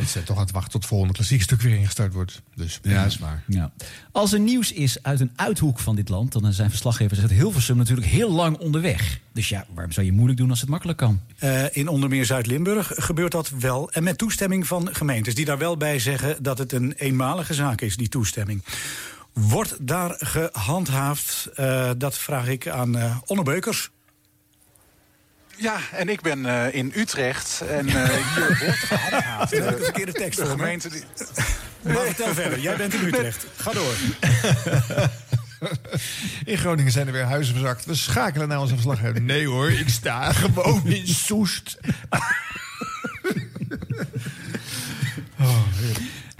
Het 0.00 0.16
is 0.16 0.24
toch 0.24 0.36
aan 0.36 0.42
het 0.42 0.52
wachten 0.52 0.70
tot 0.70 0.80
het 0.80 0.90
volgende 0.90 1.14
klassiek 1.14 1.42
stuk 1.42 1.60
weer 1.60 1.74
ingestart 1.74 2.12
wordt. 2.12 2.42
Dus, 2.54 2.78
Ja, 2.82 3.04
is 3.04 3.18
waar. 3.18 3.42
Ja. 3.46 3.72
Als 4.12 4.32
er 4.32 4.40
nieuws 4.40 4.72
is 4.72 5.02
uit 5.02 5.20
een 5.20 5.32
uithoek 5.36 5.78
van 5.78 5.96
dit 5.96 6.08
land... 6.08 6.32
dan 6.32 6.52
zijn 6.52 6.70
verslaggevers 6.70 7.20
uit 7.20 7.30
Hilversum 7.30 7.76
natuurlijk 7.76 8.06
heel 8.06 8.30
lang 8.30 8.58
onderweg. 8.58 9.20
Dus 9.32 9.48
ja, 9.48 9.66
waarom 9.74 9.92
zou 9.92 10.06
je 10.06 10.12
moeilijk 10.12 10.38
doen 10.38 10.50
als 10.50 10.60
het 10.60 10.68
makkelijk 10.68 10.98
kan? 10.98 11.20
Eh, 11.38 11.76
in 11.76 11.88
onder 11.88 12.08
meer 12.08 12.24
Zuid-Limburg 12.24 12.92
gebeurt 12.94 13.32
dat 13.32 13.50
wel. 13.58 13.90
En 13.90 14.02
met 14.02 14.18
toestemming 14.18 14.66
van 14.66 14.88
gemeentes 14.92 15.34
die 15.34 15.44
daar 15.44 15.58
wel 15.58 15.76
bij 15.76 15.98
zeggen 15.98 16.42
dat 16.42 16.58
het 16.58 16.72
een 16.72 16.92
eenmalige 16.92 17.54
zaak 17.54 17.80
is, 17.80 17.96
die 17.96 18.08
toestemming. 18.08 18.64
Wordt 19.32 19.76
daar 19.80 20.14
gehandhaafd? 20.18 21.50
Eh, 21.54 21.90
dat 21.98 22.18
vraag 22.18 22.48
ik 22.48 22.68
aan 22.68 22.96
eh 22.96 23.16
Onne 23.26 23.42
Beukers. 23.42 23.90
Ja, 25.58 25.78
en 25.92 26.08
ik 26.08 26.20
ben 26.20 26.46
eh, 26.46 26.74
in 26.74 26.92
Utrecht 26.94 27.62
en 27.68 27.88
eh, 27.88 28.08
hier 28.34 28.56
wordt 28.64 28.78
gehandhaafd. 28.78 29.50
Dat 29.50 29.60
is 29.60 29.66
een 29.66 29.84
verkeerde 29.84 30.12
tekst 30.12 30.38
de 30.38 30.46
voor 30.46 30.56
me. 30.56 30.62
gemeente 30.62 30.88
die... 30.88 31.02
Maar 31.82 32.04
vertel 32.14 32.34
verder, 32.34 32.58
jij 32.58 32.76
bent 32.76 32.94
in 32.94 33.06
Utrecht. 33.06 33.46
Ga 33.56 33.72
door. 33.72 33.94
In 36.44 36.58
Groningen 36.58 36.92
zijn 36.92 37.06
er 37.06 37.12
weer 37.12 37.24
huizen 37.24 37.54
verzakt. 37.54 37.84
We 37.84 37.94
schakelen 37.94 38.48
naar 38.48 38.60
onze 38.60 38.74
verslaggever. 38.74 39.20
Nee 39.20 39.46
hoor, 39.46 39.70
ik 39.70 39.88
sta 39.88 40.32
gewoon 40.32 40.86
in 40.86 41.06
Soest. 41.06 41.78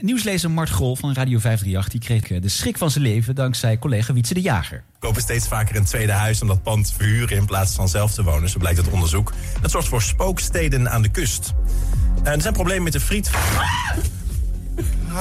Nieuwslezer 0.00 0.50
Mart 0.50 0.68
Grol 0.70 0.96
van 0.96 1.12
Radio 1.12 1.38
538 1.38 1.88
die 1.92 2.00
kreeg 2.00 2.30
eh, 2.36 2.42
de 2.42 2.48
schrik 2.48 2.78
van 2.78 2.90
zijn 2.90 3.04
leven... 3.04 3.34
dankzij 3.34 3.78
collega 3.78 4.12
Wietse 4.12 4.34
de 4.34 4.40
Jager. 4.40 4.82
kopen 4.98 5.22
steeds 5.22 5.48
vaker 5.48 5.76
een 5.76 5.84
tweede 5.84 6.12
huis 6.12 6.42
om 6.42 6.48
dat 6.48 6.62
pand 6.62 6.86
te 6.86 6.92
verhuren 6.94 7.36
in 7.36 7.46
plaats 7.46 7.74
van 7.74 7.88
zelf 7.88 8.12
te 8.14 8.22
wonen. 8.22 8.48
Zo 8.48 8.58
blijkt 8.58 8.78
uit 8.78 8.88
onderzoek. 8.88 9.32
Dat 9.60 9.70
zorgt 9.70 9.88
voor 9.88 10.02
spooksteden 10.02 10.90
aan 10.90 11.02
de 11.02 11.08
kust. 11.08 11.52
Eh, 12.22 12.32
er 12.32 12.40
zijn 12.40 12.52
problemen 12.54 12.82
met 12.82 12.92
de 12.92 13.00
friet. 13.00 13.30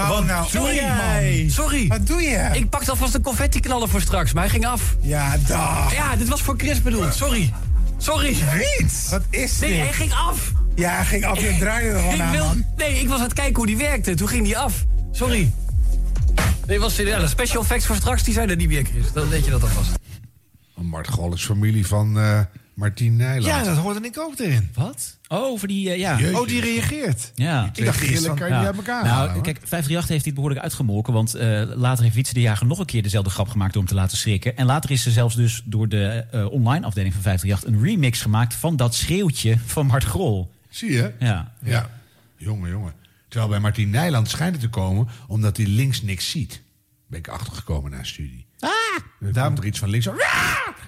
Wat 0.07 0.25
nou 0.25 0.47
Sorry, 0.49 0.75
jij? 0.75 1.39
man. 1.41 1.49
Sorry. 1.49 1.88
Wat 1.88 2.07
doe 2.07 2.21
je? 2.21 2.49
Ik 2.53 2.69
pakte 2.69 2.91
alvast 2.91 3.13
een 3.13 3.21
confetti-knaller 3.21 3.89
voor 3.89 4.01
straks, 4.01 4.34
maar 4.34 4.43
hij 4.43 4.51
ging 4.51 4.65
af. 4.67 4.95
Ja, 5.01 5.38
dag. 5.47 5.93
Ja, 5.93 6.15
dit 6.15 6.28
was 6.28 6.41
voor 6.41 6.53
Chris 6.57 6.82
bedoeld. 6.82 7.13
Sorry. 7.13 7.53
Sorry. 7.97 8.38
Wat 9.09 9.21
is 9.30 9.59
Nee, 9.59 9.69
dit? 9.69 9.80
hij 9.80 9.93
ging 9.93 10.13
af. 10.13 10.51
Ja, 10.78 10.89
hij 10.95 11.05
ging 11.05 11.25
af. 11.25 11.41
Je 11.41 11.57
draaide 11.59 11.89
er 11.89 11.99
gewoon 11.99 12.13
ik 12.13 12.21
aan, 12.21 12.32
wil- 12.32 12.45
man. 12.45 12.65
Nee, 12.78 12.99
ik 12.99 13.07
was 13.07 13.17
aan 13.17 13.23
het 13.23 13.34
kijken 13.34 13.55
hoe 13.55 13.65
die 13.65 13.78
werkte. 13.78 14.15
Toen 14.15 14.28
ging 14.28 14.43
die 14.43 14.57
af. 14.57 14.86
Sorry. 15.11 15.51
Nee, 16.67 16.80
was, 16.80 16.95
ja, 16.95 17.19
de 17.19 17.28
special 17.28 17.61
effects 17.61 17.86
voor 17.86 17.95
straks, 17.95 18.23
die 18.23 18.34
zijn 18.34 18.49
er 18.49 18.55
niet 18.55 18.67
meer, 18.67 18.86
Chris. 18.86 19.13
Dan 19.13 19.30
weet 19.30 19.45
je 19.45 19.51
dat 19.51 19.61
alvast. 19.61 19.91
Mart 20.75 21.07
Gol 21.07 21.34
is 21.34 21.45
familie 21.45 21.88
van 21.88 22.19
eh, 22.19 22.39
Martien 22.73 23.15
Nijland. 23.15 23.45
Ja, 23.45 23.63
dat 23.63 23.78
hoorde 23.78 23.99
ik 24.01 24.19
ook 24.19 24.39
erin. 24.39 24.69
Wat? 24.73 25.17
Oh, 25.28 25.59
voor 25.59 25.67
die, 25.67 25.89
eh, 25.89 25.97
ja. 25.97 26.17
Jeetje. 26.19 26.39
Oh, 26.39 26.47
die 26.47 26.61
reageert. 26.61 27.32
Ja. 27.36 27.71
Ik 27.73 27.86
dacht 27.86 27.97
kan 27.99 28.07
je 28.07 28.13
niet 28.13 28.65
uit 28.65 28.75
elkaar 28.75 29.03
Nou, 29.03 29.15
halen, 29.15 29.41
kijk, 29.41 29.57
538 29.57 30.09
heeft 30.09 30.23
dit 30.23 30.34
behoorlijk 30.34 30.61
uitgemolken. 30.61 31.13
Want 31.13 31.34
eh, 31.36 31.61
later 31.75 32.03
heeft 32.03 32.15
Wietse 32.15 32.34
de 32.34 32.41
Jager 32.41 32.67
nog 32.67 32.80
een 32.80 32.86
keer 32.86 33.03
dezelfde 33.03 33.30
grap 33.30 33.47
gemaakt 33.49 33.75
om 33.75 33.86
te 33.86 33.93
laten 33.95 34.17
schrikken. 34.17 34.57
En 34.57 34.65
later 34.65 34.91
is 34.91 35.05
er 35.05 35.11
zelfs 35.11 35.36
dus 35.36 35.61
door 35.65 35.89
de 35.89 36.25
eh, 36.32 36.51
online 36.51 36.86
afdeling 36.86 37.13
van 37.13 37.21
538 37.23 37.69
een 37.69 37.89
remix 37.89 38.21
gemaakt 38.21 38.53
van 38.53 38.75
dat 38.75 38.95
schreeuwtje 38.95 39.57
van 39.65 39.86
Mart 39.86 40.03
Grol. 40.03 40.55
Zie 40.78 40.91
je? 40.91 41.13
Ja. 41.19 41.53
Ja. 41.63 41.89
Jongen, 42.36 42.69
jongen. 42.69 42.93
Terwijl 43.28 43.51
bij 43.51 43.59
Martien 43.59 43.89
Nijland 43.89 44.30
schijnt 44.30 44.51
het 44.53 44.61
te 44.61 44.69
komen 44.69 45.07
omdat 45.28 45.57
hij 45.57 45.65
links 45.65 46.01
niks 46.01 46.30
ziet. 46.30 46.61
Ben 47.07 47.19
ik 47.19 47.28
achtergekomen 47.28 47.91
na 47.91 48.03
studie. 48.03 48.45
Ah! 48.59 48.69
Dan 49.19 49.45
komt 49.45 49.59
er 49.59 49.65
iets 49.65 49.80
van 49.80 49.89
links. 49.89 50.07
"Ah!" 50.07 50.15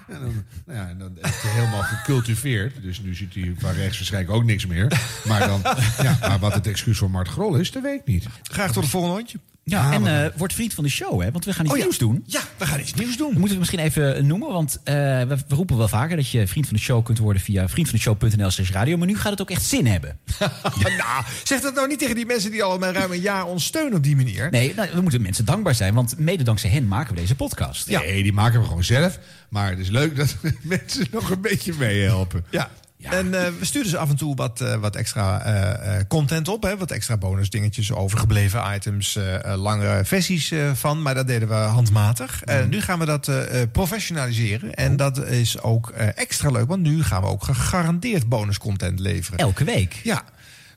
En 0.08 0.20
dan, 0.20 0.44
nou 0.66 0.78
ja, 0.78 0.88
en 0.88 0.98
dan 0.98 1.18
is 1.22 1.42
hij 1.42 1.50
helemaal 1.52 1.82
gecultiveerd. 1.82 2.82
Dus 2.82 3.00
nu 3.00 3.14
ziet 3.14 3.34
hij 3.34 3.54
van 3.58 3.72
rechts 3.72 3.96
waarschijnlijk 3.96 4.34
ook 4.34 4.44
niks 4.44 4.66
meer. 4.66 5.00
Maar, 5.24 5.46
dan, 5.46 5.60
ja, 6.02 6.18
maar 6.20 6.38
wat 6.38 6.54
het 6.54 6.66
excuus 6.66 6.98
voor 6.98 7.10
Mart 7.10 7.28
Grol 7.28 7.54
is, 7.54 7.70
dat 7.72 7.82
weet 7.82 8.00
ik 8.00 8.06
niet. 8.06 8.26
Graag 8.42 8.72
tot 8.72 8.82
het 8.82 8.92
volgende 8.92 9.16
hondje. 9.16 9.38
Ja, 9.70 9.92
en 9.92 10.24
eh 10.24 10.30
word 10.36 10.52
vriend 10.52 10.74
van 10.74 10.84
de 10.84 10.90
show, 10.90 11.22
hè? 11.22 11.30
Want 11.30 11.44
we 11.44 11.52
gaan 11.52 11.64
iets 11.64 11.72
Oh 11.72 11.78
ja. 11.78 11.84
nieuws 11.84 11.98
doen. 11.98 12.22
Ja, 12.26 12.40
we 12.56 12.66
gaan 12.66 12.80
iets 12.80 12.94
nieuws 12.94 13.16
doen. 13.16 13.28
Dat 13.28 13.38
moeten 13.38 13.52
we 13.52 13.58
misschien 13.58 13.78
even 13.78 14.26
noemen, 14.26 14.52
want 14.52 14.80
eh, 14.84 14.94
we, 14.94 15.36
we 15.48 15.54
roepen 15.54 15.76
wel 15.76 15.88
vaker 15.88 16.16
dat 16.16 16.30
je 16.30 16.46
vriend 16.46 16.66
van 16.66 16.76
de 16.76 16.82
show 16.82 17.04
kunt 17.04 17.18
worden 17.18 17.42
via 17.42 17.68
vriendvandeshow.nl 17.68 18.50
slash 18.50 18.70
radio. 18.70 18.96
Maar 18.96 19.06
nu 19.06 19.16
gaat 19.18 19.30
het 19.30 19.40
ook 19.40 19.50
echt 19.50 19.64
zin 19.64 19.86
hebben. 19.86 20.18
nou, 20.82 21.24
zeg 21.44 21.60
dat 21.60 21.74
nou 21.74 21.88
niet 21.88 21.98
tegen 21.98 22.14
die 22.14 22.26
mensen 22.26 22.50
die 22.50 22.62
al 22.62 22.80
ruim 22.80 23.12
een 23.12 23.20
jaar 23.20 23.46
ons 23.46 23.64
steunen 23.64 23.94
op 23.96 24.02
die 24.02 24.16
manier. 24.16 24.50
Nee, 24.50 24.74
nou, 24.74 24.88
we 24.94 25.00
moeten 25.00 25.22
mensen 25.22 25.44
dankbaar 25.44 25.74
zijn, 25.74 25.94
want 25.94 26.18
mede 26.18 26.42
dankzij 26.42 26.70
hen 26.70 26.88
maken 26.88 27.14
we 27.14 27.20
deze 27.20 27.34
podcast. 27.34 27.86
Nee, 27.86 28.22
die 28.22 28.32
maken 28.32 28.60
we 28.60 28.66
gewoon 28.66 28.84
zelf. 28.84 29.18
Maar 29.48 29.70
het 29.70 29.78
is 29.78 29.88
leuk 29.88 30.16
dat 30.16 30.36
mensen 30.62 31.06
nog 31.10 31.30
een 31.30 31.40
beetje 31.40 31.74
meehelpen. 31.78 32.44
Ja. 32.50 32.70
En 33.00 33.44
eh, 33.44 33.52
we 33.58 33.64
sturen 33.64 33.88
ze 33.90 33.98
af 33.98 34.10
en 34.10 34.16
toe 34.16 34.34
wat, 34.34 34.60
eh, 34.60 34.74
wat 34.74 34.96
extra 34.96 35.42
eh, 35.42 36.04
content 36.08 36.48
op. 36.48 36.62
Hè? 36.62 36.76
Wat 36.76 36.90
extra 36.90 37.16
bonusdingetjes, 37.16 37.92
overgebleven 37.92 38.74
items, 38.74 39.18
langere 39.54 40.04
versies 40.04 40.54
van. 40.74 41.02
Maar 41.02 41.14
dat 41.14 41.26
deden 41.26 41.48
we 41.48 41.54
handmatig. 41.54 42.42
En 42.42 42.68
nu 42.68 42.80
gaan 42.80 42.98
we 42.98 43.04
dat 43.04 43.30
professionaliseren. 43.72 44.74
En 44.74 44.96
dat 44.96 45.26
is 45.26 45.60
ook 45.60 45.88
extra 46.14 46.50
leuk, 46.50 46.66
want 46.68 46.82
nu 46.82 47.02
gaan 47.02 47.22
we 47.22 47.28
ook 47.28 47.44
gegarandeerd 47.44 48.28
bonuscontent 48.28 48.98
leveren. 48.98 49.38
Elke 49.38 49.64
week? 49.64 50.00
Ja. 50.02 50.22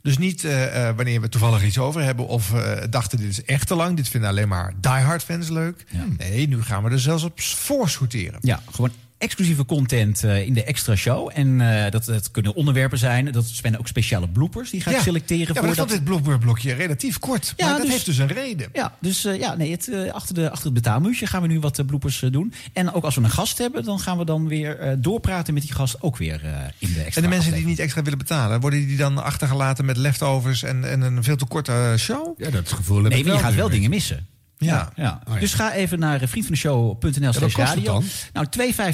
Dus 0.02 0.18
niet 0.18 0.48
wanneer 0.96 1.22
we 1.22 1.30
toevallig 1.30 1.64
iets 1.64 1.78
over 1.78 2.04
hebben 2.04 2.28
of 2.28 2.54
dachten 2.90 3.18
dit 3.18 3.30
is 3.30 3.44
echt 3.44 3.68
te 3.68 3.76
lang. 3.76 3.96
Dit 3.96 4.10
vinden 4.10 4.30
alleen 4.30 4.48
maar 4.48 4.74
diehard 4.82 5.24
fans 5.24 5.50
leuk. 5.50 5.86
Nee, 6.18 6.48
nu 6.48 6.64
gaan 6.64 6.84
we 6.84 6.90
er 6.90 7.00
zelfs 7.00 7.24
op 7.24 7.42
voor 7.42 7.90
sorteren. 7.90 8.40
Ja, 8.42 8.60
gewoon 8.72 8.92
exclusieve 9.24 9.66
content 9.66 10.24
eh, 10.24 10.46
in 10.46 10.54
de 10.54 10.64
extra 10.64 10.96
show. 10.96 11.32
En 11.34 11.62
eh, 11.62 11.92
dat, 11.92 12.06
dat 12.06 12.32
kunnen 12.32 12.56
onderwerpen 12.56 12.98
zijn. 12.98 13.32
Dat 13.32 13.46
zijn 13.46 13.80
ook 13.80 13.88
speciale 13.88 14.28
bloopers 14.28 14.70
die 14.70 14.82
ga 14.82 14.90
ik 14.90 14.96
Ja. 14.96 15.02
selecteren. 15.04 15.48
Ja, 15.48 15.54
voor 15.54 15.62
maar 15.62 15.72
ik 15.72 15.78
dat... 15.78 15.90
dit 15.90 16.04
blokblokje 16.04 16.74
relatief 16.74 17.20
kort. 17.20 17.54
Ja, 17.58 17.66
maar 17.66 17.74
dat 17.74 17.84
dus- 17.84 17.92
heeft 17.92 18.06
dus 18.06 18.18
een 18.18 18.28
reden. 18.28 18.70
Ja, 18.74 18.96
dus 19.00 19.26
eh, 19.26 19.40
ja, 19.40 19.56
nee, 19.56 19.72
het, 19.72 19.90
achter, 20.12 20.36
de, 20.36 20.50
achter 20.50 20.66
het 20.66 20.74
betaalmuurtje 20.74 21.28
gaan 21.28 21.42
we 21.42 21.48
nu 21.48 21.60
wat 21.60 21.86
bloopers 21.86 22.20
doen. 22.32 22.54
En 22.74 22.94
ook 22.94 23.04
als 23.04 23.16
we 23.16 23.22
een 23.22 23.30
gast 23.30 23.58
hebben, 23.58 23.84
dan 23.84 24.00
gaan 24.00 24.18
we 24.18 24.26
dan 24.26 24.48
weer 24.48 24.80
eh, 24.80 24.94
doorpraten 24.98 25.54
met 25.54 25.64
die 25.64 25.74
gast 25.74 26.02
ook 26.02 26.18
weer 26.18 26.42
eh, 26.44 26.52
in 26.78 26.94
de 26.94 27.02
extra 27.02 27.22
En 27.22 27.30
de 27.30 27.36
mensen 27.36 27.54
die 27.54 27.66
niet 27.66 27.80
extra 27.80 28.02
willen 28.02 28.18
betalen, 28.18 28.60
worden 28.60 28.88
die 28.88 28.98
dan 28.98 29.24
achtergelaten 29.24 29.86
met 29.86 29.98
leftovers 29.98 30.64
en, 30.64 30.90
en 30.90 31.02
een 31.02 31.24
veel 31.24 31.36
te 31.36 31.46
korte 31.46 31.96
show? 31.98 32.40
Ja, 32.42 32.50
dat 32.50 32.72
gevoel 32.72 33.02
heb 33.04 33.10
Nee, 33.12 33.20
ik 33.20 33.26
maar 33.26 33.36
je 33.36 33.42
gaat 33.42 33.56
wel 33.56 33.70
dingen 33.70 33.90
missen. 33.90 34.28
Ja. 34.58 34.92
ja. 34.96 35.22
Oh, 35.28 35.34
ja. 35.34 35.40
Dus 35.40 35.54
ga 35.54 35.74
even 35.74 36.00
naar 36.00 36.22
eh, 36.22 36.28
vriendvandeshow.nl 36.28 37.34
slash 37.34 37.56
radio. 37.56 38.04
Nou, 38.34 38.48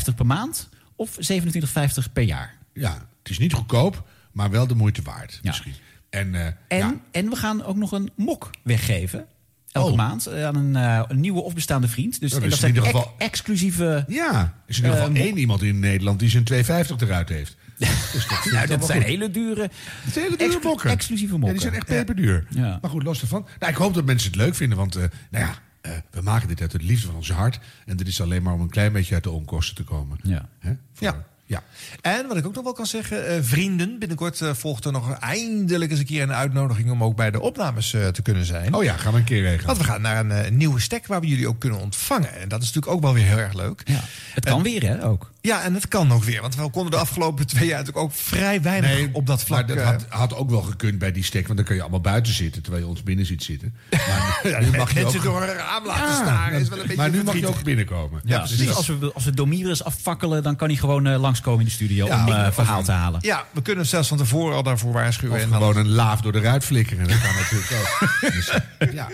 2,50 0.09 0.15
per 0.15 0.25
maand 0.25 0.69
of 0.95 1.17
27,50 1.33 2.11
per 2.13 2.23
jaar. 2.23 2.55
Ja, 2.73 2.93
het 3.23 3.29
is 3.31 3.39
niet 3.39 3.53
goedkoop, 3.53 4.03
maar 4.31 4.49
wel 4.49 4.67
de 4.67 4.75
moeite 4.75 5.01
waard 5.01 5.39
misschien. 5.43 5.73
En, 6.09 6.35
eh, 6.35 6.45
En, 6.45 6.77
ja, 6.77 6.93
en 7.11 7.29
we 7.29 7.35
gaan 7.35 7.63
ook 7.63 7.75
nog 7.75 7.91
een 7.91 8.09
mok 8.15 8.49
weggeven. 8.63 9.25
Elke 9.71 9.91
Oh. 9.91 9.97
maand 9.97 10.25
eh, 10.25 10.45
aan 10.45 10.55
een, 10.55 10.75
een 11.11 11.19
nieuwe 11.19 11.41
of 11.41 11.53
bestaande 11.53 11.87
vriend. 11.87 12.19
Dus 12.19 12.31
Dat 12.31 12.43
is 12.43 12.61
in 12.61 12.67
ieder 12.67 12.83
ex- 12.83 12.91
geval- 12.91 13.13
exclusieve... 13.17 14.05
ja, 14.07 14.39
er 14.39 14.51
is 14.67 14.77
in 14.77 14.83
ieder 14.83 14.99
geval 14.99 15.15
één 15.15 15.37
iemand 15.37 15.61
in 15.61 15.79
Nederland 15.79 16.19
die 16.19 16.29
zijn 16.29 16.43
2,50 16.53 16.95
eruit 16.97 17.29
heeft. 17.29 17.55
Dus 18.13 18.27
dat 18.27 18.51
Nou, 18.51 18.67
dat 18.67 18.85
zijn 18.85 18.97
goed. 19.01 19.09
hele 19.09 19.31
dure, 19.31 19.61
Het 19.61 20.13
zijn 20.13 20.25
hele 20.25 20.37
dure 20.37 20.51
exclu- 20.51 20.67
mokken. 20.69 20.89
exclusieve 20.89 21.33
Ja, 21.33 21.39
mokken. 21.39 21.57
die 21.59 21.67
zijn 21.67 21.79
echt 21.79 21.85
peperduur. 21.89 22.45
Ja. 22.49 22.77
Maar 22.81 22.91
goed, 22.91 23.03
los 23.03 23.19
daarvan. 23.19 23.45
Nou, 23.59 23.71
ik 23.71 23.77
hoop 23.77 23.93
dat 23.93 24.05
mensen 24.05 24.31
het 24.31 24.39
leuk 24.39 24.55
vinden, 24.55 24.77
want 24.77 24.95
eh, 24.95 25.03
nou 25.31 25.45
ja, 25.45 25.53
eh, 25.81 25.91
we 26.11 26.21
maken 26.21 26.47
dit 26.47 26.61
uit 26.61 26.71
de 26.71 26.79
liefde 26.81 27.07
van 27.07 27.15
ons 27.15 27.31
hart. 27.31 27.59
En 27.85 27.97
dit 27.97 28.07
is 28.07 28.21
alleen 28.21 28.43
maar 28.43 28.53
om 28.53 28.61
een 28.61 28.69
klein 28.69 28.91
beetje 28.93 29.13
uit 29.13 29.23
de 29.23 29.29
onkosten 29.31 29.75
te 29.75 29.83
komen. 29.83 30.17
Ja. 30.23 30.49
Hè? 30.59 30.71
Ja. 30.97 31.25
ja. 31.45 31.63
En 32.01 32.27
wat 32.27 32.37
ik 32.37 32.45
ook 32.45 32.55
nog 32.55 32.63
wel 32.63 32.73
kan 32.73 32.85
zeggen, 32.85 33.27
eh, 33.27 33.37
vrienden, 33.41 33.99
binnenkort 33.99 34.41
volgt 34.53 34.85
er 34.85 34.91
nog 34.91 35.11
eindelijk 35.19 35.91
eens 35.91 35.99
een 35.99 36.05
keer 36.05 36.21
een 36.23 36.33
uitnodiging 36.33 36.91
om 36.91 37.03
ook 37.03 37.15
bij 37.15 37.31
de 37.31 37.39
opnames 37.41 37.89
te 37.89 38.21
kunnen 38.23 38.45
zijn. 38.45 38.73
Oh 38.73 38.83
ja, 38.83 38.97
gaan 38.97 39.13
we 39.13 39.19
een 39.19 39.25
keer 39.25 39.41
regelen. 39.41 39.65
Want 39.65 39.77
we 39.77 39.83
gaan 39.83 40.01
naar 40.01 40.25
een 40.45 40.57
nieuwe 40.57 40.79
stek 40.79 41.07
waar 41.07 41.19
we 41.21 41.27
jullie 41.27 41.47
ook 41.47 41.59
kunnen 41.59 41.79
ontvangen. 41.79 42.33
En 42.39 42.49
dat 42.49 42.61
is 42.61 42.67
natuurlijk 42.67 42.93
ook 42.95 43.01
wel 43.01 43.13
weer 43.13 43.25
heel 43.25 43.37
erg 43.37 43.53
leuk. 43.53 43.81
Ja. 43.85 43.99
Het 44.33 44.45
kan 44.45 44.63
weer, 44.63 44.83
hè, 44.83 45.05
ook. 45.05 45.31
Ja, 45.41 45.63
en 45.63 45.73
het 45.73 45.87
kan 45.87 46.11
ook 46.11 46.23
weer. 46.23 46.41
Want 46.41 46.55
we 46.55 46.69
konden 46.69 46.91
de 46.91 46.97
afgelopen 46.97 47.47
twee 47.47 47.67
jaar 47.67 47.77
natuurlijk 47.77 48.05
ook 48.05 48.13
vrij 48.13 48.61
weinig 48.61 49.07
op 49.11 49.25
dat 49.27 49.43
vlak. 49.43 49.67
Maar 49.67 49.75
dat 49.75 49.85
eh, 49.85 49.89
had, 49.91 50.05
had 50.09 50.35
ook 50.35 50.49
wel 50.49 50.61
gekund 50.61 50.99
bij 50.99 51.11
die 51.11 51.23
stek, 51.23 51.43
want 51.45 51.57
dan 51.57 51.65
kun 51.65 51.75
je 51.75 51.81
allemaal 51.81 52.01
buiten 52.01 52.33
zitten 52.33 52.61
terwijl 52.61 52.83
je 52.83 52.89
ons 52.89 53.03
binnen 53.03 53.25
ziet 53.25 53.43
zitten. 53.43 53.73
Maar 54.09 54.39
nu, 54.43 54.49
Ja, 54.49 54.59
nu 54.59 54.77
mag 54.77 54.93
je 54.93 55.05
ook, 55.05 55.23
door 55.23 55.41
een 55.41 55.47
raam 55.53 55.85
laten 55.85 56.07
Ja, 56.07 56.13
staren 56.15 56.59
is 56.61 56.69
wel 56.69 56.77
een 56.77 56.83
beetje 56.83 56.97
Maar 57.01 57.09
nu 57.09 57.23
mag 57.23 57.37
je 57.37 57.47
ook 57.47 57.63
binnenkomen. 57.63 58.21
Ja, 58.25 58.45
dus 58.47 58.73
als 58.75 58.87
we, 58.87 59.11
als 59.13 59.23
we 59.25 59.31
Domirus 59.31 59.83
afvakkelen, 59.83 60.43
dan 60.43 60.55
kan 60.55 60.67
hij 60.67 60.77
gewoon 60.77 61.07
eh, 61.07 61.19
langskomen 61.19 61.59
in 61.59 61.65
de 61.65 61.71
studio 61.71 62.05
Ja, 62.07 62.25
om 62.25 62.33
of- 62.47 62.53
verhaal 62.53 62.83
te 62.83 62.91
halen. 62.91 63.19
Ja, 63.23 63.45
we 63.53 63.61
kunnen 63.61 63.85
zelfs 63.85 64.07
van 64.07 64.17
tevoren 64.17 64.55
al 64.55 64.63
daarvoor 64.63 64.93
waarschuwen. 64.93 65.35
Of 65.35 65.41
en 65.43 65.49
dan- 65.49 65.57
gewoon 65.57 65.77
een 65.77 65.89
laaf 65.89 66.21
door 66.21 66.31
de 66.31 66.39
ruit 66.41 66.63
flikkeren. 66.65 67.07
Dat 67.07 67.21
kan 67.21 67.35
natuurlijk 67.35 67.71
ook. 67.71 67.87
Dus, 68.33 68.51
ja. 68.93 69.07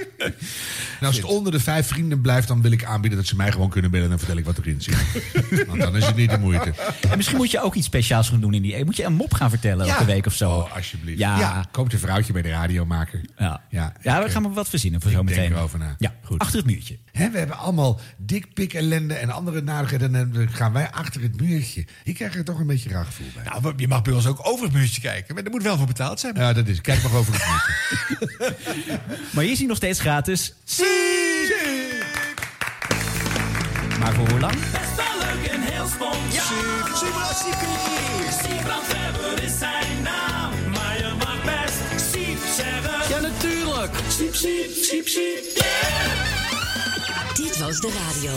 En 1.00 1.08
als 1.08 1.16
het 1.16 1.26
onder 1.26 1.52
de 1.52 1.60
vijf 1.60 1.88
vrienden 1.88 2.22
blijft, 2.22 2.48
dan 2.48 2.62
wil 2.62 2.72
ik 2.72 2.84
aanbieden 2.84 3.20
dat 3.20 3.28
ze 3.28 3.36
mij 3.36 3.52
gewoon 3.52 3.70
kunnen 3.70 3.92
bellen. 3.92 4.06
En 4.06 4.12
dan 4.12 4.20
vertel 4.20 4.38
ik 4.38 4.46
wat 4.46 4.58
erin 4.58 4.82
zit. 4.82 4.96
Want 5.68 5.82
dan 5.82 5.96
is 5.96 6.06
het 6.06 6.15
niet 6.16 6.30
de 6.30 6.38
moeite. 6.38 6.74
En 7.12 7.18
misschien 7.18 7.38
moet 7.38 7.52
je 7.52 7.62
ook 7.62 7.76
iets 7.76 7.86
speciaals 7.86 8.30
gaan 8.30 8.40
doen 8.42 8.54
in 8.54 8.62
die... 8.62 8.86
Moet 8.86 8.96
je 8.96 9.04
een 9.04 9.14
mop 9.14 9.34
gaan 9.34 9.50
vertellen 9.50 9.86
Ja. 9.86 9.92
elke 9.94 10.06
week 10.06 10.26
of 10.26 10.34
zo? 10.34 10.52
Oh, 10.52 10.76
alsjeblieft. 10.76 11.20
Ja. 11.20 11.40
Ja. 11.40 11.66
Koopt 11.72 11.94
een 11.94 12.00
vrouwtje 12.00 12.34
bij 12.34 12.42
de 12.42 12.50
radiomaker. 12.50 13.22
Ja, 13.38 13.62
Ja, 13.70 13.94
ja 14.02 14.24
we 14.24 14.30
gaan 14.30 14.42
maar 14.42 14.54
wat 14.54 14.70
verzinnen 14.70 15.02
voor 15.02 15.12
ik 15.12 15.18
zo 15.18 15.24
denk 15.24 15.38
meteen. 15.38 15.56
erover 15.58 15.80
na. 15.80 15.96
Ja, 15.98 16.14
goed. 16.24 16.40
Achter 16.40 16.58
het 16.58 16.66
muurtje. 16.68 16.98
Hè, 17.12 17.30
we 17.32 17.38
hebben 17.38 17.58
allemaal 17.58 18.00
dikpik 18.18 18.74
ellende 18.74 19.14
en 19.14 19.30
andere 19.30 19.62
narigheden. 19.62 20.16
En 20.16 20.32
dan 20.32 20.50
gaan 20.50 20.74
wij 20.74 20.92
achter 20.92 21.22
het 21.22 21.42
muurtje. 21.42 21.86
Ik 22.04 22.16
krijg 22.16 22.36
er 22.36 22.44
toch 22.44 22.60
een 22.60 22.68
beetje 22.68 22.90
raar 22.90 23.06
gevoel 23.06 23.28
bij. 23.36 23.44
Nou, 23.62 23.74
je 23.78 23.88
mag 23.88 24.02
bij 24.02 24.14
ons 24.14 24.28
ook 24.28 24.40
over 24.48 24.66
het 24.66 24.74
muurtje 24.74 25.02
kijken. 25.02 25.36
Maar 25.36 25.44
er 25.44 25.50
moet 25.52 25.64
wel 25.64 25.78
voor 25.78 25.88
betaald 25.88 26.20
zijn. 26.20 26.36
Ja, 26.36 26.54
dat 26.54 26.68
is. 26.68 26.82
Kijk 26.82 27.04
maar 27.04 27.14
over 27.14 27.34
het 27.34 27.44
muurtje. 27.48 28.54
Maar 29.34 29.44
hier 29.44 29.54
is 29.54 29.58
hij 29.60 29.68
nog 29.68 29.78
steeds 29.78 30.00
gratis. 30.00 30.54
Maar 34.00 34.14
voor 34.14 34.30
hoe 34.30 34.40
lang? 34.40 34.54
Heel 35.86 35.94
spontaan. 35.94 37.36
Siebrand 38.44 38.88
Weber 38.88 39.44
is 39.44 39.58
zijn 39.58 40.02
naam. 40.04 40.70
Maar 40.72 40.98
je 40.98 41.12
mag 41.18 41.44
best 41.44 42.12
Siep 42.12 42.38
zeggen. 42.56 43.10
Ja, 43.10 43.20
natuurlijk. 43.20 43.96
Siep, 44.08 44.36
siep, 44.36 44.72
siep, 44.72 45.08
siep, 45.08 45.44
yeah. 45.54 46.36
Dit 47.36 47.58
was 47.58 47.80
de 47.80 47.92
radio. 48.06 48.32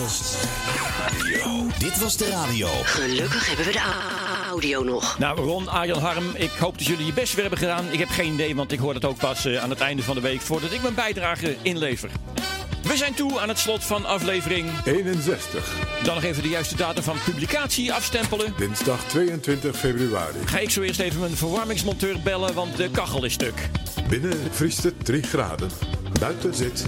Dit 1.79 1.99
was 1.99 2.17
de 2.17 2.29
radio. 2.29 2.69
Gelukkig 2.85 3.47
hebben 3.47 3.67
we 3.67 3.73
de 3.73 3.81
audio 4.49 4.83
nog. 4.83 5.19
Nou, 5.19 5.41
Ron, 5.41 5.69
Arjan, 5.69 5.99
Harm, 5.99 6.31
ik 6.35 6.51
hoop 6.51 6.79
dat 6.79 6.87
jullie 6.87 7.07
je 7.07 7.13
best 7.13 7.33
weer 7.33 7.41
hebben 7.41 7.59
gedaan. 7.59 7.93
Ik 7.93 7.99
heb 7.99 8.09
geen 8.09 8.33
idee, 8.33 8.57
want 8.57 8.73
ik 8.73 8.79
hoor 8.79 8.95
het 8.95 9.05
ook 9.05 9.19
pas 9.19 9.45
eh, 9.45 9.63
aan 9.63 9.71
het 9.71 9.81
einde 9.81 10.03
van 10.03 10.15
de 10.15 10.21
week... 10.21 10.41
voordat 10.41 10.73
ik 10.73 10.83
mijn 10.83 10.95
bijdrage 10.95 11.57
inlever. 11.63 12.11
We 12.83 12.97
zijn 12.97 13.15
toe 13.15 13.41
aan 13.41 13.49
het 13.49 13.59
slot 13.59 13.85
van 13.85 14.05
aflevering 14.05 14.71
61. 14.85 15.75
Dan 16.03 16.15
nog 16.15 16.25
even 16.25 16.43
de 16.43 16.49
juiste 16.49 16.77
datum 16.77 17.03
van 17.03 17.17
publicatie 17.25 17.93
afstempelen. 17.93 18.55
Dinsdag 18.57 19.05
22 19.05 19.77
februari. 19.77 20.39
Ga 20.45 20.59
ik 20.59 20.71
zo 20.71 20.83
eerst 20.83 21.01
even 21.01 21.21
mijn 21.21 21.37
verwarmingsmonteur 21.37 22.21
bellen, 22.21 22.55
want 22.55 22.77
de 22.77 22.91
kachel 22.91 23.25
is 23.25 23.33
stuk. 23.33 23.69
Binnen 24.09 24.39
vriest 24.51 24.83
het 24.83 25.05
3 25.05 25.23
graden. 25.23 25.71
Buiten 26.21 26.55
zit 26.55 26.87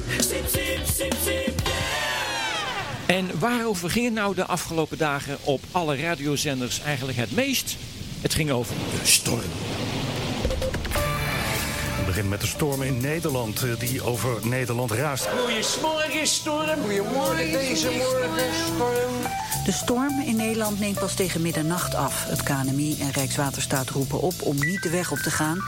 En 3.06 3.38
waarover 3.38 3.90
ging 3.90 4.04
het 4.04 4.14
nou 4.14 4.34
de 4.34 4.44
afgelopen 4.44 4.98
dagen 4.98 5.38
op 5.42 5.60
alle 5.70 5.96
radiozenders 5.96 6.80
eigenlijk 6.80 7.18
het 7.18 7.32
meest? 7.32 7.76
Het 8.20 8.34
ging 8.34 8.50
over 8.50 8.74
de 9.00 9.06
storm. 9.06 9.40
We 12.10 12.16
beginnen 12.16 12.40
met 12.40 12.50
de 12.50 12.56
storm 12.56 12.82
in 12.82 13.00
Nederland 13.00 13.62
eh, 13.62 13.78
die 13.78 14.02
over 14.02 14.46
Nederland 14.46 14.90
raast. 14.90 15.26
Goeiemorgen, 15.26 16.26
storm. 16.26 16.80
Goedemorgen, 16.82 17.52
deze 17.52 17.90
morgen, 17.90 18.54
storm. 18.54 19.14
De 19.64 19.72
storm 19.72 20.20
in 20.20 20.36
Nederland 20.36 20.80
neemt 20.80 20.98
pas 20.98 21.14
tegen 21.14 21.42
middernacht 21.42 21.94
af. 21.94 22.24
Het 22.24 22.42
KNMI 22.42 22.96
en 23.00 23.10
Rijkswaterstaat 23.10 23.88
roepen 23.90 24.20
op 24.20 24.34
om 24.42 24.56
niet 24.56 24.82
de 24.82 24.90
weg 24.90 25.12
op 25.12 25.18
te 25.18 25.30
gaan. 25.30 25.58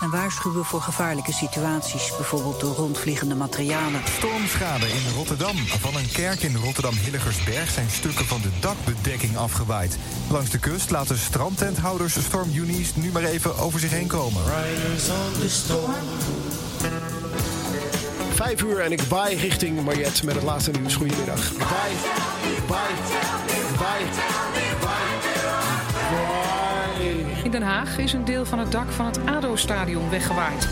En 0.00 0.10
waarschuwen 0.10 0.64
voor 0.64 0.80
gevaarlijke 0.80 1.32
situaties, 1.32 2.12
bijvoorbeeld 2.16 2.60
door 2.60 2.74
rondvliegende 2.74 3.34
materialen. 3.34 4.00
Stormschade 4.18 4.86
in 4.86 5.12
Rotterdam. 5.14 5.56
Van 5.56 5.96
een 5.96 6.10
kerk 6.12 6.42
in 6.42 6.56
Rotterdam-Hilligersberg 6.56 7.70
zijn 7.70 7.90
stukken 7.90 8.26
van 8.26 8.40
de 8.40 8.50
dakbedekking 8.60 9.36
afgewaaid. 9.36 9.98
Langs 10.30 10.50
de 10.50 10.58
kust 10.58 10.90
laten 10.90 11.18
strandtenthouders 11.18 12.14
stormjunies 12.24 12.94
nu 12.94 13.12
maar 13.12 13.24
even 13.24 13.58
over 13.58 13.80
zich 13.80 13.90
heen 13.90 14.06
komen. 14.06 14.42
Vijf 18.34 18.62
uur 18.62 18.80
en 18.80 18.92
ik 18.92 19.08
baai 19.08 19.36
richting 19.36 19.84
Mariette 19.84 20.24
met 20.24 20.34
het 20.34 20.44
laatste 20.44 20.70
nieuws. 20.70 20.94
Goedemiddag. 20.94 21.52
Baai, 21.56 21.92
baai, 22.66 22.94
baai, 23.78 24.04
In 27.48 27.54
Den 27.54 27.62
Haag 27.62 27.98
is 27.98 28.12
een 28.12 28.24
deel 28.24 28.44
van 28.44 28.58
het 28.58 28.72
dak 28.72 28.90
van 28.90 29.06
het 29.06 29.18
ADO-stadion 29.26 30.10
weggewaaid. 30.10 30.64
In 30.64 30.68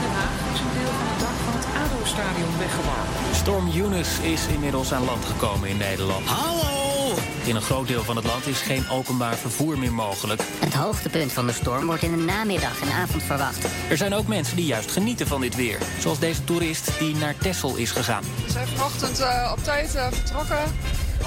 Den 0.00 0.10
Haag 0.10 0.54
is 0.54 0.60
een 0.60 0.72
deel 0.78 0.92
van 0.92 1.06
het 1.08 1.20
dak 1.20 1.36
van 1.44 1.52
het 1.52 1.66
ADO-stadion 1.82 2.58
weggewaaid. 2.58 3.36
Storm 3.36 3.70
Eunice 3.74 4.32
is 4.32 4.46
inmiddels 4.46 4.92
aan 4.92 5.04
land 5.04 5.24
gekomen 5.24 5.68
in 5.68 5.76
Nederland. 5.76 6.26
Hallo! 6.26 7.14
In 7.44 7.56
een 7.56 7.62
groot 7.62 7.86
deel 7.86 8.02
van 8.02 8.16
het 8.16 8.24
land 8.24 8.46
is 8.46 8.60
geen 8.60 8.88
openbaar 8.88 9.34
vervoer 9.34 9.78
meer 9.78 9.92
mogelijk. 9.92 10.42
Het 10.58 10.74
hoogtepunt 10.74 11.32
van 11.32 11.46
de 11.46 11.52
storm 11.52 11.86
wordt 11.86 12.02
in 12.02 12.16
de 12.16 12.22
namiddag 12.22 12.80
en 12.80 12.92
avond 12.92 13.22
verwacht. 13.22 13.66
Er 13.88 13.96
zijn 13.96 14.14
ook 14.14 14.26
mensen 14.26 14.56
die 14.56 14.66
juist 14.66 14.90
genieten 14.90 15.26
van 15.26 15.40
dit 15.40 15.56
weer. 15.56 15.78
Zoals 15.98 16.18
deze 16.18 16.44
toerist 16.44 16.98
die 16.98 17.16
naar 17.16 17.36
Texel 17.38 17.76
is 17.76 17.90
gegaan. 17.90 18.22
We 18.44 18.50
zijn 18.50 18.66
vanochtend 18.66 19.20
eh, 19.20 19.52
op 19.56 19.64
tijd 19.64 19.94
eh, 19.94 20.06
vertrokken 20.10 20.64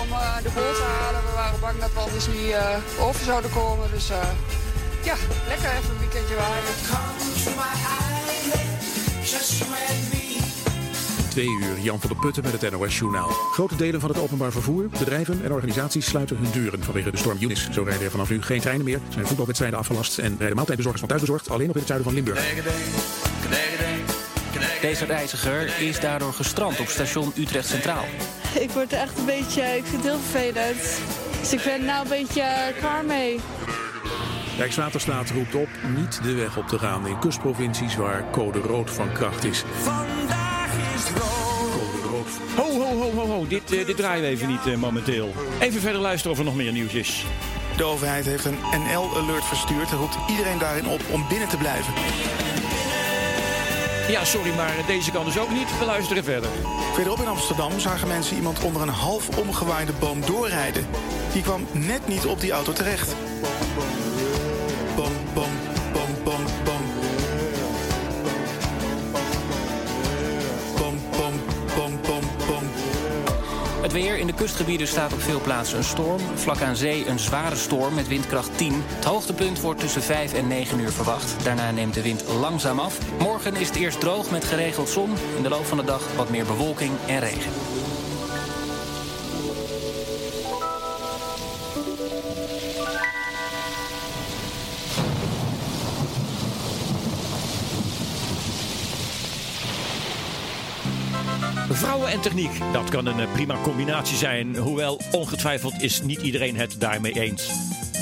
om 0.02 0.12
eh, 0.12 0.38
de 0.44 0.50
boot 0.56 0.76
te 0.76 0.88
halen. 1.00 1.22
We 1.28 1.34
waren 1.36 1.60
bang 1.60 1.80
dat 1.80 1.94
we 1.94 2.00
anders 2.00 2.28
niet 2.28 2.52
eh, 2.52 3.06
over 3.08 3.24
zouden 3.26 3.52
komen. 3.52 3.90
Dus 3.92 4.10
eh, 4.10 4.18
ja, 5.04 5.16
lekker 5.48 5.70
even 5.78 5.90
een 5.90 6.00
weekendje 6.00 6.36
waaien. 6.36 6.64
Twee 11.30 11.48
uur, 11.48 11.80
Jan 11.80 12.00
van 12.00 12.10
der 12.10 12.20
Putten 12.20 12.44
met 12.44 12.62
het 12.62 12.72
NOS-journaal. 12.72 13.30
Grote 13.30 13.76
delen 13.76 14.00
van 14.00 14.10
het 14.10 14.20
openbaar 14.20 14.52
vervoer, 14.52 14.90
bedrijven 14.90 15.44
en 15.44 15.52
organisaties 15.52 16.06
sluiten 16.06 16.38
hun 16.38 16.52
deuren 16.52 16.84
vanwege 16.84 17.12
de 17.12 17.18
storm 17.18 17.38
Eunice. 17.42 17.74
Zo 17.74 17.84
rijden 17.84 18.06
er 18.06 18.12
vanaf 18.12 18.30
nu 18.30 18.42
geen 18.42 18.62
treinen 18.62 18.86
meer, 18.86 19.00
zijn 19.10 19.28
voetbalwedstrijden 19.28 19.80
afgelast 19.80 20.18
en 20.18 20.36
rijden 20.38 20.56
maaltijdbezorgers 20.56 21.00
van 21.00 21.10
thuisbezorgd 21.10 21.50
alleen 21.50 21.68
nog 21.68 21.76
in 21.76 21.82
het 21.82 21.90
zuiden 21.90 22.08
van 22.08 22.16
Limburg. 22.16 22.40
Deze 24.82 25.06
reiziger 25.06 25.82
is 25.82 26.00
daardoor 26.00 26.34
gestrand 26.34 26.80
op 26.80 26.88
station 26.88 27.32
Utrecht 27.36 27.68
Centraal. 27.68 28.06
Ik 28.66 28.72
word 28.72 28.92
er 28.92 29.00
echt 29.00 29.18
een 29.18 29.26
beetje, 29.26 29.62
ik 29.62 29.86
vind 29.86 30.04
het 30.04 30.12
heel 30.12 30.20
vervelend. 30.20 31.02
Dus 31.40 31.54
ik 31.54 31.64
ben 31.64 31.86
nou 31.86 32.04
een 32.04 32.10
beetje 32.10 32.42
eh, 32.42 32.78
klaar 32.80 33.06
mee. 33.06 33.40
Rijkswaterstaat 34.58 35.30
roept 35.30 35.56
op 35.56 35.68
niet 35.96 36.24
de 36.24 36.34
weg 36.34 36.58
op 36.58 36.68
te 36.68 36.80
gaan 36.80 37.08
in 37.08 37.20
kustprovincies 37.20 37.96
waar 37.96 38.30
code 38.32 38.60
rood 38.60 38.92
van 38.92 39.12
kracht 39.12 39.44
is. 39.44 39.64
Vandaag 39.82 40.72
is 40.96 41.04
Code 41.14 42.08
rood. 42.10 42.28
Ho, 42.56 42.80
ho, 42.80 43.00
ho, 43.00 43.12
ho, 43.12 43.28
ho. 43.28 43.48
Dit, 43.48 43.68
dit 43.68 43.98
draaien 43.98 44.24
we 44.24 44.30
even 44.30 44.48
niet 44.48 44.66
eh, 44.66 44.76
momenteel. 44.76 45.34
Even 45.60 45.82
verder 45.82 46.02
luisteren 46.02 46.32
of 46.32 46.40
er 46.40 46.46
nog 46.46 46.56
meer 46.56 46.72
nieuws 46.72 46.94
is. 46.94 47.26
De 47.78 47.84
overheid 47.84 48.26
heeft 48.26 48.46
een 48.46 48.58
NL-alert 48.72 49.46
verstuurd 49.46 49.92
en 49.92 49.98
roept 49.98 50.18
iedereen 50.30 50.58
daarin 50.58 50.88
op 50.88 51.02
om 51.12 51.26
binnen 51.30 51.48
te 51.48 51.58
blijven. 51.58 51.94
Ja, 54.08 54.26
sorry, 54.26 54.56
maar 54.56 54.74
deze 54.88 55.12
kan 55.12 55.26
dus 55.26 55.40
ook 55.40 55.50
niet. 55.50 55.80
We 55.80 55.86
luisteren 55.86 56.24
verder. 56.24 56.50
Verderop 56.94 57.20
in 57.20 57.28
Amsterdam 57.28 57.80
zagen 57.80 58.08
mensen 58.08 58.36
iemand 58.36 58.64
onder 58.64 58.82
een 58.82 58.90
half 58.90 59.38
omgewaaide 59.38 59.92
boom 60.00 60.26
doorrijden. 60.26 60.88
Die 61.34 61.42
kwam 61.42 61.68
net 61.72 62.08
niet 62.08 62.26
op 62.26 62.40
die 62.40 62.52
auto 62.52 62.74
terecht. 62.74 63.16
Bom, 64.96 65.12
bom, 65.34 65.52
Het 73.88 73.96
weer 73.96 74.18
in 74.18 74.28
de 74.28 74.34
kustgebieden 74.34 74.88
staat 74.88 75.14
op 75.14 75.22
veel 75.22 75.42
plaatsen 75.42 75.78
een 75.78 75.84
storm. 75.84 76.20
Vlak 76.36 76.62
aan 76.62 76.76
zee 76.76 77.08
een 77.08 77.20
zware 77.20 77.56
storm 77.56 77.94
met 77.94 78.08
windkracht 78.08 78.58
10. 78.58 78.74
Het 78.86 79.06
hoogtepunt 79.06 79.62
wordt 79.62 79.80
tussen 79.80 80.02
5 80.02 80.34
en 80.34 80.48
9 80.48 80.80
uur 80.80 80.92
verwacht. 80.92 81.44
Daarna 81.44 81.72
neemt 81.72 81.94
de 81.94 82.02
wind 82.02 82.24
langzaam 82.28 82.80
af. 82.80 83.00
Morgen 83.20 83.56
is 83.56 83.68
het 83.68 83.76
eerst 83.76 84.00
droog 84.00 84.32
met 84.32 84.46
geregeld 84.46 84.90
zon. 84.90 85.14
In 85.38 85.44
de 85.44 85.50
loop 85.50 85.66
van 85.66 85.78
de 85.78 85.84
dag 85.84 86.16
wat 86.16 86.30
meer 86.30 86.46
bewolking 86.46 86.92
en 87.06 87.20
regen. 87.20 87.52
En 102.08 102.22
techniek, 102.22 102.52
dat 102.74 102.90
kan 102.90 103.06
een 103.06 103.20
eh, 103.20 103.32
prima 103.32 103.56
combinatie 103.64 104.18
zijn. 104.18 104.56
Hoewel 104.56 105.02
ongetwijfeld 105.12 105.82
is 105.82 106.02
niet 106.02 106.22
iedereen 106.22 106.58
het 106.58 106.76
daarmee 106.80 107.14
eens. 107.14 107.50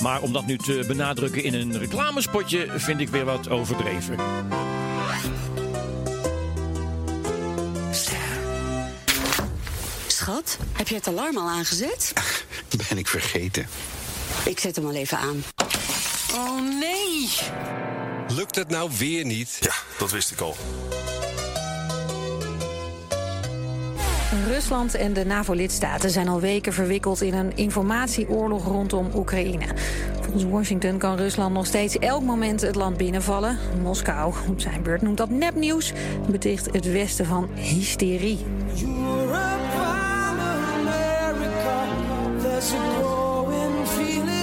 Maar 0.02 0.22
om 0.22 0.34
dat 0.34 0.46
nu 0.46 0.58
te 0.58 0.84
benadrukken 0.88 1.44
in 1.44 1.54
een 1.54 1.78
reclamespotje 1.78 2.68
vind 2.76 3.00
ik 3.00 3.10
weer 3.10 3.26
wat 3.26 3.50
overdreven. 3.50 4.18
Schat, 10.08 10.58
heb 10.72 10.88
je 10.88 10.96
het 10.96 11.08
alarm 11.08 11.38
al 11.38 11.50
aangezet? 11.50 12.14
Ben 12.90 12.98
ik 12.98 13.08
vergeten. 13.08 13.68
Ik 14.46 14.60
zet 14.60 14.76
hem 14.76 14.86
al 14.86 14.94
even 14.94 15.18
aan. 15.18 15.44
Oh 16.34 16.80
nee! 16.80 17.30
Lukt 18.28 18.56
het 18.56 18.70
nou 18.70 18.92
weer 18.98 19.26
niet? 19.26 19.58
Ja, 19.62 19.74
dat 19.98 20.12
wist 20.12 20.32
ik 20.32 20.40
al. 20.40 20.56
Rusland 24.44 24.96
en 24.96 25.14
de 25.14 25.26
NAVO-lidstaten 25.26 26.10
zijn 26.10 26.28
al 26.28 26.40
weken 26.40 26.74
verwikkeld 26.74 27.22
in 27.22 27.34
een 27.34 27.52
informatieoorlog 27.56 28.66
rondom 28.66 29.10
Oekraïne. 29.16 29.66
Volgens 30.22 30.44
Washington 30.44 30.98
kan 30.98 31.16
Rusland 31.16 31.54
nog 31.54 31.66
steeds 31.66 32.00
elk 32.00 32.24
moment 32.24 32.62
het 32.62 32.76
land 32.76 32.98
binnenvallen. 32.98 33.58
Moskou 33.82 34.34
op 34.50 34.60
zijn 34.60 34.84
beurt 34.84 35.02
noemt 35.02 35.18
dat 35.18 35.30
nepnieuws 35.30 35.94
beticht 36.30 36.74
het 36.74 36.92
Westen 36.92 37.26
van 37.26 37.50
hysterie. 37.56 38.40
Feeling 43.86 44.36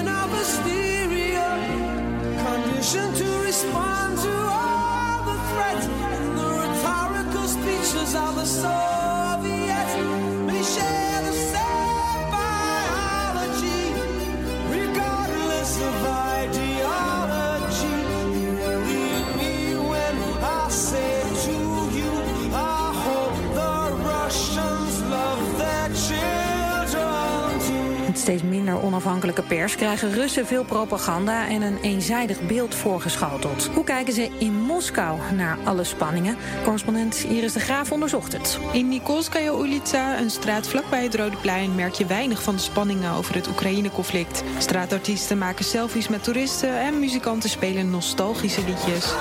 steeds 28.23 28.43
minder 28.43 28.83
onafhankelijke 28.83 29.43
pers 29.43 29.77
krijgen 29.77 30.13
Russen 30.13 30.47
veel 30.47 30.65
propaganda 30.65 31.49
en 31.49 31.63
een 31.63 31.79
eenzijdig 31.83 32.47
beeld 32.47 32.75
voorgeschoteld. 32.75 33.71
Hoe 33.75 33.85
kijken 33.85 34.13
ze 34.13 34.31
in 34.39 34.53
Moskou 34.53 35.19
naar 35.35 35.59
alle 35.65 35.85
spanningen? 35.85 36.37
Correspondent 36.65 37.25
Iris 37.29 37.53
de 37.53 37.61
Graaf 37.61 37.93
onderzocht 37.93 38.33
het. 38.33 38.59
In 38.73 38.89
Nikolskaya 38.89 39.53
Ulitsa, 39.53 40.19
een 40.19 40.31
straat 40.31 40.69
vlakbij 40.69 41.03
het 41.03 41.15
Rode 41.15 41.37
Plein, 41.37 41.75
merk 41.75 41.95
je 41.95 42.07
weinig 42.07 42.43
van 42.43 42.55
de 42.55 42.61
spanningen 42.61 43.13
over 43.13 43.35
het 43.35 43.49
Oekraïne-conflict. 43.49 44.43
Straatartiesten 44.59 45.39
maken 45.39 45.65
selfies 45.65 46.09
met 46.09 46.25
toeristen 46.25 46.81
en 46.81 46.99
muzikanten 46.99 47.51
spelen 47.51 47.91
nostalgische 47.91 48.65
liedjes. 48.65 49.15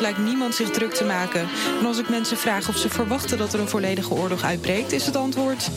Lijkt 0.00 0.18
niemand 0.18 0.54
zich 0.54 0.70
druk 0.70 0.92
te 0.92 1.04
maken. 1.04 1.48
En 1.80 1.86
als 1.86 1.98
ik 1.98 2.08
mensen 2.08 2.36
vraag 2.36 2.68
of 2.68 2.76
ze 2.76 2.88
verwachten 2.88 3.38
dat 3.38 3.52
er 3.52 3.60
een 3.60 3.68
volledige 3.68 4.14
oorlog 4.14 4.42
uitbreekt, 4.42 4.92
is 4.92 5.06
het 5.06 5.16
antwoord. 5.16 5.68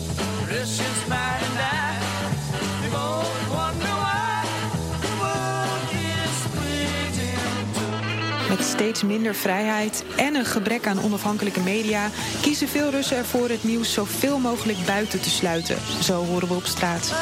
Met 8.50 8.64
steeds 8.66 9.04
minder 9.04 9.36
vrijheid 9.36 10.04
en 10.16 10.36
een 10.36 10.46
gebrek 10.46 10.88
aan 10.88 11.04
onafhankelijke 11.04 11.60
media 11.60 12.10
kiezen 12.42 12.68
veel 12.68 12.90
Russen 12.90 13.18
ervoor 13.18 13.50
het 13.50 13.64
nieuws 13.64 13.94
zoveel 13.94 14.40
mogelijk 14.40 14.86
buiten 14.86 15.22
te 15.22 15.30
sluiten. 15.30 15.78
Zo 16.02 16.26
horen 16.26 16.48
we 16.48 16.54
op 16.54 16.66
straat 16.66 17.14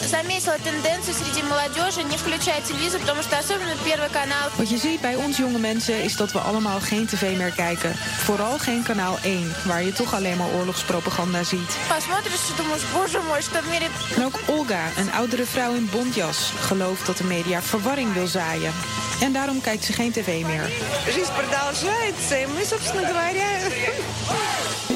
э, 0.00 0.08
заметила 0.08 0.58
тенденцию 0.58 1.14
среди 1.14 1.42
молодежи 1.42 2.02
не 2.02 2.16
включать 2.16 2.64
телевизор, 2.64 3.00
потому 3.00 3.22
что 3.22 3.38
особенно 3.38 3.74
первый 3.84 4.08
канал. 4.10 4.50
Wat 4.56 4.68
je 4.70 4.78
ziet 4.78 5.00
bij 5.00 5.16
ons 5.16 5.36
jonge 5.36 5.58
mensen 5.58 6.02
is 6.02 6.16
dat 6.16 6.32
we 6.32 6.38
allemaal 6.38 6.80
geen 6.80 7.06
tv 7.06 7.36
meer 7.36 7.52
kijken. 7.52 7.94
Vooral 7.96 8.58
geen 8.58 8.82
kanaal 8.82 9.18
1, 9.22 9.52
waar 9.64 9.82
je 9.82 9.92
toch 9.92 10.14
alleen 10.14 10.36
maar 10.36 10.50
oorlogspropaganda 10.54 11.42
ziet. 11.42 11.76
Посмотришь 11.88 12.50
и 12.50 12.56
думаешь, 12.56 12.84
боже 12.92 13.20
мой, 13.28 13.42
что 13.42 13.62
в 13.62 13.68
мире... 13.68 13.86
En 14.16 14.24
ook 14.24 14.38
Olga, 14.46 14.84
een 14.98 15.12
oudere 15.12 15.46
vrouw 15.46 15.74
in 15.74 15.88
bontjas, 15.90 16.52
gelooft 16.60 17.06
dat 17.06 17.16
de 17.16 17.24
media 17.24 17.62
verwarring 17.62 18.12
wil 18.12 18.26
zaaien. 18.26 18.72
En 19.20 19.32
daarom 19.32 19.60
kijkt 19.60 19.84
ze 19.84 19.92
geen 19.92 20.12
tv 20.12 20.44
meer. 20.44 20.70
Жизнь 21.06 21.32
продолжается, 21.32 22.34
и 22.42 22.46
мы, 22.46 22.64
собственно 22.64 23.06
говоря... 23.06 23.48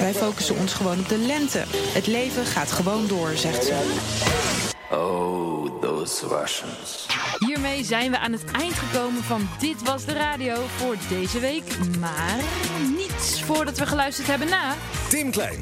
Wij 0.01 0.15
focussen 0.15 0.57
ons 0.57 0.73
gewoon 0.73 0.98
op 0.98 1.09
de 1.09 1.19
lente. 1.19 1.65
Het 1.93 2.07
leven 2.07 2.47
gaat 2.47 2.73
gewoon 2.73 3.07
door, 3.07 3.32
zegt 3.36 3.65
ze. 3.65 4.73
Oh, 4.95 5.81
those 5.81 6.27
Russians. 6.27 7.07
Hiermee 7.39 7.84
zijn 7.84 8.11
we 8.11 8.19
aan 8.19 8.31
het 8.31 8.43
eind 8.51 8.73
gekomen 8.73 9.23
van 9.23 9.49
Dit 9.59 9.84
Was 9.84 10.05
De 10.05 10.13
Radio 10.13 10.55
voor 10.76 10.95
deze 11.09 11.39
week. 11.39 11.63
Maar 11.99 12.39
niets 12.95 13.41
voordat 13.41 13.77
we 13.77 13.85
geluisterd 13.85 14.27
hebben 14.27 14.49
naar... 14.49 14.76
Tim 15.09 15.31
Klein. 15.31 15.59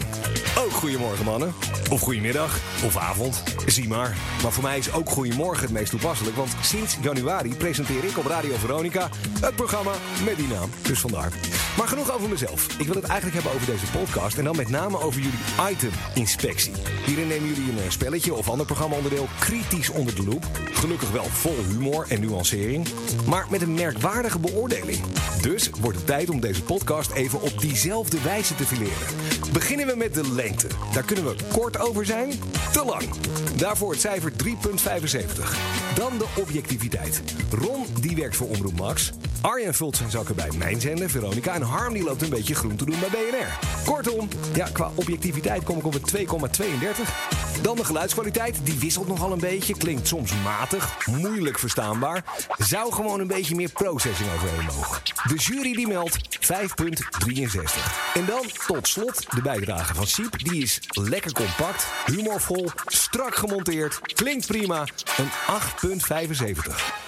Ook 0.58 0.72
goedemorgen 0.72 1.26
mannen. 1.26 1.54
Of 1.90 2.02
goedemiddag. 2.02 2.60
Of 2.86 2.98
avond. 2.98 3.44
Zie 3.66 3.88
maar. 3.88 4.18
Maar 4.42 4.52
voor 4.52 4.64
mij 4.64 4.78
is 4.78 4.94
ook 4.94 5.10
goedemorgen 5.10 5.64
het 5.64 5.72
meest 5.72 5.90
toepasselijk. 5.90 6.36
Want 6.36 6.56
sinds 6.62 6.98
januari 7.02 7.56
presenteer 7.56 8.04
ik 8.04 8.18
op 8.18 8.26
Radio 8.26 8.56
Veronica 8.56 9.10
het 9.40 9.56
programma 9.56 9.92
met 10.26 10.36
die 10.36 10.48
naam. 10.48 10.70
Dus 10.82 11.00
vandaar. 11.00 11.32
Maar 11.78 11.88
genoeg 11.88 12.12
over 12.12 12.30
mezelf. 12.30 12.68
Ik 12.80 12.86
wil 12.86 12.96
het 12.96 13.04
eigenlijk 13.04 13.34
hebben 13.34 13.54
over 13.54 13.74
deze 13.74 13.86
podcast. 13.86 14.38
En 14.38 14.44
dan 14.44 14.56
met 14.56 14.70
name 14.70 15.00
over 15.00 15.22
jullie 15.22 15.40
item-inspectie. 15.72 16.74
Hierin 17.06 17.28
nemen 17.28 17.48
jullie 17.48 17.72
een 17.72 17.84
eh, 17.84 17.90
spelletje 17.90 18.34
of 18.34 18.50
ander 18.50 18.66
programmaonderdeel 18.66 19.28
kritisch 19.40 19.90
onder 19.90 20.16
de 20.16 20.24
loep. 20.24 20.46
Gelukkig 20.74 21.12
wel 21.12 21.26
vol 21.26 21.58
humor 21.68 22.06
en 22.10 22.22
nuancering. 22.22 22.88
Maar 23.28 23.48
met 23.50 23.62
een 23.62 23.74
merkwaardige 23.74 24.40
beoordeling. 24.40 25.00
Dus 25.42 25.70
wordt 25.82 25.98
het 25.98 26.08
tijd 26.08 26.30
om 26.30 26.40
deze 26.40 26.64
podcast 26.64 27.12
even 27.12 27.42
op 27.42 27.60
diezelfde 27.60 28.22
wijze 28.22 28.56
te 28.56 28.66
fileren. 28.66 29.08
Beginnen 29.54 29.88
we 29.88 29.96
met 29.96 30.14
de 30.14 30.34
Daar 30.94 31.03
kunnen 31.03 31.26
we 31.26 31.36
kort 31.52 31.80
over 31.80 32.06
zijn, 32.06 32.32
te 32.72 32.86
lang. 32.86 33.03
Daarvoor 33.56 33.91
het 33.91 34.02
cijfer 34.02 34.32
3,75. 34.32 35.57
Dan 35.95 36.18
de 36.18 36.26
objectiviteit. 36.38 37.22
Ron 37.52 37.86
die 37.99 38.15
werkt 38.15 38.36
voor 38.36 38.48
Omroep 38.48 38.78
Max. 38.78 39.11
Arjen 39.41 39.74
vult 39.74 39.98
zijn 39.98 40.11
zakken 40.11 40.36
bij 40.36 40.49
mijn 40.57 40.82
zender, 40.82 41.10
Veronica. 41.10 41.53
En 41.53 41.61
Harm 41.61 41.94
die 41.94 42.03
loopt 42.03 42.22
een 42.22 42.30
beetje 42.30 42.56
groen 42.56 42.76
te 42.76 42.86
doen 42.86 42.99
bij 42.99 43.10
BNR. 43.10 43.60
Kortom, 43.86 44.28
ja, 44.53 44.68
qua 44.74 44.91
objectiviteit 44.95 45.64
kom 45.64 45.78
ik 45.78 45.86
op 45.86 45.94
een 45.94 46.28
2,32. 46.28 47.61
Dan 47.61 47.76
de 47.76 47.86
geluidskwaliteit. 47.86 48.57
Die 48.64 48.80
wisselt 48.80 49.07
nogal 49.07 49.32
een 49.32 49.40
beetje. 49.40 49.78
Klinkt 49.78 50.07
soms 50.07 50.32
matig, 50.44 50.98
moeilijk 51.06 51.60
verstaanbaar. 51.60 52.24
Zou 52.57 52.94
gewoon 52.94 53.20
een 53.20 53.28
beetje 53.28 53.56
meer 53.56 53.72
processing 53.72 54.30
overheen 54.36 54.65
mogen. 54.65 55.02
De 55.28 55.36
jury 55.36 55.74
die 55.74 55.88
meldt 55.88 56.18
5,63. 56.40 58.14
En 58.14 58.26
dan 58.26 58.45
tot 58.68 58.88
slot 58.88 59.26
de 59.36 59.41
bijdrage 59.41 59.94
van 59.94 60.07
Siep. 60.07 60.32
Die 60.38 60.61
is 60.61 60.80
lekker 60.89 61.31
compact, 61.31 61.85
humorvol, 62.05 62.69
strak 62.85 63.35
gemonteerd. 63.35 63.99
Klinkt 64.14 64.47
prima. 64.47 64.88
Een 65.18 65.30
8,75. 65.30 67.03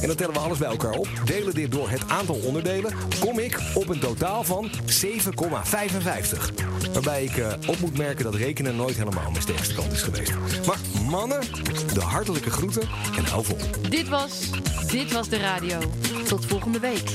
En 0.00 0.06
dan 0.06 0.16
tellen 0.16 0.34
we 0.34 0.40
alles 0.40 0.58
bij 0.58 0.68
elkaar 0.68 0.92
op. 0.92 1.08
Delen 1.24 1.54
dit 1.54 1.72
door 1.72 1.90
het 1.90 2.08
aantal 2.08 2.34
onderdelen. 2.34 2.92
Kom 3.18 3.38
ik 3.38 3.58
op 3.74 3.88
een 3.88 4.00
totaal 4.00 4.44
van 4.44 4.70
7,55. 4.70 6.54
Waarbij 6.92 7.24
ik 7.24 7.36
eh, 7.36 7.52
op 7.66 7.78
moet 7.80 7.98
merken 7.98 8.24
dat 8.24 8.34
rekenen 8.34 8.76
nooit 8.76 8.96
helemaal 8.96 9.30
mijn 9.30 9.42
sterkste 9.42 9.74
kant 9.74 9.92
is 9.92 10.02
geweest. 10.02 10.32
Maar 10.66 10.78
mannen, 11.10 11.40
de 11.94 12.00
hartelijke 12.00 12.50
groeten 12.50 12.88
en 13.16 13.24
hou 13.24 13.44
vol. 13.44 13.58
Dit 13.88 14.08
was 14.08 14.50
Dit 14.90 15.12
Was 15.12 15.28
De 15.28 15.38
Radio. 15.38 15.78
Tot 16.28 16.46
volgende 16.46 16.78
week. 16.78 17.10